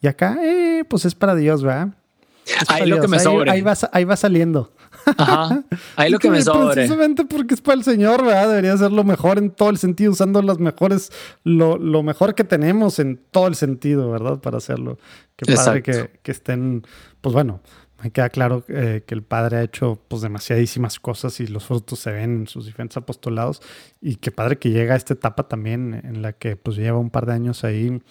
[0.00, 1.94] Y acá, eh, pues es para Dios, ¿verdad?
[2.68, 3.50] Ahí lo que me sobre.
[3.50, 4.72] Ahí, va, ahí va saliendo.
[5.16, 5.64] Ajá.
[5.96, 6.74] Ahí lo que me sobre.
[6.74, 8.48] Precisamente porque es para el Señor, ¿verdad?
[8.48, 11.10] Debería ser lo mejor en todo el sentido, usando las mejores,
[11.42, 14.40] lo, lo mejor que tenemos en todo el sentido, ¿verdad?
[14.40, 14.98] Para hacerlo.
[15.36, 16.86] Qué padre que, que estén,
[17.20, 17.60] pues bueno,
[18.04, 21.98] me queda claro eh, que el padre ha hecho pues demasiadísimas cosas y los frutos
[22.00, 23.62] se ven en sus diferentes apostolados
[24.00, 27.08] y qué padre que llega a esta etapa también en la que pues lleva un
[27.08, 28.02] par de años ahí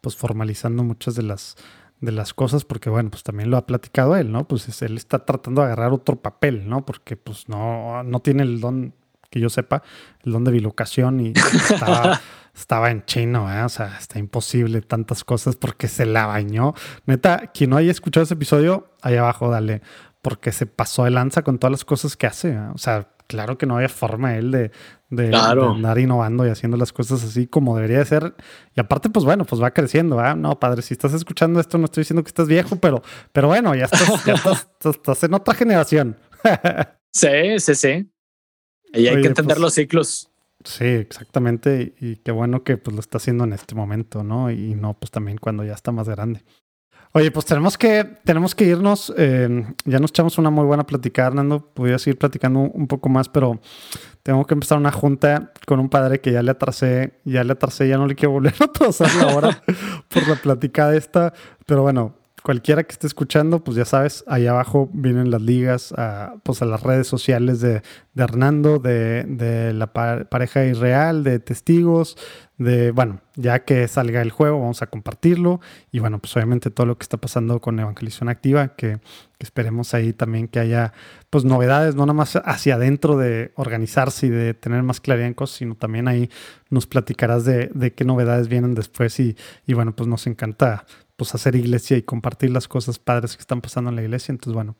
[0.00, 1.56] pues formalizando muchas de las
[2.02, 5.24] de las cosas porque bueno pues también lo ha platicado él no pues él está
[5.24, 8.92] tratando de agarrar otro papel no porque pues no no tiene el don
[9.30, 9.82] que yo sepa
[10.24, 12.20] el don de bilocación y estaba
[12.54, 13.62] estaba en chino, ¿eh?
[13.62, 16.74] o sea, está imposible tantas cosas porque se la bañó.
[17.06, 19.82] Neta, quien no haya escuchado ese episodio, ahí abajo, dale,
[20.20, 22.50] porque se pasó de lanza con todas las cosas que hace.
[22.50, 22.68] ¿eh?
[22.74, 24.70] O sea, claro que no había forma él de,
[25.12, 28.34] de, andar innovando y haciendo las cosas así como debería de ser.
[28.74, 30.34] Y aparte, pues bueno, pues va creciendo, ¿eh?
[30.34, 33.74] No, padre, si estás escuchando esto, no estoy diciendo que estás viejo, pero, pero bueno,
[33.74, 36.16] ya estás, ya estás, estás, en otra generación.
[37.12, 38.10] sí, sí, sí.
[38.94, 40.30] Y hay que entender pues los ciclos.
[40.64, 41.94] Sí, exactamente.
[42.00, 44.50] Y, qué bueno que pues lo está haciendo en este momento, ¿no?
[44.50, 46.42] Y no, pues también cuando ya está más grande.
[47.14, 49.12] Oye, pues tenemos que, tenemos que irnos.
[49.18, 51.60] Eh, ya nos echamos una muy buena platicada, Hernando.
[51.60, 53.60] Podría seguir platicando un poco más, pero
[54.22, 57.86] tengo que empezar una junta con un padre que ya le atrasé, ya le atrasé,
[57.86, 59.62] ya no le quiero volver a atrasar ahora
[60.08, 61.34] por la platicada esta.
[61.66, 66.34] Pero bueno, cualquiera que esté escuchando, pues ya sabes, ahí abajo vienen las ligas a,
[66.42, 67.82] pues a las redes sociales de,
[68.16, 72.16] Hernando, de, la pareja irreal, de testigos,
[72.58, 75.60] de, bueno, ya que salga el juego, vamos a compartirlo.
[75.90, 79.00] Y bueno, pues obviamente todo lo que está pasando con Evangelización Activa, que,
[79.38, 80.92] esperemos ahí también que haya
[81.28, 85.34] pues novedades, no nada más hacia adentro de organizarse y de tener más claridad en
[85.34, 86.30] cosas, sino también ahí
[86.70, 90.84] nos platicarás de, de qué novedades vienen después y, y bueno, pues nos encanta
[91.22, 94.32] pues hacer iglesia y compartir las cosas padres que están pasando en la iglesia.
[94.32, 94.74] Entonces, bueno,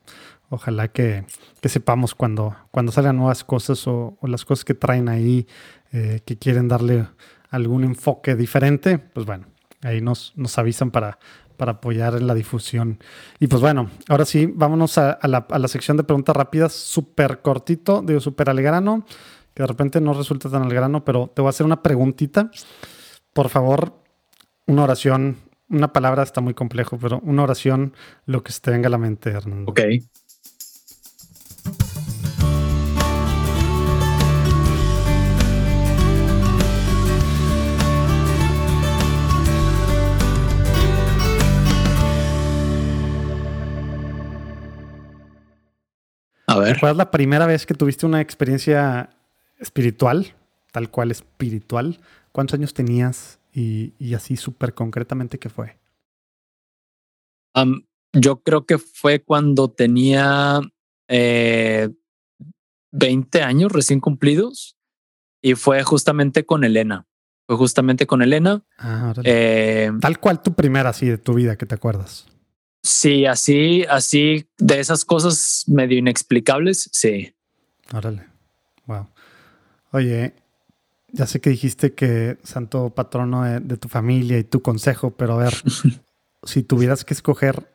[0.51, 1.25] ojalá que,
[1.63, 5.47] sepamos cuando, cuando salgan nuevas cosas o, las cosas que traen ahí
[5.93, 7.07] eh, que quieren darle
[7.51, 9.47] algún enfoque diferente, pues bueno,
[9.83, 11.21] ahí nos, nos avisan para,
[11.57, 12.99] para apoyar en la difusión.
[13.39, 17.41] Y pues bueno, ahora sí, vámonos a, la, a la, sección de preguntas rápidas, súper
[17.41, 19.07] cortito, digo súper al grano,
[19.55, 22.51] que de repente no resulta tan al grano, pero te voy a hacer una preguntita.
[23.33, 23.95] Por favor,
[24.67, 27.95] una oración una palabra está muy complejo, pero una oración,
[28.27, 29.73] lo que se te venga a la mente, Hernando.
[29.73, 29.81] Ok.
[46.47, 46.75] A ver.
[46.75, 49.09] ¿Recuerdas la primera vez que tuviste una experiencia
[49.59, 50.35] espiritual,
[50.71, 51.99] tal cual espiritual?
[52.31, 53.39] ¿Cuántos años tenías?
[53.53, 55.79] Y, y así súper concretamente qué fue?
[57.55, 57.83] Um,
[58.13, 60.61] yo creo que fue cuando tenía
[61.09, 61.91] eh,
[62.93, 64.77] 20 años recién cumplidos
[65.43, 67.07] y fue justamente con Elena.
[67.47, 68.65] Fue justamente con Elena.
[68.79, 72.27] Ah, Eh, tal cual tu primera así de tu vida que te acuerdas.
[72.83, 76.89] sí, así, así de esas cosas medio inexplicables.
[76.93, 77.35] Sí.
[77.93, 78.27] Órale.
[78.87, 79.09] Wow.
[79.91, 80.35] Oye,
[81.13, 85.35] ya sé que dijiste que santo patrono de, de tu familia y tu consejo, pero
[85.35, 85.55] a ver,
[86.43, 87.71] si tuvieras que escoger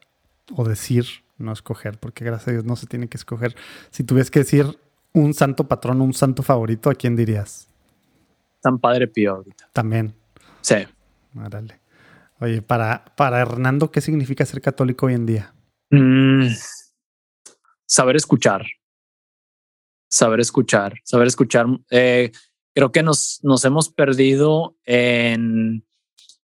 [0.55, 1.05] o decir,
[1.37, 3.55] no escoger, porque gracias a Dios no se tiene que escoger,
[3.91, 4.79] si tuvieras que decir
[5.13, 7.67] un santo patrono, un santo favorito, ¿a quién dirías?
[8.61, 9.69] San Padre Pío ahorita.
[9.73, 10.13] También.
[10.61, 10.75] Sí.
[11.35, 11.79] Órale.
[12.39, 15.53] Oye, para, para Hernando, ¿qué significa ser católico hoy en día?
[15.89, 16.47] Mm,
[17.85, 18.65] saber escuchar.
[20.09, 20.95] Saber escuchar.
[21.03, 21.65] Saber escuchar.
[21.89, 22.31] Eh,
[22.77, 25.83] creo que nos, nos hemos perdido en,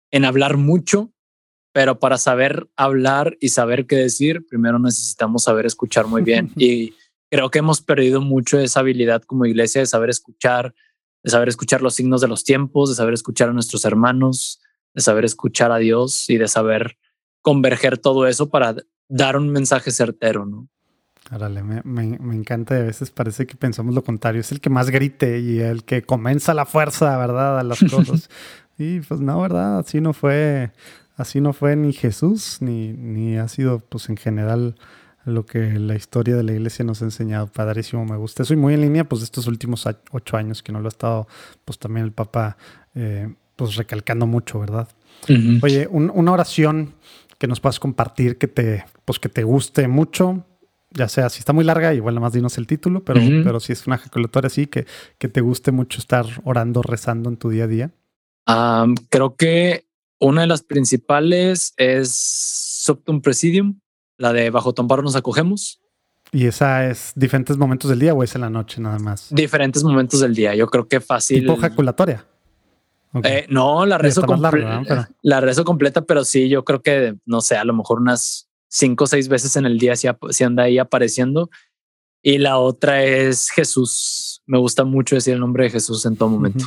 [0.09, 1.11] en hablar mucho,
[1.73, 6.53] pero para saber hablar y saber qué decir, primero necesitamos saber escuchar muy bien.
[6.55, 6.93] y
[7.29, 10.73] creo que hemos perdido mucho esa habilidad como iglesia de saber escuchar,
[11.25, 14.61] de saber escuchar los signos de los tiempos, de saber escuchar a nuestros hermanos,
[14.93, 16.97] de saber escuchar a Dios y de saber
[17.41, 18.77] converger todo eso para
[19.09, 20.69] dar un mensaje certero, ¿no?
[21.63, 22.75] Me, me, me encanta.
[22.77, 24.41] y A veces parece que pensamos lo contrario.
[24.41, 27.59] Es el que más grite y el que comienza la fuerza, ¿verdad?
[27.59, 28.29] A las cosas.
[28.77, 29.79] y pues no, ¿verdad?
[29.79, 30.71] Así no fue,
[31.17, 34.75] así no fue ni Jesús, ni, ni ha sido, pues en general,
[35.25, 37.47] lo que la historia de la iglesia nos ha enseñado.
[37.47, 38.43] Padrísimo, me gusta.
[38.43, 41.27] Soy muy en línea, pues, de estos últimos ocho años que no lo ha estado,
[41.65, 42.57] pues también el Papa,
[42.95, 44.87] eh, pues recalcando mucho, ¿verdad?
[45.63, 46.95] Oye, un- una oración
[47.37, 50.45] que nos puedas compartir que te, pues que te guste mucho,
[50.93, 53.73] ya sea si está muy larga, igual nada más dinos el título, pero, pero si
[53.73, 54.85] es una ejaculatoria así, que,
[55.17, 57.91] que te guste mucho estar orando, rezando en tu día a día.
[59.09, 59.87] Creo que
[60.19, 62.11] una de las principales es
[62.83, 63.79] Subtum Presidium,
[64.17, 65.81] la de Bajo tu amparo nos acogemos.
[66.31, 69.27] ¿Y esa es diferentes momentos del día o es en la noche nada más?
[69.29, 70.55] Diferentes momentos del día.
[70.55, 71.41] Yo creo que fácil.
[71.41, 72.25] Tipo ejaculatoria.
[73.23, 74.21] Eh, no, la rezo.
[74.21, 78.49] Pero- la rezo completa, pero sí, yo creo que, no sé, a lo mejor unas
[78.73, 81.49] cinco o seis veces en el día ap- sí anda ahí apareciendo.
[82.23, 84.41] Y la otra es Jesús.
[84.47, 86.65] Me gusta mucho decir el nombre de Jesús en todo momento.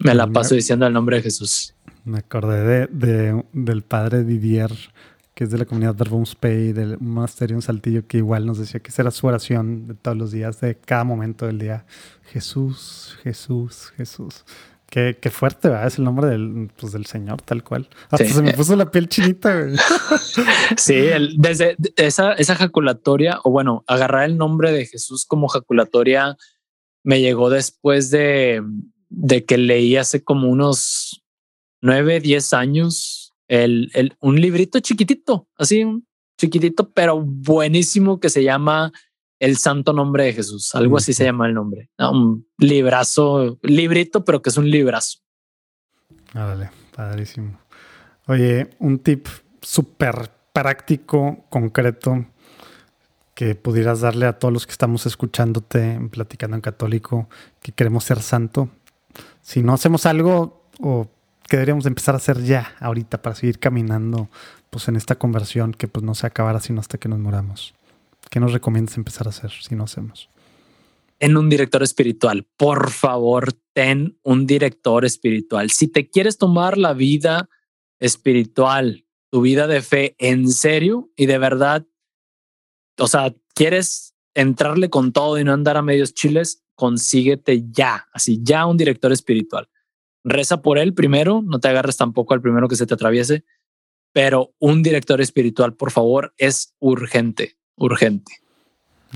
[0.00, 1.74] Me la paso diciendo el nombre de Jesús.
[2.04, 4.72] Me acordé de, de- del padre Didier,
[5.34, 8.80] que es de la comunidad Verbum Spey, del monasterio en Saltillo, que igual nos decía
[8.80, 11.84] que esa era su oración de todos los días, de cada momento del día.
[12.32, 14.44] Jesús, Jesús, Jesús.
[14.90, 15.86] Qué, qué fuerte, ¿verdad?
[15.86, 17.88] Es el nombre del, pues, del Señor, tal cual.
[18.10, 18.32] Hasta Sí.
[18.32, 19.56] se me puso la piel chinita.
[19.62, 19.76] güey.
[20.76, 25.48] Sí, el- desde de- esa, esa jaculatoria, o bueno, agarrar el nombre de Jesús como
[25.48, 26.36] jaculatoria
[27.04, 28.62] me llegó después de,
[29.08, 31.22] de que leí hace como unos
[31.80, 35.84] nueve, diez años el, el- un librito chiquitito, así,
[36.38, 38.92] chiquitito, pero buenísimo que se llama
[39.40, 40.74] El Santo Nombre de Jesús.
[40.74, 41.90] Algo así se llama el nombre.
[41.98, 42.12] ¿no?
[42.12, 45.18] Un librazo, librito, pero que es un librazo.
[46.34, 47.58] Órale, padrísimo.
[48.26, 49.26] Oye, un tip
[49.60, 52.26] súper práctico, concreto,
[53.34, 57.28] que pudieras darle a todos los que estamos escuchándote, en platicando en católico,
[57.60, 58.68] que queremos ser santo.
[59.40, 61.08] Si no hacemos algo, o
[61.48, 64.28] que deberíamos empezar a hacer ya, ahorita, para seguir caminando
[64.68, 67.74] pues en esta conversión que pues no se acabará sino hasta que nos moramos.
[68.30, 70.30] ¿Qué nos recomiendas empezar a hacer si no hacemos?
[71.20, 72.48] ten un director espiritual.
[72.56, 75.70] Por favor, ten un director espiritual.
[75.70, 77.50] Si te quieres tomar la vida
[78.00, 81.86] espiritual, tu vida de fe en serio y de verdad,
[82.98, 88.40] o sea, quieres entrarle con todo y no andar a medios chiles, consíguete ya, así
[88.42, 89.68] ya un director espiritual.
[90.24, 93.44] Reza por él primero, no te agarres tampoco al primero que se te atraviese,
[94.12, 98.40] pero un director espiritual, por favor, es urgente, urgente.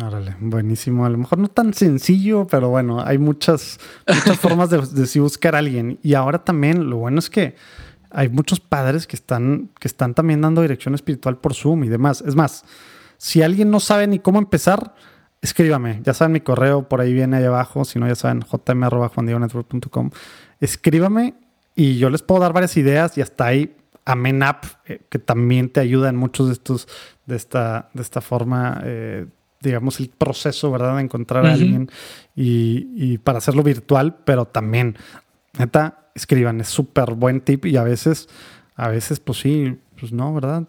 [0.03, 1.07] Órale, buenísimo.
[1.07, 3.79] A lo mejor no tan sencillo, pero bueno, hay muchas,
[4.09, 6.01] muchas formas de, de buscar a alguien.
[6.03, 7.55] Y ahora también lo bueno es que
[8.11, 12.25] hay muchos padres que están, que están también dando dirección espiritual por Zoom y demás.
[12.27, 12.65] Es más,
[13.19, 14.95] si alguien no sabe ni cómo empezar,
[15.43, 16.01] escríbame.
[16.03, 17.85] Ya saben mi correo, por ahí viene ahí abajo.
[17.85, 20.11] Si no, ya saben, jm.juandiegonetwork.com.
[20.61, 21.35] Escríbame
[21.77, 25.71] y yo les puedo dar varias ideas y hasta ahí Amen App, eh, que también
[25.71, 26.89] te ayuda en muchos de estos,
[27.27, 29.27] de esta, de esta forma, eh,
[29.61, 30.97] digamos, el proceso, ¿verdad?
[30.97, 31.91] De encontrar a alguien
[32.37, 34.97] y, y para hacerlo virtual, pero también,
[35.59, 38.29] neta, escriban, es súper buen tip y a veces,
[38.77, 40.69] a veces, pues sí, pues no, ¿verdad?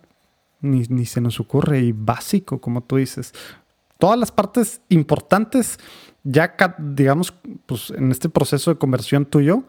[0.61, 3.33] Ni, ni se nos ocurre y básico, como tú dices.
[3.99, 5.80] todas las partes importantes,
[6.23, 7.33] ya digamos,
[7.65, 9.64] pues en este proceso de conversión tuyo,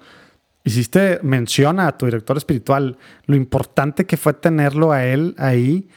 [0.66, 5.88] hiciste mención a tu director espiritual, lo importante que fue tenerlo a él ahí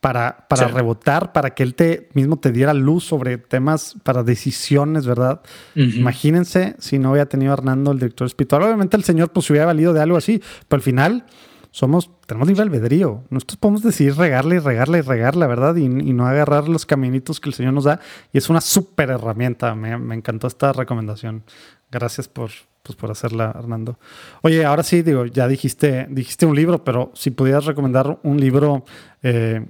[0.00, 5.06] para, para rebotar, para que él te mismo te diera luz sobre temas para decisiones,
[5.06, 5.40] ¿verdad?
[5.74, 8.62] Imagínense si no hubiera tenido a Hernando el director espiritual.
[8.62, 11.24] Obviamente el Señor pues hubiera valido de algo así, pero al final
[11.70, 13.24] somos, tenemos libre albedrío.
[13.30, 15.76] Nosotros podemos decidir regarle y regarle y regarle, ¿verdad?
[15.76, 18.00] Y, y, no agarrar los caminitos que el Señor nos da.
[18.32, 19.74] Y es una súper herramienta.
[19.74, 21.44] Me, me, encantó esta recomendación.
[21.90, 22.50] Gracias por,
[22.88, 23.98] pues, por hacerla, Hernando.
[24.42, 28.86] Oye, ahora sí, digo, ya dijiste, dijiste un libro, pero si pudieras recomendar un libro
[29.22, 29.66] eh,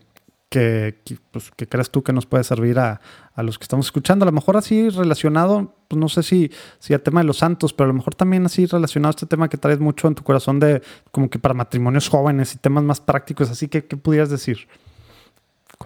[0.48, 0.94] que,
[1.32, 3.00] pues, que crees tú que nos puede servir a,
[3.34, 4.24] a, los que estamos escuchando.
[4.24, 7.72] A lo mejor así relacionado, pues no sé si, si al tema de los santos,
[7.72, 10.22] pero a lo mejor también así relacionado a este tema que traes mucho en tu
[10.22, 10.80] corazón de
[11.10, 13.50] como que para matrimonios jóvenes y temas más prácticos.
[13.50, 14.68] Así que, ¿qué pudieras decir?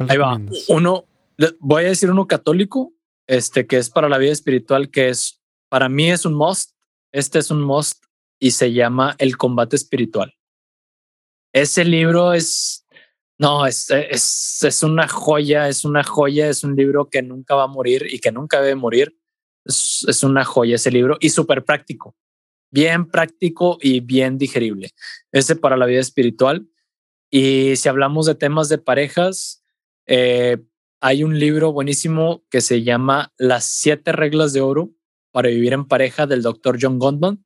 [0.09, 0.39] Ahí va.
[0.69, 1.07] Uno,
[1.61, 2.93] voy a decir uno católico,
[3.27, 6.73] este que es para la vida espiritual, que es, para mí es un must.
[7.12, 8.05] Este es un must
[8.41, 10.34] y se llama El combate espiritual.
[11.52, 12.82] Ese libro es
[13.42, 17.65] no, es, es, es, una joya, es una joya, es un libro que nunca va
[17.65, 19.16] a morir y que nunca debe morir.
[19.65, 22.15] Es, una joya ese libro y súper práctico,
[22.70, 24.91] bien práctico y bien digerible.
[25.32, 26.68] Ese para la vida espiritual.
[27.31, 29.65] Y si hablamos de temas de parejas,
[30.07, 30.58] eh,
[31.00, 34.91] hay un libro buenísimo que se llama Las siete reglas de oro
[35.33, 37.44] para vivir en pareja del doctor John Gottman.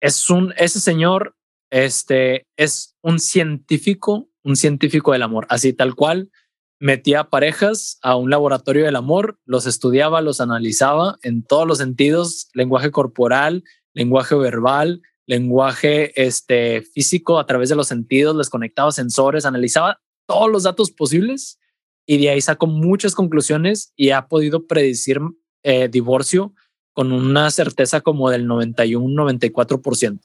[0.00, 1.36] Es un, ese señor
[1.70, 6.30] este, es un científico un científico del amor, así tal cual.
[6.78, 12.48] Metía parejas a un laboratorio del amor, los estudiaba, los analizaba en todos los sentidos,
[12.54, 13.62] lenguaje corporal,
[13.94, 20.50] lenguaje verbal, lenguaje este, físico a través de los sentidos, les conectaba sensores, analizaba todos
[20.50, 21.60] los datos posibles
[22.04, 25.20] y de ahí sacó muchas conclusiones y ha podido predecir
[25.62, 26.52] eh, divorcio
[26.92, 30.18] con una certeza como del 91, 94%.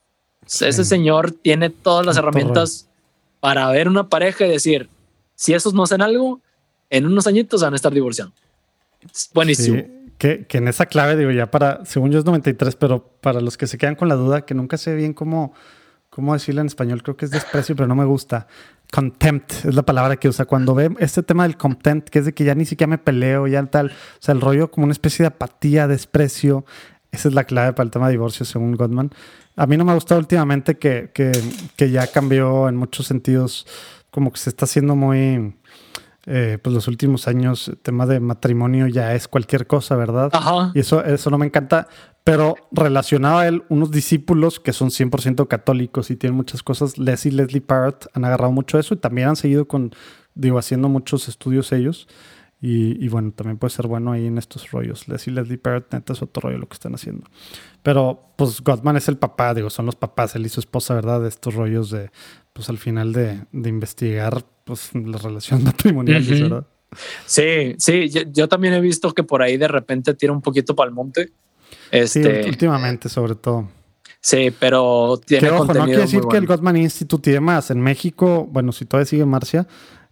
[0.45, 2.88] Ese señor tiene todas las herramientas
[3.40, 4.90] para ver una pareja y decir,
[5.35, 6.41] si esos no hacen algo,
[6.90, 8.33] en unos añitos van a estar divorciando.
[9.14, 9.83] Es buenísimo.
[10.17, 13.57] que, que, en esa clave, digo, ya para, según yo es 93, pero para los
[13.57, 15.53] que se quedan con la duda, que nunca sé bien cómo,
[16.17, 18.47] cómo decirlo en español, creo que es desprecio, pero no me gusta.
[18.91, 20.45] Contempt es la palabra que usa.
[20.45, 23.45] Cuando ve este tema del contempt, que es de que ya ni siquiera me peleo,
[23.45, 26.65] ya tal, o sea, el rollo como una especie de apatía, desprecio,
[27.11, 29.11] esa es la clave para el tema de divorcio, según Gottman.
[29.55, 33.67] A mí no me ha gustado últimamente que, que, ya cambió en muchos sentidos,
[34.09, 35.55] como que se está haciendo muy,
[36.25, 40.31] eh, pues los últimos años, el tema de matrimonio ya es cualquier cosa, ¿verdad?
[40.33, 40.71] Ajá.
[40.73, 41.87] Y eso, eso no me encanta,
[42.27, 47.25] pero relacionado a él, unos discípulos que son 100% católicos y tienen muchas cosas, Les
[47.25, 49.93] y Leslie Parrott han agarrado mucho eso y también han seguido con,
[50.35, 52.09] digo, haciendo muchos estudios ellos.
[52.59, 55.07] Y, bueno, también puede ser bueno ahí en estos rollos.
[55.07, 57.25] Leslie, Leslie Parrott, neta es otro rollo lo que están haciendo.
[57.81, 61.22] Pero pues Gottman es el papá, digo, son los papás, él y su esposa, ¿verdad?
[61.22, 62.11] De estos rollos de,
[62.51, 66.67] pues al final de, de investigar, pues las relaciones matrimoniales, ¿verdad?
[67.25, 70.89] Sí, sí, yo, también he visto que por ahí de repente tira un poquito para
[70.89, 71.31] el monte.
[71.91, 73.69] Este, sí, últimamente sobre todo.
[74.19, 78.48] Sí, pero tiene ojo, no quiere decir que el Gottman Institute y demás en México,
[78.51, 79.67] bueno, si todavía sigue Marcia,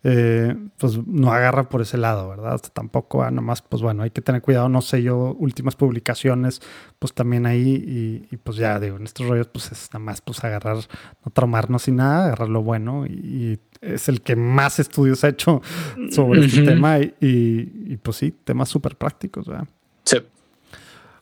[0.08, 2.62] eh, pues no agarra por ese lado, ¿verdad?
[2.74, 6.62] tampoco, ah, nomás, pues bueno, hay que tener cuidado, no sé yo, últimas publicaciones,
[7.00, 10.44] pues también ahí, y, pues ya digo, en estos rollos, pues es nada más, pues
[10.44, 15.30] agarrar, no traumarnos y nada, agarrar lo bueno, y, es el que más estudios ha
[15.30, 15.64] hecho
[16.12, 19.68] sobre este tema, y, pues sí, temas súper prácticos, ¿verdad?
[20.04, 20.18] Sí.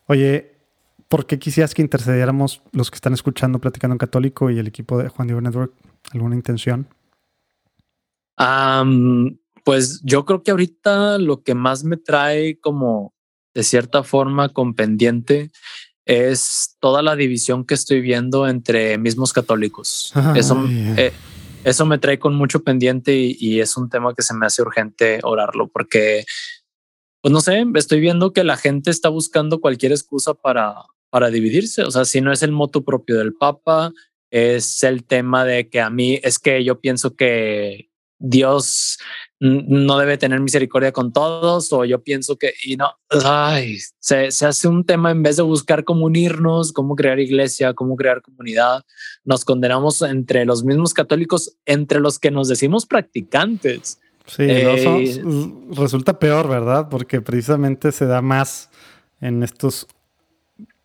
[0.08, 0.56] Oye,
[1.08, 4.98] ¿por qué quisieras que intercediéramos los que están escuchando Platicando en Católico y el equipo
[4.98, 5.74] de Juan Diego Network?
[6.12, 6.88] ¿Alguna intención?
[9.64, 13.14] pues yo creo que ahorita lo que más me trae como
[13.54, 15.52] de cierta forma con pendiente
[16.06, 20.14] es toda la división que estoy viendo entre mismos católicos.
[20.36, 21.14] eso, eh,
[21.64, 25.20] eso me trae con mucho pendiente y, es un tema que se me hace urgente
[25.24, 26.26] orarlo porque,
[27.24, 30.76] pues no sé, estoy viendo que la gente está buscando cualquier excusa para,
[31.10, 31.84] para dividirse.
[31.84, 33.94] O sea, si no es el moto propio del Papa,
[34.30, 38.98] es el tema de que a mí es que yo pienso que Dios
[39.40, 42.90] no debe tener misericordia con todos o yo pienso que y no
[43.24, 47.74] ay, se, se, hace un tema en vez de buscar cómo unirnos, cómo crear iglesia,
[47.74, 48.84] cómo crear comunidad,
[49.24, 54.00] nos condenamos entre los mismos católicos, entre los que nos decimos practicantes.
[54.26, 55.22] Sí, eh,
[55.72, 56.88] resulta peor, ¿verdad?
[56.90, 58.70] Porque precisamente se da más
[59.20, 59.88] en estos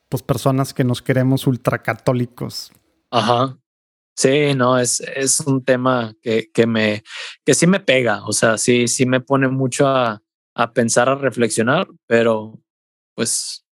[0.08, 2.73] pues personas que nos queremos ultracatólicos.
[3.10, 3.58] Ajá.
[4.17, 7.05] Sí, no, es, es un tema que, que, me,
[7.44, 10.20] que sí me pega, o sea, sí, sí me pone mucho a,
[10.55, 12.58] a pensar, a reflexionar, pero
[13.15, 13.65] pues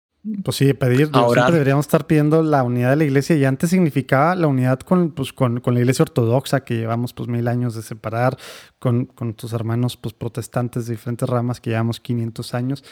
[0.43, 1.09] pues sí, pedir.
[1.13, 5.11] Ahora deberíamos estar pidiendo la unidad de la iglesia y antes significaba la unidad con,
[5.11, 8.37] pues, con, con, la iglesia ortodoxa que llevamos pues mil años de separar,
[8.79, 12.83] con, con tus hermanos pues protestantes de diferentes ramas que llevamos 500 años.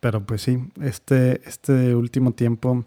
[0.00, 2.86] Pero pues sí, este, este último tiempo,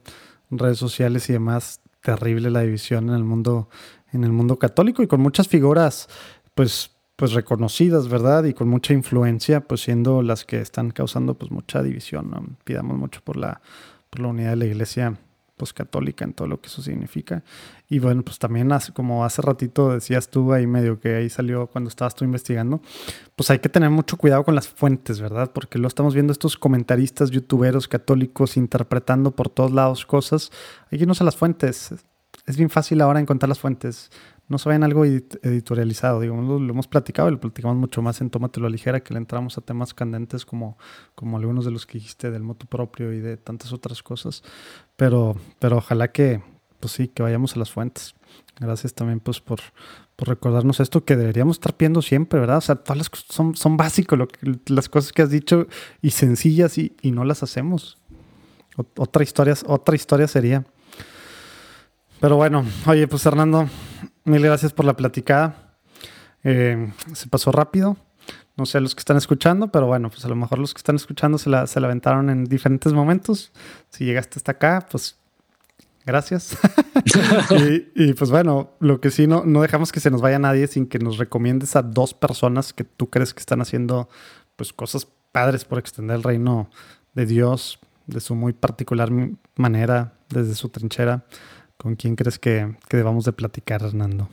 [0.49, 3.69] redes sociales y demás, terrible la división en el mundo,
[4.13, 6.07] en el mundo católico y con muchas figuras
[6.55, 6.91] pues
[7.21, 8.45] pues reconocidas, ¿verdad?
[8.45, 12.43] Y con mucha influencia, pues siendo las que están causando pues mucha división, ¿no?
[12.63, 13.61] Pidamos mucho por la
[14.09, 15.19] por la unidad de la iglesia
[15.55, 17.43] pues católica en todo lo que eso significa.
[17.87, 21.67] Y bueno, pues también hace, como hace ratito decías tú ahí medio que ahí salió
[21.67, 22.81] cuando estabas tú investigando,
[23.35, 25.51] pues hay que tener mucho cuidado con las fuentes, ¿verdad?
[25.53, 30.49] Porque lo estamos viendo estos comentaristas, youtuberos católicos interpretando por todos lados cosas.
[30.89, 31.93] Hay que irnos a las fuentes.
[32.47, 34.09] Es bien fácil ahora encontrar las fuentes
[34.51, 36.19] no se vayan algo editorializado.
[36.19, 39.17] Digamos, lo, hemos platicado y lo platicamos mucho más en Tómatelo a Ligera, que le
[39.17, 40.77] entramos a temas candentes como,
[41.15, 44.43] como algunos de los que dijiste del moto propio y de tantas otras cosas.
[44.97, 46.43] Pero, pero ojalá que,
[46.79, 48.13] pues sí, que vayamos a las fuentes.
[48.59, 49.59] Gracias también pues por,
[50.15, 52.57] por recordarnos esto que deberíamos estar viendo siempre, ¿verdad?
[52.57, 54.27] O sea, todas las cosas son, son básicos, lo
[54.67, 55.67] las cosas que has dicho
[56.01, 57.97] y sencillas y, y no las hacemos.
[58.97, 60.65] otra historia, otra historia sería.
[62.19, 63.67] Pero bueno, oye, pues Hernando,
[64.23, 65.77] mil gracias por la platicada.
[66.43, 67.97] Eh, se pasó rápido.
[68.57, 70.95] No sé los que están escuchando, pero bueno, pues a lo mejor los que están
[70.95, 73.51] escuchando se la, se la aventaron en diferentes momentos.
[73.89, 75.17] Si llegaste hasta acá, pues
[76.05, 76.57] gracias.
[77.95, 80.85] y, pues bueno, lo que sí, no, no dejamos que se nos vaya nadie sin
[80.85, 84.09] que nos recomiendes a dos personas que tú crees que están haciendo
[84.55, 86.69] pues cosas padres por extender el reino
[87.13, 89.09] de Dios de su muy particular
[89.55, 91.23] manera, desde su trinchera.
[91.81, 94.29] ¿Con quién crees que, debamos de platicar, Hernando?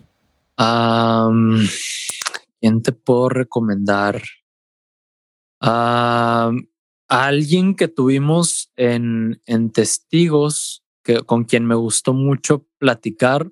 [2.60, 4.22] ¿Quién te puedo recomendar?
[7.08, 13.50] alguien que tuvimos en, en Testigos, que, con quien me gustó mucho platicar,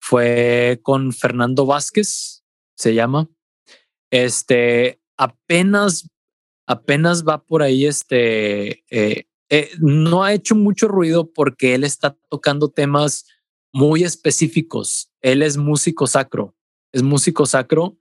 [0.00, 2.42] fue con Fernando Vázquez,
[2.74, 3.28] se llama.
[4.10, 6.08] Este apenas,
[6.66, 12.16] apenas va por ahí este eh, eh, no ha hecho mucho ruido porque él está
[12.28, 13.26] tocando temas
[13.72, 15.12] muy específicos.
[15.20, 16.54] Él es músico sacro,
[16.92, 17.98] es músico sacro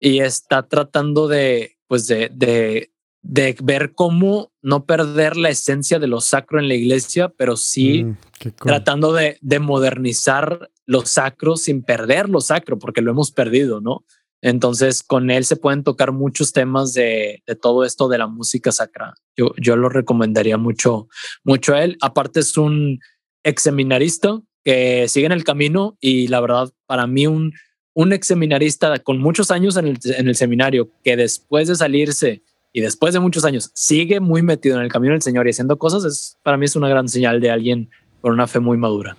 [0.00, 6.08] y está tratando de, pues de, de, de ver cómo no perder la esencia de
[6.08, 8.16] lo sacro en la iglesia, pero sí mm,
[8.56, 14.04] tratando de, de modernizar lo sacro sin perder lo sacro, porque lo hemos perdido, ¿no?
[14.42, 19.14] Entonces, con él se pueden tocar muchos temas de, todo esto de la música sacra.
[19.36, 21.08] Yo, yo lo recomendaría mucho,
[21.44, 21.96] mucho a él.
[22.02, 22.98] Aparte, es un
[23.44, 27.52] ex seminarista que sigue en el camino y la verdad, para mí, un,
[27.94, 32.42] un ex seminarista con muchos años en el, en el seminario que después de salirse
[32.72, 35.78] y después de muchos años sigue muy metido en el camino del Señor y haciendo
[35.78, 37.90] cosas, es, para mí es una gran señal de alguien
[38.20, 39.16] con una fe muy madura.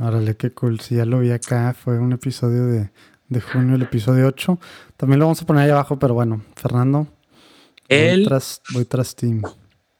[0.00, 0.80] Órale, qué cool.
[0.80, 2.90] Si ya lo vi acá, fue un episodio de,
[3.28, 4.58] de junio, el episodio 8.
[4.96, 7.06] También lo vamos a poner ahí abajo, pero bueno, Fernando.
[7.88, 8.20] Él.
[8.20, 9.42] Voy tras, voy tras Team.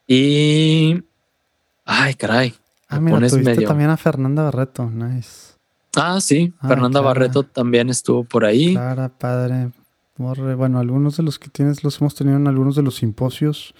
[0.06, 1.02] Y.
[1.84, 2.54] Ay, caray.
[2.88, 4.88] Ah, mira, tuviste también a Fernanda Barreto.
[4.88, 5.54] Nice.
[5.96, 6.52] Ah, sí.
[6.60, 8.72] Ah, Fernanda Barreto también estuvo por ahí.
[8.72, 9.70] Clara, padre.
[10.16, 13.74] Bueno, algunos de los que tienes los hemos tenido en algunos de los simposios.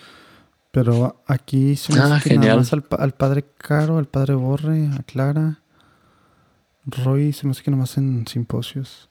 [0.72, 2.58] Pero aquí se me ah, genial.
[2.58, 5.60] más al, al, padre Caro, al padre Borre, a Clara.
[6.84, 9.08] Roy se me hace que nomás en simposios.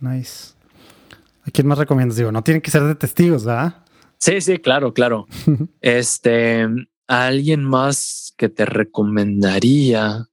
[0.00, 0.54] Nice.
[1.46, 2.16] ¿A quién más recomiendas?
[2.16, 3.84] Digo, no tienen que ser de testigos, ¿verdad?
[4.18, 5.26] Sí, sí, claro, claro.
[5.80, 6.66] este,
[7.06, 10.26] alguien más que te recomendaría.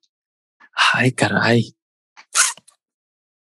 [0.93, 1.75] Ay, caray.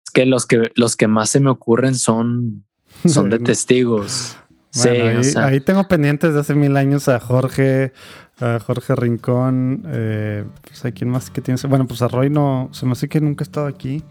[0.04, 2.64] Es que los que los que más se me ocurren son
[3.06, 4.36] son de testigos.
[4.70, 4.88] sí,
[5.36, 7.92] ahí, tengo pendientes de hace mil años a Jorge,
[8.40, 9.84] a Jorge Rincón.
[9.86, 11.64] Eh, pues, ¿a quién más que tienes?
[11.64, 14.02] Bueno, pues a Roy no, se me hace que nunca he estado aquí.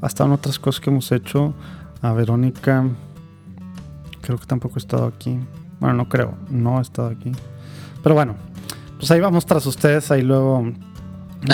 [0.00, 1.54] Ha estado en otras cosas que hemos hecho.
[2.00, 2.84] A Verónica,
[4.20, 5.38] creo que tampoco he estado aquí.
[5.80, 7.32] Bueno, no creo, no he estado aquí.
[8.02, 8.36] Pero bueno,
[8.98, 10.10] pues ahí vamos tras ustedes.
[10.10, 10.72] Ahí luego,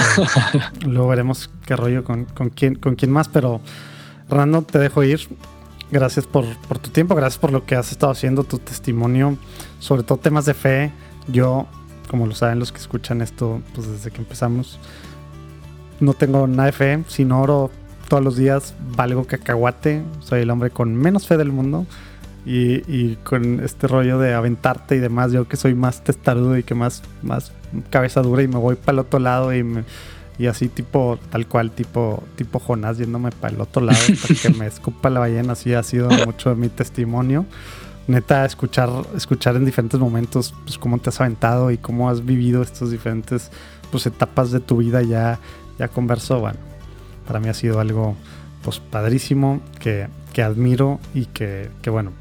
[0.86, 3.28] luego veremos qué rollo con, con, quién, con quién más.
[3.28, 3.60] Pero
[4.28, 5.20] Rando, te dejo ir.
[5.90, 9.36] Gracias por, por tu tiempo, gracias por lo que has estado haciendo, tu testimonio,
[9.78, 10.92] sobre todo temas de fe.
[11.28, 11.66] Yo,
[12.10, 14.78] como lo saben los que escuchan esto, pues desde que empezamos,
[16.00, 17.70] no tengo nada de fe, sin oro
[18.14, 21.84] todos los días valgo cacahuate, soy el hombre con menos fe del mundo.
[22.46, 26.76] Y, con este rollo de aventarte y demás, yo que soy más testarudo y que
[26.76, 27.50] más, más
[27.90, 29.66] cabeza dura y me voy para el otro lado y,
[30.38, 34.50] y así tipo, tal cual, tipo, tipo Jonás yéndome para el otro lado para que
[34.50, 37.46] me escupa la ballena, así ha sido mucho de mi testimonio.
[38.06, 42.62] neta, escuchar, escuchar en diferentes momentos, pues cómo te has aventado y cómo has vivido
[42.62, 43.50] estas diferentes
[43.90, 45.40] pues, etapas de tu vida ya,
[45.80, 46.73] ya converso, bueno,
[47.26, 48.16] para mí ha sido algo
[48.62, 52.12] pues padrísimo, que, que admiro y que, que, bueno,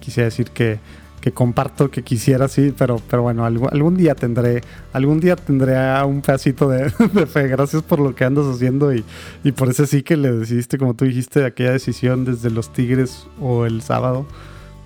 [0.00, 0.80] quisiera decir que,
[1.20, 6.20] que comparto, que quisiera, sí, pero, pero bueno, algún, día tendré, algún día tendré un
[6.20, 7.48] pedacito de, fe.
[7.48, 9.04] Gracias por lo que andas haciendo y,
[9.44, 13.26] y por eso sí que le decidiste, como tú dijiste, aquella decisión desde los Tigres
[13.40, 14.26] o el sábado,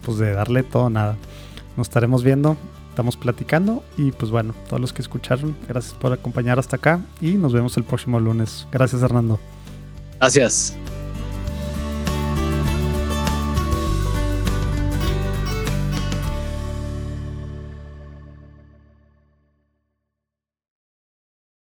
[0.04, 1.16] pues de darle todo nada.
[1.76, 2.58] Nos estaremos viendo,
[2.92, 7.32] estamos platicando y pues bueno, todos los que escucharon, gracias por acompañar hasta acá y
[7.32, 8.66] nos vemos el próximo lunes.
[8.70, 9.40] Gracias Hernando.
[10.20, 10.76] Gracias.